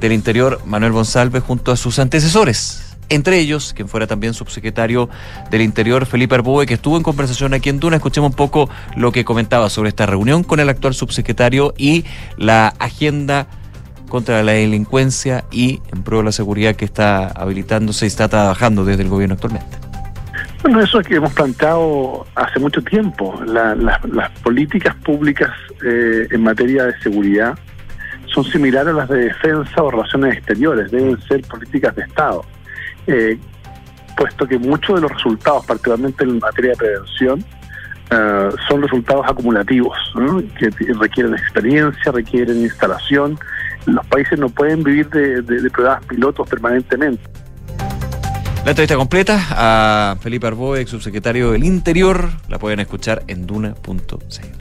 del 0.00 0.12
Interior, 0.12 0.60
Manuel 0.64 0.92
González, 0.92 1.42
junto 1.42 1.72
a 1.72 1.76
sus 1.76 1.98
antecesores. 1.98 2.85
Entre 3.08 3.38
ellos, 3.38 3.72
quien 3.74 3.88
fuera 3.88 4.06
también 4.06 4.34
subsecretario 4.34 5.08
del 5.50 5.62
Interior, 5.62 6.06
Felipe 6.06 6.34
Arbue, 6.34 6.66
que 6.66 6.74
estuvo 6.74 6.96
en 6.96 7.02
conversación 7.04 7.54
aquí 7.54 7.68
en 7.68 7.78
Duna. 7.78 7.96
Escuchemos 7.96 8.30
un 8.30 8.36
poco 8.36 8.68
lo 8.96 9.12
que 9.12 9.24
comentaba 9.24 9.70
sobre 9.70 9.90
esta 9.90 10.06
reunión 10.06 10.42
con 10.42 10.58
el 10.60 10.68
actual 10.68 10.92
subsecretario 10.94 11.72
y 11.78 12.04
la 12.36 12.68
agenda 12.80 13.46
contra 14.08 14.42
la 14.42 14.52
delincuencia 14.52 15.44
y 15.50 15.80
en 15.92 16.02
pro 16.02 16.18
de 16.18 16.24
la 16.24 16.32
seguridad 16.32 16.74
que 16.76 16.84
está 16.84 17.28
habilitándose 17.28 18.06
y 18.06 18.08
está 18.08 18.28
trabajando 18.28 18.84
desde 18.84 19.02
el 19.02 19.08
gobierno 19.08 19.34
actualmente. 19.34 19.76
Bueno, 20.62 20.80
eso 20.82 20.98
es 21.00 21.06
que 21.06 21.16
hemos 21.16 21.32
planteado 21.32 22.26
hace 22.34 22.58
mucho 22.58 22.82
tiempo. 22.82 23.40
La- 23.46 23.74
la- 23.76 24.00
las 24.12 24.30
políticas 24.40 24.94
públicas 24.96 25.50
eh, 25.84 26.26
en 26.30 26.42
materia 26.42 26.84
de 26.84 26.98
seguridad 27.00 27.56
son 28.26 28.42
similares 28.44 28.92
a 28.94 28.96
las 28.96 29.08
de 29.08 29.18
defensa 29.26 29.82
o 29.82 29.90
relaciones 29.90 30.36
exteriores, 30.36 30.90
deben 30.90 31.20
ser 31.22 31.42
políticas 31.42 31.94
de 31.94 32.02
Estado. 32.02 32.44
Eh, 33.06 33.38
puesto 34.16 34.46
que 34.46 34.58
muchos 34.58 34.96
de 34.96 35.02
los 35.02 35.12
resultados, 35.12 35.64
particularmente 35.66 36.24
en 36.24 36.38
materia 36.38 36.70
de 36.72 36.76
prevención, 36.76 37.44
eh, 38.10 38.48
son 38.68 38.82
resultados 38.82 39.26
acumulativos, 39.28 39.96
que 40.58 40.70
requieren 40.94 41.34
experiencia, 41.34 42.12
requieren 42.12 42.62
instalación. 42.62 43.38
Los 43.84 44.06
países 44.06 44.38
no 44.38 44.48
pueden 44.48 44.82
vivir 44.82 45.08
de, 45.10 45.42
de- 45.42 45.70
pruebas 45.70 46.04
pilotos 46.06 46.48
permanentemente. 46.48 47.22
La 48.64 48.70
entrevista 48.70 48.96
completa 48.96 49.38
a 49.50 50.16
Felipe 50.20 50.46
Arbue, 50.48 50.80
ex 50.80 50.90
subsecretario 50.90 51.52
del 51.52 51.62
Interior, 51.62 52.30
la 52.48 52.58
pueden 52.58 52.80
escuchar 52.80 53.22
en 53.28 53.46
duna.cl. 53.46 54.55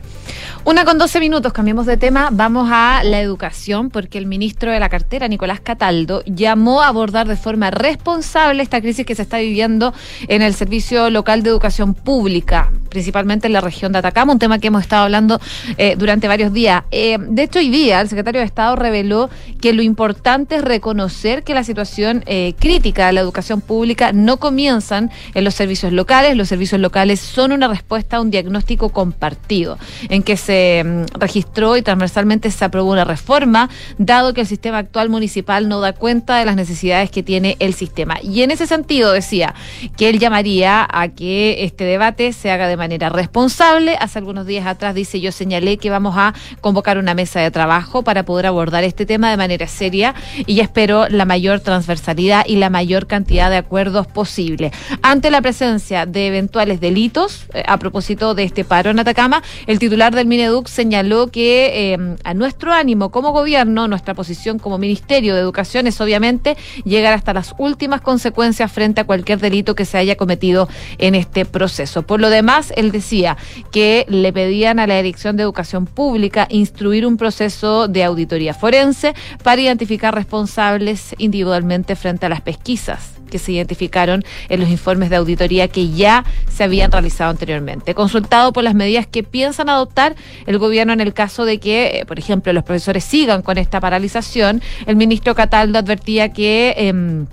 Una 0.67 0.83
con 0.83 0.97
12 0.97 1.19
minutos, 1.19 1.53
cambiemos 1.53 1.85
de 1.85 1.95
tema, 1.95 2.29
vamos 2.31 2.69
a 2.71 3.03
la 3.03 3.21
educación, 3.21 3.91
porque 3.91 4.17
el 4.17 4.25
ministro 4.25 4.71
de 4.71 4.79
la 4.79 4.89
cartera, 4.89 5.27
Nicolás 5.27 5.59
Cataldo, 5.59 6.23
llamó 6.25 6.81
a 6.81 6.87
abordar 6.87 7.27
de 7.27 7.35
forma 7.35 7.69
responsable 7.69 8.63
esta 8.63 8.81
crisis 8.81 9.05
que 9.05 9.13
se 9.13 9.21
está 9.21 9.37
viviendo 9.37 9.93
en 10.27 10.41
el 10.41 10.55
Servicio 10.55 11.11
Local 11.11 11.43
de 11.43 11.51
Educación 11.51 11.93
Pública, 11.93 12.71
principalmente 12.89 13.45
en 13.45 13.53
la 13.53 13.61
región 13.61 13.91
de 13.91 13.99
Atacama, 13.99 14.33
un 14.33 14.39
tema 14.39 14.57
que 14.57 14.69
hemos 14.69 14.81
estado 14.81 15.03
hablando 15.03 15.39
eh, 15.77 15.95
durante 15.99 16.27
varios 16.27 16.51
días. 16.51 16.81
Eh, 16.89 17.19
de 17.19 17.43
hecho, 17.43 17.59
hoy 17.59 17.69
día 17.69 18.01
el 18.01 18.09
secretario 18.09 18.41
de 18.41 18.47
Estado 18.47 18.75
reveló 18.75 19.29
que 19.61 19.71
lo 19.71 19.83
importante 19.83 20.55
es 20.55 20.63
reconocer 20.63 21.43
que 21.43 21.53
la 21.53 21.63
situación 21.63 22.23
eh, 22.25 22.55
crítica 22.57 23.05
de 23.05 23.13
la 23.13 23.21
educación 23.21 23.61
pública 23.61 24.13
no 24.13 24.37
comienzan 24.37 25.11
en 25.35 25.43
los 25.43 25.53
servicios 25.53 25.93
locales, 25.93 26.35
los 26.35 26.47
servicios 26.47 26.81
locales 26.81 27.19
son 27.19 27.51
una 27.51 27.67
respuesta 27.67 28.17
a 28.17 28.21
un 28.21 28.31
diagnóstico 28.31 28.89
compartido, 28.89 29.77
en 30.09 30.23
que 30.23 30.37
se 30.37 30.54
mm, 30.85 31.19
registró 31.19 31.77
y 31.77 31.81
transversalmente 31.81 32.51
se 32.51 32.65
aprobó 32.65 32.91
una 32.91 33.03
reforma, 33.03 33.69
dado 33.97 34.33
que 34.33 34.41
el 34.41 34.47
sistema 34.47 34.79
actual 34.79 35.09
municipal 35.09 35.67
no 35.67 35.79
da 35.79 35.93
cuenta 35.93 36.37
de 36.37 36.45
las 36.45 36.55
necesidades 36.55 37.11
que 37.11 37.23
tiene 37.23 37.55
el 37.59 37.73
sistema. 37.73 38.17
Y 38.21 38.41
en 38.41 38.51
ese 38.51 38.67
sentido 38.67 39.11
decía 39.11 39.53
que 39.97 40.09
él 40.09 40.19
llamaría 40.19 40.87
a 40.89 41.07
que 41.09 41.63
este 41.63 41.83
debate 41.83 42.33
se 42.33 42.51
haga 42.51 42.67
de 42.67 42.77
manera 42.77 43.09
responsable. 43.09 43.97
Hace 43.99 44.19
algunos 44.19 44.45
días 44.45 44.67
atrás 44.67 44.95
dice 44.95 45.19
yo 45.19 45.31
señalé 45.31 45.77
que 45.77 45.89
vamos 45.89 46.15
a 46.17 46.33
convocar 46.61 46.97
una 46.97 47.13
mesa 47.13 47.39
de 47.39 47.51
trabajo 47.51 48.03
para 48.03 48.23
poder 48.23 48.45
abordar 48.45 48.83
este 48.83 49.05
tema 49.05 49.29
de 49.29 49.37
manera 49.37 49.67
seria 49.67 50.15
y 50.45 50.59
espero 50.59 51.07
la 51.09 51.25
mayor 51.25 51.59
transversalidad 51.59 52.45
y 52.45 52.57
la 52.57 52.69
mayor 52.69 53.07
cantidad 53.07 53.49
de 53.49 53.57
acuerdos 53.57 54.07
posible. 54.07 54.71
Ante 55.01 55.31
la 55.31 55.41
presencia 55.41 56.05
de 56.05 56.27
eventuales 56.27 56.79
delitos, 56.79 57.45
eh, 57.53 57.63
a 57.67 57.77
propósito 57.77 58.35
de 58.35 58.43
este 58.43 58.63
paro 58.63 58.91
en 58.91 58.99
Atacama, 58.99 59.41
el 59.67 59.79
titular 59.79 60.13
del 60.15 60.27
Mineduc 60.45 60.67
señaló 60.67 61.27
que 61.27 61.93
eh, 61.93 62.15
a 62.23 62.33
nuestro 62.35 62.71
ánimo 62.71 63.09
como 63.09 63.31
gobierno, 63.31 63.87
nuestra 63.87 64.13
posición 64.13 64.59
como 64.59 64.77
Ministerio 64.77 65.33
de 65.33 65.41
Educación 65.41 65.87
es 65.87 65.99
obviamente 66.01 66.55
llegar 66.83 67.13
hasta 67.13 67.33
las 67.33 67.55
últimas 67.57 68.01
consecuencias 68.01 68.71
frente 68.71 69.01
a 69.01 69.05
cualquier 69.05 69.39
delito 69.39 69.73
que 69.73 69.85
se 69.85 69.97
haya 69.97 70.17
cometido 70.17 70.69
en 70.99 71.15
este 71.15 71.45
proceso. 71.45 72.03
Por 72.03 72.21
lo 72.21 72.29
demás, 72.29 72.71
él 72.77 72.91
decía 72.91 73.37
que 73.71 74.05
le 74.07 74.31
pedían 74.31 74.77
a 74.77 74.85
la 74.85 74.97
Dirección 74.97 75.35
de 75.35 75.41
Educación 75.41 75.87
Pública 75.87 76.45
instruir 76.51 77.07
un 77.07 77.17
proceso 77.17 77.87
de 77.87 78.03
auditoría 78.03 78.53
forense 78.53 79.15
para 79.41 79.61
identificar 79.61 80.13
responsables 80.13 81.15
individualmente 81.17 81.95
frente 81.95 82.27
a 82.27 82.29
las 82.29 82.41
pesquisas 82.41 83.14
que 83.29 83.39
se 83.39 83.51
identificaron 83.51 84.23
en 84.49 84.59
los 84.59 84.69
informes 84.69 85.09
de 85.09 85.17
auditoría 85.17 85.67
que 85.67 85.89
ya 85.89 86.25
se 86.49 86.63
habían 86.63 86.91
realizado 86.91 87.31
anteriormente. 87.31 87.93
Consultado 87.93 88.53
por 88.53 88.63
las 88.63 88.75
medidas 88.75 89.07
que 89.07 89.23
piensan 89.23 89.69
adoptar 89.69 90.15
el 90.45 90.57
gobierno 90.57 90.93
en 90.93 91.01
el 91.01 91.13
caso 91.13 91.45
de 91.45 91.59
que, 91.59 91.99
eh, 91.99 92.05
por 92.05 92.19
ejemplo, 92.19 92.53
los 92.53 92.63
profesores 92.63 93.03
sigan 93.03 93.41
con 93.41 93.57
esta 93.57 93.79
paralización, 93.79 94.61
el 94.85 94.95
ministro 94.95 95.35
Cataldo 95.35 95.79
advertía 95.79 96.33
que... 96.33 96.73
Eh, 96.77 97.25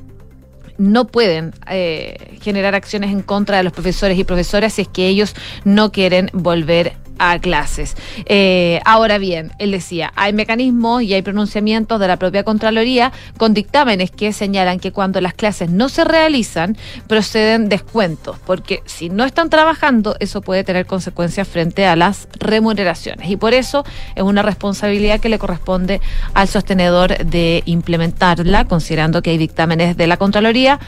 no 0.78 1.06
pueden 1.06 1.52
eh, 1.70 2.16
generar 2.40 2.74
acciones 2.74 3.12
en 3.12 3.22
contra 3.22 3.58
de 3.58 3.62
los 3.62 3.72
profesores 3.72 4.18
y 4.18 4.24
profesoras 4.24 4.72
si 4.72 4.82
es 4.82 4.88
que 4.88 5.06
ellos 5.06 5.34
no 5.64 5.92
quieren 5.92 6.30
volver 6.32 6.94
a 7.18 7.38
clases. 7.38 7.96
Eh, 8.26 8.80
ahora 8.84 9.18
bien, 9.18 9.52
él 9.58 9.70
decía, 9.70 10.12
hay 10.16 10.32
mecanismos 10.32 11.02
y 11.02 11.14
hay 11.14 11.22
pronunciamientos 11.22 12.00
de 12.00 12.08
la 12.08 12.16
propia 12.16 12.44
Contraloría 12.44 13.12
con 13.38 13.54
dictámenes 13.54 14.10
que 14.10 14.32
señalan 14.32 14.80
que 14.80 14.92
cuando 14.92 15.20
las 15.20 15.34
clases 15.34 15.70
no 15.70 15.88
se 15.88 16.04
realizan, 16.04 16.76
proceden 17.06 17.68
descuentos, 17.68 18.38
porque 18.46 18.82
si 18.86 19.08
no 19.08 19.24
están 19.24 19.50
trabajando, 19.50 20.16
eso 20.20 20.40
puede 20.40 20.64
tener 20.64 20.86
consecuencias 20.86 21.48
frente 21.48 21.86
a 21.86 21.96
las 21.96 22.28
remuneraciones. 22.38 23.30
Y 23.30 23.36
por 23.36 23.54
eso 23.54 23.84
es 24.14 24.22
una 24.22 24.42
responsabilidad 24.42 25.20
que 25.20 25.28
le 25.28 25.38
corresponde 25.38 26.00
al 26.34 26.48
sostenedor 26.48 27.18
de 27.24 27.62
implementarla, 27.66 28.64
considerando 28.66 29.22
que 29.22 29.30
hay 29.30 29.38
dictámenes 29.38 29.96
de 29.96 30.06
la 30.06 30.16
Contraloría 30.16 30.78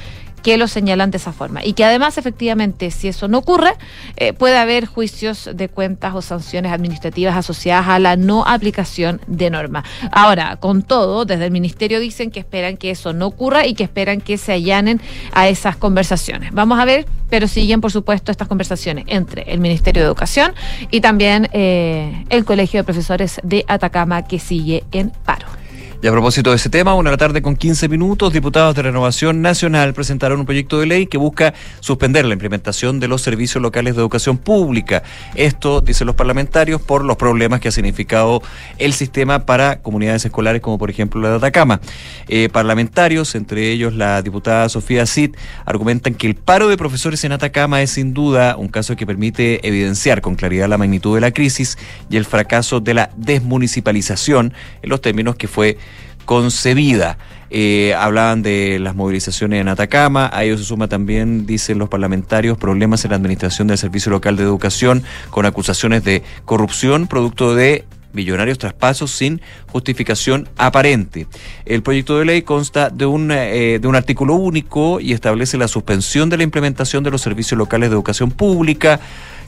que 0.44 0.58
lo 0.58 0.68
señalan 0.68 1.10
de 1.10 1.16
esa 1.16 1.32
forma. 1.32 1.64
Y 1.64 1.72
que 1.72 1.84
además, 1.84 2.18
efectivamente, 2.18 2.90
si 2.90 3.08
eso 3.08 3.26
no 3.28 3.38
ocurre, 3.38 3.72
eh, 4.16 4.34
puede 4.34 4.58
haber 4.58 4.84
juicios 4.84 5.50
de 5.52 5.68
cuentas 5.70 6.14
o 6.14 6.20
sanciones 6.20 6.70
administrativas 6.70 7.34
asociadas 7.34 7.88
a 7.88 7.98
la 7.98 8.16
no 8.16 8.46
aplicación 8.46 9.22
de 9.26 9.48
norma. 9.48 9.84
Ahora, 10.12 10.56
con 10.56 10.82
todo, 10.82 11.24
desde 11.24 11.46
el 11.46 11.50
Ministerio 11.50 11.98
dicen 11.98 12.30
que 12.30 12.40
esperan 12.40 12.76
que 12.76 12.90
eso 12.90 13.14
no 13.14 13.26
ocurra 13.26 13.66
y 13.66 13.72
que 13.74 13.84
esperan 13.84 14.20
que 14.20 14.36
se 14.36 14.52
allanen 14.52 15.00
a 15.32 15.48
esas 15.48 15.76
conversaciones. 15.76 16.52
Vamos 16.52 16.78
a 16.78 16.84
ver, 16.84 17.06
pero 17.30 17.48
siguen, 17.48 17.80
por 17.80 17.90
supuesto, 17.90 18.30
estas 18.30 18.46
conversaciones 18.46 19.06
entre 19.08 19.50
el 19.50 19.60
Ministerio 19.60 20.02
de 20.02 20.06
Educación 20.06 20.52
y 20.90 21.00
también 21.00 21.48
eh, 21.52 22.26
el 22.28 22.44
Colegio 22.44 22.80
de 22.80 22.84
Profesores 22.84 23.40
de 23.42 23.64
Atacama, 23.66 24.26
que 24.26 24.38
sigue 24.38 24.84
en 24.92 25.08
paro. 25.24 25.63
Y 26.04 26.06
a 26.06 26.12
propósito 26.12 26.50
de 26.50 26.56
ese 26.56 26.68
tema, 26.68 26.94
una 26.94 27.10
la 27.10 27.16
tarde 27.16 27.40
con 27.40 27.56
15 27.56 27.88
minutos, 27.88 28.30
diputados 28.30 28.74
de 28.74 28.82
Renovación 28.82 29.40
Nacional 29.40 29.94
presentaron 29.94 30.38
un 30.38 30.44
proyecto 30.44 30.78
de 30.78 30.84
ley 30.84 31.06
que 31.06 31.16
busca 31.16 31.54
suspender 31.80 32.26
la 32.26 32.34
implementación 32.34 33.00
de 33.00 33.08
los 33.08 33.22
servicios 33.22 33.62
locales 33.62 33.94
de 33.94 34.02
educación 34.02 34.36
pública. 34.36 35.02
Esto, 35.34 35.80
dicen 35.80 36.06
los 36.06 36.14
parlamentarios, 36.14 36.82
por 36.82 37.06
los 37.06 37.16
problemas 37.16 37.60
que 37.60 37.68
ha 37.68 37.72
significado 37.72 38.42
el 38.76 38.92
sistema 38.92 39.46
para 39.46 39.80
comunidades 39.80 40.26
escolares 40.26 40.60
como 40.60 40.76
por 40.76 40.90
ejemplo 40.90 41.22
la 41.22 41.30
de 41.30 41.36
Atacama. 41.36 41.80
Eh, 42.28 42.50
parlamentarios, 42.52 43.34
entre 43.34 43.70
ellos 43.70 43.94
la 43.94 44.20
diputada 44.20 44.68
Sofía 44.68 45.06
Cid, 45.06 45.34
argumentan 45.64 46.16
que 46.16 46.26
el 46.26 46.34
paro 46.34 46.68
de 46.68 46.76
profesores 46.76 47.24
en 47.24 47.32
Atacama 47.32 47.80
es 47.80 47.92
sin 47.92 48.12
duda 48.12 48.56
un 48.58 48.68
caso 48.68 48.94
que 48.94 49.06
permite 49.06 49.66
evidenciar 49.66 50.20
con 50.20 50.34
claridad 50.34 50.68
la 50.68 50.76
magnitud 50.76 51.14
de 51.14 51.22
la 51.22 51.30
crisis 51.30 51.78
y 52.10 52.18
el 52.18 52.26
fracaso 52.26 52.80
de 52.80 52.92
la 52.92 53.10
desmunicipalización 53.16 54.52
en 54.82 54.90
los 54.90 55.00
términos 55.00 55.36
que 55.36 55.48
fue 55.48 55.78
concebida. 56.24 57.18
Eh, 57.50 57.94
hablaban 57.94 58.42
de 58.42 58.78
las 58.80 58.96
movilizaciones 58.96 59.60
en 59.60 59.68
Atacama, 59.68 60.28
a 60.32 60.42
ello 60.42 60.58
se 60.58 60.64
suma 60.64 60.88
también, 60.88 61.46
dicen 61.46 61.78
los 61.78 61.88
parlamentarios, 61.88 62.58
problemas 62.58 63.04
en 63.04 63.10
la 63.10 63.16
administración 63.16 63.68
del 63.68 63.78
Servicio 63.78 64.10
Local 64.10 64.36
de 64.36 64.42
Educación 64.42 65.04
con 65.30 65.46
acusaciones 65.46 66.02
de 66.02 66.24
corrupción 66.44 67.06
producto 67.06 67.54
de 67.54 67.84
millonarios 68.14 68.58
traspasos 68.58 69.10
sin 69.10 69.40
justificación 69.68 70.48
aparente. 70.56 71.26
El 71.66 71.82
proyecto 71.82 72.18
de 72.18 72.24
ley 72.24 72.42
consta 72.42 72.88
de 72.88 73.06
un, 73.06 73.30
eh, 73.30 73.78
de 73.80 73.88
un 73.88 73.96
artículo 73.96 74.34
único 74.34 75.00
y 75.00 75.12
establece 75.12 75.58
la 75.58 75.68
suspensión 75.68 76.30
de 76.30 76.38
la 76.38 76.44
implementación 76.44 77.04
de 77.04 77.10
los 77.10 77.20
servicios 77.20 77.58
locales 77.58 77.90
de 77.90 77.94
educación 77.94 78.30
pública, 78.30 79.00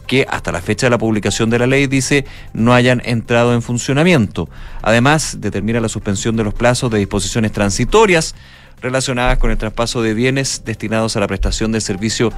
que 0.06 0.26
hasta 0.28 0.52
la 0.52 0.60
fecha 0.60 0.86
de 0.86 0.90
la 0.90 0.98
publicación 0.98 1.50
de 1.50 1.58
la 1.58 1.66
ley 1.66 1.86
dice 1.86 2.24
no 2.52 2.74
hayan 2.74 3.02
entrado 3.04 3.54
en 3.54 3.62
funcionamiento. 3.62 4.48
Además, 4.82 5.38
determina 5.40 5.80
la 5.80 5.88
suspensión 5.88 6.36
de 6.36 6.44
los 6.44 6.54
plazos 6.54 6.90
de 6.90 6.98
disposiciones 6.98 7.52
transitorias 7.52 8.34
relacionadas 8.80 9.38
con 9.38 9.50
el 9.50 9.58
traspaso 9.58 10.02
de 10.02 10.14
bienes 10.14 10.62
destinados 10.64 11.16
a 11.16 11.20
la 11.20 11.26
prestación 11.26 11.72
de 11.72 11.80
servicio 11.80 12.32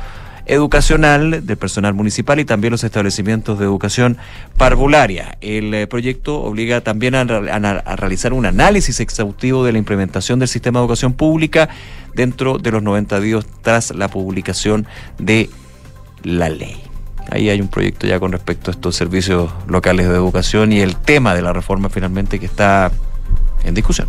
educacional 0.49 1.47
del 1.47 1.57
personal 1.59 1.95
municipal 1.95 2.41
y 2.41 2.45
también 2.45 2.71
los 2.71 2.83
establecimientos 2.83 3.59
de 3.59 3.67
educación 3.67 4.17
parvularia. 4.57 5.37
El 5.41 5.75
eh, 5.75 5.87
proyecto 5.87 6.41
obliga 6.41 6.81
también 6.81 7.15
a, 7.15 7.21
a, 7.21 7.97
realizar 7.97 8.33
un 8.33 8.47
análisis 8.47 8.99
exhaustivo 9.01 9.65
de 9.65 9.73
la 9.73 9.79
implementación 9.79 10.39
del 10.39 10.49
sistema 10.49 10.81
de 10.81 10.85
educación 10.85 11.13
pública 11.13 11.69
dentro 12.15 12.59
de 12.59 12.73
los 12.73 12.83
90 12.83 13.21
días 13.21 13.47
tras 13.63 13.95
la 13.95 14.09
publicación 14.09 14.87
de 15.19 15.51
la 16.23 16.49
ley. 16.49 16.88
Ahí 17.31 17.51
hay 17.51 17.61
un 17.61 17.69
proyecto 17.69 18.07
ya 18.07 18.19
con 18.19 18.33
respecto 18.33 18.71
a 18.71 18.73
estos 18.73 18.97
servicios 18.97 19.51
locales 19.67 20.09
de 20.09 20.15
educación 20.15 20.73
y 20.73 20.81
el 20.81 20.97
tema 20.97 21.35
de 21.35 21.43
la 21.43 21.53
reforma 21.53 21.91
finalmente 21.91 22.39
que 22.39 22.47
está 22.47 22.91
en 23.65 23.75
discusión. 23.75 24.09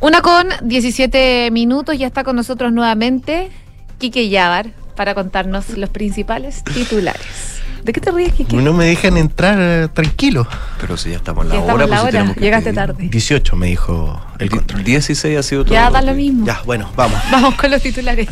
Una 0.00 0.20
con 0.20 0.48
17 0.62 1.50
minutos, 1.50 1.98
ya 1.98 2.06
está 2.06 2.22
con 2.22 2.36
nosotros 2.36 2.72
nuevamente 2.72 3.50
Quique 3.98 4.28
Yavar 4.28 4.70
para 4.94 5.14
contarnos 5.14 5.70
los 5.70 5.90
principales 5.90 6.62
titulares. 6.64 7.56
¿De 7.82 7.92
qué 7.92 8.00
te 8.00 8.10
ríes, 8.10 8.32
Quique? 8.34 8.56
No 8.56 8.72
me 8.72 8.84
dejan 8.86 9.16
entrar 9.16 9.58
eh, 9.60 9.88
tranquilo. 9.88 10.46
Pero 10.80 10.96
si 10.96 11.10
ya 11.10 11.16
estamos 11.16 11.44
en 11.44 11.50
la 11.50 11.54
ya 11.54 11.60
hora, 11.62 11.84
estamos 11.84 12.00
pues 12.02 12.14
la 12.14 12.24
si 12.24 12.28
hora. 12.28 12.40
Llegaste 12.40 12.72
tarde. 12.72 13.08
18 13.08 13.56
me 13.56 13.66
dijo 13.68 14.20
el 14.38 14.50
control. 14.50 14.82
16 14.82 15.38
ha 15.38 15.42
sido 15.42 15.64
todo. 15.64 15.74
Ya 15.74 15.88
da 15.90 16.02
lo 16.02 16.14
mismo. 16.14 16.44
Ya, 16.44 16.60
bueno, 16.64 16.90
vamos. 16.96 17.18
Vamos 17.30 17.54
con 17.54 17.70
los 17.70 17.80
titulares. 17.80 18.28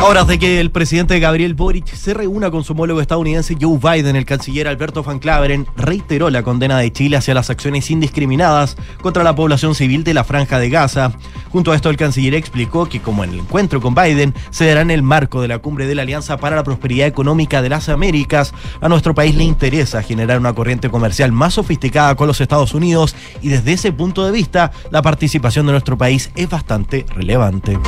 A 0.00 0.04
horas 0.06 0.26
de 0.26 0.38
que 0.38 0.60
el 0.60 0.70
presidente 0.70 1.20
Gabriel 1.20 1.52
Boric 1.52 1.86
se 1.94 2.14
reúna 2.14 2.50
con 2.50 2.64
su 2.64 2.72
homólogo 2.72 3.02
estadounidense 3.02 3.58
Joe 3.60 3.78
Biden, 3.78 4.16
el 4.16 4.24
canciller 4.24 4.66
Alberto 4.66 5.02
Van 5.02 5.18
Claveren 5.18 5.66
reiteró 5.76 6.30
la 6.30 6.42
condena 6.42 6.78
de 6.78 6.90
Chile 6.90 7.18
hacia 7.18 7.34
las 7.34 7.50
acciones 7.50 7.90
indiscriminadas 7.90 8.78
contra 9.02 9.22
la 9.22 9.34
población 9.34 9.74
civil 9.74 10.02
de 10.02 10.14
la 10.14 10.24
Franja 10.24 10.58
de 10.58 10.70
Gaza. 10.70 11.12
Junto 11.50 11.70
a 11.70 11.76
esto, 11.76 11.90
el 11.90 11.98
canciller 11.98 12.34
explicó 12.34 12.88
que, 12.88 13.02
como 13.02 13.24
en 13.24 13.30
el 13.34 13.40
encuentro 13.40 13.82
con 13.82 13.94
Biden 13.94 14.34
se 14.48 14.64
dará 14.64 14.80
en 14.80 14.90
el 14.90 15.02
marco 15.02 15.42
de 15.42 15.48
la 15.48 15.58
cumbre 15.58 15.86
de 15.86 15.94
la 15.94 16.00
Alianza 16.00 16.38
para 16.38 16.56
la 16.56 16.64
Prosperidad 16.64 17.06
Económica 17.06 17.60
de 17.60 17.68
las 17.68 17.90
Américas, 17.90 18.54
a 18.80 18.88
nuestro 18.88 19.14
país 19.14 19.34
le 19.34 19.44
interesa 19.44 20.02
generar 20.02 20.38
una 20.38 20.54
corriente 20.54 20.88
comercial 20.88 21.30
más 21.30 21.54
sofisticada 21.54 22.14
con 22.14 22.26
los 22.26 22.40
Estados 22.40 22.72
Unidos 22.72 23.14
y 23.42 23.50
desde 23.50 23.74
ese 23.74 23.92
punto 23.92 24.24
de 24.24 24.32
vista, 24.32 24.72
la 24.90 25.02
participación 25.02 25.66
de 25.66 25.72
nuestro 25.72 25.98
país 25.98 26.30
es 26.36 26.48
bastante 26.48 27.04
relevante. 27.14 27.78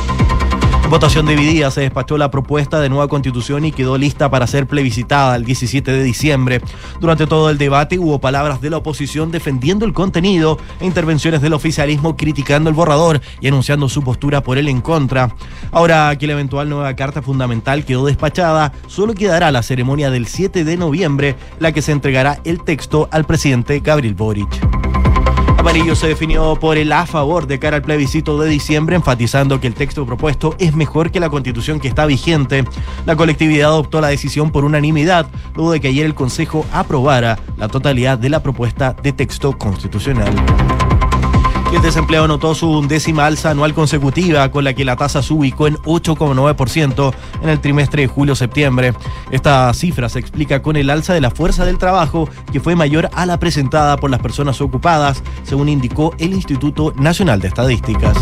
Votación 0.89 1.25
dividida 1.25 1.71
se 1.71 1.81
despachó 1.81 2.17
la 2.17 2.29
propuesta 2.29 2.79
de 2.79 2.87
nueva 2.87 3.07
constitución 3.07 3.65
y 3.65 3.71
quedó 3.71 3.97
lista 3.97 4.29
para 4.29 4.45
ser 4.45 4.67
plebiscitada 4.67 5.35
el 5.35 5.43
17 5.43 5.91
de 5.91 6.03
diciembre. 6.03 6.61
Durante 6.99 7.25
todo 7.25 7.49
el 7.49 7.57
debate 7.57 7.97
hubo 7.97 8.19
palabras 8.19 8.61
de 8.61 8.69
la 8.69 8.77
oposición 8.77 9.31
defendiendo 9.31 9.85
el 9.85 9.93
contenido 9.93 10.59
e 10.79 10.85
intervenciones 10.85 11.41
del 11.41 11.53
oficialismo 11.53 12.15
criticando 12.15 12.69
el 12.69 12.75
borrador 12.75 13.21
y 13.41 13.47
anunciando 13.47 13.89
su 13.89 14.03
postura 14.03 14.43
por 14.43 14.59
él 14.59 14.67
en 14.67 14.81
contra. 14.81 15.35
Ahora 15.71 16.15
que 16.17 16.27
la 16.27 16.33
eventual 16.33 16.69
nueva 16.69 16.95
carta 16.95 17.23
fundamental 17.23 17.85
quedó 17.85 18.05
despachada, 18.05 18.71
solo 18.87 19.15
quedará 19.15 19.51
la 19.51 19.63
ceremonia 19.63 20.11
del 20.11 20.27
7 20.27 20.63
de 20.63 20.77
noviembre, 20.77 21.35
la 21.59 21.71
que 21.71 21.81
se 21.81 21.91
entregará 21.91 22.39
el 22.43 22.63
texto 22.63 23.09
al 23.11 23.25
presidente 23.25 23.79
Gabriel 23.79 24.13
Boric. 24.13 24.92
Amarillo 25.63 25.95
se 25.95 26.09
definió 26.09 26.57
por 26.57 26.77
el 26.77 26.91
a 26.91 27.05
favor 27.05 27.47
de 27.47 27.57
cara 27.57 27.77
al 27.77 27.83
plebiscito 27.83 28.37
de 28.37 28.49
diciembre, 28.49 28.97
enfatizando 28.97 29.61
que 29.61 29.67
el 29.67 29.75
texto 29.75 30.05
propuesto 30.05 30.57
es 30.59 30.75
mejor 30.75 31.09
que 31.09 31.21
la 31.21 31.29
constitución 31.29 31.79
que 31.79 31.87
está 31.87 32.05
vigente. 32.05 32.65
La 33.05 33.15
colectividad 33.15 33.69
adoptó 33.69 34.01
la 34.01 34.09
decisión 34.09 34.51
por 34.51 34.65
unanimidad, 34.65 35.25
luego 35.55 35.71
de 35.71 35.79
que 35.79 35.87
ayer 35.87 36.05
el 36.05 36.15
Consejo 36.15 36.65
aprobara 36.73 37.39
la 37.55 37.69
totalidad 37.69 38.17
de 38.17 38.29
la 38.29 38.43
propuesta 38.43 38.91
de 38.91 39.13
texto 39.13 39.57
constitucional. 39.57 40.35
El 41.73 41.81
desempleo 41.81 42.27
notó 42.27 42.53
su 42.53 42.69
undécima 42.69 43.25
alza 43.25 43.49
anual 43.49 43.73
consecutiva, 43.73 44.49
con 44.51 44.63
la 44.63 44.75
que 44.75 44.85
la 44.85 44.95
tasa 44.95 45.23
se 45.23 45.33
ubicó 45.33 45.65
en 45.65 45.75
8,9% 45.77 47.13
en 47.41 47.49
el 47.49 47.59
trimestre 47.59 48.03
de 48.03 48.07
julio-septiembre. 48.07 48.93
Esta 49.31 49.73
cifra 49.73 50.07
se 50.07 50.19
explica 50.19 50.61
con 50.61 50.75
el 50.75 50.91
alza 50.91 51.15
de 51.15 51.21
la 51.21 51.31
fuerza 51.31 51.65
del 51.65 51.79
trabajo, 51.79 52.29
que 52.51 52.59
fue 52.59 52.75
mayor 52.75 53.09
a 53.13 53.25
la 53.25 53.39
presentada 53.39 53.97
por 53.97 54.11
las 54.11 54.21
personas 54.21 54.61
ocupadas, 54.61 55.23
según 55.41 55.67
indicó 55.67 56.13
el 56.19 56.33
Instituto 56.33 56.93
Nacional 56.95 57.41
de 57.41 57.47
Estadísticas. 57.47 58.17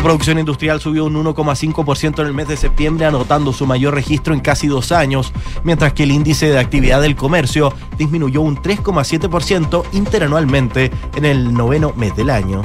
La 0.00 0.04
producción 0.04 0.38
industrial 0.38 0.80
subió 0.80 1.04
un 1.04 1.14
1,5% 1.22 2.20
en 2.20 2.26
el 2.26 2.32
mes 2.32 2.48
de 2.48 2.56
septiembre, 2.56 3.04
anotando 3.04 3.52
su 3.52 3.66
mayor 3.66 3.92
registro 3.92 4.32
en 4.32 4.40
casi 4.40 4.66
dos 4.66 4.92
años, 4.92 5.30
mientras 5.62 5.92
que 5.92 6.04
el 6.04 6.10
índice 6.10 6.48
de 6.48 6.58
actividad 6.58 7.02
del 7.02 7.16
comercio 7.16 7.74
disminuyó 7.98 8.40
un 8.40 8.56
3,7% 8.56 9.84
interanualmente 9.92 10.90
en 11.16 11.26
el 11.26 11.52
noveno 11.52 11.92
mes 11.98 12.16
del 12.16 12.30
año. 12.30 12.62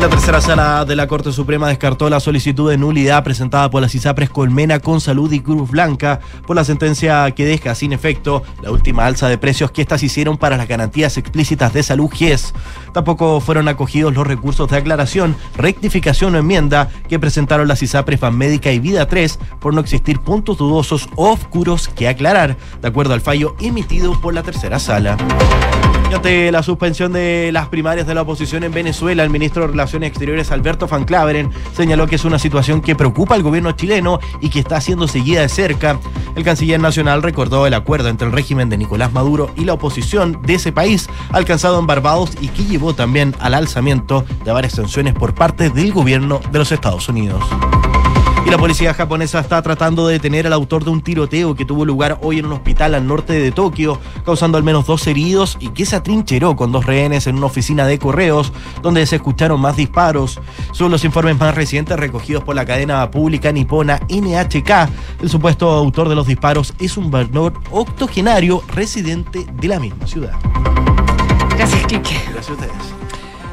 La 0.00 0.08
tercera 0.08 0.40
sala 0.40 0.86
de 0.86 0.96
la 0.96 1.06
Corte 1.06 1.30
Suprema 1.30 1.68
descartó 1.68 2.08
la 2.08 2.20
solicitud 2.20 2.70
de 2.70 2.78
nulidad 2.78 3.22
presentada 3.22 3.68
por 3.68 3.82
las 3.82 3.94
ISAPRES 3.94 4.30
Colmena 4.30 4.80
con 4.80 4.98
Salud 4.98 5.30
y 5.30 5.40
Cruz 5.40 5.68
Blanca 5.68 6.20
por 6.46 6.56
la 6.56 6.64
sentencia 6.64 7.30
que 7.32 7.44
deja 7.44 7.74
sin 7.74 7.92
efecto 7.92 8.42
la 8.62 8.70
última 8.70 9.04
alza 9.04 9.28
de 9.28 9.36
precios 9.36 9.72
que 9.72 9.82
éstas 9.82 10.02
hicieron 10.02 10.38
para 10.38 10.56
las 10.56 10.68
garantías 10.68 11.18
explícitas 11.18 11.74
de 11.74 11.82
salud 11.82 12.08
GES. 12.10 12.54
Tampoco 12.94 13.40
fueron 13.40 13.68
acogidos 13.68 14.14
los 14.14 14.26
recursos 14.26 14.70
de 14.70 14.78
aclaración, 14.78 15.36
rectificación 15.58 16.34
o 16.34 16.38
enmienda 16.38 16.88
que 17.06 17.18
presentaron 17.18 17.68
las 17.68 17.82
ISAPRES 17.82 18.22
Médica 18.32 18.72
y 18.72 18.78
Vida 18.78 19.06
3 19.06 19.38
por 19.60 19.74
no 19.74 19.82
existir 19.82 20.18
puntos 20.20 20.56
dudosos 20.56 21.10
o 21.16 21.28
oscuros 21.28 21.88
que 21.88 22.08
aclarar, 22.08 22.56
de 22.80 22.88
acuerdo 22.88 23.12
al 23.12 23.20
fallo 23.20 23.54
emitido 23.60 24.18
por 24.18 24.32
la 24.32 24.42
tercera 24.42 24.78
sala. 24.78 25.18
Y 26.10 26.14
ante 26.14 26.50
la 26.50 26.64
suspensión 26.64 27.12
de 27.12 27.50
las 27.52 27.68
primarias 27.68 28.04
de 28.04 28.14
la 28.14 28.22
oposición 28.22 28.64
en 28.64 28.72
Venezuela, 28.72 29.22
el 29.22 29.30
ministro 29.30 29.62
de 29.62 29.68
Relaciones 29.68 29.89
Exteriores 29.94 30.50
Alberto 30.50 30.86
Van 30.86 31.04
Claveren 31.04 31.50
señaló 31.74 32.06
que 32.06 32.16
es 32.16 32.24
una 32.24 32.38
situación 32.38 32.80
que 32.80 32.94
preocupa 32.94 33.34
al 33.34 33.42
gobierno 33.42 33.72
chileno 33.72 34.20
y 34.40 34.48
que 34.48 34.60
está 34.60 34.80
siendo 34.80 35.08
seguida 35.08 35.40
de 35.40 35.48
cerca. 35.48 35.98
El 36.36 36.44
canciller 36.44 36.80
nacional 36.80 37.22
recordó 37.22 37.66
el 37.66 37.74
acuerdo 37.74 38.08
entre 38.08 38.26
el 38.26 38.32
régimen 38.32 38.68
de 38.68 38.78
Nicolás 38.78 39.12
Maduro 39.12 39.50
y 39.56 39.64
la 39.64 39.74
oposición 39.74 40.40
de 40.42 40.54
ese 40.54 40.72
país 40.72 41.08
alcanzado 41.30 41.78
en 41.78 41.86
Barbados 41.86 42.32
y 42.40 42.48
que 42.48 42.64
llevó 42.64 42.94
también 42.94 43.34
al 43.40 43.54
alzamiento 43.54 44.24
de 44.44 44.52
varias 44.52 44.74
sanciones 44.74 45.14
por 45.14 45.34
parte 45.34 45.70
del 45.70 45.92
gobierno 45.92 46.40
de 46.52 46.58
los 46.58 46.72
Estados 46.72 47.08
Unidos. 47.08 47.42
Y 48.44 48.50
la 48.50 48.58
policía 48.58 48.94
japonesa 48.94 49.40
está 49.40 49.60
tratando 49.60 50.06
de 50.06 50.14
detener 50.14 50.46
al 50.46 50.52
autor 50.54 50.84
de 50.84 50.90
un 50.90 51.02
tiroteo 51.02 51.54
que 51.54 51.64
tuvo 51.64 51.84
lugar 51.84 52.18
hoy 52.22 52.38
en 52.38 52.46
un 52.46 52.52
hospital 52.52 52.94
al 52.94 53.06
norte 53.06 53.34
de 53.34 53.52
Tokio, 53.52 54.00
causando 54.24 54.56
al 54.56 54.64
menos 54.64 54.86
dos 54.86 55.06
heridos 55.06 55.56
y 55.60 55.68
que 55.68 55.84
se 55.84 55.96
atrincheró 55.96 56.56
con 56.56 56.72
dos 56.72 56.86
rehenes 56.86 57.26
en 57.26 57.36
una 57.36 57.46
oficina 57.46 57.86
de 57.86 57.98
correos, 57.98 58.52
donde 58.82 59.04
se 59.06 59.16
escucharon 59.16 59.60
más 59.60 59.76
disparos. 59.76 60.40
Son 60.72 60.90
los 60.90 61.04
informes 61.04 61.38
más 61.38 61.54
recientes 61.54 61.98
recogidos 61.98 62.42
por 62.42 62.54
la 62.54 62.64
cadena 62.64 63.10
pública 63.10 63.52
nipona 63.52 64.00
NHK. 64.08 64.70
El 65.22 65.28
supuesto 65.28 65.70
autor 65.70 66.08
de 66.08 66.14
los 66.14 66.26
disparos 66.26 66.72
es 66.78 66.96
un 66.96 67.10
valor 67.10 67.52
octogenario 67.70 68.62
residente 68.74 69.46
de 69.52 69.68
la 69.68 69.78
misma 69.78 70.06
ciudad. 70.06 70.32
Gracias, 71.56 71.86
Kike. 71.86 72.14
Gracias 72.32 72.50
a 72.50 72.52
ustedes. 72.52 72.99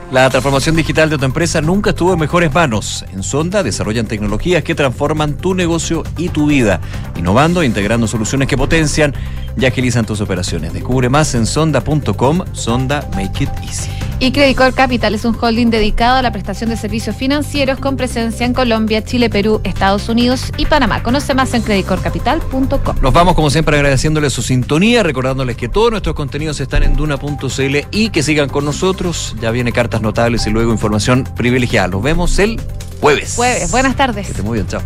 La 0.09 0.29
transformación 0.29 0.77
digital 0.77 1.09
de 1.09 1.17
tu 1.17 1.25
empresa 1.25 1.59
nunca 1.59 1.89
estuvo 1.89 2.13
en 2.13 2.19
mejores 2.19 2.53
manos. 2.53 3.03
En 3.11 3.23
Sonda 3.23 3.61
desarrollan 3.61 4.07
tecnologías 4.07 4.63
que 4.63 4.73
transforman 4.73 5.35
tu 5.35 5.53
negocio 5.53 6.03
y 6.15 6.29
tu 6.29 6.47
vida, 6.47 6.79
innovando 7.17 7.61
e 7.61 7.65
integrando 7.65 8.07
soluciones 8.07 8.47
que 8.47 8.55
potencian 8.55 9.13
y 9.57 9.65
agilizan 9.65 10.05
tus 10.05 10.21
operaciones. 10.21 10.73
Descubre 10.73 11.09
más 11.09 11.33
en 11.35 11.45
sonda.com. 11.45 12.43
Sonda 12.53 13.07
Make 13.15 13.43
It 13.43 13.49
Easy. 13.63 13.89
Y 14.19 14.31
Credit 14.31 14.57
Corp 14.57 14.75
Capital 14.75 15.13
es 15.13 15.25
un 15.25 15.37
holding 15.39 15.69
dedicado 15.69 16.17
a 16.17 16.21
la 16.23 16.31
prestación 16.31 16.71
de 16.71 16.77
servicios 16.77 17.15
financieros 17.15 17.77
con 17.77 17.97
presencia 17.97 18.47
en 18.47 18.53
Colombia, 18.53 19.03
Chile, 19.03 19.29
Perú, 19.29 19.61
Estados 19.63 20.09
Unidos 20.09 20.51
y 20.57 20.65
Panamá. 20.65 21.03
Conoce 21.03 21.35
más 21.35 21.53
en 21.53 21.61
creditcorpcapital.com. 21.61 22.95
Nos 22.99 23.13
vamos 23.13 23.35
como 23.35 23.51
siempre 23.51 23.75
agradeciéndoles 23.75 24.33
su 24.33 24.41
sintonía, 24.41 25.03
recordándoles 25.03 25.55
que 25.55 25.69
todos 25.69 25.91
nuestros 25.91 26.15
contenidos 26.15 26.59
están 26.59 26.81
en 26.81 26.95
duna.cl 26.95 27.77
y 27.91 28.09
que 28.09 28.23
sigan 28.23 28.49
con 28.49 28.65
nosotros. 28.65 29.35
Ya 29.39 29.51
viene 29.51 29.71
cartas 29.71 30.01
notables 30.01 30.47
y 30.47 30.49
luego 30.49 30.71
información 30.71 31.23
privilegiada. 31.35 31.87
Nos 31.89 32.01
vemos 32.01 32.39
el 32.39 32.59
jueves. 32.99 33.35
Jueves. 33.35 33.69
Buenas 33.69 33.95
tardes. 33.95 34.25
Que 34.25 34.31
esté 34.31 34.41
muy 34.41 34.55
bien, 34.55 34.67
chao. 34.67 34.81